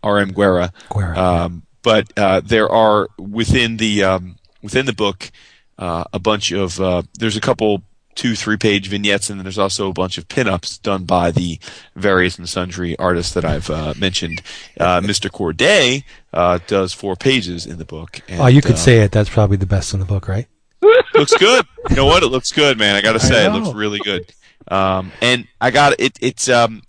R.M. 0.03 0.33
Guéra. 0.33 0.73
Guéra, 0.89 1.17
Um, 1.17 1.63
but 1.83 2.13
uh, 2.17 2.41
there 2.41 2.69
are 2.69 3.09
within 3.19 3.77
the 3.77 4.03
um, 4.03 4.37
within 4.63 4.87
the 4.87 4.93
book 4.93 5.31
uh, 5.79 6.05
a 6.13 6.19
bunch 6.19 6.51
of 6.53 6.81
uh, 6.81 7.03
there's 7.19 7.37
a 7.37 7.41
couple 7.41 7.83
two 8.15 8.35
three 8.35 8.57
page 8.57 8.89
vignettes 8.89 9.31
and 9.31 9.39
then 9.39 9.45
there's 9.45 9.59
also 9.59 9.89
a 9.89 9.93
bunch 9.93 10.19
of 10.19 10.29
pinups 10.29 10.81
done 10.83 11.05
by 11.05 11.31
the 11.31 11.59
various 11.97 12.39
and 12.39 12.49
sundry 12.49 12.99
artists 12.99 13.33
that 13.35 13.45
I've 13.45 13.71
uh, 13.71 13.95
mentioned. 13.99 14.43
Uh, 14.79 15.01
Mr. 15.01 15.31
Kordey 15.31 16.05
uh, 16.33 16.59
does 16.67 16.93
four 16.93 17.17
pages 17.17 17.67
in 17.67 17.79
the 17.79 17.85
book. 17.85 18.21
And, 18.29 18.41
Oh, 18.41 18.47
you 18.47 18.63
could 18.63 18.75
uh, 18.75 18.77
say 18.77 18.99
it. 19.01 19.13
That's 19.13 19.31
probably 19.31 19.57
the 19.57 19.67
best 19.67 19.95
in 19.95 20.01
the 20.01 20.07
book, 20.07 20.29
right? 20.29 20.47
looks 21.15 21.37
good. 21.37 21.65
You 21.91 21.97
know 21.97 22.07
what? 22.07 22.23
It 22.23 22.29
looks 22.29 22.53
good, 22.53 22.79
man. 22.79 22.97
I 22.97 23.01
got 23.01 23.13
to 23.13 23.21
say, 23.21 23.47
it 23.47 23.51
looks 23.51 23.75
really 23.75 24.01
good. 24.01 24.33
Um, 24.69 25.13
and 25.21 25.47
I 25.61 25.71
got 25.71 25.95
it. 25.99 26.19
It's 26.21 26.49
um, 26.49 26.83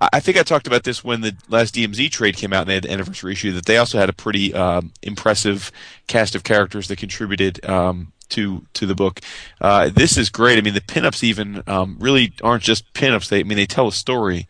I 0.00 0.08
I 0.14 0.20
think 0.20 0.36
I 0.38 0.42
talked 0.42 0.66
about 0.66 0.84
this 0.84 1.02
when 1.02 1.20
the 1.20 1.36
last 1.48 1.74
DMZ 1.74 2.10
trade 2.10 2.36
came 2.36 2.52
out 2.52 2.62
and 2.62 2.70
they 2.70 2.74
had 2.74 2.84
the 2.84 2.92
anniversary 2.92 3.32
issue. 3.32 3.52
That 3.52 3.66
they 3.66 3.76
also 3.76 3.98
had 3.98 4.08
a 4.08 4.12
pretty 4.12 4.54
um, 4.54 4.92
impressive 5.02 5.72
cast 6.06 6.34
of 6.34 6.44
characters 6.44 6.88
that 6.88 6.96
contributed 6.98 7.64
um, 7.68 8.12
to 8.30 8.64
to 8.74 8.86
the 8.86 8.94
book. 8.94 9.20
Uh, 9.60 9.88
this 9.88 10.16
is 10.16 10.30
great. 10.30 10.58
I 10.58 10.62
mean, 10.62 10.74
the 10.74 10.80
pinups 10.80 11.22
even 11.22 11.62
um, 11.66 11.96
really 11.98 12.32
aren't 12.42 12.62
just 12.62 12.92
pinups. 12.92 13.28
They 13.28 13.40
I 13.40 13.42
mean 13.42 13.56
they 13.56 13.66
tell 13.66 13.88
a 13.88 13.92
story, 13.92 14.46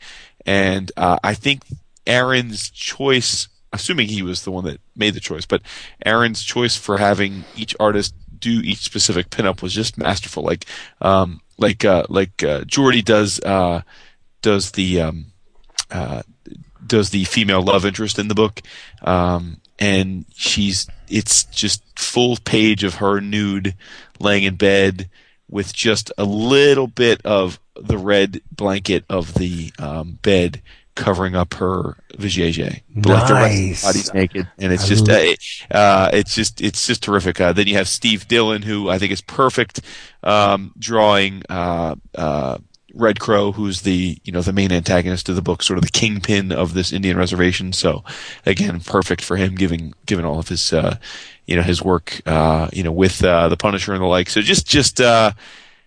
and 0.47 0.91
uh, 0.97 1.19
I 1.23 1.35
think 1.35 1.63
Aaron's 2.07 2.71
choice. 2.71 3.49
Assuming 3.71 4.09
he 4.09 4.23
was 4.23 4.45
the 4.45 4.51
one 4.51 4.65
that 4.65 4.81
made 4.97 5.13
the 5.13 5.21
choice, 5.21 5.45
but 5.45 5.61
Aaron's 6.07 6.43
choice 6.43 6.75
for 6.75 6.97
having 6.97 7.45
each 7.55 7.77
artist 7.79 8.15
do 8.39 8.61
each 8.65 8.79
specific 8.79 9.29
pinup 9.29 9.61
was 9.61 9.75
just 9.75 9.99
masterful. 9.99 10.43
Like, 10.43 10.65
um, 11.03 11.43
like, 11.59 11.85
uh, 11.85 12.05
like 12.09 12.43
uh, 12.43 12.63
Jordi 12.63 13.05
does 13.05 13.41
uh, 13.41 13.83
does 14.41 14.71
the 14.71 15.03
um, 15.03 15.27
uh, 15.91 16.23
does 16.87 17.11
the 17.11 17.25
female 17.25 17.63
love 17.63 17.85
interest 17.85 18.19
in 18.19 18.29
the 18.29 18.35
book, 18.35 18.63
um, 19.03 19.61
and 19.79 20.25
she's 20.35 20.89
it's 21.09 21.45
just 21.45 21.83
full 21.99 22.37
page 22.45 22.85
of 22.85 22.97
her 22.97 23.21
nude 23.21 23.75
laying 24.21 24.45
in 24.45 24.57
bed 24.57 25.09
with 25.51 25.73
just 25.73 26.13
a 26.19 26.25
little 26.25 26.87
bit 26.87 27.21
of 27.25 27.59
the 27.75 27.97
red 27.99 28.41
blanket 28.53 29.05
of 29.09 29.35
the 29.35 29.73
um, 29.79 30.19
bed 30.23 30.61
covering 30.95 31.37
up 31.37 31.55
her 31.55 31.97
vajayjay. 32.15 32.83
But 32.95 33.09
like 33.13 33.29
the 33.29 33.35
rest 33.35 33.45
of 33.45 33.51
the 33.51 33.59
Nice. 33.69 33.83
body's 33.85 34.15
naked, 34.15 34.49
and 34.59 34.73
it's 34.73 34.89
just 34.89 35.09
uh, 35.09 35.75
uh, 35.75 36.11
it's 36.13 36.35
just 36.35 36.61
it's 36.61 36.87
just 36.87 37.03
terrific. 37.03 37.41
Uh, 37.41 37.53
then 37.53 37.69
you 37.69 37.77
have 37.77 37.89
Steve 37.89 38.27
Dillon, 38.29 38.63
who 38.63 38.89
I 38.91 38.99
think 38.99 39.13
is 39.13 39.21
perfect 39.21 39.81
um, 40.25 40.73
drawing 40.79 41.45
uh, 41.49 41.95
uh, 42.17 42.59
Red 42.95 43.21
Crow, 43.21 43.53
who's 43.53 43.83
the 43.83 44.19
you 44.25 44.33
know 44.33 44.41
the 44.41 44.53
main 44.53 44.73
antagonist 44.73 45.29
of 45.29 45.37
the 45.37 45.43
book, 45.43 45.63
sort 45.63 45.79
of 45.79 45.85
the 45.85 45.91
kingpin 45.91 46.53
of 46.53 46.75
this 46.75 46.93
Indian 46.93 47.17
reservation. 47.17 47.73
So 47.73 48.03
again, 48.47 48.81
perfect 48.81 49.23
for 49.23 49.37
him, 49.37 49.55
giving 49.55 49.95
given 50.07 50.25
all 50.25 50.39
of 50.39 50.49
his 50.49 50.73
uh, 50.73 50.97
you 51.47 51.57
know 51.57 51.63
his 51.63 51.83
work 51.83 52.21
uh, 52.27 52.69
you 52.73 52.83
know 52.83 52.93
with 52.93 53.23
uh, 53.23 53.49
the 53.49 53.57
Punisher 53.57 53.93
and 53.93 54.03
the 54.03 54.07
like. 54.07 54.31
So 54.31 54.41
just 54.41 54.67
just 54.67 55.01
uh, 55.01 55.33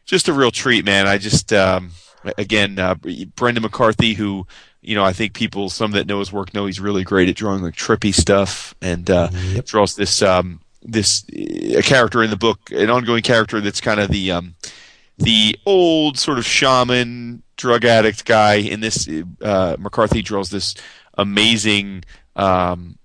just 0.06 0.28
a 0.28 0.34
real 0.34 0.52
treat, 0.52 0.86
man. 0.86 1.08
I 1.08 1.18
just 1.18 1.52
um, 1.54 1.92
again 2.38 2.78
uh, 2.78 2.96
Brendan 3.36 3.64
McCarthy, 3.64 4.14
who 4.14 4.46
you 4.82 4.96
know 4.96 5.04
I 5.04 5.14
think 5.14 5.34
people 5.34 5.70
some 5.70 5.92
that 5.92 6.08
know 6.08 6.20
his 6.20 6.32
work 6.32 6.54
know 6.54 6.66
he's 6.68 6.80
really 6.80 7.04
great 7.04 7.30
at 7.30 7.36
drawing 7.36 7.64
like 7.64 7.76
trippy 7.76 8.14
stuff 8.14 8.76
and 8.82 9.10
uh, 9.10 9.30
Yep. 9.32 9.66
draws 9.66 9.96
this 9.96 10.22
um, 10.22 10.62
this 10.84 11.24
uh, 11.32 11.80
a 11.80 11.82
character 11.82 12.22
in 12.22 12.30
the 12.30 12.38
book, 12.38 12.60
an 12.72 12.90
ongoing 12.92 13.24
character 13.24 13.60
that's 13.60 13.82
kind 13.82 14.00
of 14.00 14.10
the 14.12 14.32
um, 14.32 14.54
the 15.22 15.58
old 15.66 16.18
sort 16.18 16.38
of 16.38 16.46
shaman 16.46 17.44
drug 17.58 17.86
addict 17.86 18.26
guy. 18.26 18.56
In 18.56 18.80
this, 18.80 19.10
uh, 19.42 19.76
McCarthy 19.80 20.22
draws 20.22 20.50
this 20.50 20.76
amazing 21.18 22.04
um, 22.36 22.98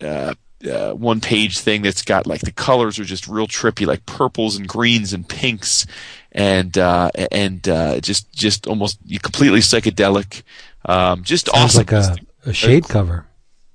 uh, 0.00 0.34
uh, 0.70 0.92
one 0.92 1.20
page 1.20 1.58
thing 1.58 1.82
that's 1.82 2.02
got 2.02 2.26
like 2.26 2.40
the 2.40 2.52
colors 2.52 2.98
are 2.98 3.04
just 3.04 3.28
real 3.28 3.46
trippy, 3.46 3.86
like 3.86 4.06
purples 4.06 4.56
and 4.56 4.66
greens 4.68 5.12
and 5.12 5.28
pinks, 5.28 5.86
and 6.32 6.76
uh, 6.78 7.10
and 7.30 7.68
uh, 7.68 8.00
just 8.00 8.32
just 8.32 8.66
almost 8.66 8.98
completely 9.22 9.60
psychedelic. 9.60 10.42
Um, 10.86 11.22
just 11.22 11.46
Sounds 11.46 11.76
awesome. 11.76 11.78
like 11.80 11.92
a, 11.92 12.50
a 12.50 12.52
shade 12.52 12.88
cover. 12.88 13.26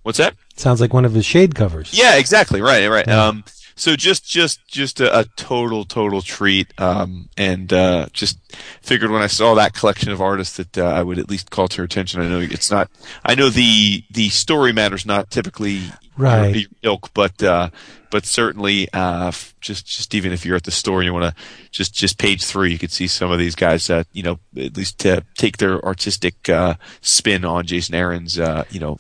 What's 0.03 0.17
that? 0.17 0.35
Sounds 0.55 0.81
like 0.81 0.93
one 0.93 1.05
of 1.05 1.13
his 1.13 1.25
shade 1.25 1.55
covers. 1.55 1.93
Yeah, 1.93 2.17
exactly. 2.17 2.61
Right, 2.61 2.87
right. 2.87 3.05
Yeah. 3.07 3.27
Um, 3.27 3.43
so 3.80 3.95
just, 3.95 4.30
just, 4.30 4.67
just 4.67 4.99
a, 4.99 5.19
a 5.19 5.25
total, 5.36 5.86
total 5.86 6.21
treat. 6.21 6.71
Um, 6.80 7.30
and 7.38 7.71
uh, 7.71 8.07
just 8.13 8.38
figured 8.82 9.09
when 9.09 9.21
I 9.21 9.27
saw 9.27 9.55
that 9.55 9.73
collection 9.73 10.11
of 10.11 10.21
artists 10.21 10.57
that 10.57 10.77
uh, 10.77 10.84
I 10.86 11.01
would 11.01 11.17
at 11.17 11.30
least 11.30 11.49
call 11.49 11.67
to 11.69 11.77
your 11.77 11.86
attention. 11.86 12.21
I 12.21 12.27
know 12.27 12.39
it's 12.39 12.69
not. 12.69 12.91
I 13.23 13.36
know 13.36 13.49
the 13.49 14.03
the 14.11 14.30
story 14.30 14.73
matters 14.73 15.05
not 15.05 15.32
typically 15.32 15.82
Right. 16.17 16.53
your 16.53 16.69
ilk, 16.84 17.11
but 17.13 17.41
uh, 17.41 17.69
but 18.11 18.25
certainly 18.25 18.91
uh, 18.91 19.30
f- 19.30 19.55
just 19.61 19.86
just 19.86 20.13
even 20.13 20.34
if 20.34 20.45
you're 20.45 20.57
at 20.57 20.65
the 20.65 20.71
store 20.71 20.99
and 20.99 21.05
you 21.05 21.13
want 21.13 21.34
to 21.34 21.41
just 21.71 21.93
just 21.93 22.17
page 22.17 22.43
three, 22.43 22.73
you 22.73 22.77
could 22.77 22.91
see 22.91 23.07
some 23.07 23.32
of 23.32 23.39
these 23.39 23.55
guys. 23.55 23.89
Uh, 23.89 24.03
you 24.11 24.23
know, 24.23 24.39
at 24.57 24.75
least 24.75 24.99
to 24.99 25.23
take 25.38 25.57
their 25.57 25.82
artistic 25.86 26.49
uh, 26.49 26.73
spin 26.99 27.45
on 27.45 27.65
Jason 27.65 27.95
Aaron's. 27.95 28.38
Uh, 28.38 28.65
you 28.69 28.82
know. 28.82 28.97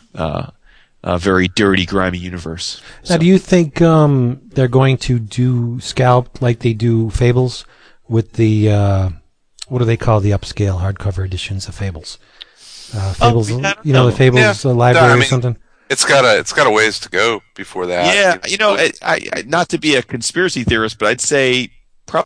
Uh, 1.01 1.17
very 1.17 1.47
dirty, 1.47 1.85
grimy 1.85 2.17
universe. 2.17 2.81
Now, 3.09 3.15
do 3.17 3.25
you 3.25 3.37
think 3.37 3.81
um, 3.81 4.41
they're 4.49 4.67
going 4.67 4.97
to 4.97 5.17
do 5.17 5.79
scalp 5.79 6.41
like 6.41 6.59
they 6.59 6.73
do 6.73 7.09
Fables 7.09 7.65
with 8.09 8.33
the 8.33 8.69
uh, 8.69 9.09
what 9.69 9.79
do 9.79 9.85
they 9.85 9.95
call 9.97 10.19
the 10.19 10.31
upscale 10.31 10.81
hardcover 10.81 11.25
editions 11.25 11.67
of 11.69 11.75
Fables? 11.75 12.19
Uh, 12.93 13.13
Fables, 13.13 13.49
I 13.49 13.61
don't 13.61 13.85
you 13.85 13.93
know, 13.93 14.03
know. 14.03 14.09
the 14.09 14.15
Fables 14.17 14.65
Yeah. 14.65 14.71
uh, 14.71 14.73
library 14.73 15.07
No, 15.07 15.15
I 15.15 15.19
or 15.19 15.23
something. 15.23 15.57
It's 15.89 16.03
got 16.05 16.25
a 16.25 16.37
it's 16.37 16.51
got 16.53 16.67
a 16.67 16.69
ways 16.71 16.99
to 16.99 17.09
go 17.09 17.41
before 17.55 17.85
that. 17.87 18.13
yeah, 18.13 18.37
you 18.49 18.57
know, 18.57 18.75
I, 18.75 18.91
I, 19.01 19.21
I, 19.37 19.41
not 19.43 19.69
to 19.69 19.77
be 19.79 19.95
a 19.95 20.03
conspiracy 20.03 20.63
theorist, 20.63 20.99
but 20.99 21.07
I'd 21.07 21.21
say, 21.21 21.69
pro- 22.07 22.25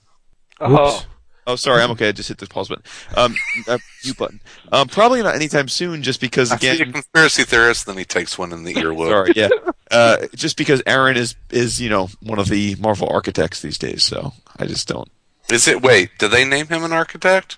Whoops. 0.59 1.05
Oh, 1.47 1.55
sorry, 1.55 1.81
I'm 1.81 1.91
okay. 1.91 2.09
I 2.09 2.11
just 2.11 2.29
hit 2.29 2.37
the 2.37 2.47
pause 2.47 2.69
button, 2.69 2.83
um, 3.15 3.35
uh, 3.67 3.77
mute 4.03 4.17
button. 4.17 4.39
Um, 4.71 4.87
probably 4.87 5.21
not 5.21 5.35
anytime 5.35 5.67
soon, 5.67 6.03
just 6.03 6.19
because 6.21 6.51
again, 6.51 6.71
I 6.71 6.75
see 6.75 6.79
a 6.79 6.81
again, 6.83 6.93
conspiracy 6.93 7.43
theorist, 7.43 7.85
then 7.85 7.97
he 7.97 8.05
takes 8.05 8.37
one 8.37 8.51
in 8.53 8.63
the 8.63 8.73
earlobe. 8.75 9.09
sorry, 9.09 9.33
yeah, 9.35 9.49
uh, 9.91 10.27
just 10.35 10.57
because 10.57 10.81
Aaron 10.85 11.17
is 11.17 11.35
is 11.49 11.79
you 11.81 11.89
know 11.89 12.09
one 12.21 12.39
of 12.39 12.47
the 12.49 12.75
Marvel 12.75 13.07
architects 13.09 13.61
these 13.61 13.77
days, 13.77 14.03
so 14.03 14.33
I 14.57 14.65
just 14.65 14.87
don't. 14.87 15.09
Is 15.49 15.67
it? 15.67 15.81
Wait, 15.81 16.09
did 16.19 16.31
they 16.31 16.45
name 16.45 16.67
him 16.67 16.83
an 16.83 16.93
architect? 16.93 17.57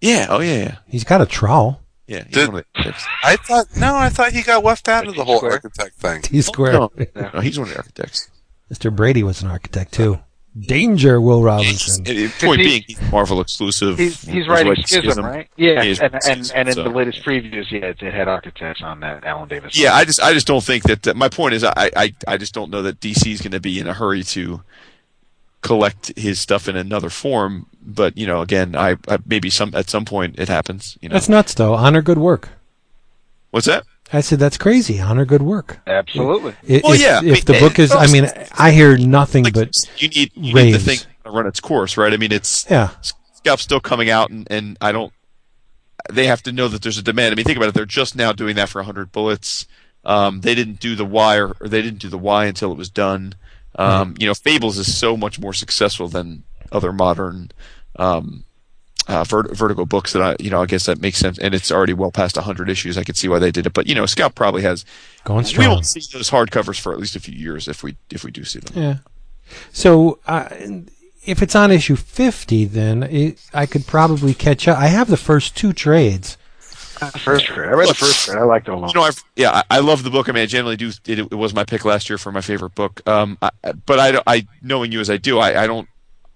Yeah, 0.00 0.26
oh 0.28 0.40
yeah, 0.40 0.56
yeah, 0.58 0.76
He's 0.86 1.04
got 1.04 1.20
a 1.22 1.26
trowel. 1.26 1.80
yeah. 2.06 2.24
He's 2.24 2.34
Did- 2.34 2.48
one 2.52 2.58
of 2.58 2.64
the. 2.74 2.94
I 3.22 3.36
thought 3.36 3.66
no, 3.76 3.96
I 3.96 4.10
thought 4.10 4.32
he 4.32 4.42
got 4.42 4.62
left 4.62 4.88
out 4.88 5.06
of 5.08 5.14
the 5.14 5.24
whole 5.24 5.42
architect 5.44 5.96
thing. 5.96 6.20
T 6.22 6.42
square. 6.42 6.72
No, 6.74 6.92
no, 7.14 7.40
he's 7.42 7.58
one 7.58 7.68
of 7.68 7.72
the 7.72 7.78
architects. 7.78 8.28
Mr. 8.72 8.94
Brady 8.94 9.22
was 9.22 9.42
an 9.42 9.48
architect 9.50 9.92
too. 9.94 10.18
Danger, 10.58 11.20
Will 11.20 11.42
Robinson. 11.42 12.06
And- 12.06 12.16
and 12.18 12.32
point 12.34 12.60
he- 12.60 12.66
being, 12.66 12.84
he's 12.86 13.10
Marvel 13.10 13.40
exclusive. 13.40 13.98
He's 13.98 14.22
he's 14.22 14.46
Was 14.46 14.48
writing 14.48 14.74
like 14.74 14.86
Schism, 14.86 15.24
right? 15.24 15.48
Yeah, 15.56 15.82
He 15.82 15.90
is 15.90 16.00
and 16.00 16.14
and 16.28 16.52
and 16.54 16.68
in 16.68 16.74
so- 16.74 16.84
the 16.84 16.90
latest 16.90 17.24
previews, 17.24 17.70
yeah, 17.72 17.86
it, 17.86 18.02
it 18.02 18.14
had 18.14 18.28
architects 18.28 18.80
on 18.82 19.00
that. 19.00 19.24
Alan 19.24 19.48
Davis. 19.48 19.76
Yeah, 19.76 19.94
I 19.94 20.04
just 20.04 20.20
I 20.22 20.32
just 20.32 20.46
don't 20.46 20.62
think 20.62 20.84
that. 20.84 21.08
Uh, 21.08 21.14
my 21.14 21.28
point 21.28 21.54
is, 21.54 21.64
I, 21.64 21.90
I 21.96 22.14
I 22.28 22.36
just 22.36 22.54
don't 22.54 22.70
know 22.70 22.82
that 22.82 23.00
DC 23.00 23.26
is 23.32 23.40
going 23.42 23.50
to 23.52 23.60
be 23.60 23.80
in 23.80 23.86
a 23.88 23.94
hurry 23.94 24.22
to 24.22 24.62
collect 25.60 26.16
his 26.18 26.38
stuff 26.38 26.68
in 26.68 26.76
another 26.76 27.10
form. 27.10 27.66
But 27.82 28.16
you 28.16 28.26
know, 28.26 28.40
again, 28.40 28.76
I, 28.76 28.96
I 29.08 29.18
maybe 29.26 29.50
some 29.50 29.74
at 29.74 29.90
some 29.90 30.04
point 30.04 30.38
it 30.38 30.48
happens. 30.48 30.96
You 31.00 31.08
know, 31.08 31.14
That's 31.14 31.28
nuts, 31.28 31.54
though. 31.54 31.74
Honor 31.74 32.00
good 32.02 32.18
work. 32.18 32.50
What's 33.50 33.66
that? 33.66 33.84
I 34.12 34.20
said 34.20 34.38
that's 34.38 34.58
crazy. 34.58 35.00
Honor 35.00 35.24
good 35.24 35.42
work. 35.42 35.80
Absolutely. 35.86 36.52
I- 36.68 36.80
Well, 36.84 36.94
yeah, 36.94 37.20
I 37.22 37.26
If 37.26 37.44
the 37.44 37.58
book 37.58 37.78
is, 37.78 37.92
I 37.92 38.06
mean, 38.08 38.28
I 38.56 38.70
hear 38.70 38.96
nothing 38.96 39.44
Like, 39.44 39.54
but 39.54 39.76
you 39.98 40.08
need 40.08 40.32
you 40.34 40.54
need 40.54 40.72
the 40.74 40.78
thing 40.78 40.98
to 41.24 41.30
run 41.30 41.46
its 41.46 41.60
course, 41.60 41.96
right? 41.96 42.12
I 42.12 42.16
mean, 42.16 42.32
it's 42.32 42.66
yeah, 42.70 42.90
Scalp's 43.34 43.62
still 43.62 43.80
coming 43.80 44.10
out, 44.10 44.30
and, 44.30 44.46
and 44.50 44.76
I 44.80 44.92
don't. 44.92 45.12
They 46.12 46.26
have 46.26 46.42
to 46.42 46.52
know 46.52 46.68
that 46.68 46.82
there's 46.82 46.98
a 46.98 47.02
demand. 47.02 47.32
I 47.32 47.34
mean, 47.36 47.44
think 47.46 47.56
about 47.56 47.70
it. 47.70 47.74
They're 47.74 47.86
just 47.86 48.14
now 48.14 48.32
doing 48.32 48.56
that 48.56 48.68
for 48.68 48.78
100 48.80 49.10
bullets. 49.10 49.66
Um, 50.04 50.42
they 50.42 50.54
didn't 50.54 50.78
do 50.80 50.94
the 50.96 51.04
Y, 51.06 51.36
or, 51.38 51.56
or 51.60 51.68
they 51.68 51.80
didn't 51.80 52.00
do 52.00 52.10
the 52.10 52.18
Y 52.18 52.44
until 52.44 52.70
it 52.72 52.76
was 52.76 52.90
done. 52.90 53.34
Um, 53.76 54.14
You 54.18 54.26
know, 54.26 54.34
Fables 54.34 54.76
is 54.76 54.94
so 54.96 55.16
much 55.16 55.38
more 55.40 55.54
successful 55.54 56.08
than 56.08 56.44
other 56.70 56.92
modern 56.92 57.50
um, 57.96 58.44
uh, 59.08 59.24
vert- 59.24 59.56
Vertigo 59.56 59.84
books 59.84 60.12
that 60.12 60.22
I, 60.22 60.36
you 60.42 60.50
know, 60.50 60.62
I 60.62 60.66
guess 60.66 60.86
that 60.86 61.00
makes 61.00 61.18
sense. 61.18 61.38
And 61.38 61.54
it's 61.54 61.70
already 61.72 61.92
well 61.92 62.10
past 62.10 62.36
100 62.36 62.68
issues. 62.70 62.96
I 62.98 63.04
could 63.04 63.16
see 63.16 63.28
why 63.28 63.38
they 63.38 63.50
did 63.50 63.66
it. 63.66 63.72
But 63.72 63.86
you 63.86 63.94
know, 63.94 64.06
Scout 64.06 64.34
probably 64.34 64.62
has. 64.62 64.84
going 65.24 65.44
straight. 65.44 65.66
We 65.66 65.72
won't 65.72 65.86
see 65.86 66.00
those 66.12 66.30
hardcovers 66.30 66.80
for 66.80 66.92
at 66.92 66.98
least 66.98 67.16
a 67.16 67.20
few 67.20 67.34
years 67.34 67.68
if 67.68 67.82
we 67.82 67.96
if 68.10 68.24
we 68.24 68.30
do 68.30 68.44
see 68.44 68.60
them. 68.60 68.82
Yeah. 68.82 68.96
So 69.72 70.18
uh, 70.26 70.48
if 71.24 71.42
it's 71.42 71.54
on 71.54 71.70
issue 71.70 71.96
50, 71.96 72.64
then 72.66 73.02
it, 73.04 73.38
I 73.52 73.66
could 73.66 73.86
probably 73.86 74.34
catch 74.34 74.66
up. 74.68 74.78
I 74.78 74.86
have 74.86 75.08
the 75.08 75.16
first 75.16 75.56
two 75.56 75.72
trades. 75.72 76.36
First 77.18 77.46
trade. 77.46 77.68
I 77.68 77.72
read 77.72 77.88
the 77.88 77.94
first 77.94 78.24
trade. 78.26 78.38
I 78.38 78.44
liked 78.44 78.68
it 78.68 78.72
a 78.72 78.76
lot. 78.76 78.94
You 78.94 79.00
know, 79.00 79.06
I've, 79.06 79.22
yeah, 79.36 79.50
I, 79.50 79.76
I 79.76 79.78
love 79.80 80.04
the 80.04 80.10
book. 80.10 80.28
I 80.28 80.32
mean, 80.32 80.42
I 80.42 80.46
generally 80.46 80.76
do. 80.76 80.88
It, 81.06 81.18
it 81.18 81.34
was 81.34 81.52
my 81.52 81.64
pick 81.64 81.84
last 81.84 82.08
year 82.08 82.18
for 82.18 82.30
my 82.32 82.40
favorite 82.40 82.74
book. 82.74 83.06
Um, 83.08 83.36
I, 83.42 83.50
but 83.84 83.98
I, 83.98 84.12
don't- 84.12 84.22
I, 84.26 84.46
knowing 84.62 84.92
you 84.92 85.00
as 85.00 85.10
I 85.10 85.16
do, 85.16 85.38
I, 85.38 85.64
I 85.64 85.66
don't. 85.66 85.88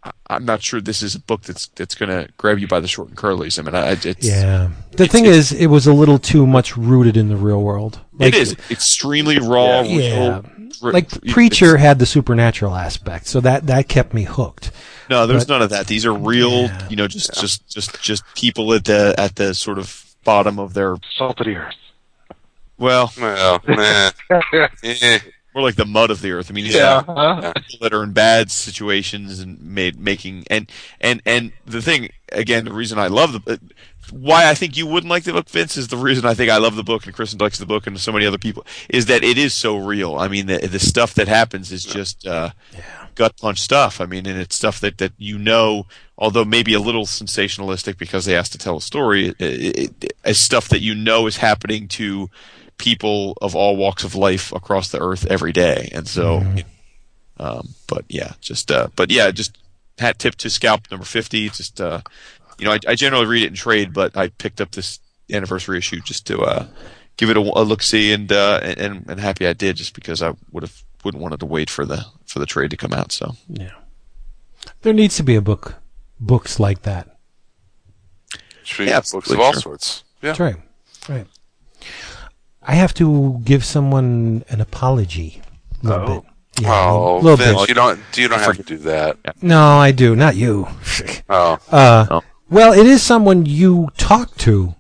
I- 0.09 0.35
I'm 0.35 0.45
not 0.45 0.63
sure 0.63 0.81
this 0.81 1.03
is 1.03 1.15
a 1.15 1.21
book 1.21 1.43
that's 1.43 1.69
that's 1.69 1.95
going 1.95 2.11
to 2.11 2.29
grab 2.37 2.59
you 2.59 2.67
by 2.69 2.81
the 2.81 2.89
short 2.89 3.09
and 3.09 3.17
curlies. 3.17 3.59
I 3.59 3.63
mean, 3.63 3.75
I, 3.75 3.91
it's, 3.93 4.27
Yeah. 4.27 4.69
The 4.93 5.05
It's- 5.05 5.11
thing 5.13 5.25
it's- 5.25 5.53
is, 5.53 5.53
it 5.53 5.67
was 5.69 5.87
a 5.87 5.93
little 5.93 6.19
too 6.19 6.47
much 6.47 6.77
rooted 6.77 7.17
in 7.17 7.29
the 7.29 7.37
real 7.37 7.63
world. 7.63 8.01
it 8.21 8.35
is 8.35 8.57
extremely 8.71 9.39
raw. 9.39 9.83
Yeah. 9.83 10.41
real- 10.83 10.93
Like 10.93 11.13
it's- 11.13 11.33
Preacher 11.33 11.77
had 11.79 11.99
the 11.99 12.07
supernatural 12.07 12.75
aspect, 12.77 13.27
so 13.27 13.41
that 13.41 13.67
that 13.67 13.89
kept 13.89 14.13
me 14.15 14.25
hooked. 14.25 14.71
No, 15.11 15.27
there's 15.27 15.45
but- 15.47 15.55
none 15.55 15.63
of 15.63 15.71
that. 15.71 15.87
These 15.87 16.05
are 16.05 16.13
real. 16.13 16.65
Yeah. 16.65 16.89
You 16.91 16.97
know, 16.97 17.09
just 17.09 17.33
just 17.41 17.67
just 17.69 18.01
just 18.03 18.23
people 18.35 18.73
at 18.75 18.85
the 18.85 19.15
at 19.19 19.37
the 19.37 19.55
sort 19.55 19.79
of 19.79 20.05
bottom 20.25 20.59
of 20.59 20.75
their. 20.75 20.97
Salt 21.17 21.41
of 21.41 21.47
the 21.47 21.57
earth. 21.57 21.75
Well, 22.77 23.11
Well, 23.19 23.61
nah. 23.67 24.11
Eh. 24.49 24.69
Eh. 24.85 25.19
More 25.59 25.67
like 25.67 25.75
the 25.75 25.85
mud 25.85 26.13
of 26.13 26.21
the 26.21 26.31
earth. 26.31 26.53
I 26.53 26.55
mean, 26.55 26.67
these 26.67 26.77
Yeah. 26.77 27.01
people 27.03 27.79
that 27.81 27.93
are 27.93 28.05
in 28.05 28.13
bad 28.13 28.49
situations 28.53 29.41
and 29.41 29.61
made 29.61 29.99
making 29.99 30.45
and 30.49 30.71
and 31.01 31.21
and 31.27 31.51
the 31.67 31.83
thing 31.83 32.11
again, 32.31 32.65
the 32.65 32.73
reason 32.73 32.97
I 32.97 33.09
love 33.09 33.33
the 33.33 33.55
uh, 33.55 33.57
why 34.13 34.49
I 34.49 34.55
think 34.55 34.77
you 34.77 34.87
wouldn't 34.87 35.11
like 35.11 35.25
the 35.25 35.33
book, 35.33 35.49
Vince, 35.49 35.77
is 35.77 35.89
the 35.89 35.97
reason 35.97 36.25
I 36.27 36.35
think 36.35 36.49
I 36.49 36.59
love 36.59 36.77
the 36.77 36.85
book 36.85 37.07
and 37.07 37.15
Kristen 37.15 37.41
likes 37.41 37.59
the 37.59 37.67
book 37.67 37.89
and 37.89 37.99
so 37.99 38.13
many 38.13 38.25
other 38.25 38.39
people 38.39 38.65
is 38.89 39.07
that 39.07 39.25
it 39.25 39.37
is 39.37 39.53
so 39.53 39.77
real. 39.77 40.15
I 40.15 40.29
mean, 40.29 40.47
the 40.47 40.59
the 40.59 40.79
stuff 40.79 41.13
that 41.15 41.27
happens 41.27 41.73
is 41.73 41.83
just 41.83 42.25
uh, 42.25 42.51
gut 43.17 43.37
punch 43.37 43.61
stuff. 43.61 44.01
I 44.01 44.07
mean, 44.07 44.27
and 44.27 44.39
it's 44.39 44.55
stuff 44.55 44.79
that 44.79 44.99
that 44.99 45.13
you 45.19 45.39
know, 45.39 45.87
although 46.17 46.45
maybe 46.45 46.73
a 46.73 46.81
little 46.81 47.05
sensationalistic 47.05 47.99
because 47.99 48.27
they 48.27 48.37
asked 48.37 48.53
to 48.53 48.59
tell 48.59 48.77
a 48.77 48.81
story, 48.81 49.31
it, 49.31 49.41
it, 49.41 50.05
it, 50.05 50.13
is 50.25 50.39
stuff 50.39 50.69
that 50.69 50.83
you 50.83 50.95
know 50.95 51.27
is 51.27 51.39
happening 51.39 51.89
to 51.89 52.31
people 52.79 53.37
of 53.43 53.55
all 53.55 53.77
walks 53.77 54.05
of 54.05 54.15
life 54.15 54.53
across 54.53 54.91
the 54.91 55.01
earth 55.01 55.27
every 55.27 55.53
day. 55.53 55.91
And 55.93 56.09
so, 56.09 56.43
um, 57.39 57.69
but 57.87 58.05
yeah, 58.09 58.33
just, 58.41 58.71
uh, 58.71 58.89
but 58.97 59.11
yeah, 59.11 59.31
just 59.31 59.59
hat 59.99 60.19
tip 60.19 60.37
to 60.37 60.51
Scalp 60.51 60.91
number 60.91 61.05
50. 61.05 61.51
Just, 61.51 61.81
uh, 61.81 62.01
you 62.59 62.65
know, 62.65 62.73
I, 62.73 62.79
I 62.89 62.95
generally 62.95 63.27
read 63.27 63.43
it 63.43 63.49
in 63.49 63.55
trade, 63.55 63.93
but 63.93 64.17
I 64.17 64.29
picked 64.29 64.61
up 64.61 64.71
this 64.71 65.01
anniversary 65.31 65.79
issue 65.79 66.01
just 66.01 66.27
to, 66.29 66.41
uh, 66.41 66.67
give 67.17 67.31
it 67.31 67.37
a, 67.37 67.41
a 67.41 67.63
look 67.63 67.83
see 67.83 68.13
and, 68.13 68.31
uh, 68.31 68.61
and, 68.63 69.05
and 69.09 69.21
happy 69.21 69.47
I 69.47 69.53
did 69.53 69.77
just 69.77 69.95
because 69.95 70.23
I 70.23 70.35
would 70.53 70.63
have, 70.63 70.83
wouldn't 71.05 71.23
wanted 71.23 71.41
to 71.41 71.47
wait 71.47 71.71
for 71.71 71.85
the, 71.85 72.05
for 72.27 72.39
the 72.39 72.47
trade 72.47 72.71
to 72.71 72.77
come 72.77 72.93
out. 72.93 73.13
So 73.13 73.35
Yeah. 73.49 73.73
There 74.83 74.93
needs 74.93 75.17
to 75.17 75.23
be 75.23 75.35
a 75.35 75.41
book, 75.41 75.77
books 76.21 76.61
like 76.61 76.83
that. 76.83 77.19
Yeah, 78.35 78.39
books 78.69 78.81
of 78.81 78.89
absolutely, 78.89 79.37
all 79.45 79.53
sure. 79.53 79.63
sorts. 79.63 80.05
Yeah. 80.23 80.31
That's 80.31 80.41
right. 80.41 80.55
Right. 80.55 80.65
I 82.69 82.74
have 82.74 82.93
to 82.95 83.40
give 83.45 83.65
someone 83.65 84.45
an 84.51 84.61
apology. 84.61 85.40
A 85.82 85.86
little 85.89 86.03
Oh. 86.05 86.20
bit. 86.20 86.62
Yeah, 86.62 86.89
Oh, 86.90 87.15
a 87.16 87.20
little 87.23 87.36
Vince, 87.36 87.61
bit. 87.61 87.69
you 87.70 87.74
don't. 87.74 88.01
You 88.16 88.28
don't 88.28 88.40
have 88.40 88.57
to 88.57 88.62
do 88.62 88.78
that. 88.78 89.16
No, 89.43 89.78
I 89.78 89.90
do. 89.93 90.15
Not 90.15 90.36
you. 90.36 90.69
Oh, 91.31 91.59
Uh, 91.70 92.07
Oh. 92.11 92.23
Well, 92.51 92.73
it 92.73 92.86
is 92.86 93.03
someone 93.03 93.45
you 93.47 93.89
talked 93.99 94.39
to, 94.40 94.74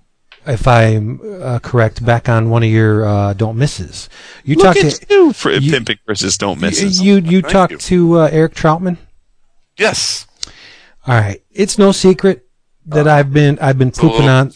if 0.46 0.66
I'm 0.66 1.20
uh, 1.42 1.58
correct, 1.60 2.04
back 2.04 2.28
on 2.28 2.48
one 2.50 2.62
of 2.62 2.70
your 2.70 3.04
uh, 3.06 3.32
don't 3.34 3.56
misses. 3.58 4.08
You 4.44 4.56
look 4.56 4.64
talked 4.66 4.78
at 4.84 4.92
to 4.94 5.06
you 5.14 5.32
for 5.32 5.50
you- 5.52 5.70
pimping 5.70 5.98
Chris's 6.06 6.36
don't 6.38 6.60
misses. 6.60 7.00
you 7.02 7.16
you 7.16 7.40
Thank 7.42 7.52
talked 7.52 7.72
you. 7.72 7.78
to 7.78 8.18
uh, 8.20 8.28
Eric 8.32 8.54
Trautmann. 8.54 8.96
yes. 9.78 10.26
All 11.06 11.14
right, 11.14 11.40
it's 11.52 11.78
no 11.78 11.92
secret 11.92 12.46
that 12.86 13.06
I've 13.08 13.32
been 13.32 13.58
I've 13.60 13.78
been 13.78 13.90
pooping 13.92 14.26
little- 14.26 14.30
on 14.30 14.52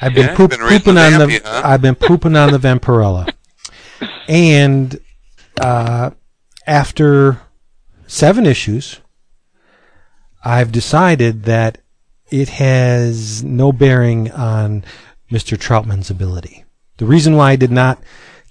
I've 0.00 0.14
been 0.14 0.26
Yeah, 0.26 0.36
poop, 0.36 0.50
been 0.50 0.60
pooping 0.60 0.98
on 0.98 1.18
the 1.18 1.26
Vampy, 1.26 1.42
huh? 1.44 1.62
I've 1.64 1.82
been 1.82 1.94
pooping 1.94 2.36
on 2.36 2.52
the 2.52 2.58
Vampirella, 2.66 3.32
and 4.28 4.98
uh, 5.60 6.10
after 6.66 7.40
seven 8.06 8.46
issues, 8.46 9.00
I've 10.44 10.70
decided 10.70 11.44
that 11.44 11.78
it 12.30 12.50
has 12.50 13.42
no 13.42 13.72
bearing 13.72 14.30
on 14.32 14.84
Mr. 15.30 15.56
Trautmann's 15.56 16.10
ability. 16.10 16.64
The 16.98 17.06
reason 17.06 17.36
why 17.36 17.52
I 17.52 17.56
did 17.56 17.70
not 17.70 18.02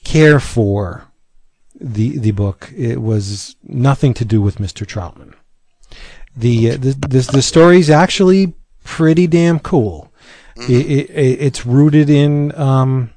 care 0.04 0.40
for 0.40 1.06
the 1.80 2.18
the 2.18 2.32
book 2.32 2.72
it 2.76 3.02
was 3.02 3.56
nothing 3.64 4.14
to 4.14 4.26
do 4.26 4.42
with 4.42 4.58
Mr. 4.58 4.86
Trautmann. 4.86 5.34
The 6.36 6.72
uh, 6.72 6.78
the 6.78 6.92
the, 6.94 7.30
the 7.34 7.42
story's 7.42 7.90
actually 7.90 8.54
pretty 8.84 9.28
damn 9.28 9.60
cool. 9.60 10.12
It, 10.58 10.70
it, 10.70 11.10
it- 11.10 11.42
it's 11.42 11.66
rooted 11.66 12.10
in 12.10 12.54
um, 12.58 13.12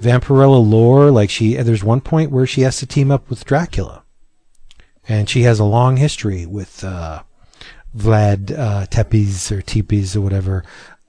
Vampirella 0.00 0.68
lore. 0.68 1.10
Like 1.10 1.30
she, 1.30 1.54
there's 1.54 1.84
one 1.84 2.00
point 2.00 2.30
where 2.30 2.46
she 2.46 2.62
has 2.62 2.78
to 2.78 2.86
team 2.86 3.10
up 3.10 3.28
with 3.30 3.44
Dracula, 3.44 4.02
and 5.08 5.28
she 5.28 5.42
has 5.42 5.58
a 5.60 5.64
long 5.64 5.96
history 5.96 6.44
with 6.46 6.82
uh, 6.84 7.22
Vlad 7.96 8.50
uh, 8.58 8.86
Tepes 8.86 9.50
or 9.52 9.62
Tepes 9.62 10.16
or 10.16 10.20
whatever. 10.20 10.64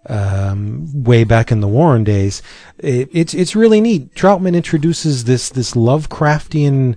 Um, 0.09 1.03
way 1.03 1.25
back 1.25 1.51
in 1.51 1.59
the 1.59 1.67
Warren 1.67 2.05
days, 2.05 2.41
it, 2.77 3.09
it's 3.11 3.33
it's 3.33 3.57
really 3.57 3.81
neat. 3.81 4.13
Trautmann 4.15 4.55
introduces 4.55 5.25
this 5.25 5.49
this 5.49 5.73
Lovecraftian 5.73 6.95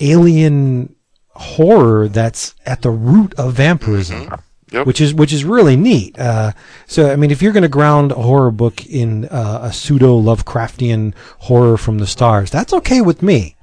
alien 0.00 0.94
horror 1.30 2.08
that's 2.08 2.54
at 2.66 2.82
the 2.82 2.90
root 2.90 3.34
of 3.34 3.54
vampirism, 3.54 4.32
Yep. 4.70 4.86
which 4.86 5.00
is 5.00 5.14
which 5.14 5.32
is 5.32 5.44
really 5.44 5.76
neat. 5.76 6.18
Uh, 6.18 6.52
so 6.86 7.10
I 7.10 7.16
mean, 7.16 7.30
if 7.30 7.40
you're 7.40 7.52
going 7.52 7.62
to 7.62 7.68
ground 7.68 8.12
a 8.12 8.16
horror 8.16 8.50
book 8.50 8.84
in 8.86 9.24
uh, 9.26 9.60
a 9.62 9.72
pseudo 9.72 10.20
Lovecraftian 10.20 11.14
horror 11.38 11.78
from 11.78 11.98
the 11.98 12.06
stars, 12.06 12.50
that's 12.50 12.72
okay 12.74 13.00
with 13.00 13.22
me. 13.22 13.56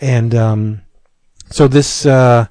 And 0.00 0.34
um, 0.34 0.82
so 1.50 1.68
this 1.68 2.04
uh, 2.04 2.46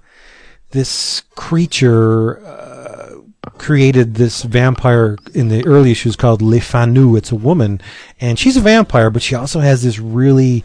this 0.69 1.23
creature 1.35 2.39
uh, 2.45 3.15
created 3.57 4.15
this 4.15 4.43
vampire 4.43 5.17
in 5.33 5.49
the 5.49 5.65
early 5.65 5.91
issues 5.91 6.15
called 6.15 6.41
Le 6.41 6.61
Fanu. 6.61 7.17
It's 7.17 7.31
a 7.31 7.35
woman, 7.35 7.81
and 8.19 8.39
she's 8.39 8.55
a 8.55 8.61
vampire, 8.61 9.09
but 9.09 9.21
she 9.21 9.35
also 9.35 9.59
has 9.59 9.83
this 9.83 9.99
really 9.99 10.63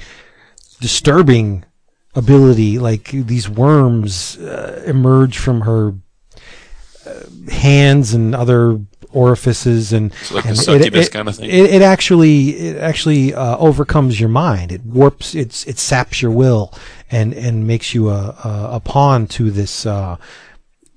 disturbing 0.81 1.65
ability. 2.15 2.79
Like 2.79 3.11
these 3.11 3.49
worms 3.49 4.39
uh, 4.39 4.85
emerge 4.87 5.39
from 5.39 5.63
her 5.63 5.95
hands 7.51 8.15
and 8.15 8.35
other 8.35 8.81
orifices, 9.13 9.93
and 9.93 10.13
It's 10.13 10.33
like 10.33 10.45
a 10.45 10.49
and 10.49 10.59
succubus 10.59 11.07
it, 11.07 11.13
kind 11.13 11.29
of 11.29 11.37
thing. 11.37 11.51
It, 11.51 11.71
it 11.71 11.83
actually 11.83 12.51
it 12.51 12.77
actually 12.77 13.35
uh, 13.35 13.57
overcomes 13.59 14.21
your 14.21 14.29
mind. 14.29 14.73
It 14.73 14.85
warps. 14.85 15.35
It's 15.35 15.67
it 15.67 15.79
saps 15.79 16.23
your 16.23 16.31
will 16.31 16.73
and 17.11 17.33
and 17.35 17.67
makes 17.67 17.95
you 17.95 18.11
a 18.11 18.37
a, 18.45 18.69
a 18.75 18.81
pawn 18.81 19.27
to 19.29 19.51
this. 19.51 19.87
Uh, 19.87 20.17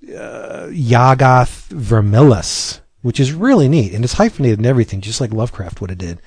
uh, 0.09 0.67
Yagath 0.71 1.69
vermillus, 1.69 2.79
which 3.03 3.19
is 3.19 3.31
really 3.31 3.67
neat, 3.67 3.93
and 3.93 4.03
it's 4.03 4.13
hyphenated 4.13 4.57
and 4.57 4.65
everything, 4.65 5.01
just 5.01 5.21
like 5.21 5.31
Lovecraft 5.31 5.81
would 5.81 5.91
have 5.91 5.99
did. 5.99 6.19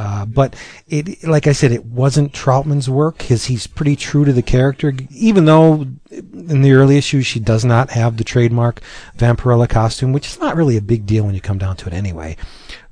Uh, 0.00 0.24
but 0.24 0.56
it, 0.88 1.22
like 1.24 1.46
I 1.46 1.52
said, 1.52 1.72
it 1.72 1.84
wasn't 1.84 2.32
Trautmann's 2.32 2.88
work. 2.88 3.20
His 3.20 3.44
he's 3.44 3.66
pretty 3.66 3.96
true 3.96 4.24
to 4.24 4.32
the 4.32 4.40
character, 4.40 4.94
even 5.10 5.44
though 5.44 5.86
in 6.10 6.62
the 6.62 6.72
early 6.72 6.96
issues 6.96 7.26
she 7.26 7.38
does 7.38 7.66
not 7.66 7.90
have 7.90 8.16
the 8.16 8.24
trademark 8.24 8.80
Vampirella 9.18 9.68
costume, 9.68 10.14
which 10.14 10.26
is 10.26 10.40
not 10.40 10.56
really 10.56 10.78
a 10.78 10.80
big 10.80 11.04
deal 11.04 11.24
when 11.24 11.34
you 11.34 11.42
come 11.42 11.58
down 11.58 11.76
to 11.76 11.86
it 11.86 11.92
anyway. 11.92 12.38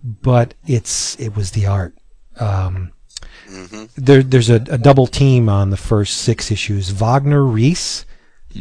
But 0.04 0.52
it's 0.66 1.18
it 1.18 1.34
was 1.34 1.52
the 1.52 1.64
art. 1.64 1.96
Um, 2.38 2.92
there, 3.96 4.22
there's 4.22 4.50
a, 4.50 4.56
a 4.68 4.76
double 4.76 5.06
team 5.06 5.48
on 5.48 5.70
the 5.70 5.78
first 5.78 6.18
six 6.18 6.50
issues. 6.50 6.90
Wagner 6.90 7.42
Reis. 7.42 8.04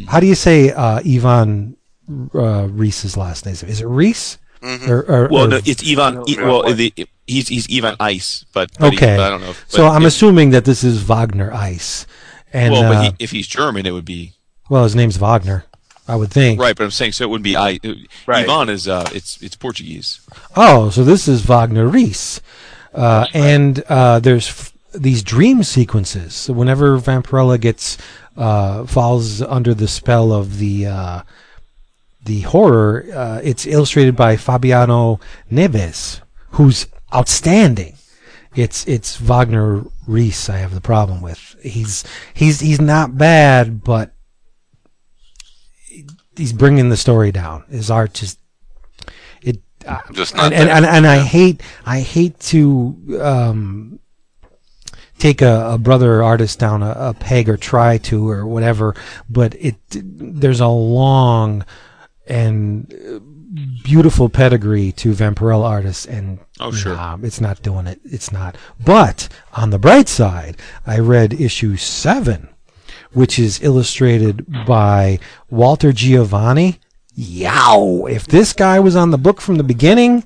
How 0.06 0.20
do 0.20 0.26
you 0.26 0.34
say 0.34 0.70
uh, 0.70 1.02
Ivan 1.04 1.76
uh, 2.34 2.68
Reese's 2.70 3.14
last 3.14 3.44
name? 3.44 3.52
Is 3.52 3.82
it 3.82 3.86
Reese? 3.86 4.38
Mhm. 4.62 4.88
Or, 4.88 5.00
or, 5.08 5.28
Well, 5.28 5.44
or- 5.44 5.48
no, 5.48 5.60
it's 5.64 5.82
Ivan. 5.88 6.22
Yeah. 6.26 6.44
well, 6.46 6.72
the, 6.74 6.92
he's 7.26 7.48
he's 7.48 7.66
Ivan 7.76 7.96
Ice, 8.00 8.44
but, 8.52 8.70
but 8.78 8.92
he- 8.92 8.96
Okay. 8.98 9.16
but 9.16 9.26
I 9.26 9.30
don't 9.30 9.40
know. 9.40 9.50
If, 9.50 9.64
so 9.68 9.86
I'm 9.86 10.02
if, 10.02 10.08
assuming 10.08 10.50
that 10.50 10.64
this 10.64 10.82
is 10.84 11.02
Wagner 11.02 11.52
Ice, 11.52 12.06
and 12.52 12.72
well, 12.72 12.84
uh, 12.84 12.92
but 12.94 13.02
he, 13.04 13.24
if 13.24 13.30
he's 13.30 13.46
German, 13.46 13.86
it 13.86 13.92
would 13.92 14.04
be 14.04 14.32
well, 14.68 14.84
his 14.84 14.94
name's 14.96 15.16
Wagner, 15.18 15.64
I 16.06 16.16
would 16.16 16.30
think. 16.30 16.60
right. 16.60 16.76
But 16.76 16.84
I'm 16.84 16.90
saying 16.90 17.12
so 17.12 17.24
it 17.24 17.30
wouldn't 17.30 17.44
be 17.44 17.56
I. 17.56 17.78
Right. 18.26 18.48
Ivan 18.48 18.68
is 18.68 18.88
uh, 18.88 19.08
it's 19.14 19.40
it's 19.42 19.56
Portuguese. 19.56 20.20
Oh, 20.56 20.90
so 20.90 21.04
this 21.04 21.28
is 21.28 21.42
Wagner 21.42 21.86
Reis. 21.88 22.40
Uh, 22.94 23.26
and 23.34 23.80
uh, 23.88 24.18
there's 24.18 24.48
f- 24.48 24.72
these 24.94 25.22
dream 25.22 25.62
sequences. 25.62 26.34
So 26.34 26.52
whenever 26.54 26.98
Vampirella 26.98 27.60
gets 27.60 27.98
uh, 28.36 28.86
falls 28.86 29.42
under 29.42 29.74
the 29.74 29.86
spell 29.86 30.32
of 30.32 30.58
the 30.58 30.86
uh, 30.86 31.22
the 32.28 32.42
horror, 32.42 33.06
uh, 33.12 33.40
it's 33.42 33.66
illustrated 33.66 34.14
by 34.14 34.36
Fabiano 34.36 35.18
Neves, 35.50 36.20
who's 36.50 36.86
outstanding. 37.12 37.96
It's 38.54 38.86
it's 38.86 39.16
Wagner 39.16 39.84
Reis. 40.06 40.48
I 40.48 40.58
have 40.58 40.74
the 40.74 40.80
problem 40.80 41.22
with. 41.22 41.56
He's 41.62 42.04
he's 42.34 42.60
he's 42.60 42.80
not 42.80 43.16
bad, 43.16 43.82
but 43.82 44.14
he's 46.36 46.52
bringing 46.52 46.90
the 46.90 46.96
story 46.96 47.32
down. 47.32 47.64
His 47.70 47.90
art 47.90 48.14
just 48.14 48.38
it 49.42 49.60
uh, 49.86 50.00
Just 50.12 50.36
not 50.36 50.52
and 50.52 50.54
and, 50.54 50.70
and, 50.70 50.86
and 50.86 51.06
I 51.06 51.18
hate 51.18 51.62
I 51.86 52.00
hate 52.00 52.38
to 52.52 53.18
um, 53.20 54.00
take 55.18 55.40
a, 55.40 55.72
a 55.72 55.78
brother 55.78 56.22
artist 56.22 56.58
down 56.58 56.82
a, 56.82 56.92
a 56.92 57.14
peg 57.14 57.48
or 57.48 57.56
try 57.56 57.98
to 57.98 58.28
or 58.28 58.46
whatever, 58.46 58.94
but 59.30 59.54
it 59.58 59.76
there's 59.90 60.60
a 60.60 60.68
long 60.68 61.64
and 62.28 62.92
uh, 62.92 63.18
beautiful 63.82 64.28
pedigree 64.28 64.92
to 64.92 65.12
Vampirella 65.12 65.64
artists, 65.64 66.06
and 66.06 66.38
Oh, 66.60 66.70
sure. 66.72 66.94
nah, 66.94 67.16
it's 67.22 67.40
not 67.40 67.62
doing 67.62 67.86
it. 67.86 68.00
It's 68.04 68.30
not. 68.32 68.56
But 68.84 69.28
on 69.54 69.70
the 69.70 69.78
bright 69.78 70.08
side, 70.08 70.56
I 70.86 70.98
read 70.98 71.32
issue 71.40 71.76
seven, 71.76 72.48
which 73.12 73.38
is 73.38 73.62
illustrated 73.62 74.46
by 74.66 75.18
Walter 75.50 75.92
Giovanni. 75.92 76.78
Yow! 77.14 78.06
If 78.08 78.26
this 78.26 78.52
guy 78.52 78.78
was 78.80 78.94
on 78.96 79.10
the 79.10 79.18
book 79.18 79.40
from 79.40 79.56
the 79.56 79.64
beginning, 79.64 80.24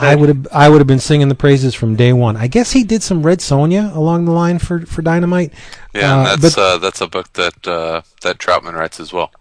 I 0.00 0.14
would 0.14 0.28
have 0.28 0.46
I 0.52 0.68
would 0.68 0.78
have 0.78 0.86
been 0.86 1.00
singing 1.00 1.28
the 1.28 1.34
praises 1.34 1.74
from 1.74 1.96
day 1.96 2.12
one. 2.12 2.36
I 2.36 2.46
guess 2.46 2.70
he 2.72 2.84
did 2.84 3.02
some 3.02 3.24
Red 3.24 3.40
Sonja 3.40 3.94
along 3.96 4.26
the 4.26 4.30
line 4.32 4.58
for 4.58 4.84
for 4.86 5.02
Dynamite. 5.02 5.52
Yeah, 5.94 6.14
Uh, 6.14 6.32
and 6.34 6.42
that's 6.42 6.54
but- 6.54 6.62
uh, 6.62 6.78
that's 6.78 7.00
a 7.00 7.06
book 7.08 7.32
that 7.32 7.66
uh, 7.66 8.02
that 8.22 8.38
Trautmann 8.38 8.74
writes 8.74 9.00
as 9.00 9.12
well. 9.12 9.32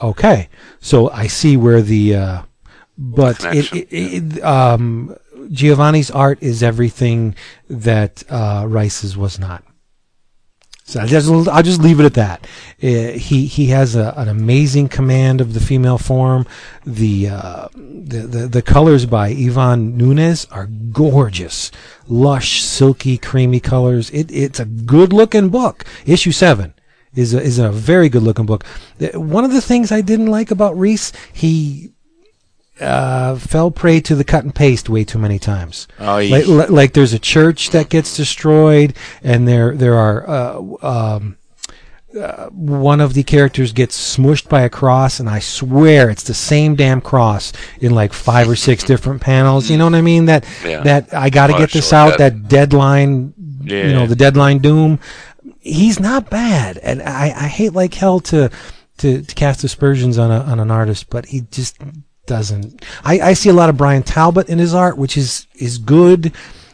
Okay, 0.00 0.48
so 0.80 1.10
I 1.10 1.26
see 1.26 1.56
where 1.56 1.82
the, 1.82 2.14
uh, 2.14 2.42
but 2.96 3.44
it, 3.44 3.72
it, 3.72 3.88
it 3.90 4.44
um, 4.44 5.16
Giovanni's 5.50 6.10
art 6.10 6.40
is 6.40 6.62
everything 6.62 7.34
that 7.68 8.22
uh, 8.28 8.64
Rice's 8.68 9.16
was 9.16 9.38
not. 9.38 9.64
So 10.84 11.00
I 11.00 11.06
just, 11.06 11.28
I'll 11.28 11.62
just 11.62 11.82
leave 11.82 12.00
it 12.00 12.06
at 12.06 12.14
that. 12.14 12.46
Uh, 12.82 13.12
he 13.18 13.44
he 13.44 13.66
has 13.66 13.94
a, 13.94 14.14
an 14.16 14.28
amazing 14.28 14.88
command 14.88 15.42
of 15.42 15.52
the 15.52 15.60
female 15.60 15.98
form. 15.98 16.46
The, 16.86 17.28
uh, 17.28 17.68
the 17.74 18.20
the 18.20 18.48
the 18.48 18.62
colors 18.62 19.04
by 19.04 19.28
Ivan 19.28 19.98
Nunes 19.98 20.46
are 20.50 20.66
gorgeous, 20.66 21.70
lush, 22.06 22.62
silky, 22.62 23.18
creamy 23.18 23.60
colors. 23.60 24.08
It 24.10 24.30
it's 24.30 24.60
a 24.60 24.64
good 24.64 25.12
looking 25.12 25.50
book. 25.50 25.84
Issue 26.06 26.32
seven 26.32 26.72
is 27.18 27.34
a, 27.34 27.40
is 27.40 27.58
a 27.58 27.70
very 27.70 28.08
good 28.08 28.22
looking 28.22 28.46
book. 28.46 28.64
Uh, 29.00 29.20
One 29.20 29.44
of 29.44 29.52
the 29.52 29.60
things 29.60 29.90
I 29.92 30.00
didn't 30.02 30.26
like 30.38 30.50
about 30.50 30.78
Reese, 30.78 31.12
he 31.32 31.90
uh, 32.80 33.34
fell 33.36 33.70
prey 33.70 34.00
to 34.00 34.14
the 34.14 34.24
cut 34.24 34.44
and 34.44 34.54
paste 34.54 34.88
way 34.88 35.04
too 35.04 35.18
many 35.18 35.38
times. 35.38 35.88
Oh, 35.98 36.18
he- 36.18 36.44
like, 36.44 36.70
like 36.70 36.92
there's 36.92 37.12
a 37.12 37.18
church 37.18 37.70
that 37.70 37.88
gets 37.88 38.16
destroyed, 38.16 38.94
and 39.22 39.48
there 39.48 39.74
there 39.74 39.96
are 39.96 40.28
uh, 40.30 40.58
um, 40.82 41.36
uh, 42.18 42.46
one 42.50 43.00
of 43.00 43.14
the 43.14 43.22
characters 43.24 43.72
gets 43.72 44.16
smushed 44.16 44.48
by 44.48 44.62
a 44.62 44.70
cross, 44.70 45.18
and 45.20 45.28
I 45.28 45.40
swear 45.40 46.08
it's 46.08 46.22
the 46.22 46.34
same 46.34 46.76
damn 46.76 47.00
cross 47.00 47.52
in 47.80 47.94
like 47.94 48.12
five 48.12 48.48
or 48.48 48.56
six 48.56 48.84
different 48.92 49.20
panels. 49.22 49.68
You 49.70 49.76
know 49.76 49.84
what 49.86 49.94
I 49.96 50.00
mean? 50.02 50.26
That 50.26 50.44
Yeah. 50.64 50.82
that 50.84 51.12
I 51.12 51.30
got 51.30 51.48
to 51.48 51.54
Oh, 51.56 51.58
get 51.58 51.72
this 51.72 51.92
out. 51.92 52.18
that- 52.18 52.34
That 52.44 52.48
deadline, 52.48 53.34
you 53.64 53.92
know, 53.92 54.06
the 54.06 54.16
deadline 54.16 54.58
doom. 54.58 55.00
He's 55.68 56.00
not 56.00 56.30
bad, 56.30 56.78
and 56.78 57.02
I, 57.02 57.26
I 57.26 57.48
hate 57.48 57.72
like 57.72 57.94
hell 57.94 58.20
to, 58.20 58.50
to 58.98 59.22
to 59.22 59.34
cast 59.34 59.64
aspersions 59.64 60.18
on 60.18 60.30
a 60.30 60.40
on 60.40 60.60
an 60.60 60.70
artist, 60.70 61.10
but 61.10 61.26
he 61.26 61.42
just 61.50 61.76
doesn't. 62.26 62.84
I, 63.04 63.20
I 63.20 63.32
see 63.32 63.48
a 63.48 63.54
lot 63.54 63.68
of 63.68 63.76
Bryan 63.76 64.02
Talbot 64.02 64.48
in 64.48 64.58
his 64.58 64.74
art, 64.74 64.96
which 64.96 65.16
is 65.16 65.46
is 65.54 65.78
good. 65.78 66.32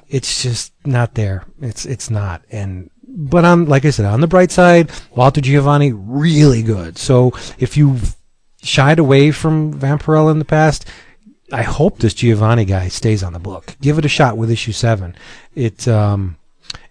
It's 0.09 0.43
just 0.43 0.73
not 0.85 1.15
there. 1.15 1.45
It's 1.61 1.87
it's 1.87 2.11
not. 2.11 2.43
And 2.51 2.91
but 3.09 3.45
on 3.45 3.67
like 3.67 3.85
I 3.85 3.91
said, 3.91 4.07
on 4.07 4.21
the 4.21 4.27
bright 4.27 4.51
side, 4.51 4.91
Walter 5.15 5.41
Giovanni 5.41 5.93
really 5.93 6.63
good. 6.63 6.99
So 6.99 7.33
if 7.59 7.77
you've 7.77 8.17
shied 8.63 8.99
away 8.99 9.31
from 9.31 9.79
Vampirella 9.79 10.31
in 10.31 10.39
the 10.39 10.45
past, 10.45 10.87
I 11.53 11.63
hope 11.63 11.99
this 11.99 12.15
Giovanni 12.15 12.65
guy 12.65 12.89
stays 12.89 13.23
on 13.23 13.33
the 13.33 13.39
book. 13.39 13.77
Give 13.81 13.99
it 13.99 14.05
a 14.05 14.09
shot 14.09 14.37
with 14.37 14.51
issue 14.51 14.73
seven. 14.73 15.15
It 15.55 15.87
um, 15.89 16.37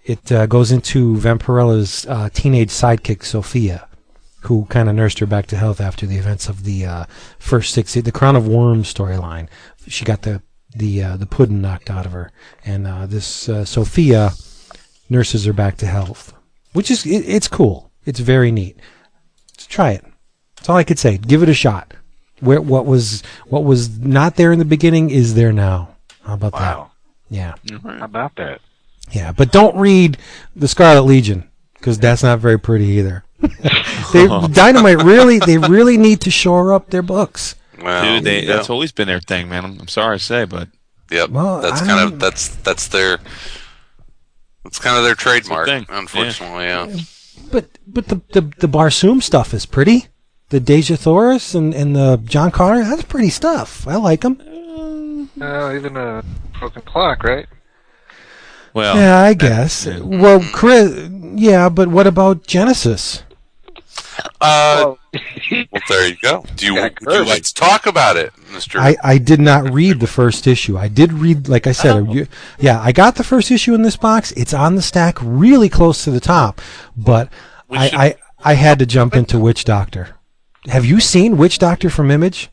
it 0.05 0.31
uh, 0.31 0.45
goes 0.45 0.71
into 0.71 1.17
Vampirella's 1.17 2.05
uh, 2.07 2.29
teenage 2.33 2.69
sidekick 2.69 3.23
Sophia, 3.23 3.87
who 4.41 4.65
kind 4.65 4.89
of 4.89 4.95
nursed 4.95 5.19
her 5.19 5.25
back 5.25 5.45
to 5.47 5.57
health 5.57 5.79
after 5.79 6.05
the 6.05 6.17
events 6.17 6.49
of 6.49 6.63
the 6.63 6.85
uh, 6.85 7.05
first 7.39 7.73
six, 7.73 7.93
the 7.93 8.11
Crown 8.11 8.35
of 8.35 8.47
Worms 8.47 8.93
storyline. 8.93 9.47
She 9.87 10.05
got 10.05 10.23
the 10.23 10.41
the 10.75 11.03
uh, 11.03 11.17
the 11.17 11.25
pudding 11.25 11.61
knocked 11.61 11.89
out 11.89 12.05
of 12.05 12.11
her, 12.13 12.31
and 12.65 12.87
uh, 12.87 13.05
this 13.05 13.47
uh, 13.47 13.63
Sophia 13.65 14.31
nurses 15.09 15.45
her 15.45 15.53
back 15.53 15.77
to 15.77 15.85
health, 15.85 16.33
which 16.73 16.89
is 16.89 17.05
it, 17.05 17.23
it's 17.27 17.47
cool. 17.47 17.91
It's 18.05 18.19
very 18.19 18.51
neat. 18.51 18.77
Let's 19.53 19.67
try 19.67 19.91
it. 19.91 20.03
That's 20.55 20.69
all 20.69 20.77
I 20.77 20.83
could 20.83 20.99
say. 20.99 21.17
Give 21.17 21.43
it 21.43 21.49
a 21.49 21.53
shot. 21.53 21.93
Where 22.39 22.59
what 22.61 22.85
was 22.85 23.21
what 23.47 23.63
was 23.63 23.99
not 23.99 24.35
there 24.35 24.51
in 24.51 24.59
the 24.59 24.65
beginning 24.65 25.09
is 25.09 25.35
there 25.35 25.53
now. 25.53 25.95
How 26.23 26.33
about 26.33 26.53
Wow. 26.53 26.91
that? 27.29 27.35
Yeah, 27.35 27.55
How 27.83 28.05
about 28.05 28.35
that? 28.35 28.59
Yeah. 29.11 29.31
But 29.31 29.51
don't 29.51 29.75
read 29.77 30.17
the 30.55 30.67
Scarlet 30.67 31.03
Legion 31.03 31.49
because 31.75 31.99
that's 31.99 32.23
not 32.23 32.39
very 32.39 32.59
pretty 32.59 32.85
either. 32.85 33.23
they, 34.13 34.27
Dynamite 34.51 35.03
really 35.03 35.37
they 35.39 35.57
really 35.57 35.97
need 35.97 36.21
to 36.21 36.31
shore 36.31 36.73
up 36.73 36.89
their 36.89 37.01
books. 37.01 37.55
Well, 37.81 38.15
Dude, 38.15 38.23
they, 38.23 38.43
yeah. 38.45 38.55
that's 38.55 38.69
always 38.69 38.91
been 38.93 39.07
their 39.07 39.19
thing, 39.19 39.49
man. 39.49 39.65
I'm, 39.65 39.79
I'm 39.81 39.87
sorry 39.89 40.17
to 40.17 40.23
say, 40.23 40.45
but 40.45 40.69
Yep. 41.11 41.29
Well, 41.31 41.61
that's 41.61 41.81
I 41.81 41.85
kind 41.85 41.99
don't- 41.99 42.13
of 42.13 42.19
that's 42.19 42.47
that's 42.47 42.87
their 42.87 43.19
that's 44.63 44.79
kind 44.79 44.97
of 44.97 45.03
their 45.03 45.15
trademark. 45.15 45.67
thing. 45.67 45.85
Unfortunately, 45.89 46.63
yeah. 46.65 46.95
But 47.51 47.77
but 47.85 48.07
the 48.07 48.21
the, 48.31 48.41
the 48.59 48.67
Barsoom 48.67 49.21
stuff 49.21 49.53
is 49.53 49.65
pretty. 49.65 50.07
The 50.49 50.59
Dejah 50.61 50.97
Thoris 50.99 51.55
and, 51.55 51.73
and 51.73 51.95
the 51.95 52.21
John 52.25 52.51
Carter, 52.51 52.83
that's 52.83 53.03
pretty 53.03 53.29
stuff. 53.29 53.87
I 53.87 53.95
like 53.95 54.21
them. 54.21 54.39
Uh, 55.41 55.73
even 55.73 55.97
a 55.97 56.23
broken 56.59 56.81
clock, 56.83 57.23
right? 57.23 57.47
Well, 58.73 58.95
yeah, 58.97 59.19
I 59.19 59.33
guess. 59.33 59.85
yeah. 59.85 59.99
Well, 59.99 60.43
Chris, 60.53 61.09
yeah, 61.35 61.69
but 61.69 61.87
what 61.89 62.07
about 62.07 62.45
Genesis? 62.47 63.23
Uh, 64.41 64.95
Well, 64.95 64.99
well, 65.71 65.81
there 65.89 66.07
you 66.07 66.15
go. 66.21 66.45
Do 66.55 66.65
you, 66.65 66.75
Yeah, 66.77 66.89
would 67.01 67.13
you 67.13 67.25
like 67.25 67.43
to 67.43 67.53
talk 67.53 67.85
about 67.85 68.17
it, 68.17 68.31
Mister? 68.51 68.79
I, 68.79 68.95
I 69.03 69.17
did 69.17 69.39
not 69.39 69.71
read 69.71 69.99
the 69.99 70.07
first 70.07 70.47
issue. 70.47 70.77
I 70.77 70.87
did 70.87 71.13
read, 71.13 71.47
like 71.47 71.67
I 71.67 71.71
said, 71.71 72.11
you- 72.11 72.27
yeah, 72.59 72.79
I 72.81 72.91
got 72.91 73.15
the 73.15 73.23
first 73.23 73.51
issue 73.51 73.73
in 73.73 73.81
this 73.81 73.97
box. 73.97 74.31
It's 74.33 74.53
on 74.53 74.75
the 74.75 74.81
stack 74.81 75.17
really 75.21 75.69
close 75.69 76.03
to 76.03 76.11
the 76.11 76.19
top, 76.19 76.61
but 76.97 77.29
I, 77.71 77.89
I, 78.43 78.51
I 78.51 78.53
had 78.55 78.79
to 78.79 78.85
jump 78.85 79.15
into 79.15 79.39
Witch 79.39 79.65
Doctor. 79.65 80.15
Have 80.67 80.85
you 80.85 80.99
seen 80.99 81.37
Witch 81.37 81.57
Doctor 81.59 81.89
from 81.89 82.09
Image? 82.11 82.49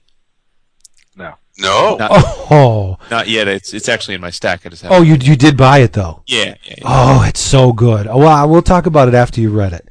No. 1.61 1.97
no. 1.97 2.09
Not, 2.09 2.11
Oh, 2.51 2.97
not 3.11 3.29
yet. 3.29 3.47
It's 3.49 3.73
it's 3.75 3.89
actually 3.89 4.15
in 4.15 4.21
my 4.21 4.31
stack. 4.31 4.65
I 4.67 4.69
just 4.71 4.83
have 4.83 4.93
oh, 4.93 5.03
you 5.03 5.17
you 5.21 5.37
did 5.37 5.57
buy 5.57 5.79
it 5.79 5.93
though. 5.93 6.23
yeah, 6.27 6.55
yeah, 6.65 6.75
yeah. 6.79 6.85
Oh, 6.85 7.25
it's 7.29 7.41
so 7.41 7.73
good. 7.73 8.07
Oh, 8.07 8.19
well, 8.19 8.49
we'll 8.49 8.63
talk 8.63 8.87
about 8.87 9.09
it 9.09 9.15
after 9.15 9.41
you 9.41 9.51
read 9.51 9.73
it. 9.73 9.89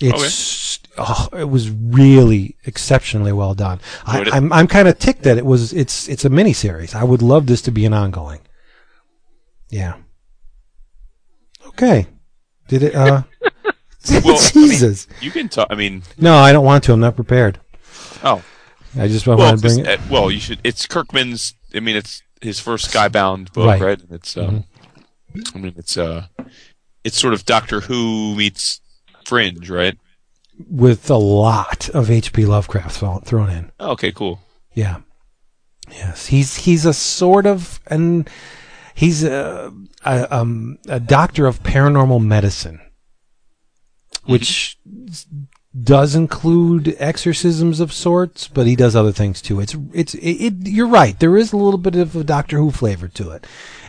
It's 0.00 0.80
oh, 0.98 1.28
it 1.32 1.44
was 1.50 1.70
really 1.70 2.56
exceptionally 2.64 3.32
well 3.32 3.54
done. 3.54 3.80
I, 4.06 4.18
Enjoyed 4.18 4.28
it. 4.28 4.34
I'm 4.34 4.52
I'm 4.52 4.66
kind 4.66 4.88
of 4.88 4.98
ticked 4.98 5.22
that 5.22 5.38
it 5.38 5.44
was 5.46 5.72
it's 5.72 6.08
it's 6.08 6.24
a 6.24 6.28
mini 6.30 6.52
series. 6.52 6.94
I 6.94 7.04
would 7.04 7.22
love 7.22 7.46
this 7.46 7.62
to 7.62 7.70
be 7.70 7.84
an 7.86 7.92
ongoing. 7.94 8.40
Yeah. 9.68 9.94
Okay. 11.68 12.06
Did 12.68 12.82
it? 12.82 12.94
Uh, 12.94 13.22
Well, 14.10 14.20
I 14.24 14.28
mean- 14.28 14.38
Jesus. 14.68 15.06
You 15.20 15.30
can 15.30 15.50
talk. 15.50 15.66
I 15.70 15.74
mean, 15.74 16.02
No, 16.16 16.34
I 16.36 16.52
don't 16.52 16.64
want 16.64 16.84
to. 16.84 16.92
I'm 16.94 17.00
not 17.00 17.16
prepared. 17.16 17.60
oh, 18.24 18.42
I 18.98 19.08
just 19.08 19.26
want 19.26 19.38
well, 19.38 19.54
to 19.56 19.60
bring 19.60 19.80
it. 19.80 19.86
uh, 19.88 19.98
well, 20.10 20.30
you 20.30 20.40
should. 20.40 20.60
It's 20.64 20.86
Kirkman's. 20.86 21.54
I 21.74 21.80
mean, 21.80 21.96
it's 21.96 22.22
his 22.40 22.58
first 22.58 22.92
Skybound 22.92 23.52
book, 23.52 23.66
Right. 23.66 23.76
Mm-hmm. 23.80 23.84
right? 23.84 24.00
And 24.00 24.12
it's. 24.12 24.36
Um, 24.36 24.64
I 25.54 25.58
mean, 25.58 25.74
it's 25.76 25.96
uh, 25.96 26.26
it's 27.04 27.18
sort 27.18 27.34
of 27.34 27.44
Doctor 27.44 27.80
Who 27.80 28.34
meets 28.34 28.80
Fringe, 29.24 29.68
right? 29.70 29.96
with 30.68 31.08
a 31.10 31.16
lot 31.16 31.88
of 31.90 32.10
H.P. 32.10 32.44
Lovecraft 32.44 32.94
thrown 32.96 33.20
thrown 33.22 33.48
in. 33.48 33.72
Oh, 33.80 33.92
okay, 33.92 34.12
cool. 34.12 34.40
Yeah. 34.74 34.98
Yes, 35.90 36.26
he's 36.26 36.54
he's 36.56 36.84
a 36.84 36.92
sort 36.92 37.46
of 37.46 37.80
and 37.86 38.28
he's 38.94 39.24
a, 39.24 39.72
a 40.04 40.36
um 40.36 40.78
a 40.86 41.00
doctor 41.00 41.46
of 41.46 41.62
paranormal 41.62 42.22
medicine, 42.24 42.78
which 44.24 44.78
does 45.78 46.14
include 46.14 46.96
exorcisms 46.98 47.80
of 47.80 47.92
sorts, 47.92 48.48
but 48.48 48.66
he 48.66 48.74
does 48.74 48.96
other 48.96 49.12
things 49.12 49.40
too. 49.40 49.60
It's 49.60 49.76
it's 49.92 50.14
it, 50.14 50.20
it, 50.20 50.54
You're 50.68 50.88
right. 50.88 51.18
There 51.18 51.36
is 51.36 51.52
a 51.52 51.56
little 51.56 51.78
bit 51.78 51.96
of 51.96 52.16
a 52.16 52.24
Doctor 52.24 52.58
Who 52.58 52.70
flavor 52.70 53.08
to 53.08 53.30
it, 53.30 53.46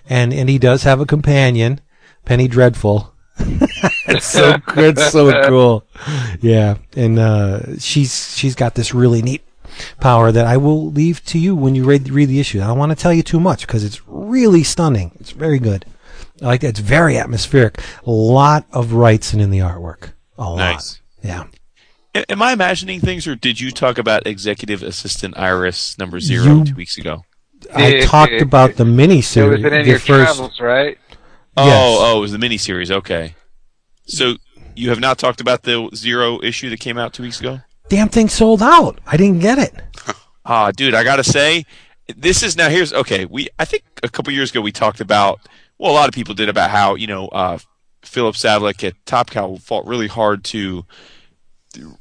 and 0.07 0.33
and 0.33 0.49
he 0.49 0.59
does 0.59 0.83
have 0.83 0.99
a 0.99 1.05
companion, 1.05 1.81
Penny 2.25 2.47
Dreadful. 2.47 3.13
it's 4.07 4.27
so 4.27 4.57
good, 4.57 4.99
so 4.99 5.31
cool. 5.47 5.85
Yeah, 6.39 6.77
and 6.95 7.17
uh, 7.17 7.79
she's 7.79 8.35
she's 8.37 8.55
got 8.55 8.75
this 8.75 8.93
really 8.93 9.23
neat 9.23 9.41
power 9.99 10.31
that 10.31 10.45
I 10.45 10.57
will 10.57 10.91
leave 10.91 11.23
to 11.25 11.39
you 11.39 11.55
when 11.55 11.73
you 11.73 11.83
read 11.83 12.09
read 12.09 12.29
the 12.29 12.39
issue. 12.39 12.61
I 12.61 12.67
don't 12.67 12.77
want 12.77 12.91
to 12.91 12.95
tell 12.95 13.13
you 13.13 13.23
too 13.23 13.39
much 13.39 13.65
because 13.65 13.83
it's 13.83 14.07
really 14.07 14.63
stunning. 14.63 15.13
It's 15.19 15.31
very 15.31 15.57
good. 15.57 15.85
I 16.43 16.45
like 16.45 16.61
that. 16.61 16.69
It's 16.69 16.79
very 16.79 17.17
atmospheric. 17.17 17.79
A 18.05 18.11
lot 18.11 18.65
of 18.71 18.89
Wrightson 18.89 19.39
in 19.39 19.49
the 19.49 19.59
artwork. 19.59 20.11
A 20.37 20.49
lot. 20.49 20.57
Nice. 20.57 21.01
Yeah. 21.23 21.45
A- 22.15 22.29
Am 22.31 22.41
I 22.41 22.51
imagining 22.53 22.99
things, 22.99 23.27
or 23.27 23.35
did 23.35 23.59
you 23.59 23.71
talk 23.71 23.97
about 23.97 24.27
Executive 24.27 24.83
Assistant 24.83 25.37
Iris 25.37 25.97
number 25.97 26.19
zero 26.19 26.57
You- 26.59 26.65
two 26.65 26.75
weeks 26.75 26.97
ago? 26.97 27.23
I 27.73 27.85
It- 27.85 28.05
talked 28.07 28.33
it- 28.33 28.41
about 28.41 28.75
the 28.75 28.85
mini 28.85 29.21
So 29.21 29.49
was 29.49 29.59
series. 29.61 29.65
in 29.65 29.81
the 29.83 29.87
your 29.89 29.99
first, 29.99 30.07
travels, 30.35 30.59
right? 30.59 30.97
Oh, 31.57 31.65
Yes. 31.67 31.97
oh, 32.01 32.17
it 32.17 32.21
was 32.21 32.31
the 32.31 32.37
miniseries. 32.37 32.91
Okay. 32.91 33.35
So 34.07 34.35
you 34.75 34.89
have 34.89 34.99
not 34.99 35.17
talked 35.19 35.41
about 35.41 35.63
the 35.63 35.89
zero 35.93 36.39
issue 36.43 36.69
that 36.69 36.79
came 36.79 36.97
out 36.97 37.13
two 37.13 37.23
weeks 37.23 37.39
ago? 37.39 37.61
damn 37.89 38.07
thing 38.07 38.29
sold 38.29 38.63
out. 38.63 38.99
I 39.05 39.17
didn't 39.17 39.39
get 39.39 39.57
it. 39.57 39.73
Ah, 40.45 40.71
dude, 40.71 40.95
I 40.95 41.03
gotta 41.03 41.23
say, 41.25 41.65
this 42.15 42.41
is 42.41 42.55
now 42.57 42.67
here's 42.69 42.91
okay. 42.93 43.25
We 43.25 43.49
I 43.59 43.65
think 43.65 43.83
a 44.01 44.09
couple 44.09 44.33
years 44.33 44.49
ago 44.49 44.59
we 44.61 44.71
talked 44.71 44.99
about 45.01 45.39
well, 45.77 45.91
a 45.91 45.93
lot 45.93 46.07
of 46.07 46.15
people 46.15 46.33
did 46.33 46.49
about 46.49 46.71
how 46.71 46.95
you 46.95 47.05
know 47.05 47.27
uh, 47.27 47.59
Filip 48.03 48.33
Sablik 48.35 48.83
at 48.83 48.93
Top 49.05 49.29
Cow 49.29 49.57
fought 49.57 49.85
really 49.85 50.07
hard 50.07 50.43
to 50.45 50.83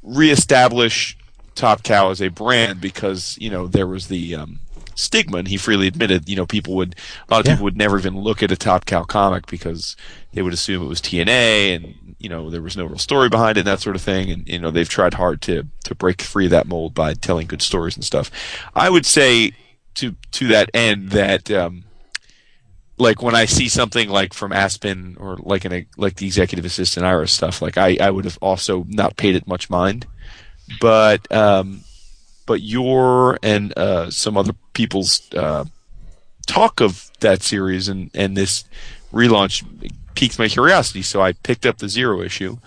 reestablish 0.03 1.17
Top 1.55 1.83
Cow 1.83 2.09
as 2.11 2.21
a 2.21 2.29
brand 2.29 2.79
because 2.81 3.37
you 3.39 3.49
know 3.49 3.67
there 3.67 3.87
was 3.87 4.07
the 4.07 4.35
um, 4.35 4.59
stigma, 4.95 5.37
and 5.37 5.47
he 5.47 5.57
freely 5.57 5.87
admitted 5.87 6.27
you 6.29 6.35
know 6.35 6.45
people 6.45 6.75
would 6.75 6.95
a 7.29 7.33
lot 7.33 7.39
of 7.41 7.45
Yeah. 7.47 7.53
people 7.53 7.65
would 7.65 7.77
never 7.77 7.97
even 7.99 8.17
look 8.17 8.41
at 8.41 8.51
a 8.51 8.57
Top 8.57 8.85
Cow 8.85 9.03
comic 9.03 9.47
because 9.47 9.95
they 10.33 10.41
would 10.41 10.53
assume 10.53 10.83
it 10.83 10.87
was 10.87 11.01
TNA 11.01 11.75
and 11.75 12.15
you 12.19 12.29
know 12.29 12.49
there 12.49 12.61
was 12.61 12.77
no 12.77 12.85
real 12.85 12.97
story 12.97 13.29
behind 13.29 13.57
it 13.57 13.61
and 13.61 13.67
that 13.67 13.81
sort 13.81 13.95
of 13.95 14.01
thing 14.01 14.29
and 14.31 14.47
you 14.47 14.59
know 14.59 14.71
they've 14.71 14.87
tried 14.89 15.15
hard 15.15 15.41
to 15.43 15.67
to 15.83 15.95
break 15.95 16.21
free 16.21 16.45
of 16.45 16.51
that 16.51 16.67
mold 16.67 16.93
by 16.93 17.13
telling 17.13 17.47
good 17.47 17.61
stories 17.61 17.95
and 17.95 18.05
stuff. 18.05 18.31
I 18.75 18.89
would 18.89 19.05
say 19.05 19.51
to 19.95 20.15
to 20.31 20.47
that 20.47 20.69
end 20.73 21.09
that 21.11 21.51
um, 21.51 21.83
like 23.01 23.21
when 23.23 23.35
I 23.35 23.45
see 23.45 23.67
something 23.67 24.09
like 24.09 24.33
from 24.33 24.53
Aspen 24.53 25.17
or 25.19 25.37
like 25.37 25.65
an 25.65 25.87
like 25.97 26.15
the 26.15 26.27
executive 26.27 26.65
assistant 26.65 27.05
Iris 27.05 27.33
stuff, 27.33 27.61
like 27.61 27.77
I, 27.77 27.97
I 27.99 28.11
would 28.11 28.25
have 28.25 28.37
also 28.41 28.85
not 28.87 29.17
paid 29.17 29.35
it 29.35 29.47
much 29.47 29.69
mind. 29.69 30.05
But 30.79 31.29
um, 31.31 31.81
but 32.45 32.61
your 32.61 33.39
and 33.41 33.75
uh, 33.77 34.11
some 34.11 34.37
other 34.37 34.53
people's 34.73 35.33
uh, 35.33 35.65
talk 36.45 36.79
of 36.79 37.09
that 37.21 37.41
series 37.41 37.87
and, 37.87 38.11
and 38.13 38.37
this 38.37 38.65
relaunch 39.11 39.65
piqued 40.15 40.37
my 40.37 40.47
curiosity, 40.47 41.01
so 41.01 41.21
I 41.21 41.33
picked 41.33 41.65
up 41.65 41.79
the 41.79 41.89
zero 41.89 42.21
issue, 42.21 42.57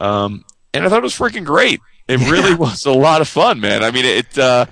um, 0.00 0.44
and 0.72 0.84
I 0.84 0.88
thought 0.88 0.98
it 0.98 1.02
was 1.02 1.16
freaking 1.16 1.44
great. 1.44 1.80
It 2.08 2.18
really 2.30 2.54
was 2.54 2.86
a 2.86 2.92
lot 2.92 3.20
of 3.20 3.28
fun, 3.28 3.60
man. 3.60 3.84
I 3.84 3.90
mean, 3.90 4.04
it 4.04 4.38
uh, 4.38 4.66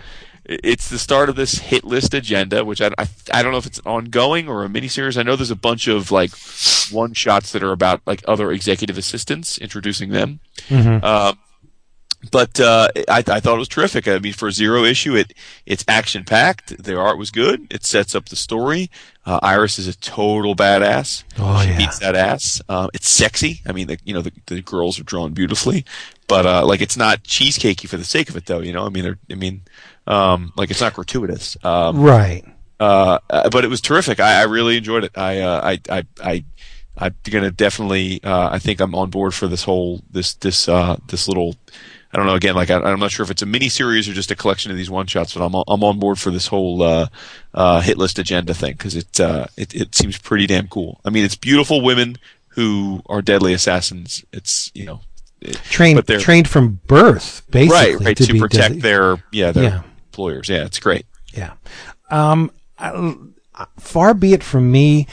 it's 0.51 0.89
the 0.91 0.99
start 0.99 1.29
of 1.29 1.37
this 1.37 1.59
hit 1.59 1.85
list 1.85 2.13
agenda, 2.13 2.65
which 2.65 2.81
I, 2.83 2.91
I 2.99 3.07
I 3.33 3.43
don't 3.43 3.53
know 3.53 3.59
if 3.59 3.67
it's 3.67 3.81
ongoing 3.87 4.49
or 4.49 4.65
a 4.65 4.69
miniseries. 4.69 5.17
I 5.17 5.23
know 5.23 5.37
there's 5.37 5.51
a 5.51 5.57
bunch 5.57 5.87
of 5.87 6.11
like 6.11 6.33
one 6.91 7.15
shots 7.15 7.53
that 7.53 7.63
are 7.63 7.73
about 7.73 8.03
like 8.05 8.23
other 8.27 8.51
executive 8.51 8.99
assistants 8.99 9.59
introducing 9.59 10.11
them. 10.11 10.41
Mhm. 10.69 11.03
Um, 11.05 11.39
but 12.31 12.61
uh, 12.61 12.89
I, 13.09 13.19
I 13.19 13.41
thought 13.41 13.55
it 13.55 13.59
was 13.59 13.69
terrific. 13.69 14.07
I 14.07 14.19
mean, 14.19 14.35
for 14.35 14.49
a 14.49 14.53
zero 14.53 14.85
issue, 14.85 15.17
it 15.17 15.33
it's 15.65 15.85
action 15.89 16.25
packed. 16.25 16.83
The 16.83 16.99
art 16.99 17.17
was 17.17 17.31
good. 17.31 17.67
It 17.71 17.85
sets 17.85 18.15
up 18.15 18.29
the 18.29 18.37
story. 18.37 18.91
Uh, 19.25 19.39
Iris 19.43 19.79
is 19.79 19.87
a 19.89 19.97
total 19.97 20.55
badass. 20.55 21.25
Oh, 21.39 21.63
she 21.63 21.71
yeah. 21.71 21.79
beats 21.79 21.99
that 22.01 22.15
ass. 22.15 22.61
Uh, 22.69 22.89
it's 22.93 23.09
sexy. 23.09 23.63
I 23.67 23.73
mean, 23.73 23.87
the, 23.87 23.99
you 24.05 24.13
know, 24.13 24.23
the, 24.23 24.33
the 24.47 24.61
girls 24.61 24.99
are 24.99 25.05
drawn 25.05 25.33
beautifully, 25.33 25.85
but 26.27 26.45
uh, 26.45 26.67
like 26.67 26.81
it's 26.83 26.97
not 26.97 27.23
cheesecakey 27.23 27.89
for 27.89 27.97
the 27.97 28.05
sake 28.05 28.29
of 28.29 28.37
it, 28.37 28.47
though. 28.47 28.61
You 28.61 28.73
know, 28.73 28.85
I 28.85 28.89
mean, 28.91 29.05
they're, 29.05 29.19
I 29.31 29.35
mean, 29.35 29.63
um, 30.11 30.53
like 30.57 30.71
it's 30.71 30.81
not 30.81 30.95
gratuitous. 30.95 31.57
Um, 31.65 32.01
Right. 32.01 32.45
uh, 32.79 33.19
uh, 33.31 33.49
but 33.51 33.65
it 33.65 33.69
was 33.69 33.81
terrific. 33.81 34.21
I, 34.21 34.41
I 34.41 34.43
really 34.45 34.77
enjoyed 34.77 35.05
it. 35.05 35.17
I, 35.17 35.41
uh, 35.41 35.61
I, 35.63 35.81
I, 35.99 36.07
I, 36.23 36.45
I'm 36.99 37.15
gonna 37.31 37.51
definitely. 37.51 38.23
Uh, 38.23 38.51
I 38.53 38.59
think 38.59 38.81
I'm 38.81 38.95
on 38.95 39.09
board 39.11 39.33
for 39.35 39.47
this 39.49 39.65
whole 39.65 40.03
this 40.11 40.35
this 40.35 40.69
uh, 40.69 40.97
this 41.09 41.29
little. 41.29 41.55
I 42.13 42.17
don't 42.17 42.27
know. 42.27 42.35
Again, 42.35 42.57
like 42.57 42.71
I, 42.71 42.77
I'm 42.81 42.99
not 42.99 43.13
sure 43.13 43.23
if 43.25 43.31
it's 43.31 43.41
a 43.43 43.47
mini 43.47 43.69
series 43.69 44.09
or 44.09 44.13
just 44.13 44.33
a 44.33 44.35
collection 44.35 44.71
of 44.73 44.77
these 44.77 44.91
one 44.91 45.07
shots, 45.07 45.33
but 45.33 45.45
I'm 45.45 45.55
on- 45.55 45.65
I'm 45.69 45.85
on 45.85 45.99
board 46.01 46.19
for 46.19 46.31
this 46.33 46.49
whole 46.49 46.83
uh, 46.83 47.07
uh, 47.55 47.81
hit 47.81 47.97
list 47.99 48.19
agenda 48.19 48.53
thing 48.53 48.73
because 48.73 48.97
it, 48.97 49.21
uh, 49.21 49.47
it 49.57 49.73
it 49.75 49.95
seems 49.95 50.19
pretty 50.19 50.47
damn 50.49 50.67
cool. 50.69 51.01
I 51.05 51.11
mean, 51.11 51.25
it's 51.25 51.37
beautiful 51.37 51.81
women 51.83 52.17
who 52.49 53.01
are 53.07 53.23
deadly 53.23 53.53
assassins. 53.55 54.25
It's 54.33 54.73
you 54.75 54.85
know, 54.87 55.01
it- 55.41 55.55
Trained 55.71 56.05
trained 56.19 56.49
from 56.49 56.81
birth, 56.89 57.43
basically, 57.49 57.77
right, 57.97 58.01
right 58.07 58.17
to, 58.17 58.33
be 58.33 58.41
protect 58.41 58.63
deadly. 58.75 58.81
their 58.81 59.23
yeah 59.31 59.53
their 59.53 59.63
Yeah. 59.65 59.83
Employers. 60.11 60.49
Yeah, 60.49 60.65
it's 60.65 60.81
great. 60.81 61.07
Yeah. 61.33 61.53
Um, 62.11 62.51
I, 62.79 63.21
far 63.79 64.15
be 64.15 64.33
it 64.33 64.43
from 64.43 64.71
me 64.71 65.07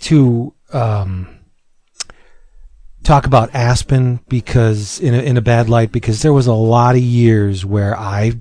to 0.00 0.54
um, 0.72 1.40
talk 3.02 3.26
about 3.26 3.54
Aspen 3.54 4.20
because 4.28 5.00
in 5.00 5.14
a, 5.14 5.18
in 5.18 5.36
a 5.36 5.42
bad 5.42 5.68
light 5.68 5.90
because 5.90 6.22
there 6.22 6.32
was 6.32 6.46
a 6.46 6.54
lot 6.54 6.94
of 6.94 7.02
years 7.02 7.64
where 7.64 7.96
I 7.96 8.40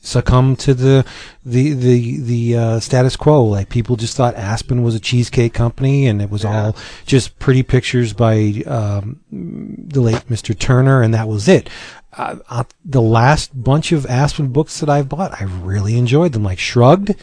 succumbed 0.00 0.58
to 0.60 0.74
the 0.74 1.04
the 1.44 1.72
the 1.72 2.20
the 2.20 2.56
uh, 2.56 2.80
status 2.80 3.16
quo. 3.16 3.44
Like 3.44 3.68
people 3.68 3.96
just 3.96 4.16
thought 4.16 4.34
Aspen 4.36 4.82
was 4.82 4.94
a 4.94 5.00
cheesecake 5.00 5.54
company, 5.54 6.06
and 6.06 6.22
it 6.22 6.30
was 6.30 6.44
all 6.44 6.76
just 7.06 7.38
pretty 7.38 7.62
pictures 7.62 8.12
by 8.12 8.62
um, 8.66 9.20
the 9.30 10.00
late 10.00 10.28
Mr. 10.28 10.58
Turner, 10.58 11.02
and 11.02 11.14
that 11.14 11.28
was 11.28 11.48
it. 11.48 11.68
Uh, 12.12 12.36
uh, 12.48 12.64
the 12.84 13.02
last 13.02 13.50
bunch 13.62 13.92
of 13.92 14.06
Aspen 14.06 14.48
books 14.48 14.80
that 14.80 14.88
I've 14.88 15.08
bought, 15.08 15.40
I 15.40 15.44
really 15.44 15.96
enjoyed 15.96 16.32
them. 16.32 16.42
Like 16.42 16.58
Shrugged, 16.58 17.14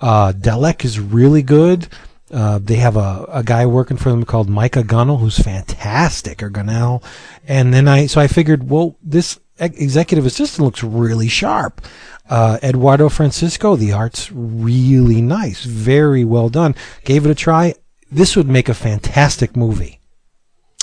uh, 0.00 0.32
Dellec 0.32 0.84
is 0.84 0.98
really 0.98 1.42
good. 1.42 1.88
Uh, 2.30 2.58
they 2.60 2.76
have 2.76 2.96
a, 2.96 3.24
a 3.28 3.42
guy 3.44 3.66
working 3.66 3.96
for 3.96 4.10
them 4.10 4.24
called 4.24 4.48
Micah 4.48 4.82
Gunnell, 4.82 5.20
who's 5.20 5.38
fantastic, 5.38 6.42
or 6.42 6.50
Gunnell. 6.50 7.02
And 7.46 7.72
then 7.72 7.86
I, 7.86 8.06
so 8.06 8.20
I 8.20 8.26
figured, 8.26 8.68
well, 8.68 8.96
this 9.02 9.38
ex- 9.60 9.76
executive 9.78 10.26
assistant 10.26 10.64
looks 10.64 10.82
really 10.82 11.28
sharp. 11.28 11.80
Uh, 12.28 12.58
Eduardo 12.64 13.08
Francisco, 13.08 13.76
the 13.76 13.92
art's 13.92 14.32
really 14.32 15.22
nice, 15.22 15.64
very 15.64 16.24
well 16.24 16.48
done. 16.48 16.74
Gave 17.04 17.24
it 17.24 17.30
a 17.30 17.34
try. 17.36 17.74
This 18.10 18.34
would 18.34 18.48
make 18.48 18.68
a 18.68 18.74
fantastic 18.74 19.56
movie. 19.56 20.00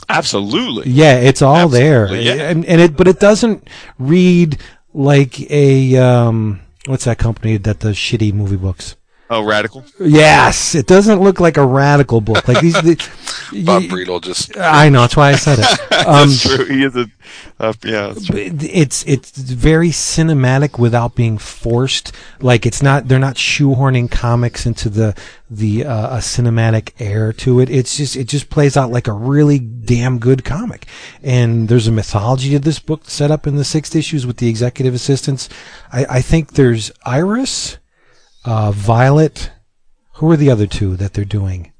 Absolutely. 0.09 0.91
Yeah, 0.91 1.15
it's 1.15 1.41
all 1.41 1.67
there, 1.67 2.13
yeah. 2.13 2.49
and 2.49 2.65
and 2.65 2.81
it, 2.81 2.97
but 2.97 3.07
it 3.07 3.19
doesn't 3.19 3.67
read 3.97 4.59
like 4.93 5.39
a 5.51 5.95
um, 5.97 6.61
what's 6.85 7.05
that 7.05 7.17
company 7.17 7.57
that 7.57 7.79
does 7.79 7.95
shitty 7.95 8.33
movie 8.33 8.57
books? 8.57 8.95
Oh, 9.35 9.43
radical. 9.43 9.83
Yes, 9.99 10.75
it 10.75 10.85
doesn't 10.85 11.19
look 11.19 11.39
like 11.39 11.57
a 11.57 11.65
radical 11.65 12.21
book. 12.21 12.47
Like 12.47 12.61
these, 12.61 12.73
the, 12.73 12.95
Bob 13.65 13.81
Breedle 13.83 14.21
just 14.21 14.55
I 14.55 14.89
know 14.89 15.01
that's 15.01 15.17
why 15.17 15.29
I 15.29 15.35
said 15.35 15.57
it. 15.59 15.79
Um, 16.03 16.27
That's 16.27 16.41
true. 16.41 16.65
He 16.65 16.83
is 16.83 16.97
a. 16.97 17.07
Uh, 17.61 17.71
yeah. 17.85 18.07
That's 18.07 18.25
true. 18.25 18.51
but 18.51 18.63
it's 18.63 19.05
it's 19.07 19.31
very 19.31 19.87
cinematic 19.89 20.77
without 20.77 21.15
being 21.15 21.37
forced. 21.37 22.11
Like 22.41 22.65
it's 22.65 22.83
not 22.83 23.07
they're 23.07 23.19
not 23.19 23.37
shoehorning 23.37 24.11
comics 24.11 24.65
into 24.65 24.89
the 24.89 25.15
the 25.49 25.85
uh, 25.85 26.17
a 26.17 26.19
cinematic 26.19 26.91
air 26.99 27.31
to 27.33 27.61
it. 27.61 27.69
It's 27.69 27.95
just 27.95 28.17
it 28.17 28.25
just 28.27 28.49
plays 28.49 28.75
out 28.75 28.91
like 28.91 29.07
a 29.07 29.13
really 29.13 29.59
damn 29.59 30.19
good 30.19 30.43
comic. 30.43 30.87
And 31.21 31.69
there's 31.69 31.87
a 31.87 31.91
mythology 31.91 32.53
of 32.55 32.63
this 32.63 32.79
book 32.79 33.09
set 33.09 33.31
up 33.31 33.47
in 33.47 33.55
the 33.55 33.63
six 33.63 33.95
issues 33.95 34.27
with 34.27 34.37
the 34.37 34.49
executive 34.49 34.93
assistants. 34.93 35.47
I, 35.91 36.05
I 36.09 36.21
think 36.21 36.53
there's 36.53 36.91
Iris, 37.05 37.77
uh, 38.45 38.71
Violet. 38.71 39.51
Who 40.17 40.29
are 40.29 40.37
the 40.37 40.51
other 40.51 40.67
two 40.67 40.95
that 40.97 41.13
they're 41.13 41.25
doing? 41.25 41.73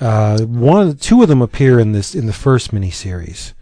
Uh, 0.00 0.40
one, 0.42 0.96
two 0.96 1.22
of 1.22 1.28
them 1.28 1.42
appear 1.42 1.80
in 1.80 1.92
this 1.92 2.14
in 2.14 2.26
the 2.26 2.32
first 2.32 2.72
miniseries. 2.72 3.52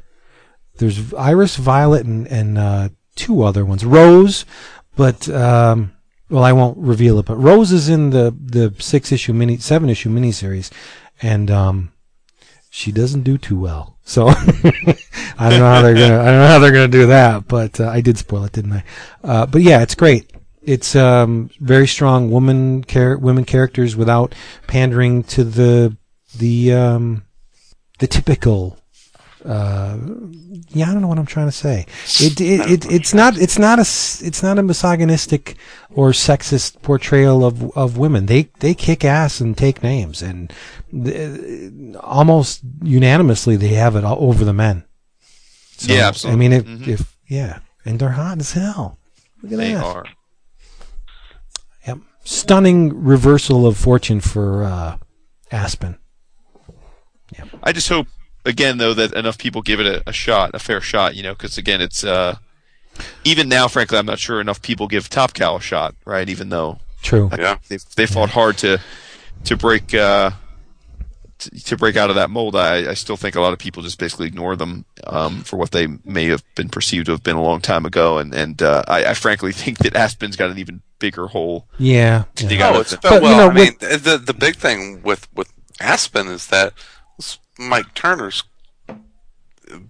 There's 0.77 1.15
Iris, 1.15 1.57
Violet, 1.57 2.05
and 2.05 2.27
and 2.29 2.59
uh, 2.59 2.89
two 3.15 3.43
other 3.43 3.65
ones. 3.65 3.85
Rose, 3.85 4.45
but 4.97 5.29
um, 5.31 5.93
well, 6.29 6.45
I 6.45 6.53
won't 6.53 6.77
reveal 6.79 7.19
it. 7.19 7.27
But 7.27 7.37
Rose 7.37 7.73
is 7.73 7.89
in 7.89 8.11
the 8.11 8.37
the 8.39 8.75
six 8.79 9.13
issue 9.13 9.33
mini, 9.33 9.57
seven 9.57 9.89
issue 9.89 10.11
miniseries, 10.11 10.71
and 11.23 11.51
um, 11.51 11.93
she 12.71 12.93
doesn't 12.93 13.23
do 13.23 13.39
too 13.39 13.59
well. 13.59 13.99
So 14.05 14.29
I 14.29 15.51
don't 15.51 15.59
know 15.59 15.73
how 15.73 15.83
they're 15.83 15.95
gonna 15.95 16.21
I 16.21 16.27
don't 16.27 16.39
know 16.39 16.47
how 16.49 16.59
they're 16.59 16.73
gonna 16.73 16.89
do 16.89 17.07
that. 17.07 17.49
But 17.49 17.81
uh, 17.81 17.89
I 17.89 18.03
did 18.03 18.19
spoil 18.19 18.45
it, 18.45 18.53
didn't 18.53 18.73
I? 18.73 18.85
Uh, 19.25 19.47
but 19.47 19.63
yeah, 19.63 19.83
it's 19.83 19.95
great. 19.95 20.31
It's 20.67 20.95
um, 20.97 21.51
very 21.61 21.87
strong 21.87 22.31
woman 22.31 22.85
char- 22.85 23.17
women 23.19 23.45
characters 23.45 23.97
without 23.97 24.35
pandering 24.67 25.23
to 25.25 25.45
the 25.45 25.97
the 26.37 26.73
um, 26.75 27.25
the 27.99 28.07
typical. 28.07 28.79
Uh, 29.45 29.97
yeah, 30.71 30.91
I 30.91 30.93
don't 30.93 31.03
know 31.03 31.07
what 31.07 31.21
I'm 31.21 31.27
trying 31.27 31.47
to 31.47 31.53
say. 31.53 31.87
It, 32.19 32.41
it, 32.41 32.61
it 32.69 32.93
it's 32.93 33.15
not 33.15 33.39
it's 33.39 33.59
not 33.61 33.79
a 33.79 33.83
it's 33.83 34.43
not 34.43 34.59
a 34.59 34.63
misogynistic 34.63 35.57
or 35.91 36.11
sexist 36.11 36.83
portrayal 36.83 37.45
of 37.45 37.71
of 37.77 37.97
women. 37.97 38.27
They 38.27 38.49
they 38.59 38.75
kick 38.75 39.05
ass 39.05 39.41
and 39.41 39.57
take 39.57 39.85
names, 39.85 40.21
and 40.21 40.53
th- 40.93 41.95
almost 42.01 42.63
unanimously 42.83 43.55
they 43.57 43.69
have 43.75 43.95
it 43.95 44.05
all 44.05 44.19
over 44.19 44.45
the 44.45 44.53
men. 44.53 44.85
So, 45.77 45.93
Yeah, 45.93 46.09
absolutely. 46.09 46.35
I 46.47 46.49
mean, 46.49 46.53
if, 46.53 46.65
Mhm. 46.65 46.89
if 46.89 47.17
yeah, 47.29 47.59
and 47.85 48.01
they're 48.01 48.11
hot 48.19 48.41
as 48.41 48.53
hell. 48.53 48.99
Look 49.43 49.53
at 49.53 49.59
They 49.59 49.75
that. 49.75 49.85
are. 49.85 50.07
Yep. 52.27 52.33
Stunning 52.33 53.05
reversal 53.05 53.67
of 53.67 53.77
fortune 53.77 54.21
for 54.21 54.65
uh, 54.65 54.97
Aspen. 55.53 55.97
I 57.63 57.73
just 57.73 57.89
hope 57.89 58.09
again 58.45 58.79
though 58.79 58.95
that 58.95 59.13
enough 59.13 59.39
people 59.39 59.63
give 59.63 59.79
it 59.79 59.87
a, 59.87 60.03
a 60.09 60.13
shot, 60.13 60.51
a 60.55 60.59
fair 60.59 60.81
shot. 60.81 61.15
You 61.15 61.23
know, 61.23 61.35
because 61.35 61.57
again, 61.57 61.81
it's 61.81 62.03
uh, 62.03 62.37
even 63.25 63.49
now, 63.49 63.69
frankly, 63.69 63.97
I'm 63.97 64.07
not 64.07 64.19
sure 64.19 64.41
enough 64.41 64.61
people 64.61 64.89
give 64.89 65.09
Top 65.09 65.35
Cow 65.35 65.57
a 65.57 65.61
shot, 65.61 65.95
right? 66.05 66.29
Even 66.29 66.49
though 66.49 66.79
True. 67.01 67.31
Yeah. 67.39 67.59
they 67.69 67.79
they 67.95 68.07
fought 68.07 68.31
hard 68.31 68.59
to 68.59 68.81
to 69.45 69.57
break 69.57 69.95
uh, 69.95 70.33
to, 71.39 71.51
to 71.65 71.77
break 71.77 71.97
out 71.97 72.11
of 72.11 72.17
that 72.17 72.31
mold. 72.31 72.57
I, 72.57 72.91
I 72.91 72.95
still 72.95 73.17
think 73.17 73.35
a 73.37 73.41
lot 73.41 73.53
of 73.53 73.59
people 73.59 73.83
just 73.83 73.99
basically 73.99 74.27
ignore 74.27 74.57
them 74.57 74.85
um, 75.07 75.41
for 75.43 75.57
what 75.57 75.71
they 75.71 75.87
may 76.05 76.27
have 76.27 76.43
been 76.55 76.69
perceived 76.69 77.07
to 77.07 77.13
have 77.13 77.23
been 77.23 77.37
a 77.37 77.43
long 77.43 77.61
time 77.61 77.85
ago, 77.87 78.19
and 78.19 78.35
and 78.35 78.63
uh, 78.63 78.83
I, 78.89 79.07
I 79.07 79.15
frankly 79.15 79.53
think 79.63 79.79
that 79.79 79.95
Aspen's 79.97 80.37
got 80.37 80.51
an 80.51 80.59
even 80.59 80.83
bigger 80.99 81.27
hole. 81.29 81.69
Yeah. 81.79 82.25
to 82.37 82.47
yeah. 82.55 82.71
Oh, 82.71 82.75
of 82.77 82.81
it's 82.83 82.91
the- 82.93 82.99
But, 83.03 83.23
well. 83.23 83.31
you 83.33 83.37
know, 83.37 83.51
I 83.51 83.55
mean, 83.55 83.77
the 83.81 84.21
the 84.25 84.35
big 84.35 84.57
thing 84.57 85.03
with 85.03 85.29
with 85.35 85.53
Aspen 85.81 86.27
is 86.29 86.47
that 86.49 86.73
Mike 87.59 87.93
Turner's 87.95 88.43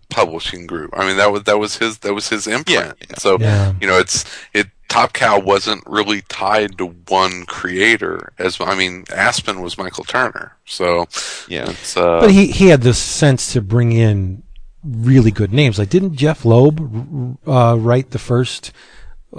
publishing 0.09 0.67
group. 0.67 0.91
I 0.97 1.07
mean, 1.07 1.17
that 1.19 1.31
was 1.31 1.43
that 1.45 1.59
was 1.59 1.77
his 1.79 1.99
that 1.99 2.15
was 2.15 2.29
his 2.29 2.47
imprint. 2.47 2.69
Yeah, 2.69 2.93
yeah. 3.11 3.17
So 3.19 3.39
Yeah. 3.39 3.75
you 3.81 3.87
know, 3.87 3.99
it's 3.99 4.25
it. 4.53 4.69
Top 4.89 5.13
Cow 5.13 5.39
wasn't 5.39 5.83
really 5.87 6.23
tied 6.23 6.79
to 6.79 6.87
one 7.09 7.45
creator. 7.47 8.33
As 8.39 8.61
I 8.61 8.75
mean, 8.75 9.05
Aspen 9.13 9.61
was 9.61 9.77
Michael 9.79 10.05
Turner. 10.05 10.57
So 10.65 11.07
Yeah. 11.49 11.71
it's 11.71 11.97
uh, 11.97 12.21
But 12.21 12.31
he, 12.31 12.47
he 12.49 12.69
had 12.69 12.83
the 12.83 12.95
sense 12.95 13.53
to 13.53 13.61
bring 13.61 13.93
in 13.93 14.43
really 14.85 15.31
good 15.31 15.53
names. 15.53 15.79
Like, 15.79 15.91
didn't 15.91 16.15
Jeph 16.15 16.45
Loeb 16.45 17.39
uh, 17.47 17.77
write 17.79 18.11
the 18.11 18.19
first 18.19 18.73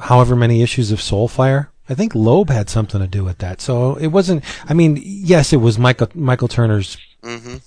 however 0.03 0.35
many 0.35 0.61
issues 0.61 0.91
of 0.91 0.99
Soulfire? 0.99 1.67
I 1.89 1.93
think 1.93 2.13
Loeb 2.13 2.49
had 2.49 2.69
something 2.69 2.99
to 2.99 3.07
do 3.07 3.23
with 3.23 3.37
that. 3.37 3.61
So 3.61 3.95
it 3.95 4.07
wasn't. 4.07 4.43
I 4.67 4.73
mean, 4.73 4.99
yes, 5.01 5.53
it 5.53 5.57
was 5.57 5.79
Michael 5.79 6.09
Michael 6.13 6.49
Turner's 6.49 6.97
mhm. 7.23 7.61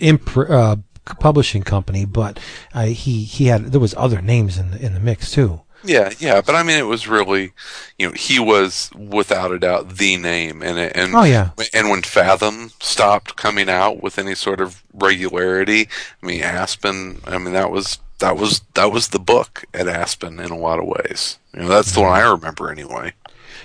imp- 0.00 0.36
uh, 0.36 0.76
publishing 1.20 1.62
company, 1.62 2.04
but 2.06 2.40
uh, 2.72 2.86
he 2.86 3.24
he 3.24 3.46
had 3.46 3.66
there 3.66 3.80
was 3.80 3.94
other 3.96 4.22
names 4.22 4.56
in 4.58 4.70
the, 4.70 4.84
in 4.84 4.94
the 4.94 5.00
mix 5.00 5.30
too. 5.30 5.60
Yeah, 5.84 6.12
yeah, 6.18 6.40
but 6.40 6.54
I 6.54 6.62
mean, 6.62 6.78
it 6.78 6.86
was 6.86 7.06
really, 7.06 7.52
you 7.98 8.08
know, 8.08 8.12
he 8.12 8.40
was 8.40 8.90
without 8.96 9.52
a 9.52 9.58
doubt 9.58 9.96
the 9.96 10.16
name, 10.16 10.62
and 10.62 10.78
and 10.78 11.14
Oh 11.14 11.22
yeah, 11.22 11.50
and 11.72 11.88
when 11.88 12.02
Fathom 12.02 12.72
stopped 12.80 13.36
coming 13.36 13.68
out 13.68 14.02
with 14.02 14.18
any 14.18 14.34
sort 14.34 14.60
of 14.60 14.82
regularity, 14.92 15.88
I 16.22 16.26
mean, 16.26 16.42
Aspen, 16.42 17.20
I 17.26 17.38
mean, 17.38 17.52
that 17.52 17.70
was 17.70 17.98
that 18.18 18.36
was 18.36 18.60
that 18.74 18.90
was 18.90 19.08
the 19.08 19.20
book 19.20 19.64
at 19.72 19.88
Aspen 19.88 20.40
in 20.40 20.50
a 20.50 20.58
lot 20.58 20.78
of 20.78 20.86
ways. 20.86 21.38
You 21.54 21.62
know, 21.62 21.68
that's 21.68 21.92
the 21.92 22.00
one 22.00 22.12
I 22.12 22.28
remember 22.28 22.70
anyway. 22.70 23.12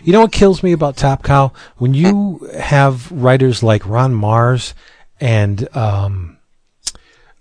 You 0.04 0.14
know 0.14 0.22
what 0.22 0.32
kills 0.32 0.64
me 0.64 0.72
about 0.72 0.98
Top 0.98 1.24
Cow? 1.24 1.52
When 1.78 1.94
you 1.94 2.50
have 2.58 3.12
writers 3.12 3.64
like 3.64 3.88
Ron 3.88 4.14
Marz 4.14 4.74
and 5.20 5.68
um, 5.76 6.38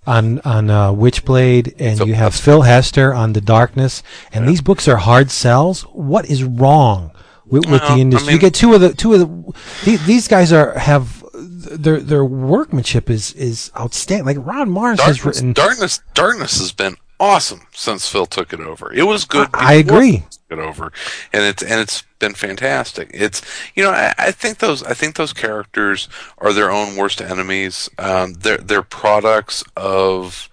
on 0.07 0.41
on 0.41 0.71
uh, 0.71 0.93
Witchblade, 0.93 1.75
and 1.79 1.99
Phil 1.99 2.09
you 2.09 2.15
have 2.15 2.33
Hester. 2.33 2.45
Phil 2.45 2.63
Hester 2.63 3.15
on 3.15 3.33
The 3.33 3.41
Darkness, 3.41 4.03
and 4.33 4.49
these 4.49 4.61
books 4.61 4.89
are 4.89 4.97
hard 4.97 5.31
sells. 5.31 5.83
What 5.83 6.27
is 6.27 6.45
wrong 6.45 7.13
with, 7.47 7.67
with 7.67 7.81
the 7.83 7.87
I 7.87 7.99
industry? 7.99 8.33
you 8.35 8.39
get 8.39 8.55
two 8.55 8.75
of 8.75 8.81
the 8.81 8.93
two 8.95 9.15
of 9.15 9.21
the 9.21 9.53
these, 9.85 10.05
these 10.07 10.29
guys 10.29 10.53
are 10.53 10.79
have 10.79 11.25
their 11.35 12.01
their 12.01 12.25
workmanship 12.25 13.09
is 13.11 13.33
is 13.35 13.71
outstanding. 13.79 14.27
Like 14.27 14.45
Ron 14.47 14.71
Marz 14.71 15.01
has 15.01 15.25
written. 15.25 15.53
Darkness, 15.53 16.01
Darkness 16.15 16.59
has 16.59 16.73
been 16.73 16.97
awesome 17.21 17.63
since 17.73 18.09
Phil 18.09 18.27
took 18.27 18.53
it 18.53 18.61
over. 18.61 18.93
It 18.93 19.05
was 19.05 19.25
good. 19.25 19.49
I- 19.55 19.71
I 19.71 19.73
agree. 19.75 20.25
It 20.53 20.59
over, 20.59 20.93
and 21.33 21.45
it's 21.45 21.63
and 21.63 21.81
it's 21.81 22.03
been 22.19 22.35
fantastic. 22.35 23.11
It's 23.13 23.43
you 23.75 23.83
know 23.83 23.91
I, 23.91 24.15
I 24.19 24.31
think 24.31 24.59
those 24.59 24.83
I 24.83 24.95
think 24.95 25.17
those 25.17 25.33
characters 25.33 26.09
are 26.39 26.53
their 26.53 26.71
own 26.71 26.97
worst 26.97 27.21
enemies. 27.21 27.89
Um, 27.99 28.35
they're 28.35 28.59
they're 28.59 28.83
products 28.83 29.65
of 29.77 30.49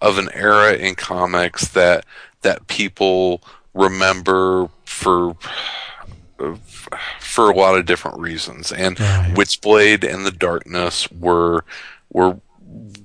of 0.00 0.18
an 0.18 0.30
era 0.32 0.74
in 0.74 0.94
comics 0.94 1.68
that 1.68 2.06
that 2.42 2.66
people 2.68 3.42
remember 3.74 4.70
for 4.84 5.36
for 7.18 7.50
a 7.50 7.54
lot 7.54 7.76
of 7.76 7.86
different 7.86 8.18
reasons. 8.18 8.72
And 8.72 8.98
Right. 8.98 9.34
Witchblade 9.34 10.10
and 10.10 10.24
the 10.24 10.30
Darkness 10.30 11.10
were 11.12 11.64
were 12.12 12.40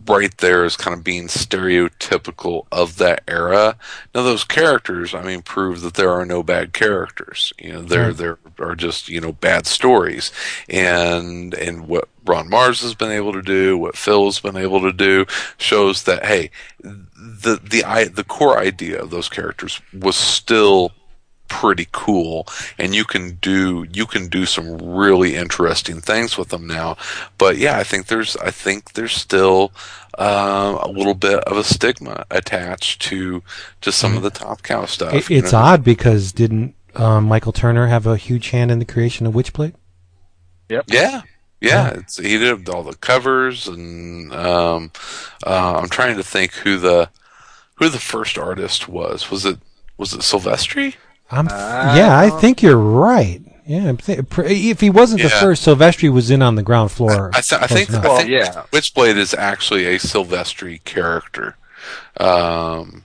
right 0.07 0.35
there 0.37 0.63
as 0.65 0.77
kind 0.77 0.93
of 0.97 1.03
being 1.03 1.27
stereotypical 1.27 2.65
of 2.71 2.97
that 2.97 3.23
era. 3.27 3.77
Now 4.13 4.23
those 4.23 4.43
characters, 4.43 5.13
I 5.13 5.23
mean, 5.23 5.41
prove 5.41 5.81
that 5.81 5.95
there 5.95 6.11
are 6.11 6.25
no 6.25 6.43
bad 6.43 6.73
characters. 6.73 7.53
You 7.59 7.73
know, 7.73 7.81
there 7.81 8.07
Right. 8.07 8.17
there 8.17 8.37
are 8.59 8.75
just 8.75 9.09
you 9.09 9.21
know 9.21 9.31
bad 9.31 9.65
stories, 9.67 10.31
and 10.69 11.53
and 11.53 11.87
what 11.87 12.09
Ron 12.25 12.49
Marz 12.49 12.81
has 12.81 12.95
been 12.95 13.11
able 13.11 13.33
to 13.33 13.41
do, 13.41 13.77
what 13.77 13.97
Phil's 13.97 14.39
been 14.39 14.57
able 14.57 14.81
to 14.81 14.91
do, 14.93 15.25
shows 15.57 16.03
that 16.03 16.25
hey, 16.25 16.51
the 16.81 17.59
the 17.63 17.83
i 17.83 18.05
the 18.05 18.23
core 18.23 18.57
idea 18.57 19.01
of 19.01 19.09
those 19.09 19.29
characters 19.29 19.81
was 19.93 20.15
still 20.15 20.91
pretty 21.47 21.87
cool 21.91 22.47
and 22.77 22.95
you 22.95 23.03
can 23.05 23.35
do 23.35 23.85
you 23.93 24.05
can 24.05 24.27
do 24.27 24.45
some 24.45 24.77
really 24.77 25.35
interesting 25.35 26.01
things 26.01 26.37
with 26.37 26.49
them 26.49 26.65
now 26.65 26.97
but 27.37 27.57
yeah 27.57 27.77
i 27.77 27.83
think 27.83 28.07
there's 28.07 28.35
i 28.37 28.49
think 28.49 28.93
there's 28.93 29.13
still 29.13 29.71
um, 30.17 30.75
a 30.77 30.87
little 30.87 31.13
bit 31.13 31.39
of 31.43 31.57
a 31.57 31.63
stigma 31.63 32.25
attached 32.31 33.01
to 33.01 33.43
to 33.81 33.91
some 33.91 34.15
of 34.17 34.23
the 34.23 34.29
top 34.29 34.63
cow 34.63 34.85
stuff 34.85 35.13
It, 35.13 35.29
it's 35.29 35.51
know? 35.51 35.59
odd 35.59 35.83
because 35.83 36.31
didn't 36.31 36.73
um, 36.95 37.25
Michael 37.25 37.51
Turner 37.51 37.87
have 37.87 38.07
a 38.07 38.17
huge 38.17 38.49
hand 38.49 38.71
in 38.71 38.79
the 38.79 38.85
creation 38.85 39.25
of 39.25 39.33
Witchblade? 39.33 39.73
Yep. 40.69 40.85
Yeah. 40.87 41.21
Yeah, 41.61 41.89
it's, 41.95 42.17
he 42.17 42.37
did 42.37 42.69
all 42.69 42.83
the 42.83 42.95
covers, 42.95 43.67
and 43.67 44.31
um, 44.33 44.91
uh, 45.47 45.77
I'm 45.77 45.89
trying 45.89 46.17
to 46.17 46.23
think 46.23 46.53
who 46.53 46.77
the 46.77 47.09
who 47.75 47.89
the 47.89 47.97
first 47.99 48.37
artist 48.37 48.87
was. 48.87 49.31
Was 49.31 49.45
it 49.45 49.57
was 49.97 50.13
it 50.13 50.19
Silvestri? 50.19 50.95
I'm, 51.31 51.47
Uh, 51.47 51.93
yeah, 51.97 52.17
I 52.17 52.29
think 52.29 52.61
you're 52.61 52.77
right. 52.77 53.41
Yeah, 53.67 53.89
I'm 53.89 53.97
thi- 53.97 54.21
pr- 54.21 54.43
if 54.43 54.79
he 54.79 54.91
wasn't 54.91 55.23
the 55.23 55.29
first, 55.29 55.65
Silvestri 55.65 56.11
was 56.13 56.29
in 56.29 56.43
on 56.43 56.53
the 56.55 56.61
ground 56.61 56.91
floor. 56.91 57.31
I, 57.33 57.41
th- 57.41 57.61
I 57.61 57.65
think 57.67 57.89
enough. 57.89 58.05
I 58.05 58.07
Well, 58.07 58.17
think 58.17 58.29
yeah. 58.29 58.63
Witchblade 58.71 59.17
is 59.17 59.33
actually 59.33 59.85
a 59.87 59.97
Silvestri 59.97 60.83
character, 60.83 61.55
um, 62.19 63.03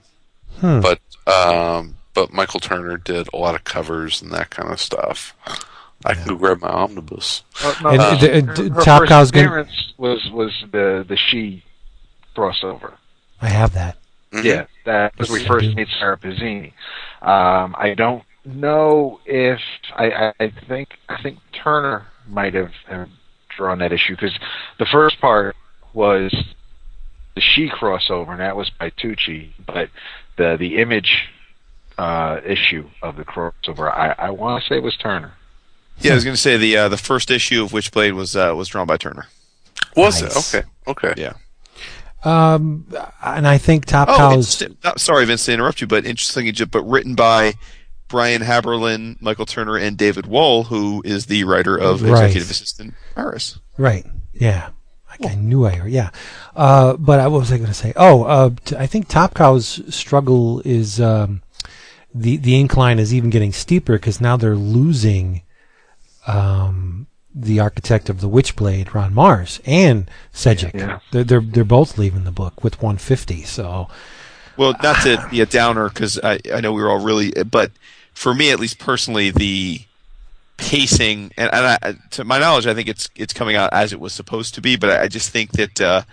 Hmm. 0.59 0.79
but 0.81 0.99
um, 1.25 1.95
but 2.13 2.31
Michael 2.31 2.59
Turner 2.59 2.97
did 2.97 3.27
a 3.33 3.37
lot 3.37 3.55
of 3.55 3.63
covers 3.63 4.21
and 4.21 4.31
that 4.33 4.49
kind 4.51 4.71
of 4.71 4.79
stuff. 4.79 5.33
I 6.05 6.13
can 6.13 6.27
go 6.27 6.35
grab 6.35 6.61
my 6.61 6.69
omnibus. 6.69 7.43
Well, 7.63 7.75
no, 7.83 7.89
And, 7.89 8.01
uh, 8.01 8.03
uh, 8.05 8.15
d- 8.19 8.27
her- 8.27 8.73
her 8.75 8.81
Top 8.83 8.99
first 9.01 9.09
Cow's 9.09 9.31
gonna- 9.31 9.47
appearance 9.47 9.93
was 9.97 10.19
was 10.31 10.51
the 10.71 11.03
the 11.07 11.17
Shi 11.17 11.63
crossover. 12.35 12.93
I 13.41 13.49
have 13.49 13.73
that. 13.73 13.97
Mhm. 14.33 14.43
Yeah, 14.43 14.65
that 14.85 15.17
was 15.17 15.29
we 15.29 15.45
first 15.45 15.69
do. 15.69 15.75
meet 15.75 15.87
Sara 15.99 16.17
Pezzini. 16.17 16.73
Um, 17.21 17.75
I 17.77 17.93
don't 17.95 18.23
know 18.45 19.19
if 19.25 19.59
I, 19.95 20.11
I, 20.11 20.33
I 20.39 20.51
think 20.67 20.89
I 21.09 21.21
think 21.21 21.39
Turner 21.51 22.07
might 22.27 22.53
have, 22.53 22.71
have 22.87 23.09
drawn 23.55 23.79
that 23.79 23.91
issue 23.91 24.15
because 24.15 24.37
the 24.79 24.85
first 24.85 25.19
part 25.19 25.55
was 25.93 26.31
the 27.35 27.41
Shi 27.41 27.69
crossover, 27.69 28.29
and 28.29 28.39
that 28.39 28.55
was 28.55 28.69
by 28.79 28.89
Tucci, 28.91 29.49
but 29.65 29.89
the 30.37 30.55
the 30.57 30.77
image 30.77 31.27
uh, 31.97 32.39
issue 32.45 32.89
of 33.01 33.17
the 33.17 33.25
crossover, 33.25 33.91
I, 33.91 34.15
I 34.17 34.29
want 34.31 34.63
to 34.63 34.69
say 34.69 34.77
it 34.77 34.83
was 34.83 34.95
Turner. 34.97 35.33
Yeah, 35.99 36.13
I 36.13 36.15
was 36.15 36.23
going 36.23 36.35
to 36.35 36.41
say 36.41 36.57
the 36.57 36.77
uh, 36.77 36.87
the 36.89 36.97
first 36.97 37.29
issue 37.29 37.63
of 37.63 37.71
Witchblade 37.71 38.13
was 38.13 38.35
uh, 38.35 38.53
was 38.55 38.69
drawn 38.69 38.87
by 38.87 38.97
Turner. 38.97 39.27
Was 39.95 40.21
Nice. 40.21 40.53
it 40.53 40.57
okay? 40.57 40.67
Okay. 40.87 41.21
Yeah. 41.21 41.33
Um, 42.23 42.85
and 43.23 43.47
I 43.47 43.57
think 43.57 43.85
Top 43.85 44.07
Oh, 44.09 44.17
Cow's. 44.17 44.61
Not, 44.83 44.99
sorry, 44.99 45.25
Vince, 45.25 45.45
to 45.45 45.53
interrupt 45.53 45.81
you, 45.81 45.87
but 45.87 46.05
interesting, 46.05 46.47
Egypt, 46.47 46.71
but 46.71 46.83
written 46.83 47.15
by 47.15 47.53
Brian 48.07 48.41
Haberlin, 48.41 49.19
Michael 49.21 49.45
Turner, 49.45 49.77
and 49.77 49.97
David 49.97 50.27
Wohl, 50.27 50.65
who 50.65 51.01
is 51.05 51.25
the 51.27 51.43
writer 51.45 51.75
of 51.77 52.01
Right. 52.01 52.11
Executive 52.25 52.51
Assistant 52.51 52.93
Paris. 53.15 53.59
Right. 53.77 54.05
Yeah. 54.33 54.69
Like 55.09 55.31
I 55.31 55.35
knew 55.35 55.65
I 55.65 55.71
heard. 55.75 55.91
Yeah. 55.91 56.11
Uh, 56.55 56.95
but 56.97 57.19
I, 57.19 57.27
what 57.27 57.39
was 57.39 57.51
I 57.51 57.57
going 57.57 57.67
to 57.69 57.73
say? 57.73 57.91
Oh, 57.95 58.23
uh, 58.23 58.49
t- 58.63 58.75
I 58.77 58.85
think 58.87 59.07
Top 59.07 59.33
Cow's 59.33 59.81
struggle 59.93 60.61
is 60.63 61.01
um, 61.01 61.41
the 62.13 62.37
the 62.37 62.59
incline 62.59 62.97
is 62.99 63.13
even 63.13 63.29
getting 63.29 63.51
steeper 63.51 63.93
because 63.93 64.21
now 64.21 64.37
they're 64.37 64.55
losing 64.55 65.41
um, 66.27 67.07
the 67.33 67.59
architect 67.59 68.09
of 68.09 68.21
the 68.21 68.29
Witchblade, 68.29 68.93
Ron 68.93 69.13
Marz, 69.13 69.59
and 69.65 70.09
Sejic. 70.33 70.73
Yeah. 70.73 70.99
They're, 71.11 71.23
they're 71.23 71.41
they're 71.41 71.63
both 71.63 71.97
leaving 71.97 72.23
the 72.23 72.31
book 72.31 72.63
with 72.63 72.81
150. 72.81 73.43
So 73.43 73.87
Well, 74.57 74.75
not 74.83 75.01
to 75.03 75.25
be 75.29 75.41
a 75.41 75.45
downer 75.45 75.89
because 75.89 76.19
I, 76.23 76.39
I 76.53 76.61
know 76.61 76.73
we 76.73 76.81
were 76.81 76.89
all 76.89 77.03
really, 77.03 77.31
but 77.43 77.71
for 78.13 78.33
me 78.33 78.51
at 78.51 78.59
least 78.59 78.79
personally, 78.79 79.31
the 79.31 79.81
pacing 80.57 81.31
and, 81.37 81.49
and 81.53 81.65
I, 81.81 81.93
to 82.11 82.23
my 82.23 82.39
knowledge, 82.39 82.67
I 82.67 82.73
think 82.73 82.87
it's 82.87 83.09
it's 83.15 83.33
coming 83.33 83.55
out 83.55 83.71
as 83.73 83.93
it 83.93 83.99
was 83.99 84.13
supposed 84.13 84.53
to 84.55 84.61
be. 84.61 84.75
But 84.75 84.89
I, 84.89 85.03
I 85.03 85.07
just 85.07 85.29
think 85.29 85.51
that 85.53 85.81
uh, 85.81 86.03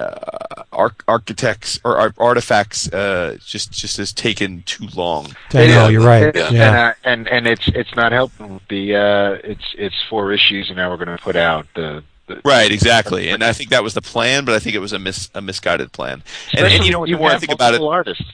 uh, 0.00 0.62
arch- 0.72 1.00
architects 1.06 1.78
or 1.84 1.96
ar- 1.98 2.14
artifacts 2.18 2.92
uh, 2.92 3.36
just 3.44 3.72
just 3.72 3.96
has 3.98 4.12
taken 4.12 4.62
too 4.62 4.88
long. 4.94 5.34
I 5.52 5.66
know 5.66 5.88
you're 5.88 6.02
right. 6.02 6.34
Yeah. 6.34 6.46
And, 6.48 6.56
Yeah. 6.56 6.86
uh, 6.88 6.92
and 7.04 7.28
and 7.28 7.46
it's 7.46 7.68
it's 7.68 7.94
not 7.94 8.12
helping 8.12 8.54
with 8.54 8.68
the 8.68 8.96
uh, 8.96 9.38
it's 9.44 9.74
it's 9.78 9.94
four 10.10 10.32
issues, 10.32 10.68
and 10.68 10.76
now 10.76 10.90
we're 10.90 11.04
going 11.04 11.16
to 11.16 11.22
put 11.22 11.36
out 11.36 11.66
the, 11.74 12.02
the 12.26 12.40
Right, 12.44 12.70
exactly, 12.72 13.28
and 13.30 13.44
I 13.44 13.52
think 13.52 13.70
that 13.70 13.82
was 13.82 13.94
the 13.94 14.02
plan, 14.02 14.44
but 14.44 14.54
I 14.54 14.58
think 14.58 14.74
it 14.74 14.80
was 14.80 14.92
a 14.92 14.98
mis 14.98 15.30
a 15.34 15.40
misguided 15.40 15.92
plan. 15.92 16.22
And, 16.56 16.66
and 16.66 16.84
you 16.84 16.90
know, 16.92 17.06
the 17.06 17.14
more 17.16 17.28
I 17.28 17.32
have 17.32 17.40
think 17.40 17.52
about 17.52 17.74
it, 17.74 17.80
Artists. 17.82 18.24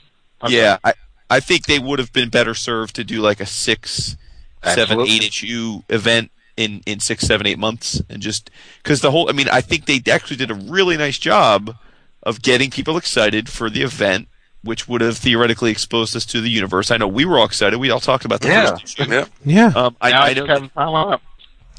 I'm 0.41 0.51
yeah, 0.51 0.77
I 0.83 0.93
I 1.29 1.39
think 1.39 1.65
they 1.67 1.79
would 1.79 1.99
have 1.99 2.11
been 2.11 2.29
better 2.29 2.53
served 2.55 2.95
to 2.95 3.03
do 3.03 3.21
like 3.21 3.39
a 3.39 3.45
six, 3.45 4.17
seven, 4.63 5.01
eight 5.01 5.23
issue 5.23 5.83
event 5.89 6.31
in 6.57 6.81
in 6.85 6.99
six, 6.99 7.25
seven, 7.25 7.47
eight 7.47 7.59
months, 7.59 8.01
and 8.09 8.21
just 8.21 8.49
because 8.83 9.01
the 9.01 9.11
whole. 9.11 9.29
I 9.29 9.33
mean, 9.33 9.47
I 9.49 9.61
think 9.61 9.85
they 9.85 10.01
actually 10.11 10.37
did 10.37 10.51
a 10.51 10.55
really 10.55 10.97
nice 10.97 11.17
job 11.17 11.75
of 12.23 12.41
getting 12.41 12.69
people 12.69 12.97
excited 12.97 13.49
for 13.49 13.69
the 13.69 13.81
event. 13.81 14.27
Which 14.63 14.87
would 14.87 15.01
have 15.01 15.17
theoretically 15.17 15.71
exposed 15.71 16.15
us 16.15 16.23
to 16.27 16.39
the 16.39 16.47
universe. 16.51 16.91
I 16.91 16.97
know 16.97 17.07
we 17.07 17.25
were 17.25 17.39
all 17.39 17.45
excited. 17.45 17.79
We 17.79 17.89
all 17.89 17.99
talked 17.99 18.25
about 18.25 18.41
the 18.41 18.49
Yeah. 18.49 18.69
first 18.77 18.99
issue. 18.99 19.11
Yeah. 19.11 19.25
Yeah. 19.43 19.67
Um, 19.75 19.95
I, 19.99 20.11
I 20.11 20.27
I 20.29 20.33
know 20.35 20.45
just 20.45 20.71
up. 20.77 21.21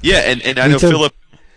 yeah, 0.02 0.16
and, 0.16 0.42
and 0.42 0.58
I 0.58 0.66
know. 0.66 0.80
Filip 0.80 1.14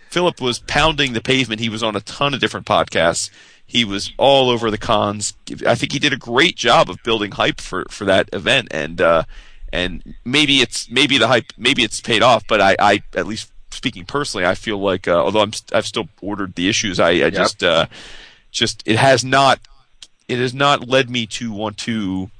Filip 0.08 0.40
was 0.40 0.60
pounding 0.60 1.14
the 1.14 1.20
pavement. 1.20 1.60
He 1.60 1.68
was 1.68 1.82
on 1.82 1.96
a 1.96 2.00
ton 2.00 2.32
of 2.32 2.38
different 2.38 2.64
podcasts. 2.64 3.28
He 3.66 3.84
was 3.84 4.12
all 4.18 4.50
over 4.50 4.70
the 4.70 4.78
cons. 4.78 5.34
I 5.66 5.74
think 5.74 5.90
he 5.90 5.98
did 5.98 6.12
a 6.12 6.16
great 6.16 6.54
job 6.54 6.88
of 6.88 7.02
building 7.02 7.32
hype 7.32 7.60
for, 7.60 7.84
for 7.90 8.04
that 8.04 8.28
event 8.32 8.68
and 8.70 9.00
uh, 9.00 9.24
and 9.72 10.14
maybe 10.24 10.60
it's 10.60 10.90
maybe 10.90 11.18
the 11.18 11.28
hype 11.28 11.52
maybe 11.56 11.82
it's 11.82 12.00
paid 12.00 12.22
off, 12.22 12.44
but 12.48 12.60
I, 12.60 12.76
I 12.78 13.02
at 13.14 13.26
least 13.26 13.50
speaking 13.70 14.04
personally, 14.06 14.46
I 14.46 14.54
feel 14.54 14.78
like 14.78 15.06
uh, 15.08 15.16
although 15.22 15.40
I'm 15.42 15.52
st- 15.52 15.74
I've 15.74 15.86
still 15.86 16.08
ordered 16.22 16.54
the 16.54 16.68
issues, 16.68 16.98
I, 17.00 17.10
I 17.10 17.30
just 17.30 17.62
uh, 17.62 17.86
just 18.50 18.82
it 18.86 18.96
has 18.96 19.24
not 19.24 19.60
it 20.28 20.38
has 20.38 20.54
not 20.54 20.88
led 20.88 21.10
me 21.10 21.26
to 21.26 21.52
want 21.52 21.76
to 21.78 22.30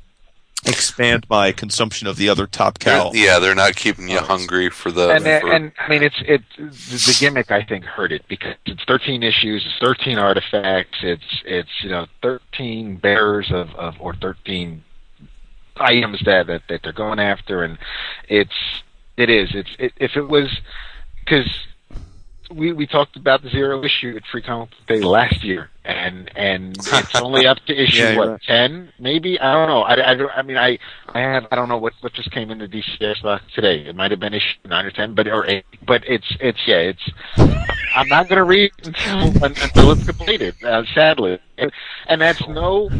expand 0.64 1.26
my 1.30 1.52
consumption 1.52 2.08
of 2.08 2.16
the 2.16 2.28
other 2.28 2.46
top 2.46 2.78
cow. 2.80 3.10
They're- 3.10 3.22
yeah, 3.24 3.38
they're 3.38 3.54
not 3.54 3.76
keeping 3.76 4.08
you 4.08 4.18
Oh, 4.18 4.22
hungry 4.24 4.68
for 4.70 4.90
the. 4.90 5.10
and 5.10 5.22
for- 5.22 5.52
and 5.52 5.72
I 5.78 5.88
mean 5.88 6.02
it's 6.02 6.16
it 6.26 6.42
the 6.56 6.64
the 6.64 7.16
gimmick 7.20 7.50
I 7.50 7.62
think 7.62 7.84
hurt 7.84 8.10
it 8.12 8.24
because 8.28 8.54
it's 8.64 8.82
13 8.84 9.22
issues, 9.22 9.64
it's 9.64 9.78
13 9.80 10.18
artifacts, 10.18 10.98
it's 11.02 11.42
it's 11.44 11.70
you 11.82 11.90
know 11.90 12.06
13 12.22 12.96
bearers 12.96 13.50
of, 13.52 13.70
of 13.76 13.94
or 14.00 14.14
13 14.14 14.82
items 15.78 16.20
that, 16.24 16.46
that 16.46 16.62
that 16.68 16.80
they're 16.82 16.92
going 16.92 17.18
after, 17.18 17.62
and 17.62 17.78
it's 18.28 18.82
it 19.16 19.30
is. 19.30 19.54
It's 19.54 19.70
it, 19.78 19.92
if 19.96 20.16
it 20.16 20.28
was 20.28 20.60
because 21.24 21.48
we 22.50 22.72
we 22.72 22.86
talked 22.86 23.16
about 23.16 23.42
the 23.42 23.50
zero 23.50 23.82
issue 23.82 24.14
at 24.16 24.22
Free 24.30 24.42
Comic 24.42 24.70
Book 24.70 24.86
Day 24.86 25.00
last 25.00 25.42
year, 25.42 25.70
and 25.84 26.30
and 26.36 26.76
it's 26.78 27.14
only 27.16 27.46
up 27.46 27.58
to 27.66 27.74
issue 27.82 27.98
Yeah, 28.02 28.16
what 28.16 28.28
right. 28.28 28.40
ten 28.46 28.92
maybe? 28.98 29.38
I 29.40 29.52
don't 29.52 29.68
know. 29.68 29.82
I, 29.82 29.94
I, 29.94 30.38
I 30.38 30.42
mean 30.42 30.56
I 30.56 30.78
I 31.08 31.20
have 31.20 31.46
I 31.50 31.56
don't 31.56 31.68
know 31.68 31.78
what 31.78 31.94
what 32.00 32.12
just 32.12 32.30
came 32.30 32.50
into 32.50 32.68
the 32.68 32.82
DCS 32.82 33.22
box 33.22 33.44
today. 33.54 33.86
It 33.86 33.96
might 33.96 34.10
have 34.10 34.20
been 34.20 34.34
issue 34.34 34.58
nine 34.64 34.86
or 34.86 34.90
ten 34.90 35.14
but 35.14 35.26
or 35.26 35.46
eight 35.46 35.64
but 35.86 36.02
it's 36.06 36.36
it's 36.40 36.60
yeah 36.66 36.92
it's 36.92 37.10
I'm 37.94 38.08
not 38.08 38.28
gonna 38.28 38.44
read 38.44 38.70
until 38.84 39.44
until 39.44 39.92
it's 39.92 40.04
completed 40.04 40.54
uh, 40.62 40.84
sadly. 40.94 41.38
And, 41.58 41.72
and 42.06 42.20
that's 42.20 42.46
no 42.48 42.90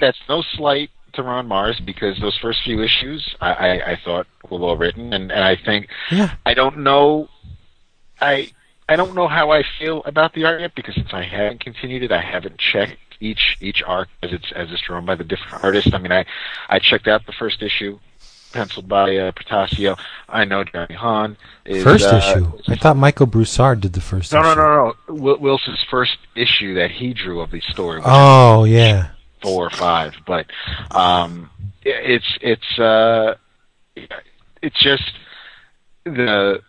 that's 0.00 0.18
no 0.28 0.42
slight 0.42 0.90
to 1.16 1.22
Ron 1.22 1.48
Marz 1.48 1.84
because 1.84 2.18
those 2.20 2.36
first 2.38 2.62
few 2.64 2.82
issues 2.82 3.34
I, 3.40 3.52
I, 3.52 3.90
I 3.92 3.98
thought 4.04 4.26
were 4.50 4.58
well 4.58 4.76
written 4.76 5.12
and, 5.12 5.30
and 5.32 5.44
I 5.44 5.56
think 5.56 5.88
Yeah. 6.10 6.34
I 6.46 6.54
don't 6.54 6.78
know 6.78 7.28
I 8.20 8.50
I 8.88 8.96
don't 8.96 9.14
know 9.14 9.26
how 9.28 9.50
I 9.50 9.64
feel 9.78 10.02
about 10.04 10.32
the 10.34 10.44
art 10.44 10.60
yet 10.60 10.74
because 10.74 10.94
since 10.94 11.12
I 11.12 11.22
haven't 11.24 11.60
continued 11.60 12.02
it, 12.04 12.12
I 12.12 12.20
haven't 12.20 12.58
checked 12.58 12.98
each 13.20 13.56
each 13.60 13.82
arc 13.84 14.08
as 14.22 14.32
it's 14.32 14.52
as 14.54 14.70
it's 14.70 14.82
drawn 14.82 15.04
by 15.04 15.16
the 15.16 15.24
different 15.24 15.64
artists. 15.64 15.92
I 15.92 15.98
mean, 15.98 16.12
I 16.12 16.24
I 16.68 16.78
checked 16.78 17.08
out 17.08 17.26
the 17.26 17.32
first 17.32 17.62
issue, 17.62 17.98
penciled 18.52 18.86
by 18.88 19.16
uh, 19.16 19.32
Portacio. 19.32 19.98
I 20.28 20.44
know 20.44 20.62
Jeremy 20.64 20.94
Haun 20.94 21.36
is 21.64 21.82
First 21.82 22.04
uh, 22.06 22.16
issue. 22.18 22.52
I 22.68 22.76
thought 22.76 22.96
Michael 22.96 23.26
Broussard 23.26 23.80
did 23.80 23.92
the 23.94 24.00
first 24.00 24.32
No, 24.32 24.40
issue. 24.40 24.48
no, 24.50 24.54
no, 24.54 24.94
no. 25.08 25.14
Wil- 25.14 25.38
Wilson's 25.40 25.84
first 25.90 26.16
issue 26.36 26.74
that 26.74 26.90
he 26.92 27.12
drew 27.12 27.40
of 27.40 27.50
the 27.50 27.60
story 27.62 28.00
Oh 28.04 28.62
yeah. 28.64 29.08
Four 29.42 29.66
or 29.66 29.70
five, 29.70 30.14
but 30.26 30.46
um, 30.90 31.50
it's 31.84 32.38
it's 32.40 32.78
uh, 32.78 33.34
it's 34.62 34.82
just 34.82 35.12
the 36.04 36.60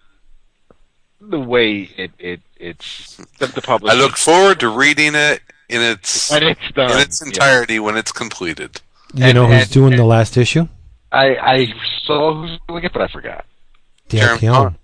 the 1.22 1.40
way 1.40 1.90
it 1.98 2.12
it 2.20 2.42
it's 2.58 3.16
the, 3.40 3.48
the 3.48 3.62
public. 3.62 3.92
I 3.94 3.96
look 3.96 4.18
forward 4.18 4.60
to 4.60 4.70
reading 4.70 5.16
it 5.16 5.42
in 5.70 5.82
its 5.82 6.30
when 6.32 6.44
it's 6.44 6.72
done. 6.74 6.92
in 6.92 6.98
its 7.00 7.22
yeah. 7.22 7.28
entirety 7.28 7.80
when 7.80 7.98
it's 7.98 8.12
completed. 8.12 8.82
You 9.14 9.26
And- 9.26 9.36
know 9.36 9.48
who's 9.48 9.64
and- 9.64 9.72
doing 9.72 9.96
the 9.96 10.06
last 10.06 10.38
issue? 10.38 10.68
I 11.12 11.36
I 11.38 11.68
saw 12.06 12.34
who's 12.36 12.60
doing 12.68 12.84
it, 12.84 12.92
but 12.94 13.02
I 13.02 13.08
forgot. 13.08 13.46
Dale 14.10 14.22
Jeremy 14.22 14.40
Keown. 14.42 14.54
Haun. 14.56 14.78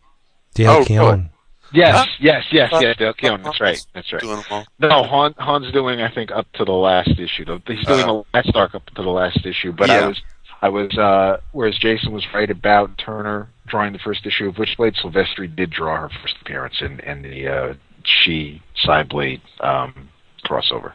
Dale 0.55 0.71
Oh, 0.71 0.85
Keown. 0.85 1.29
Yes, 1.73 1.95
Huh? 1.95 2.05
yes, 2.19 2.43
yes, 2.51 2.69
yes. 2.79 2.97
Dale 2.97 3.13
Keown. 3.13 3.41
That's 3.43 3.59
right. 3.59 3.85
That's 3.93 4.11
right. 4.13 4.21
Doing 4.21 4.43
them. 4.49 4.63
No, 4.79 5.03
Haun, 5.03 5.33
Haun's 5.37 5.71
doing 5.71 6.01
I 6.01 6.09
think 6.13 6.31
up 6.31 6.45
to 6.53 6.65
the 6.65 6.71
last 6.71 7.09
issue. 7.09 7.45
He's 7.67 7.85
doing 7.85 7.99
Uh, 8.01 8.05
the 8.07 8.23
last 8.33 8.51
arc 8.55 8.75
up 8.75 8.85
to 8.95 9.01
the 9.01 9.09
last 9.09 9.45
issue. 9.45 9.71
But 9.71 9.89
I 9.89 10.07
was 10.07 10.21
I 10.61 10.69
was 10.69 10.97
uh 10.97 11.37
whereas 11.51 11.77
Jason 11.77 12.11
was 12.11 12.25
right 12.33 12.49
about 12.49 12.97
Turner 12.97 13.49
drawing 13.67 13.93
the 13.93 13.99
first 13.99 14.25
issue 14.25 14.47
of 14.49 14.55
Witchblade, 14.55 14.95
Silvestri 15.01 15.53
did 15.53 15.69
draw 15.71 15.97
her 15.99 16.09
first 16.21 16.35
appearance 16.41 16.75
in, 16.81 16.99
in 17.01 17.21
the 17.23 17.47
uh 17.47 17.73
Shi 18.03 18.61
Cyblade 18.85 19.41
um 19.61 20.09
crossover. 20.45 20.91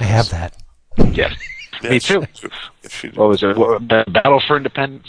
I 0.00 0.04
have 0.04 0.28
that. 0.30 0.56
Yes. 1.12 1.34
Me 1.82 2.00
too. 2.00 2.24
If 2.82 3.04
you- 3.04 3.10
What 3.14 3.28
was 3.28 3.42
it? 3.42 3.56
Battle 4.12 4.40
for 4.46 4.56
Independence? 4.56 5.06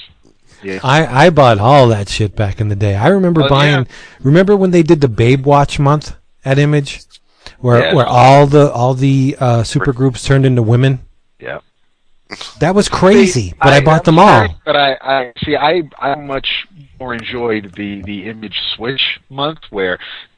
Yeah. 0.64 0.80
I, 0.84 1.26
I 1.28 1.30
bought 1.30 1.60
all 1.60 1.88
that 1.90 2.10
shit 2.10 2.36
back 2.36 2.60
in 2.60 2.70
the 2.70 2.76
day. 2.76 2.96
I 2.96 3.08
remember 3.10 3.44
Oh, 3.44 3.50
buying. 3.50 3.86
yeah. 3.86 3.92
Remember 4.22 4.56
when 4.56 4.72
they 4.72 4.84
did 4.84 5.02
the 5.02 5.08
Babe 5.08 5.46
Watch 5.46 5.78
month 5.80 6.16
at 6.44 6.58
Image, 6.58 7.02
where 7.60 7.80
Yeah. 7.86 7.94
where 7.94 8.06
all 8.08 8.48
the 8.48 8.72
all 8.72 8.94
the 8.94 9.36
uh, 9.40 9.64
super 9.64 9.94
groups 9.94 10.24
turned 10.24 10.46
into 10.46 10.62
women. 10.64 11.02
Yeah. 11.40 11.60
That 12.60 12.76
was 12.76 12.90
crazy, 12.90 13.50
See, 13.50 13.54
but 13.62 13.72
I, 13.72 13.80
bought 13.82 14.00
I'm 14.08 14.16
them 14.16 14.20
all. 14.20 14.28
sorry, 14.28 14.56
But 14.66 14.76
I, 14.76 14.98
I 15.02 15.34
see. 15.46 15.56
I 15.56 15.84
I 15.98 16.16
much 16.16 16.68
more 17.00 17.14
enjoyed 17.14 17.74
the 17.78 18.02
the 18.02 18.28
image 18.28 18.60
switch 18.76 19.20
month 19.30 19.60
where 19.70 19.98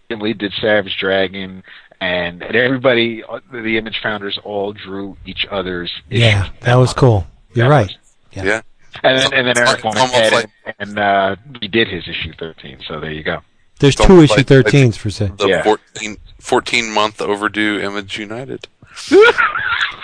Jim 0.09 0.19
Lee 0.19 0.33
did 0.33 0.53
Savage 0.61 0.97
Dragon, 0.99 1.63
and, 2.01 2.43
and 2.43 2.55
everybody, 2.55 3.23
uh, 3.23 3.39
the 3.51 3.77
image 3.77 3.99
founders, 4.03 4.37
all 4.43 4.73
drew 4.73 5.17
each 5.25 5.47
other's. 5.49 5.91
Yeah, 6.09 6.49
that 6.61 6.75
was 6.75 6.93
cool. 6.93 7.25
You're 7.55 7.65
That 7.67 7.71
right. 7.71 7.87
was- 7.87 7.97
Yeah. 8.33 8.43
Yeah. 8.43 8.61
And 9.03 9.17
then 9.17 9.33
and 9.33 9.47
then 9.47 9.57
Eric 9.57 9.69
like- 9.75 9.83
went 9.83 9.97
almost 9.97 10.13
ahead 10.17 10.33
like- 10.33 10.49
and, 10.65 10.89
and 10.89 10.99
uh, 10.99 11.35
he 11.61 11.67
did 11.67 11.87
his 11.87 12.07
issue 12.07 12.33
thirteen. 12.37 12.79
So 12.87 12.99
there 12.99 13.11
you 13.11 13.23
go. 13.23 13.41
There's 13.79 13.95
Don't 13.95 14.07
two 14.07 14.21
issue 14.21 14.33
like- 14.35 14.45
13s 14.47 14.97
for 14.97 15.09
say. 15.09 15.31
The 15.37 15.47
Yeah. 15.47 15.63
14, 15.63 16.17
14 16.41 16.91
month 16.93 17.21
overdue 17.21 17.79
Image 17.79 18.17
United. 18.19 18.67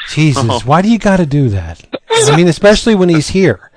Jesus, 0.09 0.63
why 0.65 0.81
do 0.81 0.89
you 0.89 0.97
got 0.99 1.17
to 1.17 1.25
do 1.25 1.49
that? 1.49 1.83
I 2.09 2.35
mean, 2.37 2.47
especially 2.47 2.95
when 2.95 3.09
he's 3.09 3.29
here. 3.29 3.71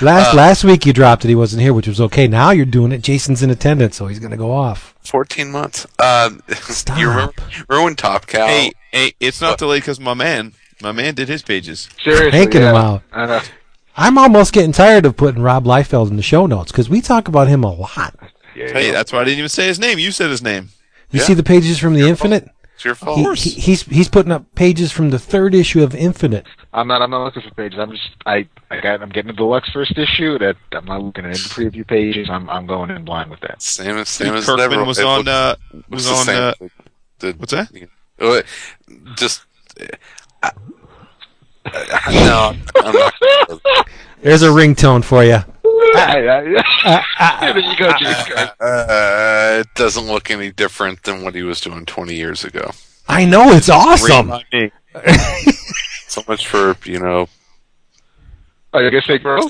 Last 0.00 0.32
Uh, 0.34 0.36
last 0.38 0.64
week 0.64 0.86
you 0.86 0.92
dropped 0.92 1.24
it. 1.24 1.28
He 1.28 1.34
wasn't 1.36 1.62
here, 1.62 1.72
which 1.72 1.86
was 1.86 2.00
okay. 2.00 2.26
Now 2.26 2.50
you're 2.50 2.64
doing 2.66 2.90
it. 2.90 3.02
Jason's 3.02 3.42
in 3.42 3.50
attendance, 3.50 3.94
so 3.96 4.06
he's 4.08 4.18
going 4.18 4.32
to 4.32 4.36
go 4.36 4.50
off. 4.50 4.94
14 5.04 5.52
months. 5.52 5.86
Um, 6.00 6.42
Stop. 6.48 6.98
you 6.98 7.08
remember, 7.08 7.34
remember 7.68 7.84
when 7.84 7.94
Top 7.94 8.26
Cow? 8.26 8.46
Hey, 8.46 8.72
hey, 8.90 9.12
it's 9.20 9.40
not 9.40 9.58
delayed 9.58 9.82
because 9.82 10.00
my 10.00 10.14
man, 10.14 10.52
my 10.82 10.90
man 10.90 11.14
did 11.14 11.28
his 11.28 11.42
pages. 11.42 11.88
Seriously, 12.02 12.30
Taking 12.32 12.62
yeah. 12.62 12.70
him 12.70 12.76
out. 13.12 13.50
I 13.96 14.02
know. 14.02 14.06
I'm 14.08 14.18
almost 14.18 14.52
getting 14.52 14.72
tired 14.72 15.06
of 15.06 15.16
putting 15.16 15.42
Rob 15.42 15.64
Liefeld 15.64 16.10
in 16.10 16.16
the 16.16 16.22
show 16.22 16.46
notes 16.46 16.72
because 16.72 16.88
we 16.88 17.00
talk 17.00 17.28
about 17.28 17.48
him 17.48 17.62
a 17.64 17.72
lot. 17.72 18.14
Yeah, 18.56 18.72
Hey, 18.72 18.90
that's 18.90 19.12
why 19.12 19.20
I 19.20 19.24
didn't 19.24 19.38
even 19.38 19.48
say 19.48 19.66
his 19.66 19.78
name. 19.78 19.98
You 19.98 20.10
said 20.12 20.30
his 20.30 20.42
name. 20.42 20.70
You 21.10 21.20
Yeah. 21.20 21.26
see 21.26 21.34
the 21.34 21.42
pages 21.42 21.78
from 21.78 21.94
the 21.94 22.08
Infinite? 22.08 22.48
It's 22.74 22.84
your 22.84 22.94
fault. 22.96 23.18
He, 23.38 23.50
he, 23.50 23.60
he's 23.60 23.82
he's 23.82 24.08
putting 24.08 24.32
up 24.32 24.52
pages 24.56 24.90
from 24.90 25.10
the 25.10 25.18
third 25.18 25.54
issue 25.54 25.82
of 25.84 25.94
Infinite. 25.94 26.44
I'm 26.72 26.88
not. 26.88 27.02
I'm 27.02 27.10
not 27.10 27.22
looking 27.24 27.42
for 27.42 27.54
pages. 27.54 27.78
I'm 27.78 27.92
just. 27.92 28.08
I. 28.26 28.48
I 28.68 28.80
got. 28.80 29.00
I'm 29.00 29.10
getting 29.10 29.28
the 29.28 29.32
deluxe 29.36 29.70
first 29.70 29.96
issue. 29.96 30.38
That 30.40 30.56
I'm 30.72 30.84
not 30.84 31.00
looking 31.00 31.24
at 31.24 31.30
any 31.30 31.38
preview 31.38 31.86
pages. 31.86 32.28
I'm. 32.28 32.50
I'm 32.50 32.66
going 32.66 32.90
in 32.90 33.04
blind 33.04 33.30
with 33.30 33.38
that. 33.42 33.62
Same 33.62 33.96
as 33.98 34.08
same 34.08 34.34
as 34.34 34.44
Kirkman 34.46 34.70
never. 34.70 34.84
was 34.84 34.98
It 34.98 35.04
on. 35.06 35.18
looks- 35.18 35.28
Uh, 35.28 35.54
was 35.88 36.10
on. 36.10 36.24
same. 36.26 36.36
Uh, 36.42 36.52
The- 37.20 37.32
what's 37.38 37.52
that? 37.52 37.70
Uh, 38.20 38.42
Just. 39.14 39.44
uh, 39.80 39.84
I- 40.42 40.48
I- 40.48 40.52
no, 42.10 42.54
I'm 42.76 42.94
not. 42.94 43.14
There's 44.22 44.42
a 44.42 44.48
ringtone 44.48 45.04
for 45.04 45.22
you. 45.24 45.38
there 45.94 47.58
you 47.58 47.76
go, 47.76 47.92
James 47.98 48.30
Uh, 48.60 49.60
it 49.60 49.68
doesn't 49.74 50.06
look 50.06 50.30
any 50.30 50.50
different 50.50 51.02
than 51.02 51.22
what 51.22 51.34
he 51.34 51.42
was 51.42 51.60
doing 51.60 51.84
20 51.84 52.14
years 52.14 52.44
ago. 52.44 52.70
I 53.08 53.24
know 53.24 53.52
it's 53.52 53.68
awesome. 53.68 54.28
Great 54.50 54.72
by 54.92 55.02
me. 55.02 55.52
So 56.06 56.22
much 56.28 56.46
for 56.46 56.76
you 56.84 57.00
know 57.00 57.28
I 58.74 58.90
guess 58.90 59.06
they 59.06 59.18
grow. 59.18 59.42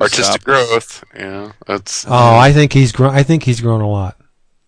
artistic 0.00 0.44
growth. 0.44 1.04
Yeah, 1.16 1.52
that's. 1.66 2.06
Oh, 2.06 2.36
I 2.36 2.52
think 2.52 2.72
he's 2.72 2.92
grown. 2.92 3.12
I 3.14 3.24
think 3.24 3.42
he's 3.42 3.60
grown 3.60 3.80
a 3.80 3.88
lot. 3.88 4.16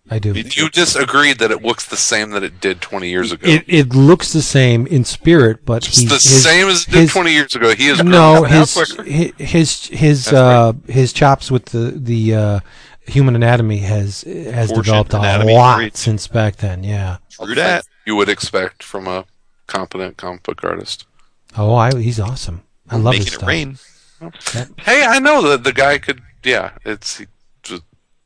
I 0.09 0.19
do. 0.19 0.33
you 0.33 0.69
just 0.69 0.95
agreed 0.95 1.39
that 1.39 1.49
it 1.49 1.63
looks 1.63 1.85
the 1.87 1.97
same 1.97 2.29
that 2.31 2.43
it 2.43 2.61
did 2.61 2.79
20 2.79 3.09
years 3.09 3.31
ago. 3.31 3.47
It 3.47 3.63
it 3.67 3.89
looks 3.95 4.33
the 4.33 4.41
same 4.43 4.85
in 4.87 5.03
spirit, 5.03 5.65
but 5.65 5.87
it's 5.87 6.03
the 6.03 6.13
his, 6.13 6.43
same 6.43 6.67
as 6.67 6.83
it 6.87 6.91
did 6.91 6.99
his- 7.01 7.11
20 7.11 7.31
years 7.31 7.55
ago. 7.55 7.73
He 7.73 7.87
is 7.87 8.03
No, 8.03 8.41
grown. 8.41 8.51
his 8.51 8.75
his 9.05 9.33
his 9.39 9.85
his 9.87 10.33
uh, 10.33 10.73
his 10.87 11.11
chops 11.11 11.49
with 11.49 11.65
the 11.65 11.91
the 11.95 12.35
uh, 12.35 12.59
human 13.07 13.35
anatomy 13.35 13.79
has 13.79 14.21
has 14.21 14.69
Fortune 14.69 14.83
developed 14.83 15.13
a 15.13 15.43
lot 15.45 15.77
great. 15.77 15.97
since 15.97 16.27
back 16.27 16.57
then. 16.57 16.83
Yeah. 16.83 17.17
True 17.31 17.55
that. 17.55 17.85
you 18.05 18.15
would 18.15 18.29
expect 18.29 18.83
from 18.83 19.07
a 19.07 19.25
competent 19.67 20.17
comic 20.17 20.43
book 20.43 20.63
artist. 20.63 21.05
Oh, 21.57 21.73
I, 21.73 21.95
he's 21.99 22.19
awesome. 22.19 22.61
I 22.91 22.97
love 22.97 23.15
his 23.15 23.25
Making 23.41 23.71
it 23.71 23.77
stuff. 23.77 24.55
rain. 24.59 24.75
Hey, 24.77 25.03
I 25.03 25.17
know 25.19 25.41
that 25.49 25.63
the 25.63 25.73
guy 25.73 25.97
could. 25.97 26.21
Yeah, 26.43 26.71
it's 26.85 27.17
he, 27.17 27.25
just 27.25 27.31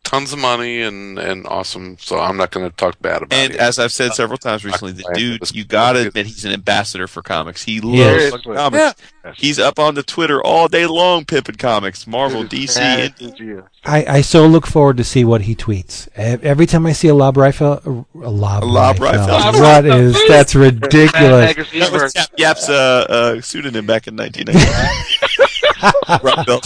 tons 0.10 0.34
of 0.34 0.40
money 0.40 0.82
and 0.82 1.20
and 1.20 1.46
awesome. 1.46 1.96
So 2.00 2.18
I'm 2.20 2.36
not 2.36 2.50
going 2.50 2.68
to 2.68 2.76
talk 2.76 3.00
bad 3.00 3.22
about 3.22 3.38
And 3.38 3.52
it. 3.52 3.58
And 3.58 3.62
as 3.62 3.78
I've 3.78 3.92
said 3.92 4.14
several 4.14 4.40
times 4.40 4.66
recently, 4.66 4.92
the 4.94 5.06
dude, 5.14 5.56
you 5.56 5.64
gotta 5.66 6.08
admit 6.08 6.26
he's 6.26 6.46
an 6.46 6.52
ambassador 6.52 7.06
for 7.08 7.22
comics. 7.22 7.64
He 7.64 7.76
He 7.76 7.82
loves 7.82 8.24
is. 8.24 8.34
comics. 8.42 8.96
He's 9.36 9.60
up 9.60 9.78
on 9.78 9.94
the 9.94 10.02
Twitter 10.02 10.42
all 10.42 10.68
day 10.68 10.88
long 10.88 11.26
pimping 11.26 11.56
comics, 11.58 12.08
Marvel, 12.08 12.44
DC, 12.44 12.80
Indie. 13.20 13.64
I, 13.86 14.06
I 14.18 14.22
so 14.22 14.48
look 14.48 14.66
forward 14.66 14.98
to 14.98 15.04
see 15.04 15.24
what 15.24 15.42
he 15.42 15.56
tweets. 15.56 16.08
Every 16.16 16.66
time 16.66 16.88
I 16.88 16.94
see 16.94 17.08
a 17.10 17.14
Lob 17.14 17.38
Rifle, 17.38 17.74
a 17.86 18.30
Lob, 18.30 18.64
a 18.64 18.66
Lob 18.66 19.00
Rifle, 19.00 19.28
Rifle. 19.28 19.62
what 19.62 19.86
is 19.86 20.18
that's 20.28 20.56
ridiculous? 20.56 21.56
Magazine 21.56 21.80
That 21.82 21.92
was 21.92 22.30
Yap's 22.38 22.68
uh, 22.68 23.06
uh, 23.10 23.42
pseudonym 23.42 23.86
back 23.86 24.08
in 24.08 24.16
1990. 24.16 25.46
Rock 26.24 26.46
belt. 26.46 26.66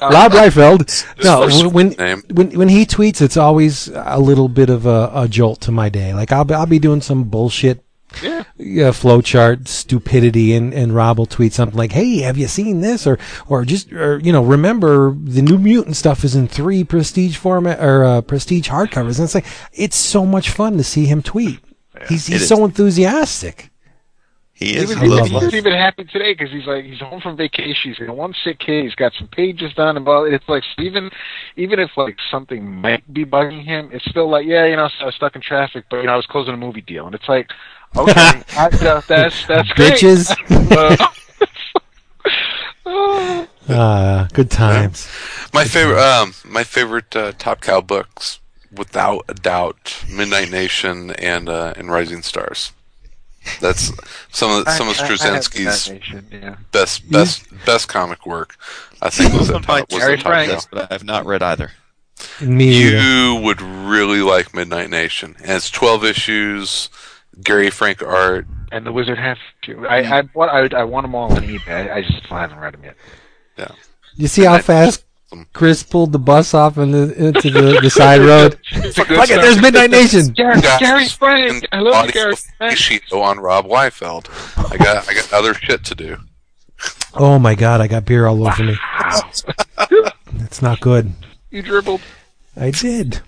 Lob 0.00 0.32
Reifeld. 0.32 1.06
No, 1.22 1.68
when 1.70 1.92
when 2.32 2.50
when 2.50 2.68
he 2.68 2.84
tweets, 2.84 3.20
it's 3.20 3.36
always 3.36 3.88
a 3.88 4.18
little 4.18 4.48
bit 4.48 4.70
of 4.70 4.86
a, 4.86 5.10
a 5.14 5.28
jolt 5.28 5.60
to 5.62 5.72
my 5.72 5.88
day. 5.88 6.14
Like 6.14 6.32
I'll 6.32 6.44
be, 6.44 6.54
I'll 6.54 6.66
be 6.66 6.78
doing 6.78 7.00
some 7.00 7.24
bullshit. 7.24 7.82
Yeah. 8.22 8.44
Yeah, 8.56 8.90
flowchart 8.90 9.68
stupidity, 9.68 10.54
and, 10.54 10.72
and 10.72 10.94
Rob 10.94 11.18
will 11.18 11.26
tweet 11.26 11.52
something 11.52 11.76
like, 11.76 11.92
"Hey, 11.92 12.20
have 12.20 12.38
you 12.38 12.46
seen 12.48 12.80
this?" 12.80 13.06
or 13.06 13.18
or 13.46 13.64
just 13.64 13.92
or 13.92 14.18
you 14.20 14.32
know, 14.32 14.42
remember 14.42 15.14
the 15.14 15.42
New 15.42 15.58
Mutant 15.58 15.96
stuff 15.96 16.24
is 16.24 16.34
in 16.34 16.48
three 16.48 16.82
prestige 16.82 17.36
format 17.36 17.78
or 17.78 18.04
uh, 18.04 18.20
prestige 18.22 18.70
hardcovers, 18.70 19.18
and 19.18 19.24
it's 19.24 19.34
like 19.34 19.46
it's 19.72 19.96
so 19.96 20.24
much 20.24 20.50
fun 20.50 20.78
to 20.78 20.84
see 20.84 21.04
him 21.04 21.22
tweet. 21.22 21.60
He's 22.08 22.26
he's 22.26 22.48
so 22.48 22.64
enthusiastic. 22.64 23.70
He 24.56 24.74
He 24.74 24.84
is. 24.84 24.86
was, 24.86 24.96
I 24.96 25.04
He 25.04 25.08
love 25.08 25.20
loves 25.20 25.30
him. 25.30 25.36
he's 25.40 25.52
life. 25.52 25.54
even 25.54 25.72
happy 25.72 26.04
today 26.04 26.32
because 26.34 26.50
he's 26.50 26.66
like 26.66 26.84
he's 26.84 27.00
home 27.00 27.20
from 27.20 27.36
vacation. 27.36 27.92
He's 27.92 27.98
got 27.98 28.16
one 28.16 28.34
sick 28.44 28.58
kid. 28.58 28.84
He's 28.84 28.94
got 28.94 29.12
some 29.18 29.28
pages 29.28 29.72
done, 29.74 29.96
and 29.96 30.04
blah. 30.04 30.24
It's 30.24 30.48
like 30.48 30.62
even 30.78 31.10
even 31.56 31.78
if 31.78 31.90
like 31.96 32.16
something 32.30 32.64
might 32.80 33.12
be 33.12 33.24
bugging 33.24 33.64
him, 33.64 33.90
it's 33.92 34.04
still 34.06 34.30
like 34.30 34.46
yeah, 34.46 34.64
you 34.66 34.76
know, 34.76 34.88
I 35.00 35.04
was 35.06 35.14
stuck 35.14 35.36
in 35.36 35.42
traffic, 35.42 35.84
but 35.90 35.98
you 35.98 36.04
know, 36.06 36.12
I 36.14 36.16
was 36.16 36.26
closing 36.26 36.54
a 36.54 36.56
movie 36.56 36.80
deal, 36.82 37.06
and 37.06 37.14
it's 37.14 37.28
like 37.28 37.50
okay, 37.96 38.42
I, 38.56 38.66
uh, 38.82 39.02
that's 39.06 39.46
that's 39.46 39.68
great. 39.72 39.94
Bitches. 39.94 40.34
Uh, 42.86 43.42
Uh, 43.68 44.28
good 44.32 44.50
times. 44.50 45.08
My 45.52 45.64
favorite, 45.64 45.98
um, 46.00 46.34
my 46.44 46.64
favorite 46.64 47.14
uh, 47.16 47.32
Top 47.38 47.60
Cow 47.60 47.80
books, 47.80 48.40
without 48.72 49.24
a 49.28 49.34
doubt, 49.34 50.04
Midnight 50.08 50.50
Nation 50.50 51.10
and 51.12 51.48
uh, 51.48 51.74
and 51.76 51.90
Rising 51.90 52.22
Stars. 52.22 52.72
That's 53.60 53.92
some 54.30 54.50
of 54.50 54.68
some 54.68 54.88
of 54.88 54.96
Straczynski's 54.96 55.88
yeah. 56.32 56.56
best 56.72 57.10
best 57.10 57.46
best 57.64 57.88
comic 57.88 58.26
work. 58.26 58.56
I 59.02 59.10
think 59.10 59.32
was 59.32 59.48
Those 59.48 59.50
at 59.50 59.56
are 59.70 59.80
top, 59.80 59.92
was 59.92 60.00
Gary 60.00 60.14
at 60.14 60.22
Frank. 60.22 60.62
But 60.70 60.90
I 60.90 60.94
have 60.94 61.04
not 61.04 61.26
read 61.26 61.42
either. 61.42 61.72
Me 62.40 62.68
either. 62.68 62.96
You 62.98 63.40
would 63.42 63.60
really 63.60 64.20
like 64.20 64.54
Midnight 64.54 64.90
Nation, 64.90 65.36
and 65.40 65.52
it's 65.52 65.70
twelve 65.70 66.04
issues. 66.04 66.88
Gary 67.42 67.70
Frank 67.70 68.02
art. 68.02 68.46
And 68.72 68.86
the 68.86 68.92
Wizard 68.92 69.18
have 69.18 69.38
to. 69.62 69.86
I 69.86 70.18
I 70.18 70.22
want 70.34 70.74
I, 70.74 70.80
I 70.80 70.84
want 70.84 71.04
them 71.04 71.14
all 71.14 71.32
on 71.32 71.42
eBay. 71.42 71.90
I, 71.90 71.96
I 71.98 72.02
just 72.02 72.26
haven't 72.26 72.58
read 72.58 72.74
them 72.74 72.84
yet. 72.84 72.96
Yeah. 73.56 73.72
You 74.16 74.28
see 74.28 74.44
how 74.44 74.58
fast 74.58 75.04
Chris 75.52 75.82
pulled 75.82 76.12
the 76.12 76.18
bus 76.18 76.54
off 76.54 76.78
in 76.78 76.92
the, 76.92 77.12
into 77.26 77.50
the, 77.50 77.80
the 77.82 77.90
side 77.90 78.20
road? 78.20 78.58
It's 78.70 78.96
a 78.98 79.04
good 79.04 79.18
Look 79.18 79.30
at 79.30 79.42
there's 79.42 79.60
Midnight 79.60 79.90
Nation. 79.90 80.28
Gary, 80.32 80.60
Guys, 80.60 80.78
Gary 80.78 81.08
Frank. 81.08 81.66
I 81.72 81.80
love 81.80 82.12
Gary 82.12 82.36
Frank. 82.36 82.72
ratio 82.72 83.20
on 83.20 83.40
Rob 83.40 83.66
Liefeld. 83.66 84.28
I 84.72 84.76
got 84.76 85.08
I 85.08 85.14
got 85.14 85.32
other 85.32 85.54
shit 85.54 85.84
to 85.84 85.94
do. 85.94 86.16
Oh 87.14 87.38
my 87.38 87.54
god, 87.54 87.80
I 87.80 87.88
got 87.88 88.04
beer 88.04 88.26
all 88.26 88.46
over 88.46 88.62
me. 88.62 88.76
That's 90.34 90.62
not 90.62 90.80
good. 90.80 91.12
You 91.50 91.62
dribbled. 91.62 92.02
I 92.56 92.70
did. 92.70 93.20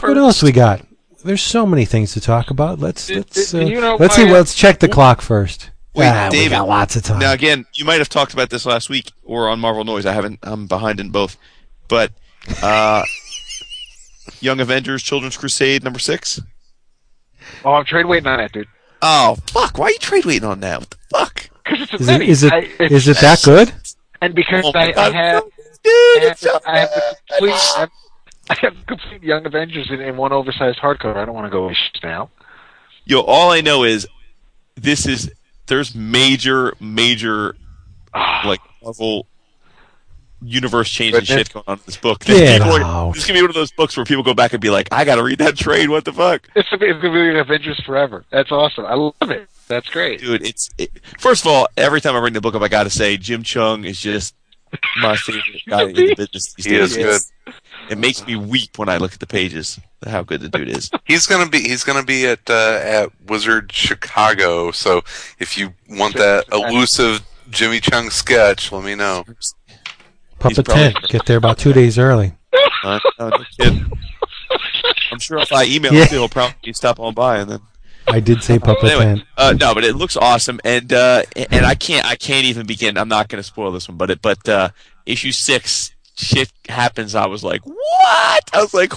What 0.00 0.18
else 0.18 0.42
we 0.42 0.52
got? 0.52 0.84
There's 1.24 1.42
so 1.42 1.66
many 1.66 1.84
things 1.84 2.12
to 2.12 2.20
talk 2.20 2.50
about. 2.50 2.78
Let's 2.78 3.10
let's 3.10 3.54
uh, 3.54 3.58
you 3.58 3.80
know 3.80 3.96
let's 3.96 4.14
see. 4.14 4.28
Let's 4.28 4.54
check 4.54 4.80
the 4.80 4.88
clock 4.88 5.20
first. 5.20 5.70
Wait, 5.96 6.06
ah, 6.08 6.28
we 6.30 6.38
David. 6.38 6.50
got 6.50 6.68
lots 6.68 6.94
of 6.96 7.02
time. 7.02 7.18
Now 7.18 7.32
again, 7.32 7.64
you 7.74 7.84
might 7.84 7.98
have 7.98 8.08
talked 8.08 8.34
about 8.34 8.50
this 8.50 8.66
last 8.66 8.90
week 8.90 9.12
or 9.24 9.48
on 9.48 9.60
Marvel 9.60 9.84
Noise. 9.84 10.04
I 10.06 10.12
haven't. 10.12 10.38
I'm 10.42 10.66
behind 10.66 11.00
in 11.00 11.10
both. 11.10 11.36
But 11.88 12.12
uh, 12.62 13.02
Young 14.40 14.60
Avengers: 14.60 15.02
Children's 15.02 15.36
Crusade 15.36 15.82
number 15.82 15.98
six. 15.98 16.40
Oh, 17.64 17.72
I'm 17.72 17.84
trade 17.84 18.06
waiting 18.06 18.26
on 18.26 18.38
that, 18.38 18.52
dude. 18.52 18.68
Oh 19.02 19.36
fuck! 19.48 19.78
Why 19.78 19.86
are 19.86 19.90
you 19.90 19.98
trade 19.98 20.24
waiting 20.24 20.48
on 20.48 20.60
that? 20.60 20.80
What 20.80 20.90
the 20.90 20.96
fuck? 21.10 21.50
Because 21.64 21.80
it's 21.82 21.92
a 21.92 21.96
is 21.96 22.08
it 22.08 22.18
mini. 22.18 22.30
is 22.30 22.42
it 22.44 22.52
I, 22.52 22.58
it's, 22.80 22.92
is 22.92 23.08
it 23.08 23.16
that 23.18 23.42
good? 23.42 23.72
And 24.20 24.34
because 24.34 24.64
Oh 24.64 24.72
I, 24.74 24.92
I 24.96 25.10
have, 25.10 25.44
Dude, 25.82 25.92
I 25.92 26.20
have, 26.20 26.32
it's 26.32 26.40
so 26.40 26.58
I 26.66 26.78
have 26.78 26.90
the 26.90 27.16
complete, 27.28 27.52
I 27.52 27.80
have, 27.80 27.90
I 28.50 28.54
have 28.60 28.76
the 28.76 28.84
complete 28.84 29.22
Young 29.22 29.46
Avengers 29.46 29.88
in, 29.90 30.00
in 30.00 30.16
one 30.16 30.32
oversized 30.32 30.78
hardcover. 30.78 31.16
I 31.16 31.24
don't 31.24 31.34
want 31.34 31.46
to 31.46 31.50
go 31.50 31.70
now. 32.02 32.30
Yo, 33.04 33.20
all 33.20 33.50
I 33.50 33.60
know 33.60 33.84
is 33.84 34.06
this 34.74 35.06
is 35.06 35.30
there's 35.66 35.94
major, 35.94 36.74
major 36.80 37.56
ah. 38.14 38.42
like 38.46 38.60
Marvel 38.82 39.26
universe 40.42 40.88
changing 40.90 41.20
Goodness. 41.20 41.38
shit 41.38 41.52
going 41.52 41.64
on 41.66 41.78
in 41.78 41.82
this 41.86 41.96
book. 41.96 42.20
Get 42.24 42.60
People 42.60 42.76
are- 42.76 42.82
out. 42.82 43.12
This 43.14 43.22
is 43.22 43.26
gonna 43.28 43.38
be 43.38 43.42
one 43.42 43.50
of 43.50 43.54
those 43.54 43.70
books 43.72 43.96
where 43.96 44.04
people 44.04 44.22
go 44.22 44.34
back 44.34 44.52
and 44.52 44.60
be 44.60 44.70
like, 44.70 44.88
"I 44.92 45.04
got 45.04 45.16
to 45.16 45.22
read 45.22 45.38
that 45.38 45.56
trade. 45.56 45.88
What 45.88 46.04
the 46.04 46.12
fuck, 46.12 46.48
It's 46.54 46.68
gonna 46.68 46.80
be, 46.80 46.86
it's 46.86 47.00
gonna 47.02 47.14
be 47.14 47.20
Young 47.26 47.36
Avengers 47.38 47.80
forever. 47.84 48.24
That's 48.30 48.52
awesome. 48.52 48.84
I 48.86 48.94
love 48.94 49.14
it. 49.22 49.48
That's 49.68 49.88
great. 49.88 50.20
dude?" 50.20 50.46
It's 50.46 50.70
it, 50.78 50.90
first 51.18 51.44
of 51.44 51.50
all, 51.50 51.68
every 51.76 52.00
time 52.00 52.14
I 52.14 52.18
read 52.18 52.34
the 52.34 52.40
book 52.40 52.54
up, 52.54 52.62
I 52.62 52.68
got 52.68 52.84
to 52.84 52.90
say 52.90 53.16
Jim 53.16 53.42
Cheung 53.42 53.86
is 53.86 53.98
just 54.00 54.34
my 55.00 55.16
favorite 55.16 55.44
guy 55.68 55.82
in 55.84 55.94
the 55.94 56.14
business 56.16 56.52
these 56.54 56.66
He 56.66 56.72
days. 56.72 56.90
is 56.92 56.96
It's- 56.96 57.32
It 57.88 57.98
makes 57.98 58.26
me 58.26 58.36
weep 58.36 58.78
when 58.78 58.88
I 58.88 58.98
look 58.98 59.14
at 59.14 59.20
the 59.20 59.26
pages. 59.26 59.80
How 60.04 60.22
good 60.22 60.40
the 60.42 60.48
dude 60.48 60.68
is. 60.68 60.90
He's 61.04 61.26
gonna 61.26 61.48
be 61.48 61.60
he's 61.60 61.82
gonna 61.84 62.02
be 62.04 62.26
at 62.26 62.48
uh, 62.50 62.80
at 62.82 63.08
Wizard 63.28 63.72
Chicago. 63.72 64.70
So 64.70 64.98
if 65.38 65.56
you 65.56 65.72
want 65.88 66.14
that 66.16 66.44
elusive 66.52 67.22
Jimmy 67.50 67.80
Cheung 67.80 68.10
sketch, 68.12 68.70
let 68.72 68.84
me 68.84 68.94
know. 68.94 69.24
Puppet 70.38 70.64
probably- 70.66 70.92
tent. 70.92 71.08
Get 71.08 71.26
there 71.26 71.38
about 71.38 71.58
two 71.58 71.72
days 71.72 71.98
early. 71.98 72.32
Uh, 72.84 73.00
no, 73.18 73.28
no 73.30 73.44
kid. 73.58 73.84
I'm 75.10 75.18
sure 75.18 75.38
if 75.38 75.52
I 75.52 75.64
email 75.64 75.92
Yeah. 75.94 76.02
him, 76.04 76.08
he'll 76.08 76.28
probably 76.28 76.72
stop 76.74 77.00
on 77.00 77.14
by 77.14 77.38
and 77.38 77.50
then. 77.50 77.60
I 78.08 78.20
did 78.20 78.42
say 78.42 78.58
puppet 78.60 78.84
anyway, 78.84 79.04
tent. 79.04 79.24
uh, 79.36 79.54
no, 79.58 79.74
but 79.74 79.82
it 79.82 79.96
looks 79.96 80.16
awesome, 80.16 80.60
and 80.64 80.92
uh, 80.92 81.22
and 81.50 81.66
I 81.66 81.74
can't 81.74 82.06
I 82.06 82.14
can't 82.14 82.44
even 82.46 82.64
begin. 82.64 82.96
I'm 82.98 83.08
not 83.08 83.28
going 83.28 83.40
to 83.40 83.42
spoil 83.42 83.72
this 83.72 83.88
one, 83.88 83.96
but 83.96 84.10
it 84.10 84.22
but 84.22 84.48
uh, 84.48 84.68
issue 85.06 85.32
six 85.32 85.92
shit 86.16 86.52
happens. 86.68 87.16
I 87.16 87.26
was 87.26 87.42
like, 87.42 87.62
what? 87.66 88.50
I 88.52 88.60
was 88.60 88.72
like, 88.74 88.92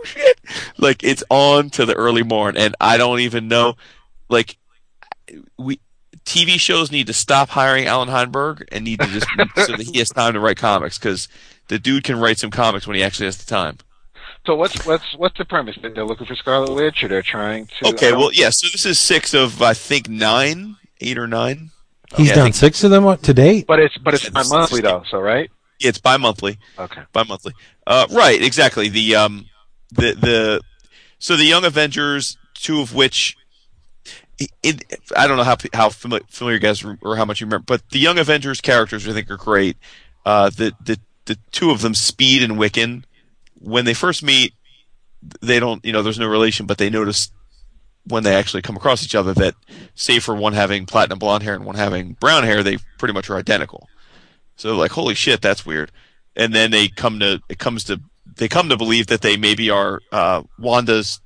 oh 0.00 0.04
shit! 0.04 0.40
Like 0.78 1.04
it's 1.04 1.22
on 1.30 1.70
to 1.70 1.86
the 1.86 1.94
early 1.94 2.22
morn, 2.22 2.56
and 2.56 2.74
I 2.80 2.96
don't 2.96 3.20
even 3.20 3.48
know. 3.48 3.74
Like 4.28 4.56
we 5.58 5.80
TV 6.24 6.58
shows 6.60 6.90
need 6.92 7.06
to 7.08 7.12
stop 7.12 7.48
hiring 7.50 7.86
Allan 7.86 8.08
Heinberg 8.08 8.64
and 8.72 8.84
need 8.84 9.00
to 9.00 9.06
just 9.06 9.26
so 9.56 9.76
that 9.76 9.80
he 9.92 9.98
has 9.98 10.10
time 10.10 10.34
to 10.34 10.40
write 10.40 10.56
comics 10.56 10.98
because 10.98 11.28
the 11.68 11.78
dude 11.78 12.04
can 12.04 12.18
write 12.18 12.38
some 12.38 12.50
comics 12.50 12.86
when 12.86 12.96
he 12.96 13.02
actually 13.02 13.26
has 13.26 13.36
the 13.38 13.46
time. 13.46 13.78
So 14.46 14.54
what's 14.54 14.84
what's 14.86 15.16
what's 15.16 15.36
the 15.38 15.44
premise? 15.44 15.76
That 15.82 15.94
they're 15.94 16.04
looking 16.04 16.26
for 16.26 16.34
Scarlet 16.34 16.74
Witch, 16.74 17.02
or 17.04 17.08
they're 17.08 17.22
trying 17.22 17.66
to? 17.82 17.88
Okay, 17.88 18.12
well, 18.12 18.32
yeah. 18.32 18.50
So 18.50 18.68
this 18.72 18.86
is 18.86 18.98
six 18.98 19.34
of 19.34 19.60
I 19.60 19.74
think 19.74 20.08
nine, 20.08 20.76
eight 21.00 21.18
or 21.18 21.26
nine. 21.26 21.70
He's 22.16 22.28
Yeah, 22.28 22.36
done 22.36 22.52
six 22.52 22.82
of 22.82 22.90
them 22.90 23.04
what, 23.04 23.22
to 23.24 23.34
date. 23.34 23.66
but 23.66 23.78
it's 23.78 23.96
but 23.98 24.14
it's 24.14 24.24
Yeah, 24.24 24.30
by 24.30 24.40
this- 24.40 24.50
monthly 24.50 24.80
though. 24.80 25.02
So 25.10 25.18
right? 25.20 25.50
It's 25.82 25.98
bi-monthly, 25.98 26.58
Okay. 26.78 27.00
bi-monthly. 27.14 27.54
Uh, 27.86 28.06
right, 28.10 28.42
exactly. 28.42 28.90
The 28.90 29.16
um, 29.16 29.46
the 29.92 30.14
the 30.14 30.60
so 31.18 31.36
the 31.36 31.44
Young 31.44 31.64
Avengers, 31.64 32.36
two 32.54 32.80
of 32.80 32.94
which 32.94 33.36
it, 34.62 35.00
I 35.16 35.26
don't 35.26 35.36
know 35.36 35.44
how 35.44 35.56
how 35.72 35.90
familiar, 35.90 36.24
familiar 36.28 36.56
you 36.56 36.60
guys 36.60 36.82
are 36.84 36.98
or 37.02 37.16
how 37.16 37.24
much 37.24 37.40
you 37.40 37.46
remember, 37.46 37.64
but 37.66 37.88
the 37.90 37.98
Young 37.98 38.18
Avengers 38.18 38.60
characters 38.60 39.06
I 39.06 39.12
think 39.12 39.30
are 39.30 39.36
great. 39.36 39.76
Uh, 40.24 40.50
the 40.50 40.72
the 40.84 40.98
the 41.26 41.38
two 41.52 41.70
of 41.70 41.82
them, 41.82 41.94
Speed 41.94 42.42
and 42.42 42.54
Wiccan, 42.54 43.04
when 43.54 43.84
they 43.84 43.94
first 43.94 44.22
meet, 44.22 44.54
they 45.40 45.60
don't 45.60 45.84
you 45.84 45.92
know 45.92 46.02
there's 46.02 46.18
no 46.18 46.26
relation, 46.26 46.66
but 46.66 46.78
they 46.78 46.90
notice 46.90 47.30
when 48.06 48.22
they 48.24 48.34
actually 48.34 48.62
come 48.62 48.76
across 48.76 49.04
each 49.04 49.14
other 49.14 49.34
that, 49.34 49.54
save 49.94 50.24
for 50.24 50.34
one 50.34 50.54
having 50.54 50.86
platinum 50.86 51.18
blonde 51.18 51.42
hair 51.42 51.54
and 51.54 51.64
one 51.64 51.76
having 51.76 52.14
brown 52.14 52.44
hair, 52.44 52.62
they 52.62 52.78
pretty 52.98 53.12
much 53.12 53.28
are 53.28 53.36
identical. 53.36 53.88
So 54.56 54.76
like, 54.76 54.92
holy 54.92 55.14
shit, 55.14 55.40
that's 55.40 55.66
weird. 55.66 55.92
And 56.34 56.54
then 56.54 56.70
they 56.70 56.88
come 56.88 57.20
to 57.20 57.40
it 57.48 57.58
comes 57.58 57.84
to 57.84 58.00
they 58.36 58.48
come 58.48 58.68
to 58.68 58.76
believe 58.76 59.06
that 59.08 59.20
they 59.22 59.36
maybe 59.36 59.70
are 59.70 60.00
uh, 60.12 60.42
Wanda's 60.58 61.20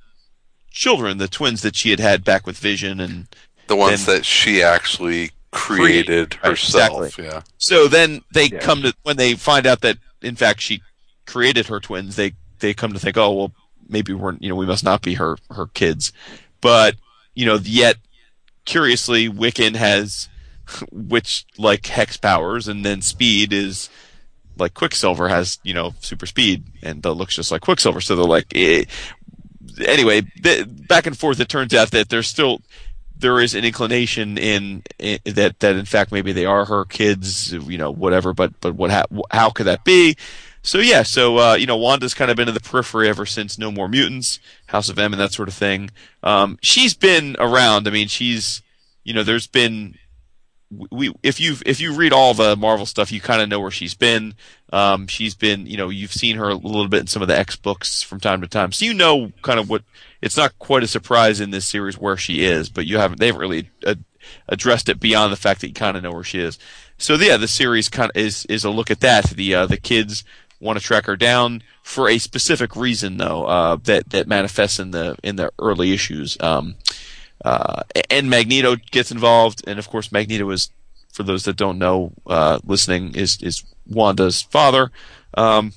children, 0.71 1.17
the 1.17 1.27
twins 1.27 1.61
that 1.61 1.75
she 1.75 1.89
had 1.89 1.99
had 1.99 2.23
back 2.23 2.45
with 2.45 2.57
Vision 2.57 2.99
and 2.99 3.27
The 3.67 3.75
ones 3.75 4.05
that 4.05 4.25
she 4.25 4.61
actually 4.61 5.31
created 5.51 6.35
Right, 6.43 6.51
herself. 6.51 7.05
exactly. 7.07 7.25
Yeah. 7.25 7.41
So 7.57 7.87
then 7.87 8.21
they 8.33 8.45
Yeah. 8.47 8.59
come 8.59 8.81
to 8.81 8.93
when 9.03 9.17
they 9.17 9.35
find 9.35 9.65
out 9.65 9.81
that 9.81 9.97
in 10.21 10.35
fact 10.35 10.61
she 10.61 10.81
created 11.25 11.67
her 11.67 11.79
twins, 11.79 12.15
they 12.15 12.33
they 12.59 12.73
come 12.73 12.93
to 12.93 12.99
think, 12.99 13.17
oh 13.17 13.31
well, 13.31 13.51
maybe 13.87 14.13
we're 14.13 14.35
you 14.39 14.49
know 14.49 14.55
we 14.55 14.65
must 14.65 14.83
not 14.83 15.01
be 15.01 15.13
her 15.15 15.37
her 15.51 15.67
kids, 15.67 16.11
but 16.61 16.95
you 17.35 17.45
know 17.45 17.55
yet 17.55 17.97
curiously 18.65 19.29
Wiccan 19.29 19.75
has 19.75 20.27
which 20.91 21.45
like 21.57 21.85
hex 21.87 22.17
powers, 22.17 22.67
and 22.67 22.83
then 22.83 23.01
Speed 23.01 23.53
is 23.53 23.89
like 24.57 24.73
Quicksilver 24.73 25.27
has 25.27 25.59
you 25.63 25.73
know 25.73 25.93
super 25.99 26.25
speed 26.25 26.63
and 26.81 27.05
uh, 27.05 27.11
looks 27.11 27.35
just 27.35 27.51
like 27.51 27.61
Quicksilver. 27.61 28.01
So 28.01 28.15
they're 28.15 28.25
like 28.25 28.47
eh. 28.55 28.85
anyway, 29.85 30.21
th- 30.21 30.67
back 30.87 31.05
and 31.05 31.17
forth. 31.17 31.39
It 31.39 31.49
turns 31.49 31.73
out 31.73 31.91
that 31.91 32.09
there's 32.09 32.27
still 32.27 32.61
there 33.17 33.39
is 33.39 33.55
an 33.55 33.63
inclination 33.63 34.37
in, 34.37 34.83
in 34.99 35.19
that 35.25 35.59
that 35.59 35.75
in 35.75 35.85
fact 35.85 36.11
maybe 36.11 36.31
they 36.31 36.45
are 36.45 36.65
her 36.65 36.85
kids, 36.85 37.53
you 37.53 37.77
know, 37.77 37.91
whatever. 37.91 38.33
But 38.33 38.59
but 38.61 38.75
what 38.75 38.91
ha- 38.91 39.05
how 39.31 39.49
could 39.49 39.65
that 39.65 39.83
be? 39.83 40.15
So 40.61 40.79
yeah, 40.79 41.03
so 41.03 41.37
uh, 41.37 41.53
you 41.55 41.67
know, 41.67 41.77
Wanda's 41.77 42.13
kind 42.13 42.31
of 42.31 42.37
been 42.37 42.47
in 42.47 42.55
the 42.55 42.59
periphery 42.59 43.07
ever 43.07 43.25
since 43.25 43.57
No 43.57 43.71
More 43.71 43.87
Mutants, 43.87 44.39
House 44.67 44.89
of 44.89 44.97
M, 44.97 45.13
and 45.13 45.21
that 45.21 45.31
sort 45.31 45.47
of 45.47 45.53
thing. 45.53 45.91
Um, 46.23 46.57
she's 46.61 46.95
been 46.95 47.35
around. 47.39 47.87
I 47.87 47.91
mean, 47.91 48.07
she's 48.07 48.63
you 49.05 49.13
know, 49.13 49.23
there's 49.23 49.47
been 49.47 49.97
we 50.71 51.13
if 51.23 51.39
you 51.39 51.55
if 51.65 51.79
you 51.79 51.93
read 51.93 52.13
all 52.13 52.33
the 52.33 52.55
Marvel 52.55 52.85
stuff, 52.85 53.11
you 53.11 53.21
kind 53.21 53.41
of 53.41 53.49
know 53.49 53.59
where 53.59 53.71
she's 53.71 53.93
been. 53.93 54.35
Um, 54.73 55.07
she's 55.07 55.35
been, 55.35 55.67
you 55.67 55.77
know, 55.77 55.89
you've 55.89 56.11
seen 56.11 56.37
her 56.37 56.49
a 56.49 56.55
little 56.55 56.87
bit 56.87 57.01
in 57.01 57.07
some 57.07 57.21
of 57.21 57.27
the 57.27 57.37
X 57.37 57.55
books 57.55 58.01
from 58.01 58.19
time 58.19 58.41
to 58.41 58.47
time, 58.47 58.71
so 58.71 58.85
you 58.85 58.93
know 58.93 59.31
kind 59.41 59.59
of 59.59 59.69
what. 59.69 59.83
It's 60.21 60.37
not 60.37 60.57
quite 60.57 60.81
a 60.81 60.87
surprise 60.87 61.39
in 61.39 61.51
this 61.51 61.67
series 61.67 61.99
where 61.99 62.17
she 62.17 62.43
is, 62.43 62.69
but 62.69 62.87
you 62.87 62.97
haven't. 62.97 63.19
They 63.19 63.27
haven't 63.27 63.41
really 63.41 63.69
uh, 63.85 63.95
addressed 64.47 64.89
it 64.89 64.99
beyond 64.99 65.31
the 65.31 65.37
fact 65.37 65.61
that 65.61 65.67
you 65.67 65.73
kind 65.73 65.95
of 65.95 66.03
know 66.03 66.11
where 66.11 66.23
she 66.23 66.39
is. 66.39 66.57
So 66.97 67.15
yeah, 67.15 67.37
the 67.37 67.47
series 67.47 67.89
kind 67.89 68.11
of 68.13 68.17
is 68.19 68.45
is 68.45 68.63
a 68.63 68.69
look 68.69 68.89
at 68.89 69.01
that. 69.01 69.25
The 69.25 69.53
uh, 69.53 69.65
the 69.67 69.77
kids 69.77 70.23
want 70.59 70.79
to 70.79 70.83
track 70.83 71.05
her 71.05 71.15
down 71.15 71.61
for 71.83 72.09
a 72.09 72.17
specific 72.17 72.75
reason, 72.75 73.17
though, 73.17 73.45
uh, 73.45 73.77
that 73.83 74.09
that 74.09 74.27
manifests 74.27 74.79
in 74.79 74.91
the 74.91 75.17
in 75.23 75.35
the 75.35 75.51
early 75.59 75.93
issues. 75.93 76.37
Um, 76.39 76.75
uh, 77.43 77.83
and 78.09 78.29
Magneto 78.29 78.75
gets 78.91 79.11
involved, 79.11 79.63
and 79.67 79.79
of 79.79 79.89
course, 79.89 80.11
Magneto 80.11 80.49
is, 80.49 80.69
for 81.13 81.23
those 81.23 81.43
that 81.43 81.57
don't 81.57 81.77
know, 81.77 82.13
uh, 82.27 82.59
listening, 82.63 83.15
is 83.15 83.41
is 83.41 83.63
Wanda's 83.87 84.41
father. 84.41 84.91
Um, 85.35 85.73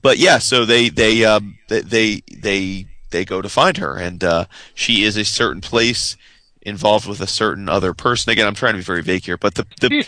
but 0.00 0.18
yeah, 0.18 0.38
so 0.38 0.64
they 0.64 0.88
they 0.88 1.24
um, 1.24 1.58
they 1.68 1.80
they 1.80 2.22
they 2.36 2.86
they 3.10 3.24
go 3.24 3.40
to 3.40 3.48
find 3.48 3.76
her, 3.78 3.96
and 3.96 4.22
uh, 4.22 4.44
she 4.74 5.02
is 5.02 5.16
a 5.16 5.24
certain 5.24 5.60
place 5.60 6.16
involved 6.62 7.06
with 7.06 7.20
a 7.20 7.26
certain 7.26 7.68
other 7.68 7.94
person. 7.94 8.30
Again, 8.30 8.46
I'm 8.46 8.54
trying 8.54 8.74
to 8.74 8.78
be 8.78 8.84
very 8.84 9.02
vague 9.02 9.24
here, 9.24 9.38
but 9.38 9.54
the 9.54 9.66
the 9.80 10.06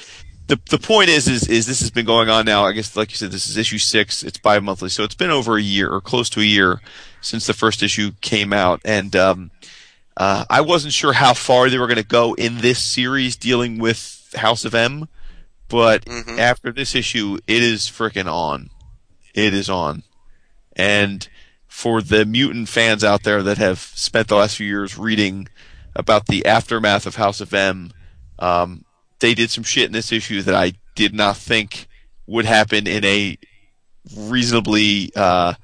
the, 0.49 0.61
the 0.71 0.79
point 0.79 1.11
is, 1.11 1.29
is 1.29 1.47
is 1.47 1.67
this 1.67 1.81
has 1.81 1.91
been 1.91 2.07
going 2.07 2.29
on 2.29 2.45
now. 2.45 2.65
I 2.65 2.73
guess, 2.73 2.97
like 2.97 3.11
you 3.11 3.17
said, 3.17 3.31
this 3.31 3.49
is 3.49 3.57
issue 3.57 3.79
six. 3.79 4.23
It's 4.23 4.39
bi-monthly, 4.39 4.89
so 4.89 5.05
it's 5.05 5.15
been 5.15 5.31
over 5.31 5.57
a 5.57 5.63
year 5.63 5.91
or 5.91 6.01
close 6.01 6.31
to 6.31 6.41
a 6.41 6.45
year 6.45 6.81
since 7.21 7.47
the 7.47 7.55
first 7.55 7.83
issue 7.83 8.13
came 8.21 8.53
out, 8.53 8.81
and 8.85 9.15
um, 9.15 9.51
uh, 10.19 10.45
I 10.51 10.61
wasn't 10.61 10.93
sure 10.93 11.15
how 11.15 11.33
far 11.33 11.71
they 11.71 11.79
were 11.79 11.87
going 11.87 11.97
to 11.97 12.03
go 12.03 12.35
in 12.35 12.59
this 12.59 12.79
series 12.83 13.37
dealing 13.37 13.79
with 13.79 14.35
House 14.37 14.65
of 14.67 14.75
M, 14.75 15.09
but 15.69 16.05
Mhm. 16.05 16.39
after 16.39 16.71
this 16.73 16.95
issue, 16.95 17.39
it 17.47 17.63
is 17.63 17.83
freaking 17.89 18.31
on. 18.31 18.69
It 19.33 19.55
is 19.55 19.71
on, 19.71 20.03
and 20.77 21.27
for 21.69 22.03
the 22.03 22.25
mutant 22.27 22.69
fans 22.69 23.05
out 23.05 23.23
there 23.23 23.43
that 23.43 23.59
have 23.59 23.79
spent 23.95 24.29
the 24.29 24.37
last 24.37 24.57
few 24.57 24.67
years 24.67 24.99
reading 24.99 25.49
about 25.95 26.27
the 26.27 26.45
aftermath 26.45 27.07
of 27.07 27.15
House 27.17 27.41
of 27.41 27.55
M, 27.55 27.93
um, 28.39 28.85
they 29.21 29.35
did 29.35 29.51
some 29.51 29.65
shit 29.65 29.87
in 29.87 29.93
this 29.93 30.11
issue 30.13 30.43
that 30.43 30.55
I 30.55 30.73
did 30.97 31.15
not 31.15 31.37
think 31.37 31.87
would 32.27 32.45
happen 32.45 32.87
in 32.87 33.05
a 33.05 33.39
reasonably, 34.17 35.11
uh, 35.15 35.55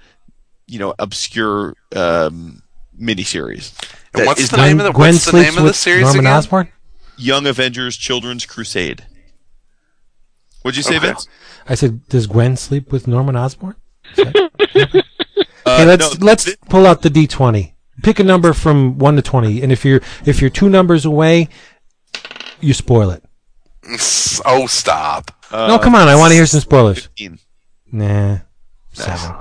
you 0.66 0.78
know, 0.78 0.94
obscure 0.98 1.74
um, 1.94 2.62
miniseries. 3.00 3.72
And 4.14 4.26
what's 4.26 4.48
the 4.48 4.56
not 4.56 4.66
name 4.66 4.80
of 4.80 4.86
the 4.86 4.92
Gwen 4.92 5.14
what's 5.14 5.24
the 5.30 5.40
name 5.42 5.58
of 5.58 5.64
the 5.64 5.74
series 5.74 6.02
Norman 6.04 6.20
again? 6.20 6.32
Osborn. 6.36 6.68
Young 7.16 7.46
Avengers 7.46 7.96
Children's 7.96 8.46
Crusade. 8.46 9.04
What'd 10.62 10.76
you 10.76 10.82
say, 10.82 10.96
Okay. 10.96 11.08
Vince? 11.08 11.28
I 11.68 11.74
said, 11.74 12.06
does 12.08 12.26
Gwen 12.26 12.56
sleep 12.56 12.90
with 12.92 13.06
Norman 13.06 13.36
Osborn? 13.36 13.76
Uh, 15.66 15.76
Okay, 15.76 15.84
let's 15.86 16.18
no, 16.18 16.26
let's 16.26 16.44
th- 16.44 16.60
pull 16.68 16.86
out 16.86 17.00
the 17.00 17.08
D 17.08 17.26
twenty. 17.26 17.74
Pick 18.02 18.18
a 18.18 18.22
number 18.22 18.52
from 18.52 18.98
one 18.98 19.16
to 19.16 19.22
twenty, 19.22 19.62
and 19.62 19.72
if 19.72 19.82
you're 19.82 20.02
if 20.26 20.42
you're 20.42 20.50
two 20.50 20.68
numbers 20.68 21.06
away, 21.06 21.48
you 22.60 22.74
spoil 22.74 23.08
it. 23.10 23.24
Oh, 24.44 24.66
stop. 24.66 25.30
uh, 25.50 25.68
no, 25.68 25.78
come 25.78 25.94
on, 25.94 26.06
I 26.06 26.16
want 26.16 26.32
to 26.32 26.34
hear 26.34 26.44
some 26.44 26.60
spoilers. 26.60 27.04
15. 27.06 27.38
Nah, 27.92 28.38
seven. 28.92 29.34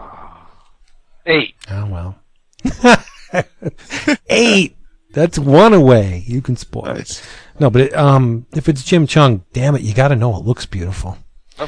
Eight. 1.26 1.56
Oh 1.70 1.88
well. 1.88 2.16
Eight. 4.30 4.76
That's 5.14 5.38
one 5.38 5.74
away. 5.74 6.24
You 6.26 6.42
can 6.42 6.56
spoil 6.56 6.86
Nice. 6.96 7.20
it. 7.20 7.28
No, 7.60 7.70
but 7.70 7.82
it, 7.82 7.96
um, 7.96 8.48
if 8.56 8.68
it's 8.68 8.84
Jim 8.84 9.06
Cheung, 9.06 9.42
damn 9.54 9.76
it, 9.76 9.82
you 9.82 9.94
got 9.94 10.08
to 10.08 10.16
know 10.16 10.36
it 10.36 10.44
looks 10.46 10.66
beautiful. 10.66 11.18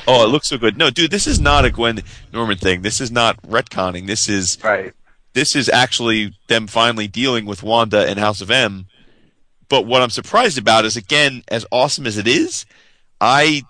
Oh, 0.08 0.24
it 0.26 0.30
looks 0.30 0.48
so 0.48 0.58
good. 0.58 0.78
No, 0.78 0.90
dude, 0.90 1.12
this 1.12 1.28
is 1.28 1.40
not 1.40 1.64
a 1.64 1.70
Gwen 1.70 2.02
Norman 2.34 2.58
thing. 2.58 2.82
This 2.82 3.00
is 3.00 3.12
not 3.12 3.40
retconning. 3.44 4.08
This 4.08 4.28
is 4.28 4.58
Right. 4.64 4.94
this 5.34 5.56
is 5.56 5.70
actually 5.70 6.34
them 6.48 6.66
finally 6.66 7.08
dealing 7.08 7.46
with 7.46 7.62
Wanda 7.62 8.08
and 8.08 8.18
House 8.18 8.42
of 8.42 8.50
M. 8.50 8.88
But 9.70 9.86
what 9.86 10.02
I'm 10.02 10.10
surprised 10.10 10.58
about 10.58 10.86
is 10.86 10.98
again, 10.98 11.44
as 11.50 11.68
awesome 11.72 12.08
as 12.08 12.18
it 12.18 12.28
is, 12.28 12.66
I 13.22 13.62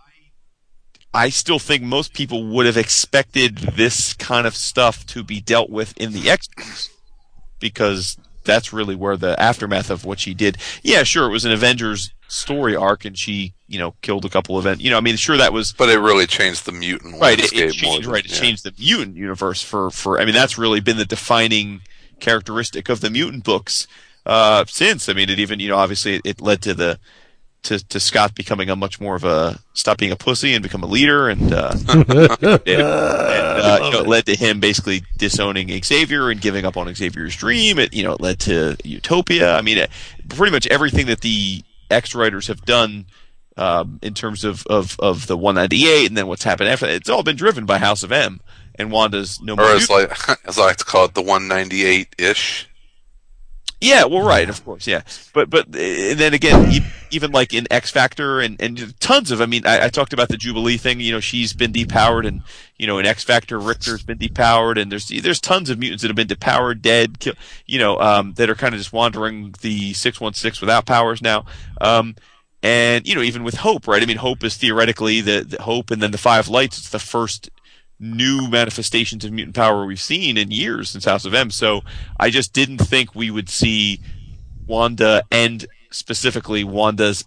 I 1.14 1.30
still 1.30 1.60
think 1.60 1.84
most 1.84 2.14
people 2.14 2.46
would 2.48 2.66
have 2.66 2.78
expected 2.78 3.58
this 3.58 4.14
kind 4.14 4.48
of 4.48 4.56
stuff 4.56 5.06
to 5.08 5.22
be 5.24 5.42
dealt 5.42 5.70
with 5.70 5.98
in 5.98 6.14
the 6.14 6.30
X 6.30 6.48
because 7.60 8.18
that's 8.44 8.72
really 8.72 8.96
where 8.96 9.18
the 9.18 9.40
aftermath 9.40 9.90
of 9.90 10.06
what 10.06 10.20
she 10.20 10.34
did. 10.34 10.58
Yeah, 10.84 11.04
sure, 11.04 11.28
it 11.28 11.32
was 11.32 11.46
an 11.46 11.52
Avengers 11.52 12.14
story 12.28 12.76
arc, 12.76 13.06
and 13.06 13.18
she, 13.18 13.54
you 13.68 13.80
know, 13.80 13.96
killed 14.02 14.26
a 14.26 14.30
couple 14.30 14.58
of, 14.58 14.82
you 14.82 14.90
know, 14.90 14.98
I 14.98 15.02
mean, 15.02 15.16
sure, 15.16 15.38
that 15.38 15.54
was 15.54 15.74
But 15.74 15.90
it 15.90 16.00
really 16.00 16.28
changed 16.28 16.66
the 16.66 16.72
mutant 16.72 17.20
right. 17.20 17.40
It, 17.40 17.54
it 17.54 17.74
changed, 17.74 18.06
than- 18.06 18.12
right. 18.12 18.26
It 18.26 18.32
yeah. 18.32 18.40
changed 18.40 18.64
the 18.64 18.74
mutant 18.78 19.16
universe 19.16 19.62
for 19.62 19.90
for. 19.90 20.20
I 20.20 20.26
mean, 20.26 20.36
that's 20.36 20.58
really 20.58 20.80
been 20.80 20.98
the 20.98 21.06
defining 21.06 21.82
characteristic 22.20 22.90
of 22.90 23.02
the 23.02 23.10
mutant 23.10 23.44
books 23.44 23.88
uh, 24.26 24.66
since. 24.68 25.10
I 25.10 25.14
mean, 25.14 25.30
it 25.30 25.40
even 25.40 25.60
you 25.60 25.70
know 25.70 25.78
obviously 25.78 26.16
it, 26.16 26.22
it 26.26 26.42
led 26.42 26.62
to 26.64 26.74
the 26.74 27.00
to 27.66 27.80
to 27.88 28.00
Scott 28.00 28.34
becoming 28.36 28.70
a 28.70 28.76
much 28.76 29.00
more 29.00 29.16
of 29.16 29.24
a 29.24 29.60
stop 29.74 29.98
being 29.98 30.12
a 30.12 30.16
pussy 30.16 30.54
and 30.54 30.64
become 30.64 30.84
a 30.84 30.88
leader, 30.88 31.30
and 31.30 31.54
uh, 31.54 31.76
and, 31.90 32.10
and 32.10 32.82
uh, 32.82 33.80
you 33.84 33.92
know, 33.92 34.00
it 34.00 34.08
led 34.08 34.26
to 34.28 34.36
him 34.36 34.60
basically 34.60 35.04
disowning 35.18 35.70
Xavier 35.84 36.30
and 36.30 36.42
giving 36.42 36.66
up 36.66 36.78
on 36.78 36.94
Xavier's 36.94 37.36
dream. 37.36 37.78
It 37.80 37.94
you 37.94 38.04
know 38.04 38.14
it 38.14 38.22
led 38.22 38.40
to 38.42 38.78
Utopia. 38.84 39.56
I 39.56 39.62
mean, 39.62 39.78
it, 39.78 39.90
pretty 40.30 40.52
much 40.52 40.68
everything 40.68 41.08
that 41.08 41.22
the 41.22 41.64
X 41.92 42.16
writers 42.16 42.48
have 42.48 42.62
done 42.66 43.06
um, 43.58 44.00
in 44.02 44.14
terms 44.14 44.44
of, 44.44 44.66
of, 44.68 45.00
of 45.00 45.28
the 45.28 45.38
198 45.38 46.08
and 46.08 46.18
then 46.18 46.28
what's 46.28 46.44
happened 46.44 46.70
after 46.70 46.88
that. 46.88 46.96
It's 46.96 47.10
all 47.10 47.24
been 47.24 47.36
driven 47.36 47.66
by 47.66 47.78
House 47.78 48.04
of 48.04 48.12
M 48.12 48.42
and 48.76 48.92
Wanda's 48.92 49.42
No 49.42 49.56
More 49.56 49.66
Or 49.66 49.76
as 49.76 49.90
like 49.90 50.12
as 50.48 50.60
I 50.60 50.66
like 50.66 50.78
to 50.78 50.86
call 50.86 51.06
it, 51.06 51.14
the 51.14 51.22
198 51.22 52.16
ish. 52.18 52.70
Yeah, 53.86 54.06
well, 54.06 54.26
right, 54.26 54.50
of 54.50 54.66
course, 54.66 54.88
yeah. 54.88 55.02
But 55.34 55.50
but 55.50 55.68
uh, 55.68 55.80
and 55.80 56.20
then 56.20 56.34
again, 56.34 56.72
even 57.12 57.32
like 57.32 57.54
in 57.54 57.68
X 57.70 57.92
Factor 57.92 58.40
and 58.42 58.60
and 58.60 59.00
tons 59.00 59.30
of. 59.30 59.42
I 59.42 59.46
mean, 59.46 59.66
I, 59.66 59.86
I 59.86 59.90
talked 59.90 60.12
about 60.12 60.30
the 60.30 60.38
Jubilee 60.38 60.78
thing. 60.78 61.00
You 61.00 61.12
know, 61.12 61.20
she's 61.20 61.54
been 61.54 61.72
depowered, 61.72 62.28
and 62.28 62.42
you 62.78 62.88
know, 62.88 62.98
in 62.98 63.06
X 63.06 63.24
Factor, 63.24 63.60
Rictor's 63.60 64.04
been 64.04 64.18
depowered, 64.18 64.82
and 64.82 64.92
there's 64.92 65.10
there's 65.10 65.40
tons 65.40 65.70
of 65.70 65.78
mutants 65.78 66.02
that 66.02 66.08
have 66.10 66.16
been 66.16 66.28
depowered, 66.28 66.82
dead, 66.82 67.20
kill, 67.20 67.36
you 67.68 67.78
know, 67.78 68.00
um, 68.00 68.34
that 68.34 68.50
are 68.50 68.56
kind 68.56 68.74
of 68.74 68.80
just 68.80 68.92
wandering 68.92 69.54
the 69.62 69.94
six 69.94 70.20
one 70.20 70.34
six 70.34 70.62
without 70.62 70.86
powers 70.86 71.22
now. 71.22 71.46
Um, 71.80 72.16
and 72.64 73.08
you 73.08 73.14
know, 73.14 73.22
even 73.22 73.44
with 73.44 73.58
Hope, 73.58 73.88
right? 73.88 74.02
I 74.02 74.08
mean, 74.08 74.18
Hope 74.18 74.44
is 74.44 74.58
theoretically 74.58 75.22
the, 75.22 75.42
the 75.42 75.62
Hope, 75.62 75.92
and 75.92 76.02
then 76.02 76.10
the 76.10 76.18
Five 76.18 76.48
Lights. 76.48 76.80
It's 76.80 76.90
the 76.90 76.98
first 76.98 77.52
new 78.00 78.50
manifestations 78.50 79.24
of 79.24 79.32
mutant 79.32 79.56
power 79.56 79.86
we've 79.86 80.02
seen 80.02 80.38
in 80.38 80.52
years 80.52 80.90
since 80.90 81.06
House 81.06 81.26
of 81.26 81.34
M. 81.34 81.50
So 81.50 81.82
I 82.20 82.30
just 82.30 82.54
didn't 82.54 82.80
think 82.80 83.16
we 83.16 83.32
would 83.32 83.50
see 83.50 84.02
Wanda 84.68 85.24
and 85.32 85.66
specifically 85.92 86.64
Wanda's 86.64 87.24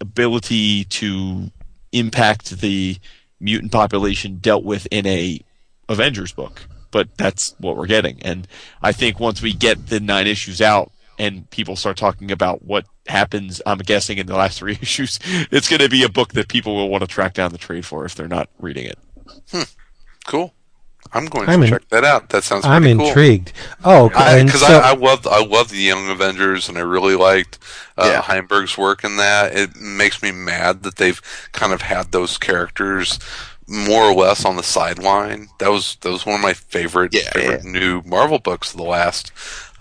ability 0.00 0.84
to 0.84 1.50
impact 1.92 2.60
the 2.60 2.96
mutant 3.40 3.72
population 3.72 4.38
dealt 4.38 4.64
with 4.64 4.86
in 4.90 5.06
a 5.06 5.40
Avengers 5.88 6.32
book. 6.32 6.66
But 6.90 7.16
that's 7.16 7.54
what 7.58 7.76
we're 7.76 7.86
getting. 7.86 8.20
And 8.22 8.46
I 8.82 8.92
think 8.92 9.18
once 9.18 9.40
we 9.40 9.52
get 9.52 9.88
the 9.88 9.98
nine 9.98 10.26
issues 10.26 10.60
out 10.60 10.92
and 11.18 11.48
people 11.50 11.74
start 11.74 11.96
talking 11.96 12.30
about 12.30 12.62
what 12.62 12.86
happens, 13.06 13.62
I'm 13.64 13.78
guessing 13.78 14.18
in 14.18 14.26
the 14.26 14.36
last 14.36 14.58
three 14.58 14.78
issues, 14.82 15.18
it's 15.50 15.68
going 15.68 15.80
to 15.80 15.88
be 15.88 16.02
a 16.02 16.08
book 16.08 16.34
that 16.34 16.48
people 16.48 16.76
will 16.76 16.88
want 16.88 17.02
to 17.02 17.08
track 17.08 17.34
down 17.34 17.50
the 17.50 17.58
trade 17.58 17.86
for 17.86 18.04
if 18.04 18.14
they're 18.14 18.28
not 18.28 18.50
reading 18.58 18.86
it. 18.86 18.98
Hmm. 19.50 19.62
Cool. 20.26 20.52
I'm 21.14 21.26
going 21.26 21.46
to 21.46 21.52
I'm 21.52 21.62
in- 21.62 21.68
check 21.68 21.88
that 21.90 22.04
out. 22.04 22.30
That 22.30 22.42
sounds 22.44 22.62
cool. 22.64 22.72
I'm 22.72 22.84
cool. 22.84 23.06
intrigued. 23.08 23.52
Oh, 23.84 24.08
and 24.16 24.46
because 24.46 24.62
so, 24.62 24.78
I, 24.78 24.90
I 24.90 24.94
loved 24.94 25.26
I 25.26 25.44
loved 25.44 25.70
the 25.70 25.76
Young 25.78 26.08
Avengers 26.08 26.68
and 26.68 26.78
I 26.78 26.82
really 26.82 27.16
liked 27.16 27.58
uh, 27.98 28.08
Yeah. 28.10 28.22
Heinberg's 28.22 28.78
work 28.78 29.04
in 29.04 29.16
that. 29.18 29.54
It 29.54 29.76
makes 29.76 30.22
me 30.22 30.32
mad 30.32 30.84
that 30.84 30.96
they've 30.96 31.20
kind 31.52 31.72
of 31.72 31.82
had 31.82 32.12
those 32.12 32.38
characters 32.38 33.18
more 33.68 34.04
or 34.04 34.14
less 34.14 34.44
on 34.44 34.56
the 34.56 34.62
sideline. 34.62 35.48
That 35.58 35.70
was 35.70 35.96
that 36.00 36.10
was 36.10 36.24
one 36.24 36.36
of 36.36 36.40
my 36.40 36.54
favorite 36.54 37.12
Yeah, 37.14 37.30
favorite 37.32 37.64
new 37.64 38.02
Marvel 38.06 38.38
books 38.38 38.70
of 38.70 38.78
the 38.78 38.82
last 38.84 39.32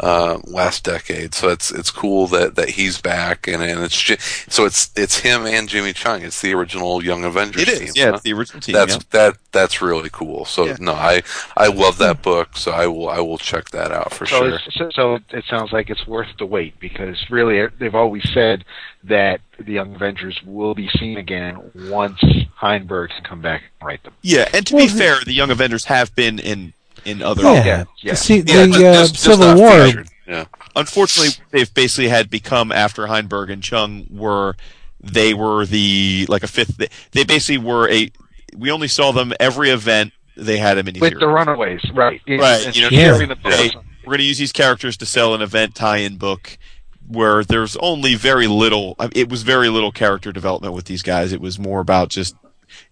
uh, 0.01 0.39
last 0.45 0.83
decade. 0.83 1.33
So 1.35 1.49
it's 1.49 1.71
it's 1.71 1.91
cool 1.91 2.27
that, 2.27 2.55
that 2.55 2.69
he's 2.69 2.99
back 2.99 3.47
and, 3.47 3.61
and 3.61 3.81
it's 3.81 3.95
Ji- 4.01 4.17
so 4.49 4.65
it's 4.65 4.89
it's 4.95 5.19
him 5.19 5.45
and 5.45 5.69
Jimmy 5.69 5.93
Cheung. 5.93 6.23
It's 6.23 6.41
the 6.41 6.53
original 6.55 7.03
Young 7.03 7.23
Avengers 7.23 7.61
It 7.61 7.67
is, 7.69 7.79
team. 7.79 7.91
yeah, 7.95 8.05
huh? 8.09 8.13
it's 8.15 8.23
the 8.23 8.33
original 8.33 8.61
team. 8.61 8.73
that's 8.73 8.95
yeah. 8.95 9.01
that 9.11 9.37
that's 9.51 9.81
really 9.81 10.09
cool. 10.11 10.45
So 10.45 10.65
Yeah. 10.65 10.77
no, 10.79 10.93
I 10.93 11.21
I 11.55 11.67
love 11.67 11.99
that 11.99 12.21
book. 12.23 12.57
So 12.57 12.71
I 12.71 12.87
will 12.87 13.09
I 13.09 13.19
will 13.19 13.37
check 13.37 13.69
that 13.69 13.91
out 13.91 14.11
for 14.13 14.25
So, 14.25 14.49
sure. 14.49 14.59
so, 14.71 14.89
so 14.93 15.19
it 15.29 15.45
sounds 15.47 15.71
like 15.71 15.89
it's 15.91 16.07
worth 16.07 16.29
the 16.39 16.45
wait 16.47 16.79
because 16.79 17.23
really 17.29 17.67
they've 17.79 17.95
always 17.95 18.27
said 18.33 18.65
that 19.03 19.39
the 19.59 19.73
Young 19.73 19.93
Avengers 19.95 20.41
will 20.45 20.73
be 20.73 20.89
seen 20.97 21.17
again 21.17 21.59
once 21.89 22.19
Heinberg 22.55 23.09
can 23.11 23.23
come 23.23 23.41
back 23.41 23.61
and 23.79 23.87
write 23.87 24.03
them. 24.03 24.13
Yeah, 24.23 24.47
and 24.53 24.65
to 24.67 24.75
Well, 24.75 24.85
be 24.87 24.91
fair, 24.91 25.17
the 25.23 25.33
Young 25.33 25.51
Avengers 25.51 25.85
have 25.85 26.15
been 26.15 26.39
in 26.39 26.73
in 27.05 27.21
other. 27.21 27.43
yeah, 27.43 27.65
yeah, 27.65 27.83
yeah. 27.97 28.13
see 28.13 28.37
Yeah, 28.37 28.41
the 28.41 28.67
just- 28.67 28.75
uh, 28.79 28.81
just- 28.93 29.13
just 29.13 29.23
Civil 29.25 29.47
not 29.47 29.57
War. 29.57 29.85
featured. 29.85 30.07
Yeah. 30.27 30.45
Unfortunately, 30.75 31.33
they've 31.51 31.73
basically 31.73 32.07
had 32.07 32.29
become 32.29 32.71
after 32.71 33.07
Heinberg 33.07 33.49
and 33.51 33.61
Cheung 33.61 34.09
were 34.09 34.55
they 35.01 35.33
were 35.33 35.65
the 35.65 36.25
like 36.29 36.43
a 36.43 36.47
fifth. 36.47 36.77
They, 36.77 36.87
they 37.11 37.23
basically 37.23 37.57
were 37.57 37.89
a. 37.89 38.11
We 38.55 38.71
only 38.71 38.87
saw 38.87 39.11
them 39.11 39.33
every 39.39 39.69
event. 39.69 40.13
They 40.37 40.57
had 40.57 40.77
a 40.77 40.83
miniseries. 40.83 41.01
With 41.01 41.19
the 41.19 41.27
Runaways, 41.27 41.81
right? 41.93 42.21
Right, 42.27 42.65
And 42.65 42.75
you 42.75 42.83
know, 42.83 42.89
Yeah. 42.89 43.13
sharing 43.13 43.29
the 43.29 43.35
Hey, 43.43 43.71
we're 44.05 44.11
going 44.11 44.19
to 44.19 44.23
use 44.23 44.37
these 44.37 44.53
characters 44.53 44.95
to 44.97 45.05
sell 45.05 45.33
an 45.35 45.41
event 45.41 45.75
tie-in 45.75 46.15
book 46.17 46.57
where 47.07 47.43
there's 47.43 47.75
only 47.77 48.15
very 48.15 48.47
little. 48.47 48.95
It 49.13 49.27
was 49.29 49.43
very 49.43 49.67
little 49.69 49.91
character 49.91 50.31
development 50.31 50.73
with 50.73 50.85
these 50.85 51.01
guys. 51.03 51.33
It 51.33 51.41
was 51.41 51.59
more 51.59 51.81
about 51.81 52.09
just 52.09 52.35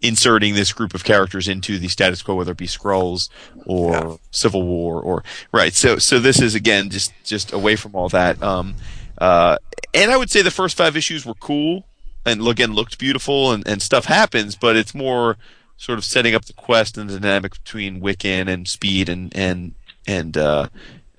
inserting 0.01 0.55
this 0.55 0.71
group 0.73 0.93
of 0.93 1.03
characters 1.03 1.47
into 1.47 1.79
the 1.79 1.87
status 1.87 2.21
quo, 2.21 2.35
whether 2.35 2.51
it 2.51 2.57
be 2.57 2.67
Skrulls 2.67 3.29
or 3.65 4.19
Civil 4.31 4.63
War 4.63 5.01
or 5.01 5.23
right. 5.51 5.73
So, 5.73 5.97
so 5.97 6.19
this 6.19 6.41
is 6.41 6.55
again 6.55 6.89
just 6.89 7.13
just 7.23 7.53
away 7.53 7.75
from 7.75 7.95
all 7.95 8.09
that. 8.09 8.41
Um, 8.41 8.75
uh, 9.17 9.57
and 9.93 10.11
I 10.11 10.17
would 10.17 10.29
say 10.29 10.41
the 10.41 10.51
first 10.51 10.77
five 10.77 10.95
issues 10.95 11.25
were 11.25 11.33
cool 11.35 11.85
and 12.25 12.45
again 12.47 12.73
looked 12.73 12.99
beautiful 12.99 13.51
and, 13.51 13.67
and 13.67 13.81
stuff 13.81 14.05
happens, 14.05 14.55
but 14.55 14.75
it's 14.75 14.93
more 14.93 15.37
sort 15.77 15.97
of 15.97 16.05
setting 16.05 16.35
up 16.35 16.45
the 16.45 16.53
quest 16.53 16.97
and 16.97 17.09
the 17.09 17.19
dynamic 17.19 17.53
between 17.63 18.01
Wiccan 18.01 18.47
and 18.47 18.67
Speed 18.67 19.09
and 19.09 19.35
and 19.35 19.73
and 20.07 20.37
uh, 20.37 20.67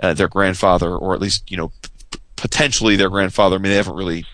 uh, 0.03 0.15
their 0.15 0.29
grandfather, 0.29 0.95
or 0.97 1.15
at 1.15 1.21
least 1.21 1.51
you 1.51 1.57
know 1.57 1.73
p- 2.13 2.19
potentially 2.37 2.97
their 2.97 3.11
grandfather. 3.11 3.57
I 3.57 3.59
mean, 3.59 3.71
they 3.71 3.77
haven't 3.77 3.97
really. 3.97 4.25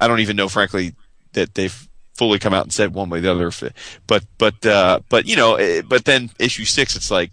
I 0.00 0.08
don't 0.08 0.20
even 0.20 0.36
know, 0.36 0.48
frankly, 0.48 0.94
that 1.34 1.54
they've 1.54 1.88
fully 2.20 2.38
come 2.38 2.52
out 2.52 2.64
and 2.64 2.72
said 2.72 2.92
one 2.92 3.08
way 3.08 3.16
or 3.18 3.22
the 3.22 3.30
other. 3.32 3.50
But 4.06 4.24
but 4.36 4.66
uh, 4.66 5.00
but 5.08 5.24
you 5.24 5.36
know, 5.36 5.54
eh, 5.54 5.80
but 5.80 6.04
then 6.04 6.30
issue 6.38 6.66
six, 6.66 6.94
it's 6.96 7.10
like 7.10 7.32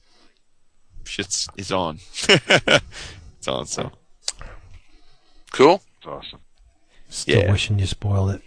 shit's 1.03 1.49
is 1.57 1.73
on. 1.73 1.99
it's 2.29 3.47
on. 3.49 3.65
So 3.65 3.91
Cool. 5.51 5.81
It's 5.97 6.07
awesome. 6.07 6.39
Still 7.09 7.39
Yeah. 7.43 7.51
wishing 7.51 7.79
you 7.79 7.85
spoiled 7.85 8.31
it. 8.31 8.41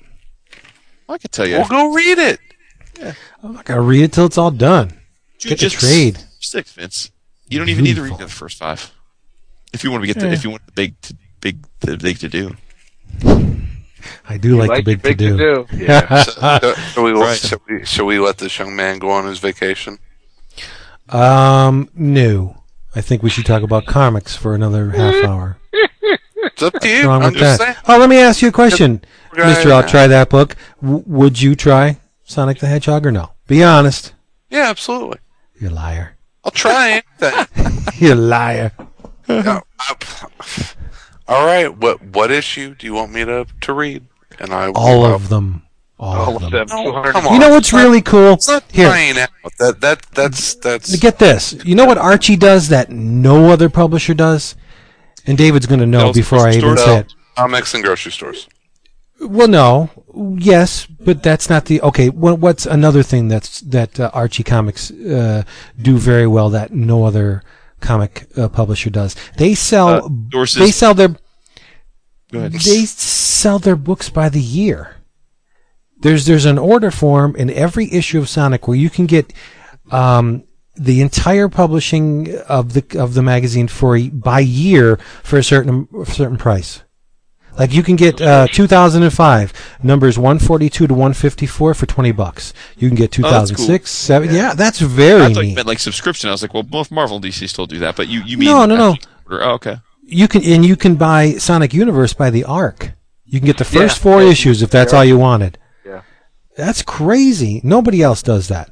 I 1.11 1.19
could 1.19 1.31
tell 1.31 1.47
you. 1.47 1.59
Well, 1.59 1.69
go 1.69 1.93
read 1.93 2.17
it. 2.19 2.41
Yeah. 2.99 3.13
I'm 3.43 3.53
not 3.53 3.67
gonna 3.67 3.83
read 3.83 4.05
it 4.05 4.13
till 4.15 4.25
it's 4.25 4.39
all 4.39 4.51
done. 4.51 4.99
Get 5.41 5.59
the 5.61 5.69
trade. 5.69 6.25
Six, 6.41 6.73
Vince. 6.73 7.11
You 7.49 7.59
don't 7.59 7.69
even 7.69 7.85
need 7.85 7.97
to 7.97 8.03
read 8.03 8.17
the 8.17 8.29
first 8.29 8.57
five. 8.59 8.93
If 9.75 9.85
you 9.85 9.91
want 9.91 10.03
to 10.05 10.07
get 10.07 10.19
the, 10.19 10.27
Yeah. 10.29 10.33
if 10.33 10.45
you 10.45 10.51
want 10.51 10.65
the 10.65 10.73
big 10.73 11.01
to, 11.03 11.17
big 11.41 11.67
the 11.81 11.99
big 11.99 12.19
to 12.21 12.29
do. 12.29 12.57
I 14.29 14.37
do 14.39 14.57
like, 14.57 14.71
the 14.71 14.83
big, 14.83 15.03
big 15.03 15.19
to 15.19 15.37
do. 15.37 15.67
Yeah. 15.73 16.23
So, 16.25 16.75
shall, 16.75 17.05
we, 17.05 17.13
Right. 17.13 17.39
shall, 17.39 17.61
we, 17.69 17.85
shall 17.85 18.07
we 18.07 18.19
let 18.19 18.39
this 18.39 18.59
young 18.59 18.75
man 18.77 18.99
go 18.99 19.11
on 19.11 19.27
his 19.27 19.39
vacation? 19.39 19.99
um, 21.09 21.89
no. 21.95 22.57
I 22.95 23.01
think 23.01 23.23
we 23.23 23.31
should 23.31 23.47
talk 23.47 23.63
about 23.63 23.87
comics 23.87 24.37
for 24.37 24.55
another 24.55 24.91
half 24.91 25.25
hour. 25.25 25.59
It's 25.73 26.63
up 26.63 26.75
to 26.81 26.89
you. 26.89 27.07
wrong 27.07 27.23
I'm 27.23 27.33
with 27.33 27.41
just 27.41 27.59
that? 27.61 27.75
saying. 27.77 27.85
Oh, 27.89 27.99
let 28.01 28.09
me 28.11 28.19
ask 28.19 28.43
you 28.43 28.49
a 28.49 28.53
question, 28.53 29.03
Go. 29.35 29.47
Mister. 29.47 29.73
I'll 29.73 29.87
try 29.87 30.07
that 30.09 30.29
book. 30.31 30.57
W- 30.83 31.05
would 31.07 31.41
you 31.41 31.55
try 31.55 31.99
Sonic 32.25 32.59
the 32.59 32.67
Hedgehog 32.67 33.07
or 33.07 33.13
no? 33.13 33.31
Be 33.47 33.63
honest. 33.63 34.13
Yeah, 34.49 34.69
absolutely. 34.71 35.19
You 35.61 35.69
liar. 35.71 36.17
I'll 36.45 36.51
try 36.51 37.03
anything. 37.23 37.85
You 37.99 38.15
liar. 38.17 38.73
Yeah, 39.29 39.61
I- 39.79 39.95
all 41.31 41.47
right. 41.47 41.75
What 41.75 42.03
what 42.03 42.31
issue 42.31 42.75
do 42.75 42.87
you 42.87 42.93
want 42.95 43.13
me 43.13 43.25
to 43.25 43.47
to 43.63 43.73
read? 43.73 44.05
And 44.39 44.53
I 44.53 44.69
will, 44.69 44.77
All 44.77 45.05
of 45.05 45.29
them. 45.29 45.63
All, 45.99 46.15
All 46.17 46.37
of 46.37 46.43
of 46.45 46.51
them. 46.51 46.67
them. 46.67 46.77
No, 46.85 46.91
200 46.93 47.13
come 47.13 47.27
on. 47.27 47.33
You 47.35 47.39
know 47.41 47.51
what's 47.51 47.73
really 47.73 48.01
cool? 48.01 48.33
It's 48.35 48.49
not 48.49 48.65
Here, 48.73 48.89
trying 48.89 49.19
out. 49.19 49.29
That 49.59 49.81
that 49.81 50.03
that's 50.13 50.55
that's 50.55 50.97
get 50.97 51.19
this. 51.19 51.53
You 51.65 51.75
know 51.75 51.85
what 51.85 51.99
Archie 51.99 52.37
does 52.37 52.69
that 52.69 52.91
no 52.91 53.51
other 53.51 53.69
publisher 53.69 54.15
does? 54.15 54.55
And 55.27 55.37
David's 55.37 55.67
going 55.67 55.81
to 55.81 55.87
know 55.87 56.01
Sells 56.01 56.17
before 56.17 56.39
I 56.49 56.53
even 56.55 56.77
say 56.79 56.99
it. 57.01 57.15
comics 57.37 57.75
and 57.75 57.85
grocery 57.85 58.13
stores. 58.13 58.49
Well, 59.21 59.49
no, 59.49 59.91
yes, 60.39 60.87
but 60.87 61.23
that's 61.23 61.51
not 61.51 61.67
the 61.67 61.83
okay. 61.83 62.09
What, 62.09 62.39
what's 62.39 62.65
another 62.65 63.03
thing 63.03 63.29
that's 63.29 63.61
that 63.61 64.01
uh, 64.01 64.11
Archie 64.15 64.43
Comics 64.43 64.91
uh, 64.91 65.43
do 65.81 65.99
very 65.99 66.27
well 66.27 66.49
that 66.49 66.73
no 66.73 67.05
other 67.05 67.43
comic 67.81 68.27
uh, 68.37 68.49
publisher 68.49 68.91
does? 68.91 69.17
They 69.37 69.55
sell 69.55 69.89
Uh, 70.07 70.09
they 70.65 70.71
sell 70.71 70.95
their 70.95 71.17
they 72.53 72.85
sell 72.87 73.59
their 73.59 73.77
books 73.77 74.09
by 74.11 74.29
the 74.29 74.41
year. 74.41 74.97
There's 76.01 76.25
there's 76.27 76.45
an 76.47 76.59
order 76.59 76.91
form 76.91 77.35
in 77.37 77.51
every 77.51 77.93
issue 77.93 78.19
of 78.19 78.29
Sonic 78.29 78.67
where 78.69 78.77
you 78.77 78.89
can 78.91 79.07
get 79.07 79.33
um, 79.91 80.45
the 80.77 81.01
entire 81.01 81.49
publishing 81.49 82.35
of 82.49 82.73
the 82.73 82.85
of 82.99 83.15
the 83.15 83.23
magazine 83.23 83.69
for 83.69 83.97
a- 83.97 84.09
by 84.09 84.41
year 84.41 84.97
for 85.23 85.39
a 85.39 85.43
certain 85.43 85.89
a 86.01 86.07
certain 86.07 86.39
price. 86.39 86.83
Like 87.61 87.75
you 87.75 87.83
can 87.83 87.95
get 87.97 88.21
uh, 88.23 88.47
2005 88.51 89.53
numbers 89.83 90.19
142 90.19 90.87
to 90.87 90.95
154 90.95 91.75
for 91.75 91.87
20 91.87 92.13
bucks. 92.13 92.53
You 92.79 92.89
can 92.89 92.97
get 92.97 93.17
Oh, 93.19 93.23
that's 93.31 93.51
cool. 93.51 93.67
2006, 93.67 93.91
seven. 93.91 94.35
Yeah, 94.35 94.55
that's 94.55 94.81
very 94.81 95.23
I 95.25 95.33
thought 95.35 95.41
you 95.43 95.49
neat. 95.51 95.57
meant 95.57 95.67
like 95.69 95.79
subscription. 95.79 96.29
I 96.31 96.33
was 96.33 96.41
like, 96.43 96.55
well, 96.55 96.63
both 96.63 96.91
Marvel 96.91 97.17
and 97.17 97.25
DC 97.25 97.49
still 97.49 97.67
do 97.67 97.79
that, 97.81 97.97
but 97.97 98.09
you 98.09 98.23
you 98.25 98.39
mean 98.39 98.49
No, 98.49 98.65
no, 98.67 98.77
no. 98.77 98.97
Oh, 99.31 99.53
okay. 99.57 99.77
You 100.03 100.27
can 100.27 100.43
and 100.43 100.65
you 100.65 100.75
can 100.75 100.97
buy 100.97 101.33
Sonic 101.35 101.73
Universe 101.75 102.15
by 102.15 102.31
the 102.31 102.45
arc. 102.45 102.93
You 103.27 103.39
can 103.39 103.47
get 103.47 103.59
the 103.59 103.65
first 103.65 103.99
Yeah. 103.99 104.03
four 104.03 104.23
Yeah. 104.23 104.31
issues 104.31 104.63
if 104.63 104.71
that's 104.71 104.93
all 104.93 105.05
you 105.05 105.19
wanted. 105.19 105.59
Yeah. 105.87 106.01
That's 106.57 106.83
crazy. 106.83 107.61
Nobody 107.63 108.03
else 108.03 108.23
does 108.23 108.49
that. 108.49 108.71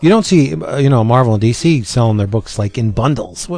You 0.00 0.08
don't 0.08 0.26
see, 0.26 0.54
uh, 0.54 0.78
you 0.78 0.88
know, 0.88 1.04
Marvel 1.04 1.34
and 1.34 1.42
DC 1.42 1.84
selling 1.84 2.16
their 2.16 2.26
books 2.26 2.58
like 2.58 2.76
in 2.76 2.90
bundles. 2.90 3.48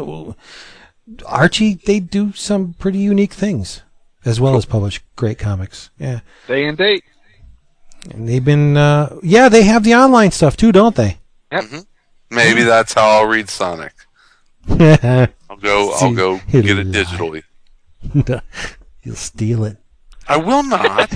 Archie, 1.25 1.75
they 1.87 2.01
do 2.01 2.33
some 2.35 2.75
pretty 2.79 2.99
unique 2.99 3.33
things, 3.33 3.83
as 4.27 4.39
well 4.41 4.57
as 4.57 4.67
publish 4.67 5.01
great 5.17 5.39
comics. 5.39 5.89
Yeah, 5.99 6.21
Day 6.47 6.67
and 6.67 6.77
date. 6.77 7.05
and 8.13 8.29
they've 8.29 8.45
been, 8.45 8.77
uh, 8.77 9.17
yeah, 9.23 9.49
they 9.49 9.63
have 9.63 9.83
the 9.85 9.95
online 9.95 10.31
stuff 10.33 10.57
too, 10.57 10.73
don't 10.73 10.95
they? 10.97 11.19
Yep. 11.53 11.65
Maybe 12.31 12.61
Hmm. 12.63 12.67
that's 12.67 12.93
how 12.93 13.09
I'll 13.09 13.27
read 13.27 13.49
Sonic. 13.49 13.93
I'll 14.69 15.57
go. 15.61 15.93
I'll 15.95 16.13
go 16.15 16.37
he'll 16.49 16.63
get 16.63 16.79
it 16.79 16.87
lie. 16.89 16.93
digitally. 17.05 17.43
steal 19.15 19.65
it. 19.65 19.77
I 20.29 20.37
will 20.39 20.65
not. 20.65 21.09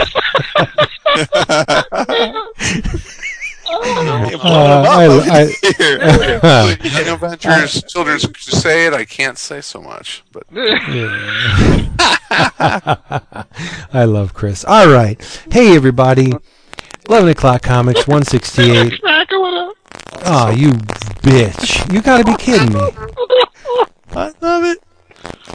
Uh, 3.72 4.84
I, 4.88 5.06
I, 6.42 6.76
Young 6.82 7.09
Avengers 7.14 7.82
Children's 7.84 8.26
Crusade. 8.26 8.92
I 8.92 9.05
can't 9.05 9.38
say 9.38 9.60
so 9.60 9.80
much, 9.80 10.24
but 10.32 10.44
I 13.92 14.05
love 14.05 14.34
Chris. 14.34 14.64
All 14.64 14.88
right. 14.88 15.22
Hey, 15.51 15.76
everybody. 15.76 16.32
11 17.09 17.28
o'clock 17.28 17.62
comics, 17.62 18.06
168. 18.06 19.01
Oh, 20.24 20.51
you 20.51 20.70
bitch. 21.22 21.92
You 21.92 22.02
gotta 22.02 22.24
be 22.24 22.34
kidding 22.36 22.72
me. 22.72 22.80
I 24.12 24.32
love 24.40 24.64
it. 24.64 24.82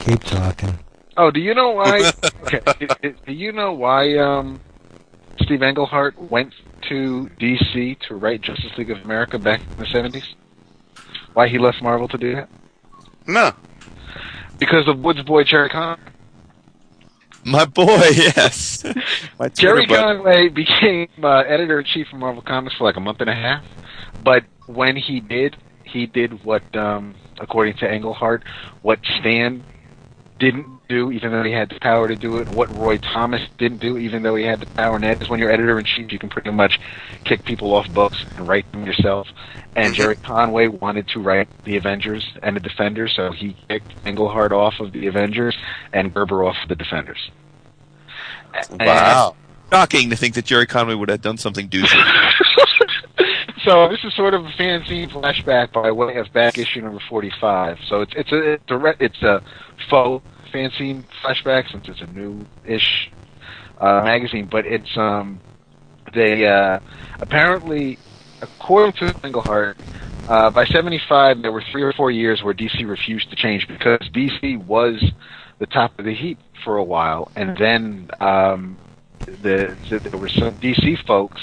Keep 0.04 0.24
talking. 0.24 0.78
Oh, 1.16 1.30
do 1.30 1.40
you 1.40 1.54
know 1.54 1.70
why? 1.70 2.12
okay, 2.42 2.60
do, 3.02 3.14
do 3.26 3.32
you 3.32 3.52
know 3.52 3.72
why 3.72 4.16
um, 4.18 4.60
Steve 5.42 5.62
Englehart 5.62 6.20
went 6.30 6.52
to 6.88 7.30
DC 7.40 7.98
to 8.08 8.14
write 8.14 8.42
Justice 8.42 8.72
League 8.78 8.90
of 8.90 8.98
America 9.02 9.38
back 9.38 9.60
in 9.60 9.76
the 9.76 9.86
seventies? 9.86 10.34
Why 11.34 11.48
he 11.48 11.58
left 11.58 11.82
Marvel 11.82 12.08
to 12.08 12.18
do 12.18 12.34
that? 12.34 12.48
No. 13.26 13.52
Because 14.58 14.88
of 14.88 14.98
Woods 15.00 15.22
boy 15.22 15.44
Gerry 15.44 15.68
Conway. 15.68 16.02
My 17.44 17.64
boy, 17.64 17.86
yes. 18.12 18.84
My 19.38 19.48
Gerry 19.48 19.86
Conway 19.86 20.48
became 20.48 21.08
uh, 21.22 21.42
editor 21.42 21.78
in 21.78 21.84
chief 21.84 22.08
of 22.12 22.18
Marvel 22.18 22.42
Comics 22.42 22.76
for 22.76 22.84
like 22.84 22.96
a 22.96 23.00
month 23.00 23.20
and 23.20 23.30
a 23.30 23.34
half, 23.34 23.64
but 24.24 24.44
when 24.66 24.96
he 24.96 25.20
did, 25.20 25.56
he 25.84 26.06
did 26.06 26.44
what, 26.44 26.62
um, 26.76 27.14
according 27.38 27.76
to 27.78 27.92
Englehart, 27.92 28.42
what 28.82 28.98
Stan 29.20 29.62
didn't 30.40 30.66
do, 30.88 31.10
even 31.10 31.32
though 31.32 31.42
he 31.42 31.52
had 31.52 31.68
the 31.68 31.78
power 31.80 32.08
to 32.08 32.16
do 32.16 32.38
it. 32.38 32.48
What 32.48 32.74
Roy 32.76 32.98
Thomas 32.98 33.42
didn't 33.58 33.78
do, 33.78 33.96
even 33.98 34.22
though 34.22 34.34
he 34.34 34.44
had 34.44 34.60
the 34.60 34.66
power. 34.66 34.96
And 34.96 35.04
that 35.04 35.20
is 35.20 35.28
when 35.28 35.40
you're 35.40 35.50
editor 35.50 35.78
in 35.78 35.84
chief, 35.84 36.12
you 36.12 36.18
can 36.18 36.28
pretty 36.28 36.50
much 36.50 36.78
kick 37.24 37.44
people 37.44 37.74
off 37.74 37.92
books 37.92 38.24
and 38.36 38.46
write 38.46 38.70
them 38.72 38.86
yourself. 38.86 39.28
And 39.74 39.86
mm-hmm. 39.86 39.94
Gerry 39.94 40.16
Conway 40.16 40.68
wanted 40.68 41.08
to 41.08 41.20
write 41.20 41.48
the 41.64 41.76
Avengers 41.76 42.26
and 42.42 42.56
the 42.56 42.60
Defenders, 42.60 43.14
so 43.14 43.32
he 43.32 43.56
kicked 43.68 43.92
Englehart 44.04 44.52
off 44.52 44.74
of 44.80 44.92
the 44.92 45.06
Avengers 45.06 45.56
and 45.92 46.12
Gerber 46.12 46.44
off 46.44 46.56
of 46.62 46.68
the 46.68 46.76
Defenders. 46.76 47.30
And- 48.70 48.86
Wow. 48.86 49.36
Shocking 49.72 50.10
to 50.10 50.16
think 50.16 50.34
that 50.34 50.44
Gerry 50.44 50.66
Conway 50.66 50.94
would 50.94 51.08
have 51.08 51.20
done 51.20 51.38
something 51.38 51.68
douchey. 51.68 51.88
so 53.64 53.88
this 53.88 53.98
is 54.04 54.14
sort 54.14 54.34
of 54.34 54.44
a 54.44 54.50
fanzine 54.50 55.10
flashback 55.10 55.72
by 55.72 55.90
way 55.90 56.16
of 56.16 56.32
back 56.32 56.56
issue 56.56 56.80
number 56.80 57.00
forty-five. 57.08 57.78
So 57.88 58.02
it's 58.02 58.12
it's 58.14 58.32
a 58.32 58.52
it's 58.52 58.70
a, 58.70 59.04
it's 59.04 59.22
a 59.22 59.42
faux 59.90 60.24
fanzine 60.56 61.04
flashback 61.22 61.70
since 61.70 61.88
it's 61.88 62.00
a 62.00 62.06
new-ish 62.06 63.10
uh, 63.78 64.02
magazine, 64.02 64.48
but 64.50 64.64
it's 64.66 64.96
um 64.96 65.40
they 66.14 66.46
uh, 66.46 66.78
apparently 67.20 67.98
according 68.40 68.92
to 68.94 69.14
Englehart. 69.24 69.76
Uh, 70.28 70.50
by 70.50 70.64
75, 70.64 71.40
there 71.42 71.52
were 71.52 71.62
three 71.70 71.82
or 71.82 71.92
four 71.92 72.10
years 72.10 72.42
where 72.42 72.52
DC 72.52 72.84
refused 72.84 73.30
to 73.30 73.36
change 73.36 73.68
because 73.68 74.00
DC 74.12 74.58
was 74.66 75.00
the 75.60 75.66
top 75.66 75.96
of 76.00 76.04
the 76.04 76.14
heap 76.14 76.38
for 76.64 76.78
a 76.78 76.82
while, 76.82 77.30
and 77.36 77.56
then 77.56 78.10
um, 78.18 78.76
the, 79.24 79.76
the 79.88 80.00
there 80.00 80.18
were 80.18 80.28
some 80.28 80.52
DC 80.56 81.06
folks 81.06 81.40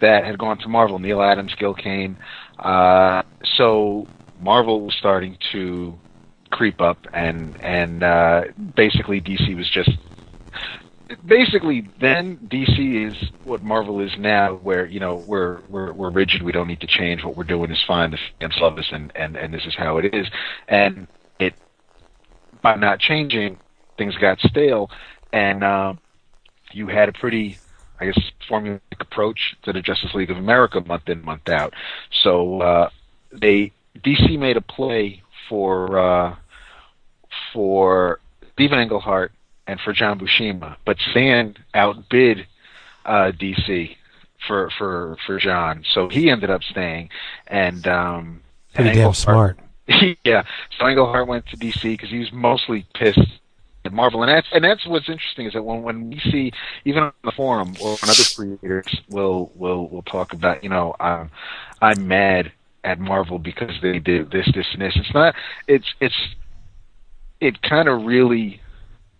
that 0.00 0.24
had 0.24 0.38
gone 0.38 0.58
to 0.58 0.68
Marvel, 0.68 0.98
Neal 0.98 1.22
Adams, 1.22 1.54
Gil 1.58 1.74
Kane. 1.74 2.18
Uh, 2.58 3.22
so 3.56 4.06
Marvel 4.40 4.82
was 4.82 4.94
starting 4.94 5.38
to 5.52 5.98
creep 6.50 6.80
up, 6.80 6.98
and 7.12 7.56
and 7.62 8.02
uh, 8.02 8.44
basically 8.74 9.20
DC 9.20 9.56
was 9.56 9.68
just 9.68 9.90
basically 11.24 11.88
then 12.00 12.36
DC 12.48 13.08
is 13.08 13.30
what 13.44 13.62
Marvel 13.62 14.00
is 14.00 14.12
now, 14.18 14.54
where 14.54 14.86
you 14.86 15.00
know 15.00 15.16
we're 15.16 15.60
we're 15.68 15.92
we're 15.92 16.10
rigid, 16.10 16.42
we 16.42 16.52
don't 16.52 16.68
need 16.68 16.80
to 16.80 16.86
change. 16.86 17.24
What 17.24 17.36
we're 17.36 17.44
doing 17.44 17.70
is 17.70 17.82
fine. 17.86 18.10
The 18.10 18.18
fans 18.40 18.56
love 18.60 18.78
us, 18.78 18.88
and 18.92 19.12
and 19.14 19.36
and 19.36 19.52
this 19.52 19.64
is 19.66 19.74
how 19.74 19.98
it 19.98 20.14
is. 20.14 20.26
And 20.66 21.06
it 21.38 21.54
by 22.62 22.76
not 22.76 22.98
changing, 23.00 23.58
things 23.96 24.16
got 24.16 24.40
stale, 24.40 24.90
and 25.32 25.64
uh, 25.64 25.94
you 26.72 26.88
had 26.88 27.08
a 27.08 27.12
pretty, 27.12 27.58
I 28.00 28.06
guess, 28.06 28.18
formulaic 28.48 28.80
approach 29.00 29.56
to 29.62 29.72
the 29.72 29.80
Justice 29.80 30.14
League 30.14 30.30
of 30.30 30.36
America 30.36 30.80
month 30.80 31.08
in 31.08 31.24
month 31.24 31.48
out. 31.48 31.74
So 32.22 32.60
uh, 32.60 32.90
they 33.32 33.72
DC 33.96 34.38
made 34.38 34.56
a 34.56 34.60
play 34.60 35.22
for 35.48 35.98
uh, 35.98 36.36
for 37.52 38.20
Stephen 38.52 38.78
Englehart 38.78 39.32
and 39.66 39.80
for 39.80 39.92
John 39.92 40.18
Buscema, 40.18 40.76
but 40.84 40.96
Sand 41.12 41.58
outbid 41.74 42.46
uh, 43.04 43.32
DC 43.32 43.96
for 44.46 44.70
for 44.78 45.16
for 45.26 45.38
John, 45.38 45.84
so 45.92 46.08
he 46.08 46.30
ended 46.30 46.50
up 46.50 46.62
staying, 46.62 47.10
and 47.46 47.86
um, 47.86 48.42
Pretty 48.74 48.90
and 48.90 48.98
damn 48.98 49.14
smart. 49.14 49.58
yeah, 50.24 50.42
so 50.78 50.86
Englehart 50.86 51.26
went 51.26 51.46
to 51.46 51.56
DC 51.56 51.82
because 51.82 52.10
he 52.10 52.18
was 52.18 52.32
mostly 52.32 52.86
pissed 52.94 53.40
at 53.84 53.92
Marvel, 53.92 54.22
and 54.22 54.30
that's 54.30 54.46
and 54.52 54.62
that's 54.62 54.86
what's 54.86 55.08
interesting 55.08 55.46
is 55.46 55.54
that 55.54 55.62
when 55.62 55.82
when 55.82 56.10
we 56.10 56.20
see 56.30 56.52
even 56.84 57.02
on 57.02 57.12
the 57.24 57.32
forum 57.32 57.74
or 57.80 57.96
when 57.96 58.10
other 58.10 58.22
creators 58.36 59.00
will 59.08 59.50
will 59.54 59.88
will 59.88 60.02
talk 60.02 60.32
about 60.32 60.62
you 60.62 60.70
know 60.70 60.94
um, 61.00 61.30
I'm 61.80 62.06
mad 62.06 62.52
at 62.88 62.98
Marvel 62.98 63.38
because 63.38 63.74
they 63.82 63.98
did 63.98 64.30
this 64.30 64.48
this 64.54 64.66
and 64.72 64.80
this. 64.80 64.94
It's 64.96 65.12
not. 65.14 65.34
It's 65.66 65.86
it's 66.00 66.14
it 67.40 67.60
kind 67.62 67.88
of 67.88 68.04
really 68.04 68.60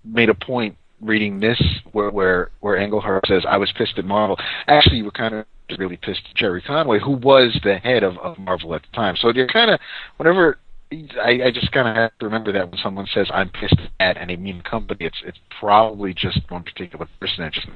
made 0.04 0.30
a 0.30 0.34
point 0.34 0.76
reading 1.02 1.38
this 1.38 1.60
where 1.92 2.10
where 2.10 2.50
where 2.60 2.76
Englehart 2.76 3.26
says 3.26 3.44
I 3.46 3.58
was 3.58 3.70
pissed 3.76 3.98
at 3.98 4.06
Marvel. 4.06 4.38
Actually, 4.66 4.96
you 4.96 5.04
were 5.04 5.10
kind 5.10 5.34
of 5.34 5.46
really 5.78 5.98
pissed 5.98 6.22
at 6.30 6.34
Gerry 6.34 6.62
Conway, 6.62 6.98
who 6.98 7.12
was 7.12 7.58
the 7.62 7.76
head 7.76 8.02
of, 8.02 8.16
of 8.18 8.38
Marvel 8.38 8.74
at 8.74 8.82
the 8.82 8.96
time. 8.96 9.16
So 9.16 9.30
you're 9.30 9.46
kind 9.46 9.70
of 9.70 9.78
whenever 10.16 10.58
I, 10.90 11.40
I 11.44 11.50
just 11.52 11.70
kind 11.72 11.86
of 11.86 11.94
have 11.94 12.18
to 12.20 12.24
remember 12.24 12.50
that 12.52 12.70
when 12.70 12.80
someone 12.82 13.06
says 13.12 13.28
I'm 13.32 13.50
pissed 13.50 13.78
at 14.00 14.16
any 14.16 14.36
mean 14.36 14.62
company, 14.62 15.04
it's 15.04 15.20
it's 15.26 15.38
probably 15.60 16.14
just 16.14 16.40
one 16.48 16.62
particular 16.62 17.06
person 17.20 17.44
and 17.44 17.52
just 17.52 17.66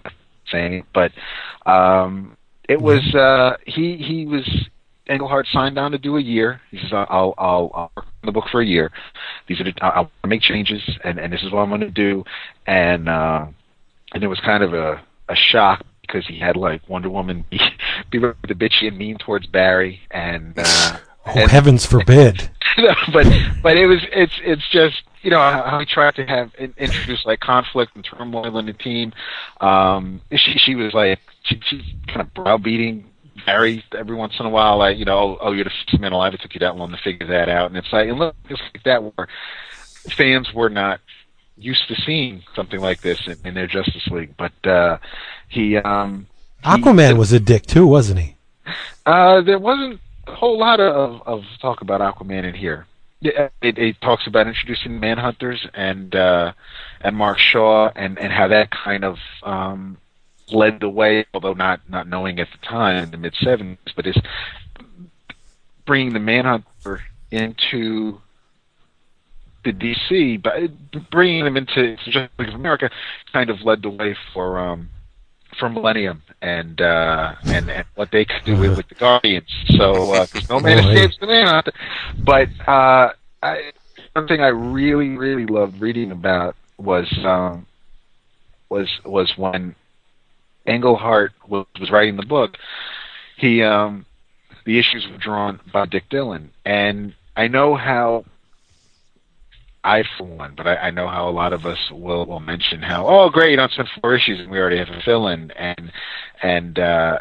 saying 0.51 0.73
it. 0.73 0.85
But 0.95 1.13
um, 1.71 2.39
it 2.67 2.81
was 2.81 3.15
uh, 3.15 3.59
he 3.67 3.99
he 3.99 4.25
was 4.25 4.49
Englehart 5.09 5.47
signed 5.53 5.79
on 5.79 5.93
to 5.93 5.99
do 5.99 6.17
a 6.17 6.21
year. 6.23 6.61
He 6.71 6.79
says 6.79 6.93
I'll 6.93 7.35
I'll, 7.39 7.71
I'll 7.75 7.93
work 7.97 8.07
on 8.07 8.27
the 8.27 8.33
book 8.33 8.45
for 8.51 8.61
a 8.61 8.67
year. 8.67 8.91
These 9.49 9.61
are 9.61 9.65
the, 9.65 9.73
I'll 9.81 10.11
I'll 10.23 10.29
make 10.29 10.43
changes 10.43 10.83
and 11.05 11.19
and 11.19 11.33
this 11.33 11.43
is 11.43 11.51
what 11.53 11.61
I'm 11.61 11.69
going 11.69 11.81
to 11.83 11.91
do. 11.91 12.25
And 12.67 13.09
uh, 13.09 13.47
and 14.15 14.23
it 14.23 14.29
was 14.29 14.41
kind 14.41 14.63
of 14.63 14.75
a 14.75 15.03
a 15.29 15.35
shock 15.37 15.85
because 16.03 16.27
he 16.27 16.39
had 16.39 16.57
like 16.57 16.89
Wonder 16.89 17.11
Woman 17.11 17.45
be 17.51 17.59
be 18.11 18.19
the 18.19 18.55
bitchy 18.55 18.89
and 18.89 18.97
mean 18.99 19.19
towards 19.19 19.47
Barry 19.47 20.01
and. 20.11 20.55
Uh, 20.57 20.99
Oh, 21.25 21.39
and- 21.39 21.51
heavens 21.53 21.87
forbid. 21.87 22.51
but 23.13 23.27
but 23.63 23.77
it 23.77 23.87
was 23.87 24.01
it's 24.13 24.33
it's 24.43 24.69
just 24.73 25.03
you 25.23 25.31
know 25.31 25.39
how 25.39 25.63
how 25.63 25.79
he 25.79 25.87
tried 25.87 26.17
to 26.17 26.27
have 26.27 26.51
introduce 26.57 27.25
like 27.25 27.39
conflict 27.39 27.95
and 27.95 28.05
turmoil 28.05 28.59
in 28.59 28.67
the 28.67 28.73
team. 28.73 29.13
Um, 29.61 30.21
she 30.33 30.55
she 30.59 30.75
was 30.75 30.93
like 30.95 31.21
she 31.45 31.61
she's 31.65 31.83
kind 32.09 32.23
of 32.23 32.35
browbeating 32.35 33.05
Barry 33.47 33.85
every 33.97 34.17
once 34.17 34.35
in 34.39 34.47
a 34.47 34.51
while. 34.51 34.79
Like 34.79 34.99
you 34.99 35.05
know 35.05 35.19
oh, 35.19 35.39
oh 35.41 35.53
you're 35.53 35.65
the 35.65 35.71
first 35.71 36.01
man 36.01 36.13
alive. 36.13 36.35
It 36.35 36.41
took 36.41 36.55
you 36.55 36.61
that 36.61 36.77
long 36.77 36.91
to 36.93 36.99
figure 36.99 37.27
that 37.29 37.49
out. 37.49 37.69
And 37.69 37.77
it's 37.77 37.93
like 37.93 38.09
and 38.09 38.19
look 38.19 38.37
it's 38.49 38.61
like 38.75 38.83
that 38.85 39.03
where 39.03 39.29
fans 40.17 40.53
were 40.55 40.71
not 40.71 41.01
used 41.57 41.87
to 41.89 41.95
seeing 41.95 42.43
something 42.57 42.81
like 42.81 43.03
this 43.03 43.21
in, 43.27 43.37
in 43.45 43.55
their 43.55 43.67
Justice 43.67 44.07
League. 44.09 44.35
But 44.37 44.67
uh, 44.67 44.99
he 45.49 45.77
um 45.77 46.27
he- 46.63 46.69
Aquaman 46.69 47.19
was 47.19 47.33
a 47.33 47.41
dick 47.41 47.67
too, 47.67 47.87
wasn't 47.87 48.21
he? 48.21 48.37
uh, 49.07 49.41
there 49.43 49.59
wasn't 49.59 50.01
a 50.27 50.35
whole 50.35 50.59
lot 50.59 50.79
of, 50.81 51.21
of 51.27 51.43
talk 51.61 51.81
about 51.81 52.01
Aquaman 52.01 52.45
in 52.45 52.55
here. 52.55 52.87
Yeah, 53.21 53.49
It, 53.61 53.79
it 53.79 54.01
talks 54.01 54.27
about 54.27 54.49
introducing 54.49 55.01
Manhunters 55.01 55.69
and 55.75 56.15
uh, 56.15 56.53
and 57.01 57.17
Mark 57.17 57.39
Shaw 57.39 57.91
and, 57.95 58.19
and 58.19 58.33
how 58.33 58.49
that 58.49 58.71
kind 58.73 59.05
of 59.05 59.19
um, 59.45 59.99
led 60.53 60.81
the 60.81 60.89
way, 60.89 61.27
although 61.35 61.55
not 61.55 61.81
not 61.89 62.09
knowing 62.09 62.39
at 62.41 62.49
the 62.51 62.67
time 62.67 63.03
in 63.03 63.11
the 63.11 63.17
mid 63.17 63.35
'70s, 63.35 63.79
but 63.97 64.07
is 64.07 64.17
bringing 65.87 66.13
the 66.13 66.21
Manhunter 66.21 67.03
into 67.31 68.21
the 69.65 69.73
DC, 69.73 70.43
but 70.43 70.55
bringing 71.11 71.45
them 71.45 71.57
into 71.57 71.97
Justice 71.97 72.31
League 72.39 72.49
of 72.49 72.55
America 72.55 72.91
kind 73.33 73.51
of 73.51 73.63
led 73.63 73.83
the 73.83 73.91
way 73.91 74.17
for 74.33 74.59
um, 74.59 74.91
for 75.59 75.69
Millennium 75.69 76.23
and 76.41 76.81
uh, 76.81 77.35
and 77.45 77.71
and 77.71 77.85
what 77.95 78.11
they 78.11 78.25
could 78.25 78.45
do 78.45 78.57
with, 78.59 78.77
with 78.77 78.89
the 78.89 78.95
Guardians. 78.95 79.49
So 79.77 80.13
uh 80.13 80.27
no 80.49 80.61
man 80.61 80.79
escapes 80.79 81.17
the 81.21 81.27
Manhunter. 81.27 81.73
But 82.25 82.49
uh, 82.67 83.13
I, 83.43 83.73
one 84.15 84.27
thing 84.27 84.41
I 84.41 84.49
really 84.49 85.11
really 85.11 85.47
loved 85.47 85.81
reading 85.81 86.11
about 86.11 86.57
was 86.79 87.07
um, 87.25 87.67
was 88.69 88.89
was 89.05 89.37
when 89.37 89.75
Englehart 90.67 91.33
was, 91.49 91.67
was 91.81 91.91
writing 91.91 92.17
the 92.17 92.27
book. 92.27 92.57
He 93.37 93.63
um, 93.63 94.07
the 94.65 94.79
issues 94.79 95.07
were 95.09 95.19
drawn 95.19 95.61
by 95.73 95.87
Dick 95.87 96.05
Dillin, 96.11 96.51
and 96.65 97.15
I 97.37 97.49
know 97.49 97.75
how 97.75 98.25
I 99.85 100.05
for 100.17 100.25
one, 100.25 100.55
but 100.57 100.67
I, 100.67 100.77
I 100.77 100.91
know 100.91 101.09
how 101.09 101.29
a 101.29 101.33
lot 101.33 101.53
of 101.53 101.67
us 101.67 101.91
will 101.91 102.25
will 102.27 102.41
mention 102.41 102.83
how 102.83 103.07
oh 103.07 103.31
great 103.31 103.51
you 103.51 103.57
don't 103.57 103.73
spend 103.73 103.89
four 104.01 104.15
issues 104.15 104.41
and 104.41 104.51
we 104.51 104.59
already 104.59 104.79
have 104.79 104.89
a 104.89 105.01
fill 105.05 105.27
in 105.29 105.51
and 105.53 105.93
and 106.43 106.79
uh 106.79 107.19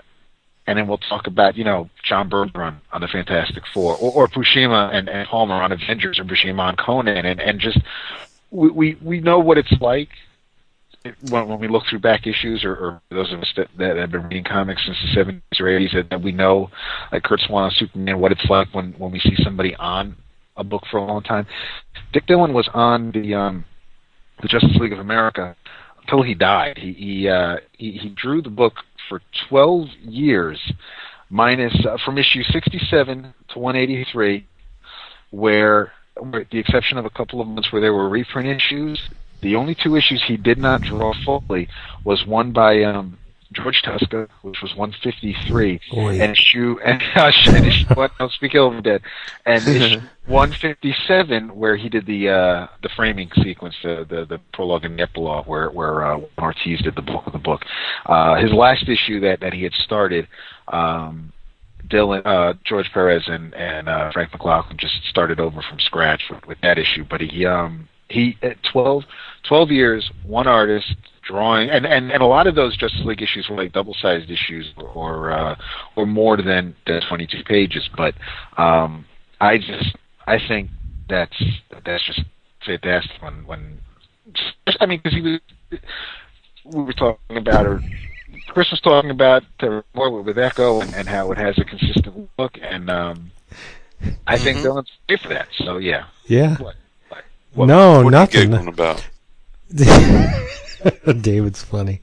and 0.68 0.78
then 0.78 0.88
we'll 0.88 1.00
talk 1.00 1.26
about 1.26 1.58
you 1.58 1.64
know 1.64 1.90
John 2.04 2.30
Byrne 2.30 2.52
on 2.54 3.02
the 3.02 3.08
Fantastic 3.08 3.64
Four 3.74 3.96
or, 3.98 4.12
or 4.12 4.28
Buscema 4.28 4.94
and, 4.94 5.10
and 5.10 5.28
Palmer 5.28 5.56
on 5.56 5.72
Avengers 5.72 6.20
or 6.20 6.24
Buscema 6.24 6.60
on 6.60 6.76
Conan 6.76 7.26
and 7.26 7.42
and 7.42 7.60
just 7.60 7.80
we 8.52 8.70
we, 8.70 8.98
we 9.02 9.20
know 9.20 9.40
what 9.40 9.58
it's 9.58 9.74
like 9.82 10.10
when, 11.30 11.48
when 11.48 11.60
we 11.60 11.68
look 11.68 11.84
through 11.90 12.00
back 12.00 12.28
issues, 12.28 12.64
or, 12.64 12.76
or 12.76 13.02
those 13.10 13.32
of 13.34 13.40
us 13.40 13.52
that, 13.58 13.68
that 13.78 13.98
have 13.98 14.12
been 14.12 14.24
reading 14.24 14.44
comics 14.44 14.84
since 14.86 14.98
the 15.02 15.22
70s 15.22 15.60
or 15.60 15.66
80s, 15.66 15.94
that, 15.94 16.10
that 16.10 16.22
we 16.22 16.32
know, 16.32 16.70
like 17.12 17.24
Curt 17.24 17.40
Swan 17.42 17.64
on 17.66 17.72
Superman, 17.72 18.20
what 18.20 18.32
it's 18.32 18.46
like 18.50 18.74
when, 18.74 18.94
when 18.94 19.12
we 19.12 19.20
see 19.20 19.36
somebody 19.44 19.76
on 19.76 20.16
a 20.58 20.64
book 20.64 20.84
for 20.92 20.98
a 20.98 21.06
long 21.06 21.24
time. 21.24 21.48
Dick 22.14 22.28
Dillin 22.28 22.54
was 22.54 22.70
on 22.74 23.12
the 23.12 23.34
um, 23.34 23.66
the 24.42 24.48
Justice 24.48 24.76
League 24.80 24.94
of 24.94 25.00
America 25.00 25.56
until 26.02 26.24
he 26.24 26.34
died. 26.34 26.78
He 26.78 26.94
he 26.94 27.30
uh, 27.30 27.58
he, 27.72 27.94
he 27.94 28.10
drew 28.10 28.42
the 28.42 28.50
book 28.50 28.74
for 29.10 29.22
12 29.50 29.88
years, 30.04 30.60
minus 31.30 31.74
uh, 31.86 31.98
from 32.06 32.18
issue 32.18 32.44
67 32.44 33.34
to 33.50 33.60
183, 33.60 34.46
where, 35.32 35.92
with 36.18 36.50
the 36.50 36.60
exception 36.60 36.98
of 36.98 37.06
a 37.06 37.10
couple 37.10 37.42
of 37.42 37.48
months 37.48 37.72
where 37.72 37.82
there 37.82 37.94
were 37.94 38.10
reprint 38.10 38.48
issues, 38.48 39.00
the 39.42 39.56
only 39.56 39.76
two 39.76 39.96
issues 39.96 40.24
he 40.28 40.38
did 40.38 40.58
not 40.58 40.82
draw 40.82 41.14
fully 41.26 41.68
was 42.04 42.26
one 42.26 42.52
by 42.52 42.84
um, 42.84 43.18
George 43.52 43.82
Tuska, 43.82 44.30
which 44.44 44.62
was 44.62 44.76
153, 44.76 45.80
Oy. 45.94 46.20
and 46.22 46.32
issue 46.32 46.80
and, 46.84 47.02
and 47.16 47.66
issue 47.66 47.86
what? 47.94 48.12
Don't 48.18 48.32
speak 48.32 48.56
ill 48.56 48.70
of 48.70 48.76
the 48.76 48.82
dead, 48.82 49.02
and 49.46 49.68
issue 49.68 50.02
157 50.28 51.56
where 51.56 51.76
he 51.76 51.90
did 51.90 52.06
the 52.06 52.30
uh, 52.30 52.68
the 52.82 52.90
framing 52.96 53.30
sequence, 53.44 53.76
the, 53.84 54.06
the 54.10 54.26
the 54.26 54.40
prologue 54.54 54.86
and 54.86 54.98
the 54.98 55.04
epilogue, 55.04 55.48
where 55.48 55.70
where 55.70 56.06
uh, 56.06 56.20
Ortiz 56.40 56.82
did 56.82 56.96
the 56.96 57.02
book 57.02 57.28
of 57.28 57.34
the 57.34 57.40
book. 57.40 57.62
Uh, 58.06 58.36
his 58.36 58.54
last 58.54 58.88
issue 58.88 59.20
that 59.22 59.42
that 59.42 59.54
he 59.54 59.64
had 59.64 59.74
started. 59.74 60.28
Um, 60.68 61.34
Dillin, 61.88 62.22
uh, 62.24 62.54
George 62.64 62.90
Perez, 62.94 63.24
and 63.28 63.54
and 63.54 63.90
uh, 63.90 64.12
Frank 64.14 64.32
McLaughlin 64.32 64.78
just 64.78 65.04
started 65.10 65.40
over 65.42 65.62
from 65.62 65.80
scratch 65.80 66.22
with, 66.30 66.46
with 66.48 66.62
that 66.62 66.78
issue. 66.78 67.04
But 67.10 67.20
he 67.20 67.46
um 67.46 67.90
he 68.12 68.38
at 68.44 68.58
12, 68.72 69.04
12 69.48 69.72
years, 69.72 70.12
one 70.26 70.48
artist 70.48 70.94
drawing, 71.24 71.70
and, 71.70 71.86
and 71.86 72.12
and 72.12 72.22
a 72.24 72.26
lot 72.26 72.48
of 72.48 72.56
those 72.56 72.76
Justice 72.78 73.02
League 73.06 73.22
issues 73.22 73.48
were 73.50 73.56
like 73.56 73.72
double 73.74 73.96
sized 74.02 74.30
issues 74.30 74.72
or 74.78 74.88
or, 74.90 75.32
uh, 75.32 75.56
or 75.96 76.06
more 76.06 76.38
than 76.38 76.76
than 76.88 77.02
twenty 77.08 77.28
two 77.28 77.44
pages. 77.46 77.88
But 77.96 78.16
um, 78.58 79.06
I 79.40 79.58
just 79.58 79.96
I 80.28 80.40
think 80.48 80.70
that's 81.08 81.42
that's 81.86 82.06
just 82.06 82.22
fantastic 82.66 83.22
when 83.22 83.46
when 83.46 83.80
I 84.80 84.86
mean 84.86 85.00
because 85.04 85.14
he 85.18 85.22
was 85.22 85.40
we 86.66 86.84
were 86.84 86.94
talking 86.94 87.38
about 87.38 87.66
or 87.66 87.82
Chris 88.48 88.70
was 88.72 88.82
talking 88.82 89.12
about 89.12 89.44
the 89.60 89.84
more 89.94 90.22
with 90.22 90.38
Echo 90.38 90.82
and, 90.82 90.94
and 90.96 91.08
how 91.08 91.32
it 91.32 91.38
has 91.38 91.58
a 91.58 91.64
consistent 91.66 92.30
look, 92.38 92.58
and 92.62 92.90
um, 92.90 93.32
I 94.28 94.38
think 94.38 94.58
Mhm. 94.60 94.64
Dillin's 94.64 94.92
great 95.08 95.22
for 95.22 95.30
that. 95.30 95.48
So 95.58 95.78
yeah, 95.78 96.06
Yeah. 96.28 96.58
What? 96.58 96.76
What- 97.54 97.68
no, 97.68 97.92
what 97.92 98.00
are 98.00 98.04
you 98.06 98.10
nothing. 98.12 98.42
giggling 98.52 98.68
about? 98.68 99.06
David's 101.22 101.64
funny. 101.64 102.02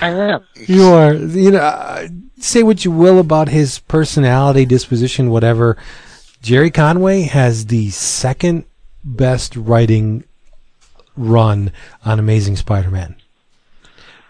I 0.00 0.08
am. 0.08 0.44
You 0.66 0.84
are, 0.92 1.14
you 1.14 1.52
know, 1.52 1.58
uh, 1.58 2.08
say 2.38 2.62
what 2.62 2.84
you 2.84 2.90
will 2.90 3.18
about 3.18 3.48
his 3.48 3.78
personality, 3.80 4.64
disposition, 4.64 5.30
whatever. 5.30 5.76
Gerry 6.42 6.70
Conway 6.70 7.22
has 7.22 7.66
the 7.66 7.90
second 7.90 8.64
best 9.04 9.56
writing 9.56 10.24
run 11.16 11.72
on 12.04 12.18
Amazing 12.18 12.56
Spider-Man, 12.56 13.14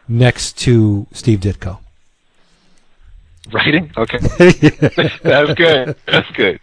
next 0.08 0.58
to 0.58 1.06
Steve 1.12 1.40
Ditko. 1.40 1.78
Writing? 3.52 3.90
Okay. 3.96 4.18
That's 5.22 5.54
good. 5.54 5.96
That's 6.06 6.30
good. 6.32 6.60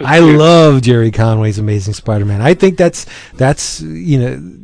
I 0.00 0.18
love 0.20 0.82
Gerry 0.82 1.10
Conway's 1.10 1.58
Amazing 1.58 1.94
Spider-Man. 1.94 2.40
I 2.40 2.54
think 2.54 2.76
that's 2.78 3.06
that's 3.34 3.80
you 3.80 4.18
know. 4.18 4.60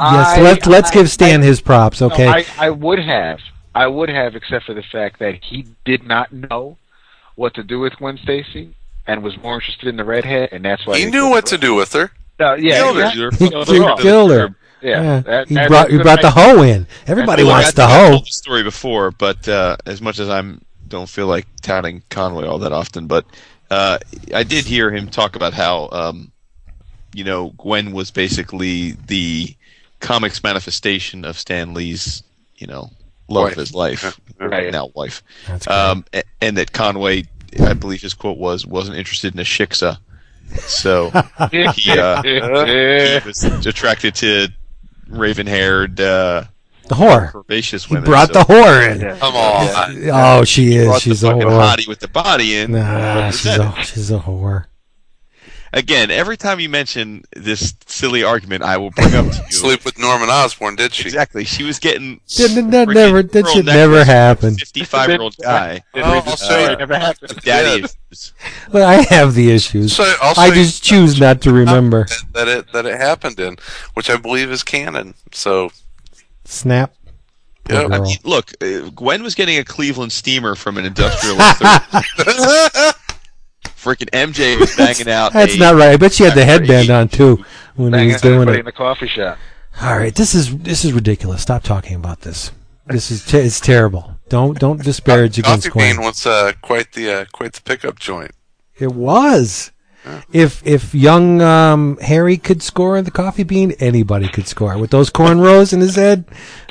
Yes, 0.00 0.26
I- 0.38 0.40
let's 0.42 0.66
let's 0.66 0.90
I- 0.90 0.94
give 0.94 1.10
Stan 1.10 1.40
I- 1.42 1.44
his 1.44 1.60
props. 1.60 2.00
Okay, 2.02 2.26
No, 2.26 2.32
I, 2.32 2.44
I 2.58 2.70
would 2.70 2.98
have. 3.00 3.40
I 3.74 3.86
would 3.86 4.08
have, 4.08 4.34
except 4.36 4.64
for 4.66 4.74
the 4.74 4.82
fact 4.82 5.18
that 5.20 5.42
he 5.44 5.66
did 5.84 6.02
not 6.04 6.32
know 6.32 6.78
what 7.36 7.54
to 7.54 7.62
do 7.62 7.78
with 7.80 7.96
Gwen 7.96 8.18
Stacy 8.22 8.74
and 9.06 9.22
was 9.22 9.36
more 9.42 9.54
interested 9.54 9.88
in 9.88 9.96
the 9.96 10.04
redhead, 10.04 10.48
and 10.52 10.64
that's 10.64 10.86
why 10.86 10.98
He 10.98 11.06
knew 11.06 11.28
what 11.30 11.46
to 11.46 11.58
do 11.58 11.74
with 11.74 11.92
her. 11.92 12.10
No, 12.40 12.54
yeah, 12.54 12.76
Killed 12.78 12.96
her. 12.96 13.02
exactly. 13.28 13.46
he, 13.46 13.50
Killed 13.50 13.68
he 13.68 13.78
her 13.78 13.96
killed 13.96 14.30
her. 14.32 14.54
Yeah, 14.80 15.02
Yeah, 15.02 15.20
that- 15.20 15.48
he 15.48 15.54
that- 15.56 15.68
brought 15.68 15.82
that's 15.88 15.92
he 15.92 15.98
brought 16.02 16.22
the 16.22 16.30
hoe 16.30 16.62
in. 16.62 16.86
Everybody 17.06 17.42
Look, 17.42 17.52
wants 17.52 17.68
I 17.68 17.70
the 17.70 17.76
think 17.76 17.90
I've 17.90 18.00
hoe. 18.04 18.10
told 18.10 18.26
the 18.26 18.30
story 18.30 18.62
before, 18.62 19.10
but 19.10 19.48
uh, 19.48 19.76
as 19.86 20.00
much 20.00 20.18
as 20.20 20.28
I'm 20.28 20.60
don't 20.86 21.08
feel 21.08 21.26
like 21.26 21.46
touting 21.62 22.02
Conway 22.10 22.46
all 22.46 22.58
that 22.60 22.72
often, 22.72 23.06
but 23.08 23.26
uh, 23.70 23.98
I 24.34 24.42
did 24.42 24.64
hear 24.64 24.90
him 24.90 25.08
talk 25.08 25.36
about 25.36 25.52
how 25.54 25.88
um, 25.92 26.32
you 27.14 27.24
know 27.24 27.50
Gwen 27.56 27.92
was 27.92 28.10
basically 28.10 28.92
the 28.92 29.54
comics 30.00 30.42
manifestation 30.42 31.24
of 31.24 31.38
Stan 31.38 31.74
Lee's 31.74 32.22
you 32.56 32.66
know 32.66 32.90
love 33.28 33.44
Wife. 33.44 33.52
of 33.52 33.58
his 33.58 33.74
life, 33.74 34.20
Right. 34.38 34.72
now 34.72 34.90
wife, 34.94 35.22
That's 35.46 35.68
um, 35.68 36.04
a- 36.14 36.22
and 36.40 36.56
that 36.56 36.72
Conway, 36.72 37.24
I 37.60 37.74
believe 37.74 38.00
his 38.00 38.14
quote 38.14 38.38
was, 38.38 38.66
wasn't 38.66 38.96
interested 38.96 39.34
in 39.34 39.40
a 39.40 39.44
shiksa, 39.44 39.98
so 40.60 41.10
he, 41.50 41.98
uh, 41.98 42.22
he 42.22 43.20
was 43.26 43.44
attracted 43.66 44.14
to 44.16 44.48
raven-haired. 45.08 46.00
Uh, 46.00 46.44
the 46.88 46.94
whore. 46.96 47.34
herbaceous 47.34 47.84
He 47.86 47.96
brought 47.96 48.28
so 48.28 48.34
the 48.34 48.40
whore 48.40 48.90
in. 48.94 49.00
Yeah. 49.00 49.16
Come 49.18 49.34
on. 49.36 50.10
Oh, 50.12 50.44
she 50.44 50.74
is. 50.74 50.86
brought 50.86 51.02
She's 51.02 51.20
the 51.20 51.28
a 51.28 51.32
fucking 51.32 51.48
whore. 51.48 51.60
hottie 51.76 51.88
with 51.88 52.00
the 52.00 52.08
body 52.08 52.56
in. 52.56 52.72
Nah, 52.72 53.30
she's 53.30 53.46
a 53.46 53.72
she's 53.82 54.10
a 54.10 54.18
whore. 54.18 54.66
Again, 55.70 56.10
every 56.10 56.38
time 56.38 56.60
you 56.60 56.70
mention 56.70 57.24
this 57.36 57.74
silly 57.84 58.24
argument, 58.24 58.62
I 58.62 58.78
will 58.78 58.90
bring 58.90 59.14
up 59.14 59.30
to 59.30 59.36
you. 59.36 59.52
Sleep 59.52 59.84
with 59.84 59.98
Norman 59.98 60.30
Osborn, 60.30 60.76
did 60.76 60.94
she? 60.94 61.02
Exactly. 61.04 61.44
She 61.44 61.62
was 61.62 61.78
getting 61.78 62.22
Didn't 62.26 62.70
that 62.70 62.88
never 62.88 63.22
that 63.22 63.46
should 63.48 63.66
never 63.66 64.02
happen. 64.02 64.54
Fifty-five-year-old 64.56 65.36
guy. 65.42 65.82
Oh, 65.94 66.00
read 66.00 66.24
the 66.24 66.30
I'll 66.30 66.36
story. 66.38 66.64
show. 66.64 66.72
It 66.72 66.78
never 66.78 66.94
happened. 66.98 67.36
Daddy 67.42 67.80
Yeah. 67.80 67.84
issues. 67.84 68.32
But 68.72 68.80
I 68.82 69.02
have 69.14 69.34
the 69.34 69.50
issues. 69.50 69.92
So 69.94 70.04
I'll 70.22 70.30
I 70.38 70.48
show 70.48 70.54
you 70.54 70.64
just 70.64 70.82
choose 70.82 71.20
not 71.20 71.42
to 71.42 71.52
remember. 71.52 72.06
that 72.32 72.48
it 72.48 72.72
that 72.72 72.86
it 72.86 72.96
happened 72.98 73.38
in, 73.38 73.58
which 73.92 74.08
I 74.08 74.16
believe 74.16 74.50
is 74.50 74.62
canon. 74.62 75.12
So 75.32 75.70
Snap. 76.48 76.94
Poor 77.64 77.92
I 77.92 78.00
mean, 78.00 78.16
look, 78.24 78.52
uh, 78.62 78.88
Gwen 78.90 79.22
was 79.22 79.34
getting 79.34 79.58
a 79.58 79.64
Cleveland 79.64 80.12
steamer 80.12 80.54
from 80.54 80.78
an 80.78 80.86
industrialist. 80.86 81.60
Freaking 83.76 84.08
MJ 84.10 84.58
was 84.58 84.74
banging 84.74 85.08
out. 85.08 85.32
That's 85.34 85.54
a- 85.54 85.58
not 85.58 85.74
right. 85.74 85.90
I 85.90 85.96
bet 85.96 86.12
she 86.14 86.24
had 86.24 86.34
the 86.34 86.44
headband 86.44 86.90
on 86.90 87.08
too 87.08 87.44
when 87.76 87.92
he 87.92 88.06
was 88.12 88.22
doing 88.22 88.34
everybody 88.36 88.58
it. 88.58 88.60
in 88.60 88.64
the 88.66 88.72
coffee 88.72 89.06
shop. 89.08 89.38
All 89.80 89.96
right, 89.96 90.14
this 90.14 90.34
is 90.34 90.56
this 90.58 90.84
is 90.84 90.92
ridiculous. 90.92 91.42
Stop 91.42 91.62
talking 91.62 91.94
about 91.94 92.22
this. 92.22 92.50
This 92.86 93.10
is 93.10 93.24
te- 93.24 93.38
it's 93.38 93.60
terrible. 93.60 94.16
Don't 94.30 94.58
don't 94.58 94.82
disparage 94.82 95.38
against 95.38 95.66
Coffee 95.68 95.72
Gwen. 95.72 95.96
Bean 95.96 96.04
was 96.04 96.26
uh, 96.26 96.52
quite 96.62 96.92
the 96.92 97.10
uh, 97.12 97.24
quite 97.32 97.52
the 97.52 97.60
pickup 97.62 97.98
joint. 97.98 98.32
It 98.78 98.92
was. 98.92 99.70
If 100.32 100.66
if 100.66 100.94
young 100.94 101.40
um, 101.40 101.96
Harry 102.02 102.36
could 102.36 102.62
score 102.62 102.96
in 102.96 103.04
the 103.04 103.10
coffee 103.10 103.44
bean, 103.44 103.72
anybody 103.80 104.28
could 104.28 104.46
score 104.48 104.76
with 104.78 104.90
those 104.90 105.10
cornrows 105.10 105.72
in 105.72 105.80
his 105.80 105.96
head. 105.96 106.24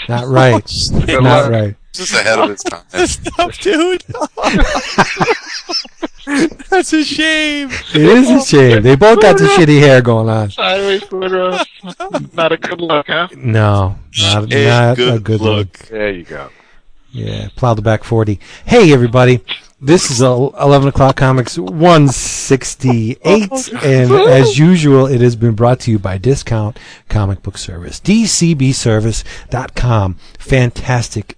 Not 0.07 0.27
right. 0.27 0.63
Good 1.05 1.23
Not 1.23 1.43
luck. 1.43 1.51
right. 1.51 1.75
Just 1.93 2.13
ahead 2.13 2.37
of 2.39 2.51
its 2.51 2.63
time. 2.63 2.83
Stop, 3.07 3.53
dude. 3.53 4.03
That's 6.69 6.91
a 6.93 7.03
shame. 7.03 7.69
It 7.95 7.95
is 7.95 8.29
a 8.29 8.45
shame. 8.45 8.83
They 8.83 8.95
both 8.95 9.21
got 9.21 9.37
the 9.37 9.45
shitty 9.45 9.79
hair 9.79 10.01
going 10.01 10.29
on. 10.29 10.51
Sideways 10.51 11.03
corner. 11.05 11.57
Not 12.33 12.51
a 12.51 12.57
good 12.57 12.81
look, 12.81 13.07
huh? 13.07 13.29
No, 13.35 13.97
not, 14.19 14.53
A 14.53 14.65
not 14.67 14.91
a 14.91 14.95
good 14.95 15.23
good 15.23 15.41
look. 15.41 15.73
There 15.89 16.11
you 16.11 16.23
go. 16.23 16.49
Yeah, 17.17 17.49
plow 17.55 17.73
the 17.73 17.81
back 17.81 18.03
40. 18.03 18.39
Hey, 18.65 18.93
everybody. 18.93 19.43
This 19.81 20.11
is 20.11 20.21
11 20.21 20.89
o'clock 20.89 21.15
comics 21.15 21.57
168. 21.57 23.73
And 23.83 24.11
as 24.11 24.59
usual, 24.59 25.07
it 25.07 25.21
has 25.21 25.35
been 25.35 25.55
brought 25.55 25.79
to 25.81 25.89
you 25.89 25.97
by 25.97 26.19
Discount 26.19 26.77
Comic 27.09 27.41
Book 27.41 27.57
Service. 27.57 27.99
DCBService.com. 28.01 30.17
Fantastic, 30.37 31.37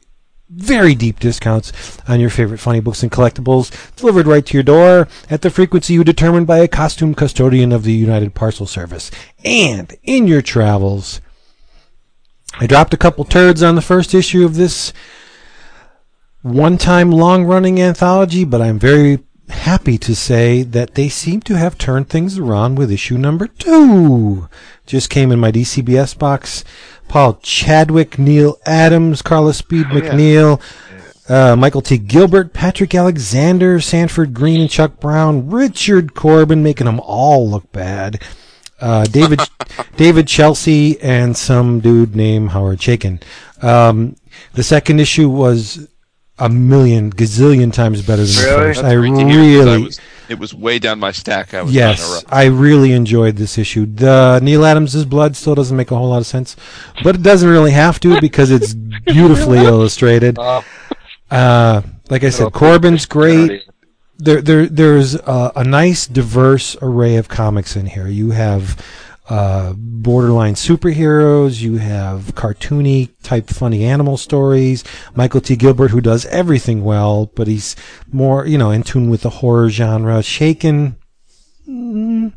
very 0.49 0.95
deep 0.95 1.17
discounts 1.17 1.97
on 2.09 2.19
your 2.19 2.29
favorite 2.29 2.57
funny 2.57 2.81
books 2.81 3.01
and 3.01 3.09
collectibles 3.09 3.95
delivered 3.95 4.27
right 4.27 4.45
to 4.47 4.55
your 4.55 4.63
door 4.63 5.07
at 5.29 5.43
the 5.43 5.49
frequency 5.49 5.93
you 5.93 6.03
determined 6.03 6.45
by 6.45 6.57
a 6.57 6.67
costume 6.67 7.15
custodian 7.15 7.71
of 7.71 7.83
the 7.83 7.93
United 7.93 8.35
Parcel 8.35 8.65
Service. 8.65 9.11
And 9.45 9.95
in 10.03 10.27
your 10.27 10.41
travels, 10.41 11.21
I 12.59 12.67
dropped 12.67 12.93
a 12.93 12.97
couple 12.97 13.23
turds 13.23 13.63
on 13.63 13.75
the 13.75 13.81
first 13.81 14.13
issue 14.13 14.43
of 14.43 14.55
this 14.55 14.91
one 16.41 16.77
time 16.77 17.11
long 17.11 17.45
running 17.45 17.81
anthology, 17.81 18.45
but 18.45 18.61
I'm 18.61 18.79
very 18.79 19.19
happy 19.49 19.97
to 19.97 20.15
say 20.15 20.63
that 20.63 20.95
they 20.95 21.09
seem 21.09 21.41
to 21.41 21.57
have 21.57 21.77
turned 21.77 22.09
things 22.09 22.37
around 22.37 22.75
with 22.75 22.91
issue 22.91 23.17
number 23.17 23.47
two. 23.47 24.47
Just 24.85 25.09
came 25.09 25.31
in 25.31 25.39
my 25.39 25.51
DCBS 25.51 26.17
box. 26.17 26.63
Paul 27.07 27.39
Chadwick, 27.41 28.19
Neal 28.19 28.57
Adams, 28.65 29.21
Carla 29.21 29.53
Speed 29.53 29.87
McNeil, 29.87 30.61
uh, 31.27 31.55
Michael 31.55 31.81
T. 31.81 31.97
Gilbert, 31.97 32.53
Patrick 32.53 32.93
Alexander, 32.93 33.79
Sanford 33.79 34.33
Greene, 34.33 34.61
and 34.61 34.69
Chuck 34.69 34.99
Brown, 34.99 35.49
Richard 35.49 36.13
Corben, 36.13 36.63
making 36.63 36.85
them 36.85 36.99
all 36.99 37.49
look 37.49 37.71
bad. 37.71 38.23
Uh, 38.79 39.05
David 39.05 39.41
David 39.97 40.27
Chelsea 40.27 40.99
and 41.01 41.35
some 41.35 41.79
dude 41.79 42.15
named 42.15 42.51
Howard 42.51 42.79
Chaykin. 42.79 43.21
Um, 43.61 44.15
the 44.53 44.63
second 44.63 44.99
issue 44.99 45.29
was 45.29 45.87
a 46.39 46.49
million 46.49 47.11
gazillion 47.11 47.71
times 47.73 48.01
better 48.01 48.23
than 48.23 48.35
the 48.35 48.41
first. 48.49 48.81
That's 48.81 48.91
I 48.91 48.95
great 48.95 49.15
to 49.15 49.27
hear, 49.29 49.59
'cause 49.59 49.67
I 49.67 49.71
really, 49.73 49.83
was- 49.83 49.99
it 50.29 50.37
was 50.39 50.53
way 50.53 50.77
down 50.79 50.99
my 50.99 51.11
stack. 51.11 51.53
I 51.53 51.63
was 51.63 51.73
yes, 51.73 52.23
I 52.29 52.45
really 52.45 52.91
enjoyed 52.93 53.35
this 53.37 53.57
issue. 53.57 53.85
The 53.85 54.39
Neal 54.43 54.63
Adams' 54.65 55.03
blood 55.05 55.35
still 55.35 55.55
doesn't 55.55 55.75
make 55.75 55.89
a 55.91 55.95
whole 55.97 56.09
lot 56.09 56.19
of 56.19 56.27
sense, 56.27 56.55
but 57.03 57.15
it 57.15 57.23
doesn't 57.23 57.49
really 57.49 57.71
have 57.71 57.99
to 58.01 58.19
because 58.21 58.51
it's 58.51 58.73
beautifully 58.73 59.57
illustrated. 59.73 60.37
Uh, 60.39 60.61
Uh, 61.31 61.81
like 62.09 62.23
I 62.23 62.29
said, 62.31 62.51
Corben's 62.53 63.05
great. 63.05 63.61
there, 64.17 64.41
there, 64.41 64.65
there's 64.65 65.13
a, 65.15 65.51
a 65.57 65.63
nice, 65.63 66.07
diverse 66.07 66.75
array 66.81 67.17
of 67.17 67.27
comics 67.27 67.75
in 67.75 67.85
here. 67.85 68.07
You 68.07 68.31
have 68.31 68.75
uh, 69.29 69.73
borderline 69.77 70.55
superheroes. 70.55 71.61
You 71.61 71.77
have 71.77 72.33
cartoony 72.35 73.09
type, 73.23 73.47
funny 73.49 73.83
animal 73.85 74.17
stories. 74.17 74.83
Michael 75.15 75.41
T. 75.41 75.55
Gilbert, 75.55 75.91
who 75.91 76.01
does 76.01 76.25
everything 76.27 76.83
well, 76.83 77.27
but 77.35 77.47
he's 77.47 77.75
more, 78.11 78.45
you 78.45 78.57
know, 78.57 78.71
in 78.71 78.83
tune 78.83 79.09
with 79.09 79.21
the 79.21 79.29
horror 79.29 79.69
genre. 79.69 80.21
Shaken. 80.23 80.95
mm, 81.67 82.33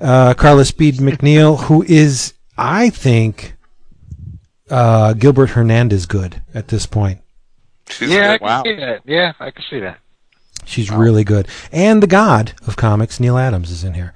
Uh, 0.00 0.34
Carla 0.34 0.64
Speed 0.64 0.96
McNeil, 0.96 1.64
who 1.64 1.82
is, 1.84 2.34
I 2.58 2.90
think, 2.90 3.56
uh, 4.70 5.14
Gilbert 5.14 5.50
Hernandez 5.50 6.04
good 6.06 6.42
at 6.52 6.68
this 6.68 6.84
point. 6.86 7.20
She's 7.88 8.10
Yeah, 8.10 8.32
I 8.32 8.38
good. 8.38 8.46
can 8.46 8.64
see 8.64 8.76
that. 8.84 9.00
Yeah, 9.06 9.32
I 9.40 9.50
can 9.50 9.64
see 9.70 9.80
that. 9.80 9.98
She's 10.66 10.90
really 10.90 11.24
good. 11.24 11.46
And 11.72 12.02
the 12.02 12.06
god 12.06 12.52
of 12.66 12.76
comics, 12.76 13.20
Neal 13.20 13.36
Adams, 13.38 13.70
is 13.70 13.84
in 13.84 13.94
here. 13.94 14.14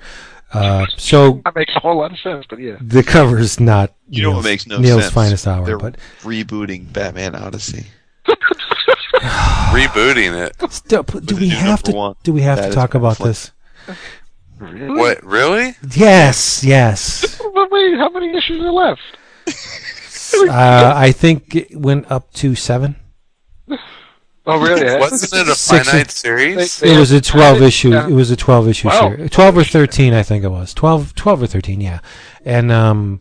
Uh, 0.52 0.86
so 0.96 1.40
That 1.44 1.54
makes 1.54 1.74
a 1.76 1.80
whole 1.80 1.98
lot 1.98 2.12
of 2.12 2.18
sense, 2.20 2.46
but 2.48 2.58
yeah. 2.58 2.76
the 2.80 3.02
cover 3.02 3.38
is 3.38 3.60
not 3.60 3.92
You 4.08 4.22
know 4.22 4.30
what 4.32 4.44
makes 4.44 4.66
no 4.66 4.78
Neal's 4.78 5.02
sense? 5.02 5.14
finest 5.14 5.46
hour, 5.46 5.66
They're 5.66 5.78
but 5.78 5.96
rebooting 6.20 6.90
Batman 6.92 7.34
Odyssey. 7.34 7.86
rebooting 8.26 10.34
it. 10.46 10.72
still, 10.72 11.02
do 11.02 11.36
we 11.36 11.48
have 11.50 11.82
to 11.84 11.92
one. 11.92 12.14
do 12.22 12.32
we 12.32 12.42
have 12.42 12.60
to 12.60 12.70
talk 12.70 12.94
about 12.94 13.18
this? 13.18 13.52
Really? 14.58 14.98
What? 14.98 15.22
Really? 15.24 15.76
Yes, 15.94 16.64
yes. 16.64 17.40
But 17.54 17.70
wait, 17.72 17.98
how 17.98 18.08
many 18.10 18.36
issues 18.36 18.62
are 18.62 18.70
left? 18.70 19.00
uh, 20.48 20.92
I 20.94 21.10
think 21.10 21.56
it 21.56 21.76
went 21.76 22.08
up 22.10 22.32
to 22.34 22.54
seven. 22.54 22.94
Oh, 24.48 24.58
really? 24.60 24.84
Wasn't 24.98 25.32
it 25.42 25.46
a 25.48 25.54
Six- 25.54 25.88
finite 25.88 26.10
series? 26.10 26.82
It 26.82 26.98
was 26.98 27.12
a 27.12 27.20
twelve 27.20 27.60
Yeah. 27.60 27.66
issue. 27.66 27.92
It 27.94 28.10
was 28.10 28.30
a 28.30 28.36
twelve 28.36 28.66
issue 28.68 28.88
Wow. 28.88 29.10
series. 29.10 29.30
Twelve 29.30 29.58
or 29.58 29.64
thirteen, 29.64 30.14
I 30.14 30.22
think 30.22 30.42
it 30.42 30.48
was. 30.48 30.72
12, 30.74 31.14
12 31.14 31.42
or 31.42 31.46
thirteen, 31.46 31.80
yeah. 31.80 31.98
And 32.44 32.72
um, 32.72 33.20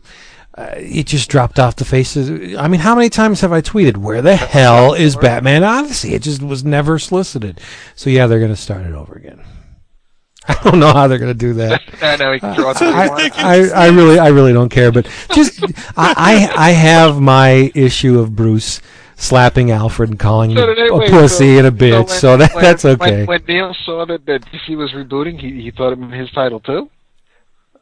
uh, 0.56 0.70
it 0.76 1.06
just 1.06 1.28
dropped 1.30 1.58
off 1.58 1.76
the 1.76 1.84
faces. 1.84 2.56
I 2.56 2.66
mean, 2.66 2.80
how 2.80 2.94
many 2.94 3.10
times 3.10 3.42
have 3.42 3.52
I 3.52 3.60
tweeted, 3.60 3.98
"Where 3.98 4.22
the 4.22 4.36
hell 4.36 4.94
is 4.94 5.16
Batman 5.16 5.64
Odyssey?" 5.64 6.14
It 6.14 6.22
just 6.22 6.42
was 6.42 6.64
never 6.64 6.98
solicited. 6.98 7.60
So 7.94 8.10
yeah, 8.10 8.26
they're 8.26 8.40
going 8.40 8.50
to 8.50 8.56
start 8.56 8.86
it 8.86 8.94
over 8.94 9.14
again. 9.14 9.40
I 10.48 10.54
don't 10.64 10.78
know 10.80 10.92
how 10.94 11.08
they're 11.08 11.18
going 11.18 11.32
to 11.32 11.38
do 11.38 11.52
that. 11.54 11.82
I 12.02 12.16
know 12.16 12.32
he 12.32 12.40
can 12.40 12.56
draw 12.56 12.70
it 12.70 12.80
I, 12.80 13.28
I, 13.36 13.68
I 13.68 13.88
really, 13.90 14.18
I 14.18 14.28
really 14.28 14.54
don't 14.54 14.70
care. 14.70 14.90
But 14.90 15.06
just, 15.34 15.62
I, 15.94 16.48
I, 16.56 16.68
I 16.68 16.70
have 16.70 17.20
my 17.20 17.70
issue 17.74 18.18
of 18.18 18.34
Bruce 18.34 18.80
slapping 19.18 19.70
Alfred 19.70 20.08
and 20.10 20.18
calling 20.18 20.52
him 20.52 20.56
So 20.58 20.66
did 20.74 20.78
I- 20.78 20.86
a 20.86 20.96
wait, 20.96 21.10
pussy 21.10 21.54
so- 21.54 21.58
and 21.58 21.66
a 21.66 21.70
bitch. 21.70 21.92
when- 21.92 22.08
So, 22.08 22.36
that 22.38 22.54
when- 22.54 22.64
that's 22.64 22.84
okay. 22.84 23.24
When, 23.24 23.42
Neil 23.46 23.74
saw 23.84 24.06
that, 24.06 24.24
that 24.26 24.42
DC 24.50 24.76
was 24.76 24.92
rebooting, 24.92 25.38
he, 25.40 25.60
he 25.62 25.70
thought 25.70 25.92
it 25.92 25.98
meant 25.98 26.14
his 26.14 26.30
title 26.30 26.60
too? 26.60 26.88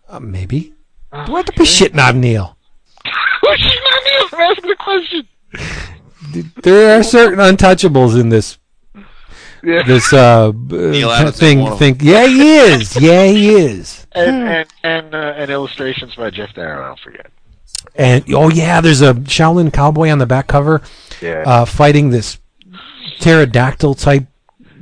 Uh, 0.08 0.18
maybe. 0.20 0.72
Do 1.26 1.34
I 1.34 1.36
have 1.38 1.46
to 1.46 1.52
be 1.52 1.64
shitting 1.64 1.98
on 2.02 2.20
Neil? 2.20 2.56
Who's 3.42 3.60
she 3.60 3.78
not 3.80 4.02
Neil? 4.04 4.28
I'm 4.32 4.50
asking 4.50 4.68
the 4.70 4.76
question. 4.76 5.28
There 6.62 6.98
are 6.98 7.02
certain 7.02 7.38
untouchables 7.38 8.20
in 8.20 8.28
this 8.30 8.58
Yeah. 9.62 9.84
this 9.84 10.12
uh 10.12 10.52
b- 10.52 11.00
thing. 11.32 11.60
one 11.62 11.76
Thing. 11.78 11.96
Yeah, 12.00 12.26
he 12.26 12.56
is. 12.58 12.96
Yeah, 13.00 13.24
he 13.26 13.50
is. 13.54 14.06
and 14.12 14.36
and 14.48 14.68
and, 14.82 15.14
uh, 15.14 15.34
and 15.36 15.50
illustrations 15.50 16.14
by 16.14 16.30
Geof 16.30 16.52
Darrow. 16.54 16.84
Don't 16.88 16.98
forget. 17.00 17.26
And 17.94 18.24
oh 18.34 18.50
yeah, 18.50 18.80
there's 18.82 19.00
a 19.00 19.14
Shaolin 19.14 19.72
cowboy 19.72 20.10
on 20.10 20.18
the 20.18 20.26
back 20.26 20.46
cover, 20.48 20.82
Yeah. 21.20 21.44
uh, 21.46 21.64
fighting 21.64 22.10
this 22.10 22.38
pterodactyl 23.20 23.94
type 23.94 24.26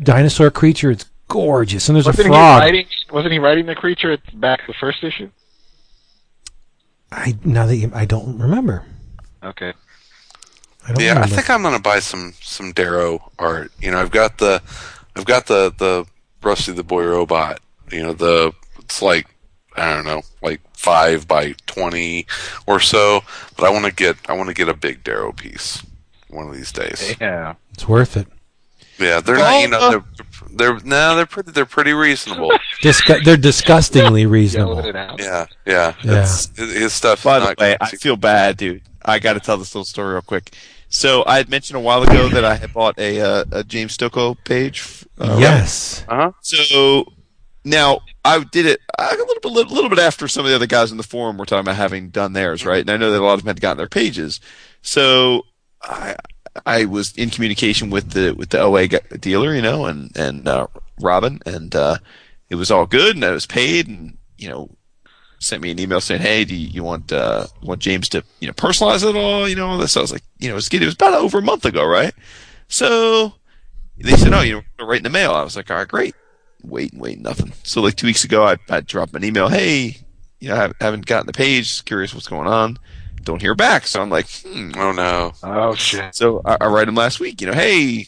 dinosaur 0.02 0.50
creature. 0.50 0.90
It's 0.90 1.06
gorgeous, 1.28 1.88
and 1.88 1.96
there's 1.96 2.06
wasn't 2.06 2.26
a 2.26 2.28
he 2.28 2.34
frog. 2.34 2.60
writing? 2.60 2.86
Wasn't 3.12 3.32
he 3.32 3.38
writing 3.38 3.66
the 3.66 3.74
creature 3.74 4.12
at 4.12 4.24
the 4.26 4.36
back 4.36 4.60
of 4.60 4.66
the 4.68 4.74
first 4.74 5.02
issue? 5.04 5.30
I 7.10 7.36
now 7.44 7.66
that 7.66 7.76
you, 7.76 7.90
I 7.94 8.04
don't 8.04 8.38
remember. 8.38 8.84
Okay. 9.42 9.72
I 10.86 10.88
don't 10.88 11.00
Yeah, 11.00 11.20
I 11.20 11.26
think 11.26 11.48
I'm 11.48 11.62
gonna 11.62 11.78
buy 11.78 12.00
some 12.00 12.34
some 12.40 12.72
Darrow 12.72 13.30
art. 13.38 13.72
You 13.80 13.90
know, 13.90 13.98
I've 13.98 14.10
got 14.10 14.38
the 14.38 14.62
I've 15.16 15.24
got 15.24 15.46
the 15.46 15.72
the 15.76 16.06
Rusty 16.42 16.72
the 16.72 16.82
Boy 16.82 17.04
Robot. 17.04 17.60
You 17.90 18.02
know, 18.02 18.12
the 18.12 18.52
it's 18.80 19.00
like 19.00 19.28
I 19.76 19.94
don't 19.94 20.04
know, 20.04 20.22
like 20.42 20.60
five 20.76 21.26
by 21.26 21.54
twenty 21.66 22.26
or 22.66 22.80
so. 22.80 23.22
But 23.56 23.66
I 23.66 23.70
want 23.70 23.86
to 23.86 23.92
get 23.92 24.16
I 24.28 24.34
want 24.34 24.48
to 24.48 24.54
get 24.54 24.68
a 24.68 24.74
big 24.74 25.04
Darrow 25.04 25.32
piece 25.32 25.82
one 26.34 26.48
of 26.48 26.54
these 26.54 26.72
days. 26.72 27.16
Yeah. 27.20 27.54
it's 27.72 27.88
worth 27.88 28.16
it. 28.16 28.26
Yeah, 28.98 29.20
they're 29.20 29.36
not. 29.36 29.60
You 29.60 29.68
know, 29.68 29.90
they're 29.90 30.04
they're 30.52 30.80
no, 30.84 31.16
they're 31.16 31.26
pretty 31.26 31.50
they're 31.50 31.66
pretty 31.66 31.92
reasonable. 31.92 32.52
Disgu- 32.82 33.24
they're 33.24 33.36
disgustingly 33.36 34.26
reasonable. 34.38 34.84
Yeah, 34.84 35.16
yeah. 35.18 35.46
Yeah. 35.66 36.22
It's, 36.22 36.56
his 36.56 36.92
stuff. 36.92 37.18
is 37.18 37.24
By 37.24 37.38
the 37.40 37.46
not 37.46 37.58
way, 37.58 37.76
I 37.80 37.90
feel 37.90 38.16
bad, 38.16 38.56
dude. 38.56 38.82
I 39.04 39.18
got 39.18 39.34
to 39.34 39.40
tell 39.40 39.56
this 39.56 39.74
little 39.74 39.84
story 39.84 40.12
real 40.12 40.22
quick. 40.22 40.54
So 40.88 41.24
I 41.26 41.38
had 41.38 41.48
mentioned 41.48 41.76
a 41.76 41.80
while 41.80 42.02
ago 42.04 42.28
that 42.28 42.44
I 42.44 42.54
had 42.54 42.72
bought 42.72 42.98
a 42.98 43.20
uh, 43.20 43.44
a 43.50 43.64
James 43.64 43.96
Stokoe 43.96 44.36
page. 44.44 45.04
Uh, 45.18 45.38
yes. 45.40 46.04
Uh-huh. 46.08 46.30
So 46.40 47.04
now 47.64 48.00
I 48.24 48.44
did 48.44 48.66
it 48.66 48.80
uh, 48.96 49.08
a 49.10 49.16
little 49.16 49.34
bit, 49.42 49.50
little, 49.52 49.74
little 49.74 49.90
bit 49.90 49.98
after 49.98 50.28
some 50.28 50.44
of 50.44 50.50
the 50.50 50.54
other 50.54 50.66
guys 50.66 50.92
in 50.92 50.98
the 50.98 51.02
forum 51.02 51.36
were 51.36 51.46
talking 51.46 51.60
about 51.62 51.76
having 51.76 52.10
done 52.10 52.32
theirs, 52.32 52.64
right? 52.64 52.80
And 52.80 52.90
I 52.90 52.96
know 52.96 53.10
that 53.10 53.20
a 53.20 53.24
lot 53.24 53.34
of 53.34 53.40
them 53.40 53.48
had 53.48 53.60
gotten 53.60 53.78
their 53.78 53.88
pages. 53.88 54.40
So 54.82 55.42
I 55.84 56.16
I 56.66 56.84
was 56.84 57.12
in 57.16 57.30
communication 57.30 57.90
with 57.90 58.10
the 58.10 58.32
with 58.32 58.50
the 58.50 58.60
OA 58.60 58.88
dealer, 58.88 59.54
you 59.54 59.62
know, 59.62 59.86
and 59.86 60.16
and 60.16 60.46
uh, 60.46 60.66
Robin, 61.00 61.40
and 61.46 61.74
uh, 61.74 61.98
it 62.48 62.54
was 62.56 62.70
all 62.70 62.86
good, 62.86 63.16
and 63.16 63.24
I 63.24 63.30
was 63.30 63.46
paid, 63.46 63.88
and 63.88 64.16
you 64.38 64.48
know, 64.48 64.70
sent 65.38 65.62
me 65.62 65.70
an 65.70 65.78
email 65.78 66.00
saying, 66.00 66.22
"Hey, 66.22 66.44
do 66.44 66.54
you, 66.54 66.68
you 66.68 66.84
want 66.84 67.12
uh, 67.12 67.46
want 67.62 67.80
James 67.80 68.08
to 68.10 68.24
you 68.40 68.46
know 68.46 68.54
personalize 68.54 69.08
it 69.08 69.16
all?" 69.16 69.48
You 69.48 69.56
know, 69.56 69.66
all 69.66 69.78
this. 69.78 69.96
I 69.96 70.00
was 70.00 70.12
like, 70.12 70.22
you 70.38 70.48
know, 70.48 70.54
it 70.54 70.56
was, 70.56 70.72
it 70.72 70.80
was 70.80 70.94
about 70.94 71.14
over 71.14 71.38
a 71.38 71.42
month 71.42 71.64
ago, 71.64 71.84
right? 71.84 72.14
So 72.68 73.34
they 73.98 74.16
said, 74.16 74.32
"Oh, 74.32 74.40
you 74.40 74.62
know, 74.78 74.86
right 74.86 74.98
in 74.98 75.04
the 75.04 75.10
mail." 75.10 75.32
I 75.32 75.42
was 75.42 75.56
like, 75.56 75.70
"All 75.70 75.76
right, 75.76 75.88
great." 75.88 76.14
Wait 76.62 76.92
and 76.92 77.02
wait, 77.02 77.18
nothing. 77.18 77.52
So 77.62 77.82
like 77.82 77.96
two 77.96 78.06
weeks 78.06 78.24
ago, 78.24 78.46
I, 78.46 78.56
I 78.70 78.80
dropped 78.80 79.14
an 79.14 79.22
email. 79.24 79.48
Hey, 79.48 79.98
you 80.40 80.48
know, 80.48 80.56
I 80.56 80.84
haven't 80.84 81.04
gotten 81.04 81.26
the 81.26 81.34
page. 81.34 81.84
Curious 81.84 82.14
what's 82.14 82.26
going 82.28 82.46
on. 82.46 82.78
Don't 83.24 83.40
hear 83.40 83.54
back. 83.54 83.86
So 83.86 84.00
I'm 84.02 84.10
like, 84.10 84.28
hmm. 84.30 84.72
Oh 84.76 84.92
no. 84.92 85.32
Oh 85.42 85.74
shit. 85.74 86.14
So 86.14 86.42
I, 86.44 86.58
I 86.60 86.66
write 86.66 86.88
him 86.88 86.94
last 86.94 87.20
week. 87.20 87.40
You 87.40 87.48
know, 87.48 87.54
hey, 87.54 88.06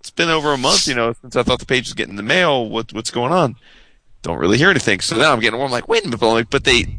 it's 0.00 0.10
been 0.10 0.28
over 0.28 0.52
a 0.52 0.58
month. 0.58 0.86
You 0.86 0.94
know, 0.94 1.12
since 1.12 1.36
I 1.36 1.42
thought 1.42 1.60
the 1.60 1.66
page 1.66 1.86
was 1.86 1.94
getting 1.94 2.12
in 2.12 2.16
the 2.16 2.22
mail. 2.22 2.68
What 2.68 2.92
what's 2.92 3.10
going 3.10 3.32
on? 3.32 3.56
Don't 4.22 4.38
really 4.38 4.58
hear 4.58 4.70
anything. 4.70 5.00
So 5.00 5.16
now 5.16 5.32
I'm 5.32 5.40
getting 5.40 5.58
warm. 5.58 5.72
Like, 5.72 5.88
wait 5.88 6.02
a 6.02 6.06
minute, 6.06 6.20
but, 6.20 6.32
like, 6.32 6.50
but 6.50 6.64
they. 6.64 6.98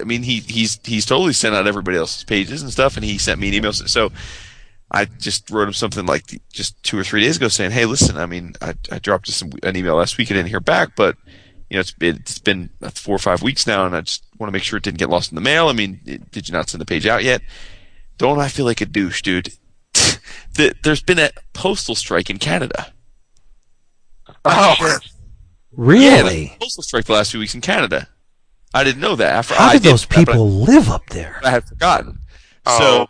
I 0.00 0.04
mean, 0.04 0.22
he 0.22 0.40
he's 0.40 0.80
he's 0.84 1.04
totally 1.04 1.32
sent 1.32 1.54
out 1.54 1.66
everybody 1.66 1.98
else's 1.98 2.24
pages 2.24 2.62
and 2.62 2.70
stuff, 2.70 2.96
and 2.96 3.04
he 3.04 3.18
sent 3.18 3.40
me 3.40 3.48
an 3.48 3.54
email. 3.54 3.72
So 3.72 4.10
I 4.90 5.06
just 5.06 5.50
wrote 5.50 5.68
him 5.68 5.74
something 5.74 6.06
like 6.06 6.40
just 6.52 6.82
two 6.82 6.98
or 6.98 7.04
three 7.04 7.22
days 7.22 7.36
ago 7.36 7.48
saying, 7.48 7.72
"Hey, 7.72 7.86
listen, 7.86 8.16
I 8.16 8.26
mean, 8.26 8.54
I, 8.60 8.74
I 8.90 8.98
dropped 8.98 9.28
some, 9.28 9.52
an 9.62 9.76
email 9.76 9.96
last 9.96 10.18
week. 10.18 10.30
I 10.30 10.34
didn't 10.34 10.50
hear 10.50 10.60
back, 10.60 10.94
but 10.96 11.16
you 11.72 11.76
know, 11.78 11.80
it's 11.80 11.90
been, 11.92 12.16
it's 12.16 12.38
been 12.38 12.68
four 12.94 13.14
or 13.14 13.18
five 13.18 13.40
weeks 13.42 13.66
now, 13.66 13.86
and 13.86 13.96
I 13.96 14.02
just 14.02 14.24
want 14.38 14.48
to 14.48 14.52
make 14.52 14.62
sure 14.62 14.76
it 14.76 14.82
didn't 14.82 14.98
get 14.98 15.08
lost 15.08 15.32
in 15.32 15.36
the 15.36 15.40
mail. 15.40 15.68
I 15.68 15.72
mean, 15.72 16.00
it, 16.04 16.30
did 16.30 16.46
you 16.48 16.52
not 16.52 16.68
send 16.68 16.80
the 16.82 16.84
page 16.86 17.06
out 17.06 17.24
yet? 17.24 17.40
Don't 18.18 18.38
I 18.38 18.48
feel 18.48 18.66
like 18.66 18.82
a 18.82 18.86
douche, 18.86 19.22
dude? 19.22 19.54
the, 19.94 20.74
there's 20.82 21.02
been 21.02 21.18
a 21.18 21.30
postal 21.54 21.94
strike 21.94 22.28
in 22.28 22.38
Canada. 22.38 22.92
Oh, 24.44 24.74
shit. 24.78 24.88
Yeah, 24.88 24.98
Really? 25.74 26.44
the 26.44 26.56
postal 26.60 26.82
strike 26.82 27.06
the 27.06 27.12
last 27.14 27.30
few 27.30 27.40
weeks 27.40 27.54
in 27.54 27.60
Canada. 27.62 28.08
I 28.74 28.84
didn't 28.84 29.00
know 29.00 29.16
that. 29.16 29.32
After 29.34 29.54
How 29.54 29.68
I 29.68 29.72
did 29.74 29.82
did 29.82 29.92
those 29.92 30.06
that, 30.06 30.18
I- 30.18 30.24
people 30.24 30.50
live 30.50 30.88
up 30.90 31.06
there? 31.10 31.40
I 31.42 31.50
had 31.50 31.64
forgotten. 31.64 32.18
Oh, 32.66 32.78
So 32.78 33.08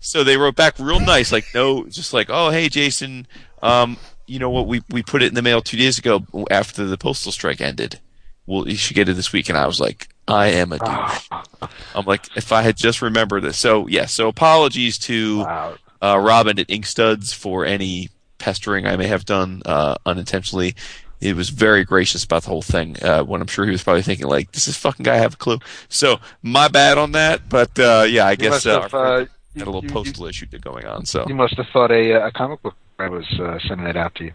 so 0.00 0.22
they 0.22 0.36
wrote 0.36 0.54
back 0.54 0.78
real 0.78 1.00
nice, 1.00 1.32
like 1.32 1.46
no, 1.54 1.86
just 1.86 2.12
like 2.12 2.26
oh 2.28 2.50
hey 2.50 2.68
Jason, 2.68 3.26
um, 3.62 3.96
you 4.26 4.38
know 4.38 4.50
what 4.50 4.66
we 4.66 4.82
we 4.90 5.02
put 5.02 5.22
it 5.22 5.26
in 5.28 5.34
the 5.34 5.42
mail 5.42 5.60
two 5.60 5.76
days 5.76 5.98
ago 5.98 6.24
after 6.50 6.84
the 6.86 6.98
postal 6.98 7.32
strike 7.32 7.60
ended. 7.60 8.00
Well, 8.46 8.68
you 8.68 8.76
should 8.76 8.96
get 8.96 9.08
it 9.08 9.14
this 9.14 9.32
week, 9.32 9.48
and 9.48 9.56
I 9.56 9.66
was 9.66 9.78
like, 9.80 10.08
I 10.26 10.46
am 10.48 10.72
a 10.72 10.78
douche. 10.78 11.28
I'm 11.94 12.04
like, 12.06 12.36
if 12.36 12.50
I 12.52 12.62
had 12.62 12.76
just 12.76 13.00
remembered 13.02 13.42
this. 13.44 13.56
So 13.58 13.86
yeah, 13.86 14.06
so 14.06 14.28
apologies 14.28 14.98
to 15.00 15.40
Wow. 15.40 15.74
uh, 16.02 16.18
Robin 16.18 16.58
at 16.58 16.66
Inkstuds 16.68 17.32
for 17.34 17.64
any 17.64 18.08
pestering 18.38 18.86
I 18.86 18.96
may 18.96 19.06
have 19.06 19.24
done 19.24 19.62
uh, 19.64 19.94
unintentionally. 20.04 20.74
He 21.20 21.32
was 21.32 21.50
very 21.50 21.84
gracious 21.84 22.24
about 22.24 22.42
the 22.42 22.48
whole 22.48 22.62
thing. 22.62 22.96
Uh, 23.00 23.22
when 23.22 23.40
I'm 23.40 23.46
sure 23.46 23.64
he 23.64 23.70
was 23.70 23.84
probably 23.84 24.02
thinking 24.02 24.26
like, 24.26 24.50
"Does 24.50 24.64
this 24.64 24.76
fucking 24.76 25.04
guy 25.04 25.18
have 25.18 25.34
a 25.34 25.36
clue?" 25.36 25.60
So 25.88 26.18
my 26.42 26.66
bad 26.66 26.98
on 26.98 27.12
that. 27.12 27.48
But 27.48 27.78
uh, 27.78 28.04
yeah, 28.08 28.26
I 28.26 28.32
You 28.32 28.36
guess 28.38 28.66
uh, 28.66 28.80
have, 28.82 28.92
uh, 28.94 29.18
had 29.18 29.28
a 29.56 29.70
little 29.70 29.82
you- 29.84 29.88
you- 29.88 29.92
postal 29.94 30.26
issue 30.26 30.46
going 30.46 30.84
on. 30.84 31.06
So 31.06 31.24
You 31.28 31.36
must 31.36 31.54
have 31.58 31.66
thought 31.72 31.92
a, 31.92 32.14
uh, 32.20 32.26
a 32.26 32.32
comic 32.32 32.60
book 32.62 32.74
I 32.98 33.08
was 33.08 33.26
uh, 33.40 33.58
sending 33.66 33.86
it 33.86 33.96
out 33.96 34.14
to 34.16 34.24
you. 34.24 34.32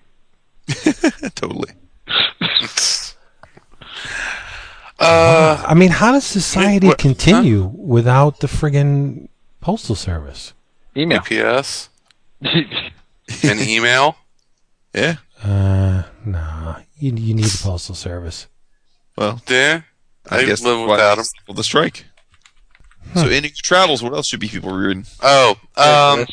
totally. 1.35 1.71
Uh, 4.99 5.63
I 5.67 5.75
mean, 5.75 5.89
how 5.91 6.11
does 6.11 6.23
society 6.25 6.87
what- 6.87 6.97
continue 6.97 7.65
without 7.75 8.39
the 8.39 8.47
friggin' 8.47 9.27
postal 9.61 9.93
service? 9.95 10.53
Email. 10.95 11.19
UPS, 11.19 11.89
an 12.41 13.59
email. 13.59 14.15
Yeah. 14.95 15.17
Uh, 15.43 16.03
nah. 16.25 16.79
You, 16.97 17.13
you 17.15 17.35
need 17.35 17.45
the 17.45 17.59
postal 17.63 17.93
service. 17.93 18.47
Well, 19.15 19.39
Yeah, 19.47 19.81
I, 20.31 20.39
I 20.39 20.45
guess 20.45 20.63
live 20.63 20.79
that's 20.79 20.89
without 20.89 21.15
they 21.15 21.19
'em. 21.19 21.25
stifled 21.25 21.57
the 21.57 21.63
strike. 21.63 22.05
So, 23.13 23.27
in 23.29 23.43
your 23.43 23.51
travels, 23.55 24.01
what 24.01 24.13
else 24.13 24.25
should 24.27 24.39
be 24.39 24.47
people 24.49 24.71
reading? 24.71 25.05
Oh, 25.21 25.55
um, 25.75 26.25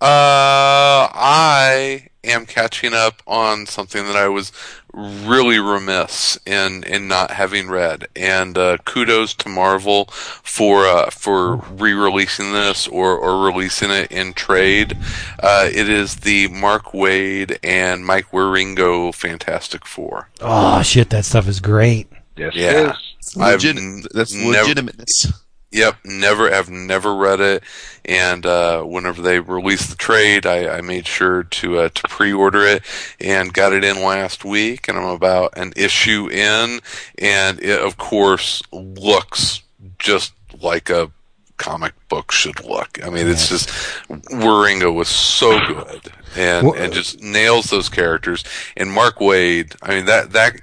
uh, 0.00 1.08
I 1.12 2.08
am 2.24 2.44
catching 2.46 2.92
up 2.92 3.22
on 3.26 3.66
something 3.66 4.04
that 4.06 4.16
I 4.16 4.28
was 4.28 4.52
really 4.92 5.58
remiss 5.58 6.38
in 6.46 6.82
in 6.84 7.06
not 7.08 7.30
having 7.30 7.68
read, 7.68 8.06
and 8.16 8.56
uh, 8.58 8.78
kudos 8.84 9.34
to 9.34 9.48
Marvel 9.48 10.06
for 10.06 10.86
uh, 10.86 11.10
for 11.10 11.56
re-releasing 11.56 12.52
this 12.52 12.86
or 12.88 13.16
or 13.16 13.44
releasing 13.44 13.90
it 13.90 14.10
in 14.10 14.32
trade. 14.34 14.96
Uh, 15.42 15.68
it 15.72 15.88
is 15.88 16.16
the 16.16 16.48
Mark 16.48 16.86
Waid 16.92 17.58
and 17.62 18.04
Mike 18.04 18.30
Wieringo 18.32 19.14
Fantastic 19.14 19.86
Four. 19.86 20.28
Oh 20.40 20.82
shit, 20.82 21.10
that 21.10 21.24
stuff 21.24 21.48
is 21.48 21.60
great. 21.60 22.08
Yes, 22.36 22.54
Yeah. 22.54 22.70
it 22.70 22.96
is. 23.22 23.36
I've 23.38 23.62
Legit- 23.62 23.76
n- 23.78 24.04
that's 24.12 24.34
never- 24.34 24.68
legitimateness. 24.68 25.32
Yep, 25.72 25.96
never 26.04 26.48
have 26.50 26.70
never 26.70 27.14
read 27.14 27.40
it, 27.40 27.62
and 28.06 28.46
uh, 28.46 28.82
whenever 28.82 29.20
they 29.20 29.40
released 29.40 29.90
the 29.90 29.96
trade, 29.96 30.46
I, 30.46 30.78
I 30.78 30.80
made 30.80 31.06
sure 31.06 31.42
to 31.42 31.78
uh, 31.80 31.88
to 31.90 32.02
pre-order 32.08 32.64
it 32.64 32.82
and 33.20 33.52
got 33.52 33.72
it 33.72 33.84
in 33.84 34.02
last 34.02 34.44
week, 34.44 34.88
and 34.88 34.96
I'm 34.96 35.04
about 35.04 35.58
an 35.58 35.72
issue 35.76 36.28
in, 36.30 36.80
and 37.18 37.60
it 37.60 37.80
of 37.80 37.98
course 37.98 38.62
looks 38.72 39.62
just 39.98 40.32
like 40.60 40.88
a 40.88 41.10
comic 41.56 41.94
book 42.08 42.32
should 42.32 42.64
look. 42.64 43.04
I 43.04 43.10
mean, 43.10 43.26
it's 43.26 43.48
just 43.48 43.68
Wieringo 44.08 44.94
was 44.94 45.08
so 45.08 45.58
good 45.66 46.12
and 46.36 46.68
and 46.76 46.92
just 46.92 47.20
nails 47.20 47.70
those 47.70 47.88
characters. 47.88 48.44
And 48.76 48.92
Mark 48.92 49.16
Waid, 49.16 49.76
I 49.82 49.96
mean 49.96 50.04
that 50.06 50.32
that 50.32 50.60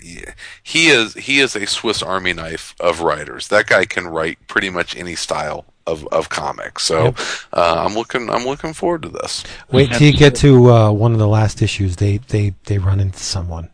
he 0.63 0.87
is 0.87 1.13
he 1.15 1.39
is 1.39 1.55
a 1.55 1.67
Swiss 1.67 2.01
Army 2.01 2.33
knife 2.33 2.75
of 2.79 3.01
writers. 3.01 3.49
That 3.49 3.67
guy 3.67 3.85
can 3.85 4.07
write 4.07 4.47
pretty 4.47 4.69
much 4.69 4.95
any 4.95 5.15
style 5.15 5.65
of 5.87 6.07
of 6.11 6.29
comics. 6.29 6.83
So 6.83 7.05
Yep. 7.05 7.17
uh, 7.53 7.83
I'm 7.85 7.93
looking 7.95 8.29
I'm 8.29 8.45
looking 8.45 8.73
forward 8.73 9.01
to 9.03 9.09
this. 9.09 9.43
Wait 9.71 9.91
till 9.91 10.03
you 10.07 10.13
get 10.13 10.35
to 10.37 10.71
uh, 10.71 10.91
one 10.91 11.11
of 11.13 11.19
the 11.19 11.27
last 11.27 11.61
issues. 11.61 11.97
They 11.97 12.17
they 12.17 12.53
they 12.65 12.77
run 12.77 12.99
into 12.99 13.19
someone. 13.19 13.69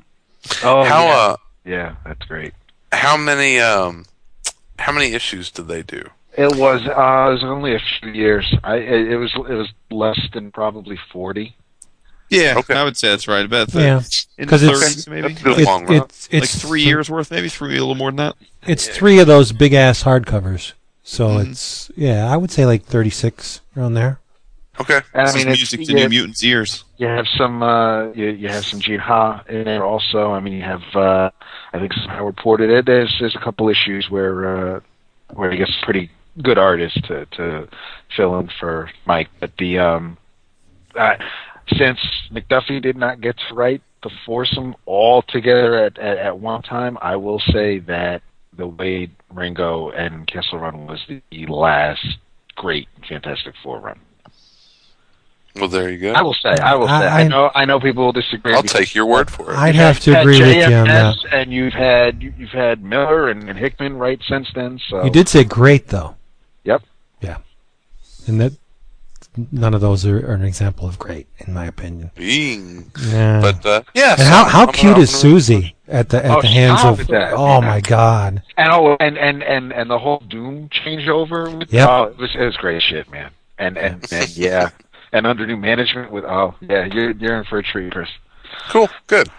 Oh, 0.63 0.83
how 0.83 1.05
yeah. 1.05 1.13
uh 1.15 1.35
yeah, 1.65 1.95
that's 2.05 2.25
great. 2.27 2.53
how 2.91 3.15
many 3.17 3.59
um 3.59 4.05
how 4.79 4.91
many 4.91 5.13
issues 5.13 5.51
did 5.51 5.67
they 5.67 5.83
do? 5.83 6.03
It 6.37 6.55
was 6.55 6.81
uh, 6.87 7.29
it 7.29 7.33
was 7.33 7.43
only 7.43 7.75
a 7.75 7.79
few 7.99 8.11
years. 8.11 8.51
I 8.63 8.75
it, 8.77 9.11
it 9.11 9.17
was 9.17 9.33
it 9.35 9.53
was 9.53 9.69
less 9.91 10.19
than 10.33 10.51
probably 10.51 10.97
forty. 11.11 11.55
Yeah, 12.31 12.55
Okay. 12.59 12.75
I 12.75 12.83
would 12.83 12.95
say 12.95 13.09
that's 13.09 13.27
right. 13.27 13.43
About 13.43 13.69
the, 13.71 13.81
Yeah, 13.81 14.01
in 14.37 14.45
the 14.45 14.49
'Cause 14.51 14.61
it's- 14.61 14.79
30s, 15.05 15.09
maybe. 15.09 15.33
A 15.33 15.35
good 15.43 15.57
It's 15.57 15.65
long 15.67 15.85
run. 15.87 16.03
it's, 16.03 16.31
like 16.31 16.47
three 16.47 16.81
th- 16.81 16.87
years 16.87 17.09
worth, 17.09 17.31
maybe 17.31 17.49
three, 17.49 17.69
a 17.75 17.79
little 17.79 17.95
more 17.95 18.09
than 18.11 18.17
that. 18.17 18.35
It's 18.67 18.87
three 18.87 19.17
of 19.17 19.25
those 19.25 19.51
big 19.51 19.73
ass 19.73 20.03
hardcovers. 20.03 20.73
So 21.09 21.27
Mhm. 21.29 21.49
it's 21.49 21.89
yeah, 21.95 22.31
I 22.31 22.37
would 22.37 22.51
say 22.51 22.67
like 22.67 22.83
thirty 22.85 23.09
six 23.09 23.61
around 23.75 23.95
there. 23.95 24.19
Okay. 24.79 25.01
And 25.13 25.27
This 25.27 25.35
I 25.35 25.37
mean, 25.39 25.47
is 25.47 25.53
it's, 25.63 25.71
music 25.73 25.87
to 25.87 25.93
you, 25.93 25.99
New 26.03 26.09
Mutants' 26.09 26.43
ears. 26.43 26.83
you 26.97 27.07
have 27.07 27.25
some 27.35 27.63
uh, 27.63 28.11
you, 28.11 28.27
you 28.27 28.47
have 28.47 28.63
some 28.63 28.79
Gene 28.79 28.99
Ha 28.99 29.43
in 29.49 29.63
there 29.63 29.83
also. 29.83 30.31
I 30.31 30.39
mean, 30.39 30.53
you 30.53 30.61
have 30.61 30.83
uh, 30.95 31.31
I 31.73 31.79
think 31.79 31.93
some 31.93 32.09
Howard 32.09 32.37
Porter. 32.37 32.81
There's 32.83 33.13
there's 33.19 33.35
a 33.35 33.39
couple 33.39 33.67
issues 33.69 34.07
where 34.11 34.75
uh, 34.75 34.79
where 35.33 35.49
he 35.51 35.57
gets 35.57 35.75
pretty 35.81 36.11
good 36.43 36.59
artists 36.59 37.01
to 37.07 37.25
to 37.37 37.67
fill 38.15 38.37
in 38.39 38.49
for 38.59 38.89
Mike. 39.07 39.29
But 39.39 39.57
the 39.57 39.79
um, 39.79 40.17
uh, 40.95 41.15
since 41.75 41.99
McDuffie 42.31 42.81
did 42.81 42.95
not 42.97 43.19
get 43.19 43.35
to 43.49 43.55
write 43.55 43.81
the 44.03 44.11
foursome 44.25 44.75
all 44.85 45.23
together 45.23 45.75
at, 45.85 45.97
at 45.97 46.17
at 46.19 46.39
one 46.39 46.61
time, 46.61 46.97
I 47.01 47.15
will 47.15 47.39
say 47.51 47.79
that 47.79 48.21
the 48.55 48.67
way 48.67 49.09
Ringo, 49.33 49.89
and 49.89 50.27
Kesel 50.27 50.59
run 50.61 50.85
was 50.87 50.99
the 51.07 51.45
last 51.47 52.17
great 52.55 52.87
Fantastic 53.07 53.53
Four 53.63 53.79
run. 53.79 53.99
Well, 55.55 55.67
there 55.67 55.89
you 55.89 55.97
go. 55.97 56.13
I 56.13 56.21
will 56.21 56.35
say, 56.35 56.49
I 56.49 56.75
will 56.75 56.87
say, 56.87 56.93
I- 56.93 57.21
I, 57.21 57.27
know, 57.27 57.51
I 57.55 57.65
know 57.65 57.79
people 57.79 58.05
will 58.05 58.11
disagree. 58.11 58.53
I'll 58.53 58.61
take 58.63 58.93
your 58.93 59.07
word 59.07 59.31
for 59.31 59.51
it. 59.51 59.57
I'd 59.57 59.75
you've 59.75 59.99
to 60.01 60.13
had 60.13 60.21
agree 60.21 60.39
with 60.39 60.55
you 60.69 60.75
on 60.75 60.87
that. 60.87 61.15
And 61.31 61.51
you've 61.51 61.73
had 61.73 62.21
you- 62.21 62.33
you've 62.37 62.51
had 62.51 62.83
Miller 62.83 63.29
and, 63.29 63.49
and 63.49 63.57
Hickman 63.57 63.97
right 63.97 64.19
since 64.27 64.47
then. 64.53 64.79
So 64.89 65.03
You 65.03 65.09
did 65.09 65.27
say 65.27 65.43
great 65.43 65.87
though. 65.87 66.15
Yep. 66.63 66.83
Yeah, 67.21 67.37
and 68.27 68.39
that 68.41 68.53
none 69.51 69.73
of 69.73 69.81
those 69.81 70.05
are, 70.05 70.17
are 70.29 70.33
an 70.33 70.43
example 70.43 70.87
of 70.87 70.97
great 70.99 71.27
in 71.39 71.53
my 71.53 71.65
opinion. 71.65 72.11
Being, 72.15 72.91
Yeah. 73.07 73.41
But 73.41 73.65
uh, 73.65 73.81
yeah. 73.93 74.11
and 74.11 74.19
so 74.19 74.25
how 74.25 74.43
how 74.45 74.67
I'm 74.67 74.73
cute 74.73 74.97
is 74.97 75.09
Susie 75.13 75.75
at 75.87 76.09
the 76.09 76.23
at 76.25 76.31
Oh, 76.37 76.41
the 76.41 76.47
hands 76.47 76.83
of? 76.83 77.07
that, 77.07 77.33
oh 77.33 77.61
man. 77.61 77.69
my 77.69 77.81
God! 77.81 78.43
And 78.57 78.71
oh, 78.71 78.97
and 78.99 79.17
and 79.17 79.43
and 79.43 79.71
and 79.73 79.89
the 79.89 79.99
whole 79.99 80.19
Doom 80.27 80.69
changeover. 80.69 81.57
With, 81.59 81.71
Yep. 81.73 81.89
Oh, 81.89 82.03
it 82.03 82.17
was 82.17 82.29
it 82.35 82.43
was 82.43 82.57
great 82.57 82.81
shit, 82.81 83.09
man. 83.11 83.31
And 83.57 83.77
and 83.77 84.05
and 84.11 84.29
yeah, 84.37 84.69
and 85.11 85.25
under 85.27 85.45
new 85.45 85.57
management 85.57 86.11
with 86.11 86.25
oh 86.25 86.55
yeah, 86.61 86.85
you're 86.85 87.11
you're 87.11 87.37
in 87.37 87.43
for 87.45 87.57
a 87.59 87.63
treat, 87.63 87.91
Chris. 87.91 88.09
Cool. 88.69 88.89
Good. 89.07 89.29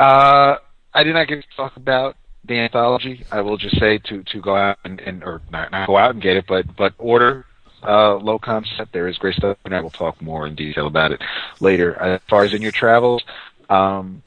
Uh, 0.00 0.56
I 0.94 1.02
did 1.04 1.14
not 1.14 1.28
get 1.28 1.42
to 1.42 1.56
talk 1.56 1.76
about 1.76 2.16
the 2.44 2.58
anthology. 2.58 3.24
I 3.30 3.40
will 3.40 3.56
just 3.56 3.78
say 3.78 3.98
to 3.98 4.22
to 4.24 4.40
go 4.40 4.56
out 4.56 4.78
and, 4.84 5.00
and 5.00 5.22
or 5.22 5.40
not 5.50 5.70
not 5.70 5.86
go 5.86 5.96
out 5.96 6.10
and 6.12 6.22
get 6.22 6.36
it, 6.36 6.44
but 6.48 6.74
but 6.76 6.92
order 6.98 7.46
uh, 7.82 8.16
low 8.16 8.38
concept. 8.38 8.92
There 8.92 9.08
is 9.08 9.18
great 9.18 9.34
stuff, 9.34 9.58
and 9.64 9.74
I 9.74 9.80
will 9.80 9.90
talk 9.90 10.20
more 10.20 10.46
in 10.46 10.54
detail 10.54 10.86
about 10.86 11.12
it 11.12 11.20
later. 11.60 11.94
As 12.00 12.20
far 12.28 12.44
as 12.44 12.54
in 12.54 12.62
your 12.62 12.72
travels, 12.72 13.22
um, 13.68 14.22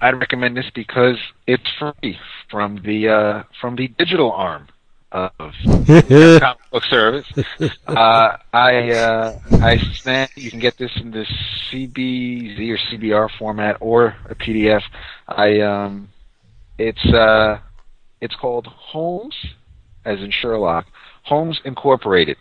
I'd 0.00 0.18
recommend 0.18 0.56
this 0.56 0.70
because 0.74 1.18
it's 1.46 1.70
free 1.78 2.18
from 2.50 2.82
the 2.82 3.08
uh, 3.08 3.42
from 3.60 3.76
the 3.76 3.88
digital 3.88 4.32
arm 4.32 4.68
of 5.12 5.32
comic 5.86 6.70
book 6.70 6.84
service. 6.84 7.26
Uh, 7.86 8.36
I 8.52 8.90
uh, 8.90 9.38
I 9.60 9.78
sent 9.94 10.30
you 10.36 10.50
can 10.50 10.58
get 10.58 10.78
this 10.78 10.90
in 10.96 11.10
the 11.10 11.26
CBZ 11.70 12.58
or 12.70 12.78
CBR 12.78 13.30
format 13.38 13.76
or 13.80 14.16
a 14.28 14.34
PDF. 14.34 14.82
I 15.28 15.60
um, 15.60 16.08
it's 16.78 17.04
uh, 17.04 17.60
it's 18.20 18.34
called 18.34 18.66
Holmes, 18.66 19.36
as 20.04 20.20
in 20.20 20.30
Sherlock, 20.30 20.86
Holmes 21.22 21.60
Incorporated, 21.64 22.36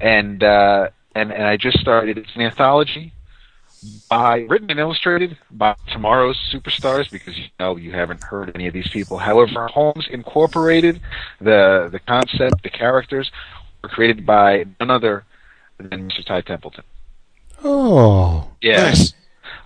and 0.00 0.42
uh, 0.42 0.88
and 1.14 1.32
and 1.32 1.44
I 1.44 1.56
just 1.56 1.78
started. 1.80 2.18
It's 2.18 2.34
an 2.34 2.42
anthology 2.42 3.12
by 4.08 4.46
written 4.48 4.70
and 4.70 4.78
illustrated 4.78 5.36
by 5.50 5.74
tomorrow's 5.92 6.38
superstars 6.52 7.10
because 7.10 7.36
you 7.36 7.46
know 7.58 7.76
you 7.76 7.92
haven't 7.92 8.22
heard 8.22 8.52
any 8.54 8.66
of 8.66 8.74
these 8.74 8.88
people. 8.88 9.18
However, 9.18 9.66
Holmes 9.68 10.06
Incorporated, 10.10 11.00
the 11.40 11.88
the 11.90 11.98
concept, 11.98 12.62
the 12.62 12.70
characters 12.70 13.30
were 13.82 13.88
created 13.88 14.24
by 14.24 14.66
none 14.78 14.90
other 14.90 15.24
than 15.78 16.08
Mr. 16.08 16.24
Ty 16.24 16.42
Templeton. 16.42 16.84
Oh, 17.64 18.48
Nice. 18.88 19.14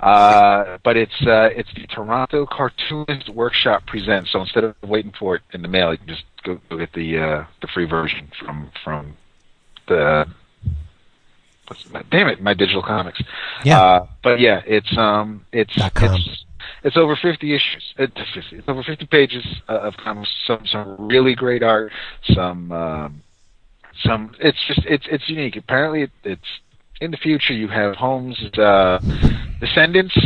Uh, 0.00 0.78
but 0.84 0.96
it's 0.96 1.20
uh, 1.22 1.48
it's 1.54 1.72
the 1.74 1.86
Toronto 1.86 2.46
Cartoonist 2.46 3.30
Workshop 3.30 3.86
presents. 3.86 4.30
So 4.32 4.40
instead 4.40 4.64
of 4.64 4.74
waiting 4.82 5.12
for 5.18 5.36
it 5.36 5.42
in 5.52 5.62
the 5.62 5.68
mail, 5.68 5.92
you 5.92 5.98
can 5.98 6.08
just 6.08 6.24
go, 6.44 6.60
go 6.68 6.78
get 6.78 6.92
the 6.92 7.18
uh, 7.18 7.44
the 7.62 7.68
free 7.68 7.86
version 7.86 8.30
from 8.38 8.70
from 8.84 9.16
the. 9.88 10.26
My, 11.90 12.02
damn 12.12 12.28
it, 12.28 12.40
my 12.40 12.54
digital 12.54 12.82
comics. 12.82 13.20
yeah. 13.64 13.80
Uh, 13.80 14.06
but 14.22 14.38
yeah, 14.38 14.62
it's 14.66 14.96
um, 14.96 15.44
it's 15.50 15.72
it's 15.76 16.44
it's 16.84 16.96
over 16.96 17.16
fifty 17.16 17.54
issues. 17.54 17.82
It's, 17.98 18.14
50, 18.34 18.62
over 18.68 18.84
fifty 18.84 19.06
pages 19.06 19.44
uh, 19.68 19.78
of 19.78 19.96
comics. 19.96 20.30
Some 20.46 20.64
some 20.66 21.08
really 21.08 21.34
great 21.34 21.64
art. 21.64 21.90
Some 22.34 22.70
um, 22.70 23.22
some. 24.04 24.32
It's 24.38 24.58
just 24.68 24.80
it's 24.86 25.06
it's 25.10 25.28
unique. 25.28 25.56
Apparently, 25.56 26.02
it, 26.02 26.10
it's 26.22 26.60
in 27.00 27.10
the 27.10 27.16
future. 27.16 27.52
You 27.54 27.68
have 27.68 27.96
Holmes' 27.96 28.38
uh, 28.58 28.98
descendants. 29.60 30.16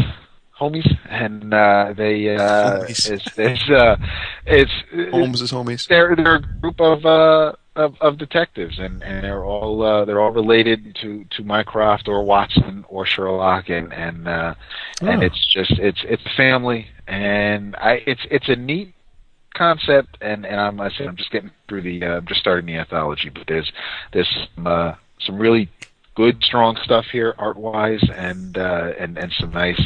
Homies, 0.58 0.86
and 1.08 1.54
uh, 1.54 1.94
they 1.96 2.36
uh, 2.36 2.80
Homies. 2.84 3.10
it's 3.10 3.26
it's 3.38 3.70
uh, 3.70 3.96
it's 4.44 4.70
Holmes 5.10 5.40
is 5.40 5.52
homies. 5.52 5.88
they're 5.88 6.14
they're 6.14 6.34
a 6.34 6.42
group 6.60 6.78
of 6.82 7.06
uh 7.06 7.52
of, 7.76 7.94
of 8.02 8.18
detectives 8.18 8.78
and, 8.78 9.02
and 9.02 9.24
they're 9.24 9.42
all 9.42 9.82
uh, 9.82 10.04
they're 10.04 10.20
all 10.20 10.32
related 10.32 10.94
to 11.00 11.24
to 11.30 11.44
Mycroft 11.44 12.08
or 12.08 12.24
Watson 12.24 12.84
or 12.90 13.06
Sherlock 13.06 13.70
and 13.70 13.90
and 13.94 14.28
uh, 14.28 14.54
and 15.00 15.22
Oh. 15.22 15.26
it's 15.26 15.46
just 15.50 15.70
it's 15.78 16.00
it's 16.04 16.26
a 16.26 16.36
family 16.36 16.88
and 17.06 17.74
I 17.76 18.02
it's 18.06 18.26
it's 18.30 18.50
a 18.50 18.56
neat 18.56 18.92
concept 19.54 20.18
and 20.20 20.44
and 20.44 20.60
I'm 20.60 20.78
I 20.78 20.90
said 20.90 21.06
I'm 21.06 21.16
just 21.16 21.30
getting 21.30 21.52
through 21.68 21.82
the 21.82 22.04
uh, 22.04 22.16
I'm 22.18 22.26
just 22.26 22.40
starting 22.40 22.66
the 22.66 22.76
anthology 22.76 23.30
but 23.30 23.44
there's 23.48 23.72
there's 24.12 24.28
some 24.54 24.66
uh, 24.66 24.92
some 25.20 25.38
really 25.38 25.70
good, 26.14 26.42
strong 26.42 26.76
stuff 26.84 27.06
here, 27.12 27.34
art 27.38 27.56
wise, 27.56 28.02
and 28.14 28.56
uh, 28.56 28.92
and 28.98 29.18
and 29.18 29.32
some 29.38 29.52
nice 29.52 29.80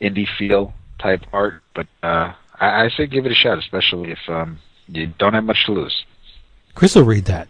indie 0.00 0.28
feel 0.38 0.72
type 0.98 1.22
art. 1.32 1.62
But 1.74 1.86
uh, 2.02 2.32
I, 2.58 2.84
I 2.84 2.90
say 2.96 3.06
give 3.06 3.26
it 3.26 3.32
a 3.32 3.34
shot, 3.34 3.58
especially 3.58 4.12
if 4.12 4.18
um, 4.28 4.58
you 4.88 5.08
don't 5.18 5.34
have 5.34 5.44
much 5.44 5.66
to 5.66 5.72
lose. 5.72 6.04
Chris 6.74 6.94
will 6.94 7.04
read 7.04 7.24
that. 7.26 7.48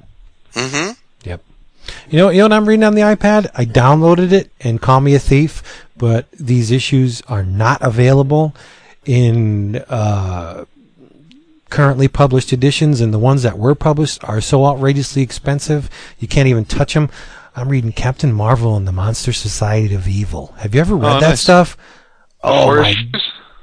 Mm-hmm. 0.54 0.92
Yep. 1.24 1.42
You 2.08 2.18
know, 2.18 2.30
you 2.30 2.38
know 2.38 2.44
what 2.44 2.52
I'm 2.52 2.68
reading 2.68 2.84
on 2.84 2.94
the 2.94 3.02
iPad? 3.02 3.50
I 3.54 3.64
downloaded 3.64 4.32
it 4.32 4.50
and 4.60 4.80
Call 4.80 5.00
Me 5.00 5.14
a 5.14 5.18
Thief, 5.18 5.86
but 5.96 6.30
these 6.32 6.70
issues 6.70 7.22
are 7.22 7.44
not 7.44 7.82
available 7.82 8.54
in 9.04 9.76
uh, 9.88 10.64
currently 11.70 12.08
published 12.08 12.52
editions, 12.52 13.00
and 13.00 13.14
the 13.14 13.18
ones 13.18 13.42
that 13.42 13.58
were 13.58 13.74
published 13.74 14.22
are 14.24 14.40
so 14.40 14.66
outrageously 14.66 15.22
expensive 15.22 15.88
you 16.18 16.28
can't 16.28 16.48
even 16.48 16.64
touch 16.64 16.94
them. 16.94 17.08
I'm 17.56 17.68
reading 17.68 17.92
Captain 17.92 18.32
Marvel 18.32 18.76
and 18.76 18.86
the 18.86 18.92
Monster 18.92 19.32
Society 19.32 19.94
of 19.94 20.06
Evil. 20.08 20.54
Have 20.58 20.74
you 20.74 20.80
ever 20.80 20.94
read 20.94 21.16
Oh, 21.16 21.20
that 21.20 21.28
nice. 21.30 21.40
stuff? 21.40 21.76
Oh 22.42 22.76
my! 22.76 22.94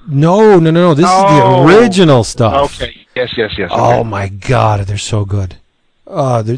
No, 0.07 0.59
no, 0.59 0.69
no, 0.69 0.71
no. 0.71 0.93
This 0.93 1.05
is 1.05 1.11
Oh. 1.13 1.65
the 1.67 1.73
original 1.79 2.23
stuff. 2.23 2.81
Okay. 2.81 2.95
Yes, 3.15 3.29
yes, 3.35 3.51
yes. 3.57 3.69
Oh 3.73 3.99
okay. 4.01 4.09
my 4.09 4.27
God, 4.29 4.81
they're 4.81 4.97
so 4.97 5.25
good. 5.25 5.55
Uh, 6.05 6.41
they're- 6.41 6.57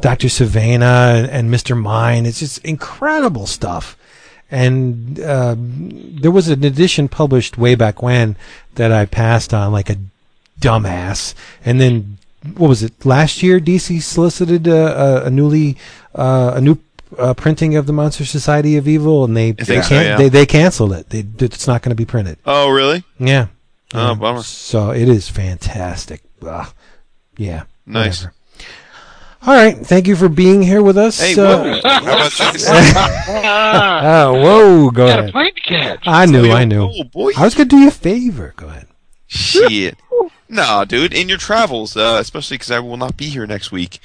Dr. 0.00 0.28
Sivana 0.28 1.14
and, 1.24 1.30
and 1.30 1.50
Mr. 1.54 1.76
Mind. 1.80 2.26
It's 2.26 2.38
just 2.40 2.58
incredible 2.64 3.46
stuff. 3.46 3.96
And 4.50 5.18
uh, 5.20 5.54
there 5.58 6.30
was 6.30 6.48
an 6.48 6.64
edition 6.64 7.08
published 7.08 7.56
way 7.58 7.74
back 7.74 8.02
when 8.02 8.36
that 8.74 8.92
I 8.92 9.06
passed 9.06 9.54
on 9.54 9.72
like 9.72 9.88
a 9.90 9.96
dumbass. 10.60 11.34
And 11.64 11.80
then 11.80 12.18
what 12.56 12.68
was 12.68 12.82
it? 12.82 13.04
Last 13.04 13.42
year, 13.42 13.60
DC 13.60 14.02
solicited 14.02 14.66
a, 14.66 15.22
a, 15.22 15.26
a 15.26 15.30
newly 15.30 15.76
uh, 16.14 16.52
a 16.56 16.60
new 16.60 16.78
uh, 17.18 17.34
printing 17.34 17.76
of 17.76 17.86
the 17.86 17.92
Monster 17.92 18.24
Society 18.24 18.76
of 18.76 18.88
Evil, 18.88 19.24
and 19.24 19.36
they 19.36 19.52
they, 19.52 19.76
can't, 19.80 19.90
yeah. 19.90 20.16
they 20.16 20.28
they 20.28 20.46
canceled 20.46 20.92
it. 20.92 21.10
They, 21.10 21.24
it's 21.44 21.66
not 21.66 21.82
going 21.82 21.90
to 21.90 21.96
be 21.96 22.04
printed. 22.06 22.38
Oh, 22.46 22.70
really? 22.70 23.04
Yeah. 23.18 23.46
Oh, 23.94 24.08
Yeah. 24.08 24.14
bummer. 24.14 24.42
So 24.42 24.90
it 24.90 25.08
is 25.08 25.28
fantastic. 25.28 26.22
Ugh. 26.46 26.72
Yeah. 27.36 27.64
Nice. 27.86 28.22
whatever. 28.22 28.34
All 29.42 29.54
right. 29.54 29.76
Thank 29.76 30.06
you 30.06 30.16
for 30.16 30.28
being 30.28 30.62
here 30.62 30.82
with 30.82 30.98
us. 30.98 31.18
Hey, 31.18 31.32
Uh, 31.32 31.80
whoa. 31.80 31.80
How 31.84 32.00
oh, 34.28 34.34
whoa. 34.42 34.90
Go 34.90 35.06
got 35.06 35.18
a 35.18 35.22
ahead. 35.22 35.32
plane 35.32 35.54
to 35.54 35.60
catch. 35.62 36.02
I 36.06 36.26
knew. 36.26 36.50
I 36.52 36.64
knew. 36.64 36.90
Oh, 36.94 37.04
boy. 37.04 37.32
I 37.36 37.44
was 37.44 37.54
going 37.54 37.68
to 37.68 37.76
do 37.76 37.80
you 37.82 37.88
a 37.88 37.90
favor. 37.90 38.52
Go 38.56 38.68
ahead. 38.68 38.86
Shit. 39.26 39.96
No, 40.50 40.84
dude. 40.84 41.14
In 41.14 41.28
your 41.28 41.38
travels, 41.38 41.96
uh, 41.96 42.18
especially 42.20 42.56
because 42.56 42.70
I 42.70 42.80
will 42.80 42.96
not 42.96 43.16
be 43.16 43.26
here 43.30 43.46
next 43.46 43.72
week. 43.72 44.00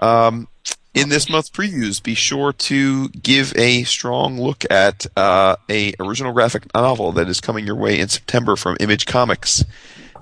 Um, 0.00 0.48
in 0.94 1.08
this 1.10 1.28
month's 1.28 1.50
previews, 1.50 2.02
be 2.02 2.14
sure 2.14 2.52
to 2.52 3.08
give 3.10 3.54
a 3.56 3.84
strong 3.84 4.40
look 4.40 4.64
at 4.70 5.06
uh, 5.16 5.56
a 5.70 5.92
original 6.00 6.32
graphic 6.32 6.72
novel 6.74 7.12
that 7.12 7.28
is 7.28 7.40
coming 7.40 7.66
your 7.66 7.76
way 7.76 7.98
in 7.98 8.08
September 8.08 8.56
from 8.56 8.76
Image 8.80 9.06
Comics 9.06 9.64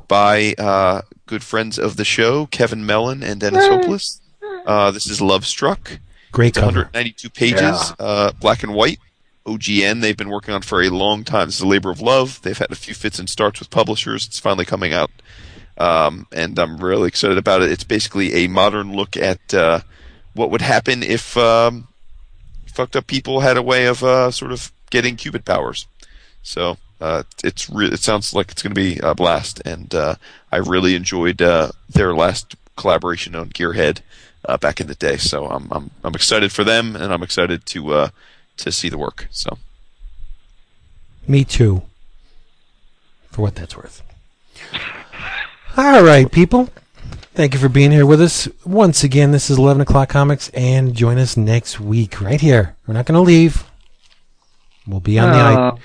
by 0.09 0.55
uh, 0.59 1.03
good 1.27 1.43
friends 1.43 1.79
of 1.79 1.97
the 1.97 2.05
show, 2.05 2.47
Kevin 2.47 2.85
Mellon 2.85 3.23
and 3.23 3.41
Dennis 3.41 3.67
Hopeless. 3.67 4.21
Uh, 4.67 4.91
this 4.91 5.07
is 5.07 5.21
Love 5.21 5.47
Struck. 5.47 5.99
Great 6.33 6.49
It's 6.49 6.59
cover. 6.59 6.81
192 6.93 7.31
pages, 7.31 7.61
Yeah. 7.61 7.95
uh, 7.99 8.33
black 8.33 8.63
and 8.63 8.75
white. 8.75 8.99
OGN, 9.47 10.01
they've 10.01 10.17
been 10.17 10.29
working 10.29 10.53
on 10.53 10.63
for 10.63 10.83
a 10.83 10.89
long 10.89 11.23
time. 11.23 11.47
This 11.47 11.57
is 11.57 11.61
a 11.63 11.67
labor 11.69 11.91
of 11.91 12.01
love. 12.01 12.41
They've 12.43 12.59
had 12.59 12.73
a 12.73 12.75
few 12.75 12.95
fits 12.95 13.19
and 13.21 13.31
starts 13.31 13.61
with 13.61 13.71
publishers. 13.71 14.27
It's 14.27 14.41
finally 14.41 14.65
coming 14.65 14.93
out. 14.93 15.11
Um, 15.79 16.27
and 16.33 16.59
I'm 16.59 16.79
really 16.79 17.09
excited 17.09 17.39
about 17.39 17.63
it. 17.63 17.71
It's 17.71 17.85
basically 17.85 18.33
a 18.35 18.49
modern 18.49 18.95
look 18.95 19.17
at 19.17 19.53
uh, 19.53 19.81
what 20.35 20.51
would 20.51 20.63
happen 20.63 21.03
if 21.03 21.37
um, 21.37 21.89
fucked 22.67 22.97
up 22.97 23.07
people 23.07 23.41
had 23.41 23.57
a 23.57 23.63
way 23.63 23.87
of 23.87 24.03
uh, 24.03 24.31
sort 24.31 24.53
of 24.53 24.73
getting 24.91 25.17
Cupid 25.17 25.45
powers. 25.45 25.87
So 26.43 26.79
uh, 27.01 27.25
it's 27.45 27.69
re- 27.69 27.89
it 27.89 28.01
sounds 28.01 28.35
like 28.35 28.51
it's 28.51 28.63
going 28.63 28.75
to 28.75 28.81
be 28.81 28.99
a 29.03 29.15
blast, 29.15 29.61
and 29.65 29.95
uh, 29.95 30.15
I 30.51 30.59
really 30.59 30.95
enjoyed 30.95 31.43
uh, 31.43 31.73
their 31.89 32.15
last 32.15 32.55
collaboration 32.77 33.35
on 33.35 33.51
Gearhead 33.51 34.01
uh, 34.47 34.57
back 34.57 34.81
in 34.81 34.87
the 34.87 34.95
day. 34.95 35.17
So 35.17 35.47
I'm 35.47 35.69
I'm 35.71 35.91
I'm 36.05 36.15
excited 36.15 36.53
for 36.53 36.65
them, 36.65 36.97
and 36.97 37.13
I'm 37.13 37.23
excited 37.23 37.67
to 37.67 38.11
to 38.57 38.73
see 38.73 38.89
the 38.89 38.99
work. 38.99 39.29
So 39.31 39.59
Me 41.27 41.45
too. 41.45 41.83
For 43.31 43.43
what 43.43 43.57
that's 43.57 43.77
worth. 43.77 44.03
All 45.77 46.03
right, 46.03 46.31
people. 46.31 46.69
Thank 47.35 47.53
you 47.53 47.61
for 47.61 47.69
being 47.69 47.91
here 47.91 48.07
with 48.07 48.21
us. 48.23 48.49
Once 48.65 49.05
again, 49.05 49.31
this 49.31 49.51
is 49.51 49.59
11 49.59 49.83
o'clock 49.83 50.09
comics, 50.09 50.49
and 50.51 50.95
join 50.95 51.19
us 51.19 51.37
next 51.37 51.79
week 51.79 52.21
right 52.21 52.41
here. 52.41 52.77
We're 52.87 52.95
not 52.95 53.05
going 53.05 53.17
to 53.17 53.21
leave. 53.21 53.65
We'll 54.87 55.01
be 55.01 55.19
on 55.19 55.31
the 55.33 55.37
i- 55.39 55.55
Uh, 55.69 55.77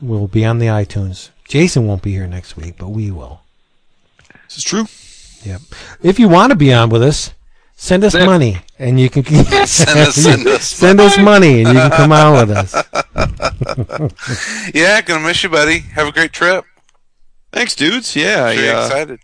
we'll 0.00 0.28
be 0.28 0.44
on 0.44 0.58
the 0.60 0.66
iTunes. 0.66 1.30
Jason 1.48 1.86
won't 1.86 2.02
be 2.02 2.12
here 2.12 2.28
next 2.28 2.56
week, 2.56 2.74
but 2.78 2.88
we 2.90 3.10
will. 3.10 3.40
this 4.48 4.58
is 4.58 4.64
true. 4.64 4.86
Yep. 5.44 5.62
If 6.02 6.18
you 6.20 6.28
want 6.28 6.50
to 6.50 6.56
be 6.56 6.72
on 6.72 6.90
with 6.90 7.02
us, 7.02 7.32
send 7.74 8.04
us 8.04 8.12
Send- 8.12 8.26
money, 8.26 8.58
and 8.78 9.00
you 9.00 9.10
can 9.10 9.24
Send 9.24 9.48
us- 9.98 10.14
send 10.14 10.46
us 10.46 10.64
send 10.64 11.00
us 11.00 11.18
money, 11.18 11.62
and 11.64 11.68
you 11.74 11.80
can 11.80 11.90
come 11.90 12.12
on 12.12 12.34
with 12.34 12.50
us. 12.56 12.74
yeah, 14.74 15.00
gonna 15.00 15.26
miss 15.26 15.42
you, 15.42 15.48
buddy. 15.48 15.80
Have 15.80 16.06
a 16.06 16.12
great 16.12 16.32
trip. 16.32 16.64
Thanks, 17.52 17.74
dudes. 17.74 18.14
Yeah, 18.14 18.44
I, 18.44 18.54
Very 18.56 18.68
uh, 18.70 18.84
excited. 18.86 19.20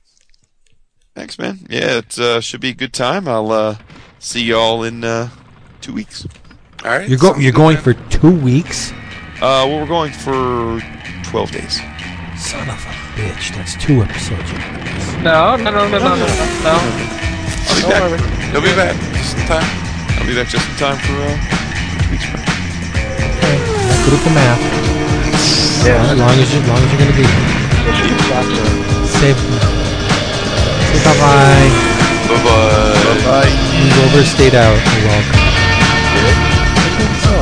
Thanks, 1.16 1.38
man. 1.38 1.58
Yeah, 1.68 1.98
it 1.98 2.18
uh, 2.18 2.40
should 2.40 2.60
be 2.60 2.68
a 2.68 2.74
good 2.74 2.92
time. 2.92 3.26
I'll 3.26 3.50
uh, 3.50 3.76
see 4.20 4.44
y'all 4.44 4.84
in 4.84 5.02
uh, 5.02 5.30
two 5.80 5.94
weeks. 5.94 6.26
All 6.84 6.90
right. 6.90 7.08
You're 7.08 7.18
go 7.18 7.34
you're 7.34 7.52
going 7.52 7.78
for 7.78 7.94
two 7.94 8.30
weeks. 8.30 8.92
Uh, 9.40 9.66
well, 9.66 9.80
we're 9.80 9.86
going 9.86 10.12
for 10.12 10.80
twelve 11.24 11.50
days. 11.50 11.80
Son 12.38 12.68
of 12.68 12.76
a 12.76 12.92
bitch! 13.16 13.56
That's 13.56 13.74
two 13.82 14.02
episodes. 14.02 14.52
no, 15.24 15.56
no, 15.56 15.70
no, 15.72 15.88
no, 15.88 15.98
no, 15.98 16.14
no, 16.14 16.14
no. 16.14 16.76
I'll 17.66 17.74
be 17.74 17.80
Don't 17.80 17.90
back. 17.90 18.02
worry. 18.04 18.20
You'll 18.52 18.62
be 18.62 18.76
back 18.76 18.94
just 19.16 19.36
in 19.36 19.46
time. 19.48 19.66
I'll 20.20 20.26
be 20.28 20.36
back 20.36 20.48
just 20.48 20.68
in 20.68 20.76
time 20.76 20.98
for 21.00 21.16
uh, 21.16 21.32
two 22.04 22.10
weeks. 22.12 22.24
From 22.28 22.44
now. 22.44 22.52
Okay. 23.40 23.56
Not 23.88 24.04
good 24.04 24.14
at 24.14 24.22
the 24.22 24.30
math. 24.36 24.62
Yeah. 25.86 26.12
As 26.12 26.18
long 26.18 26.36
as 26.36 26.52
you, 26.52 26.60
as 26.60 26.68
long 26.68 26.78
as 26.78 26.88
you're 26.92 27.00
gonna 27.00 27.16
be 27.16 27.24
here. 27.24 27.56
Say, 29.16 29.75
say 31.06 31.18
bye 31.18 31.20
bye. 31.20 31.70
Bye 32.28 32.42
bye. 32.44 33.24
Bye. 33.24 33.52
Move 33.82 34.14
over, 34.14 34.24
stayed 34.24 34.54
out. 34.54 34.76
You're 34.76 35.08
welcome. 35.08 35.40
I 36.74 36.88
think 36.98 37.14
so. 37.22 37.36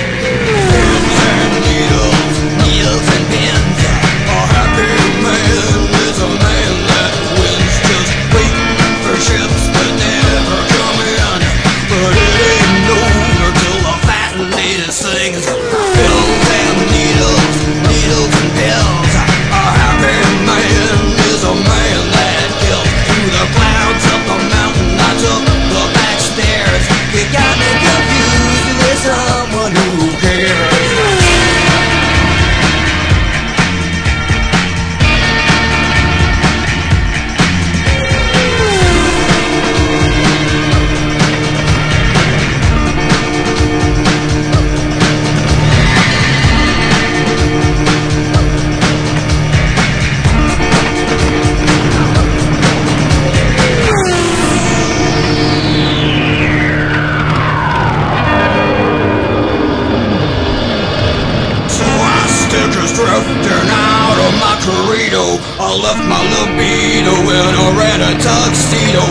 tuxedo. 68.50 69.09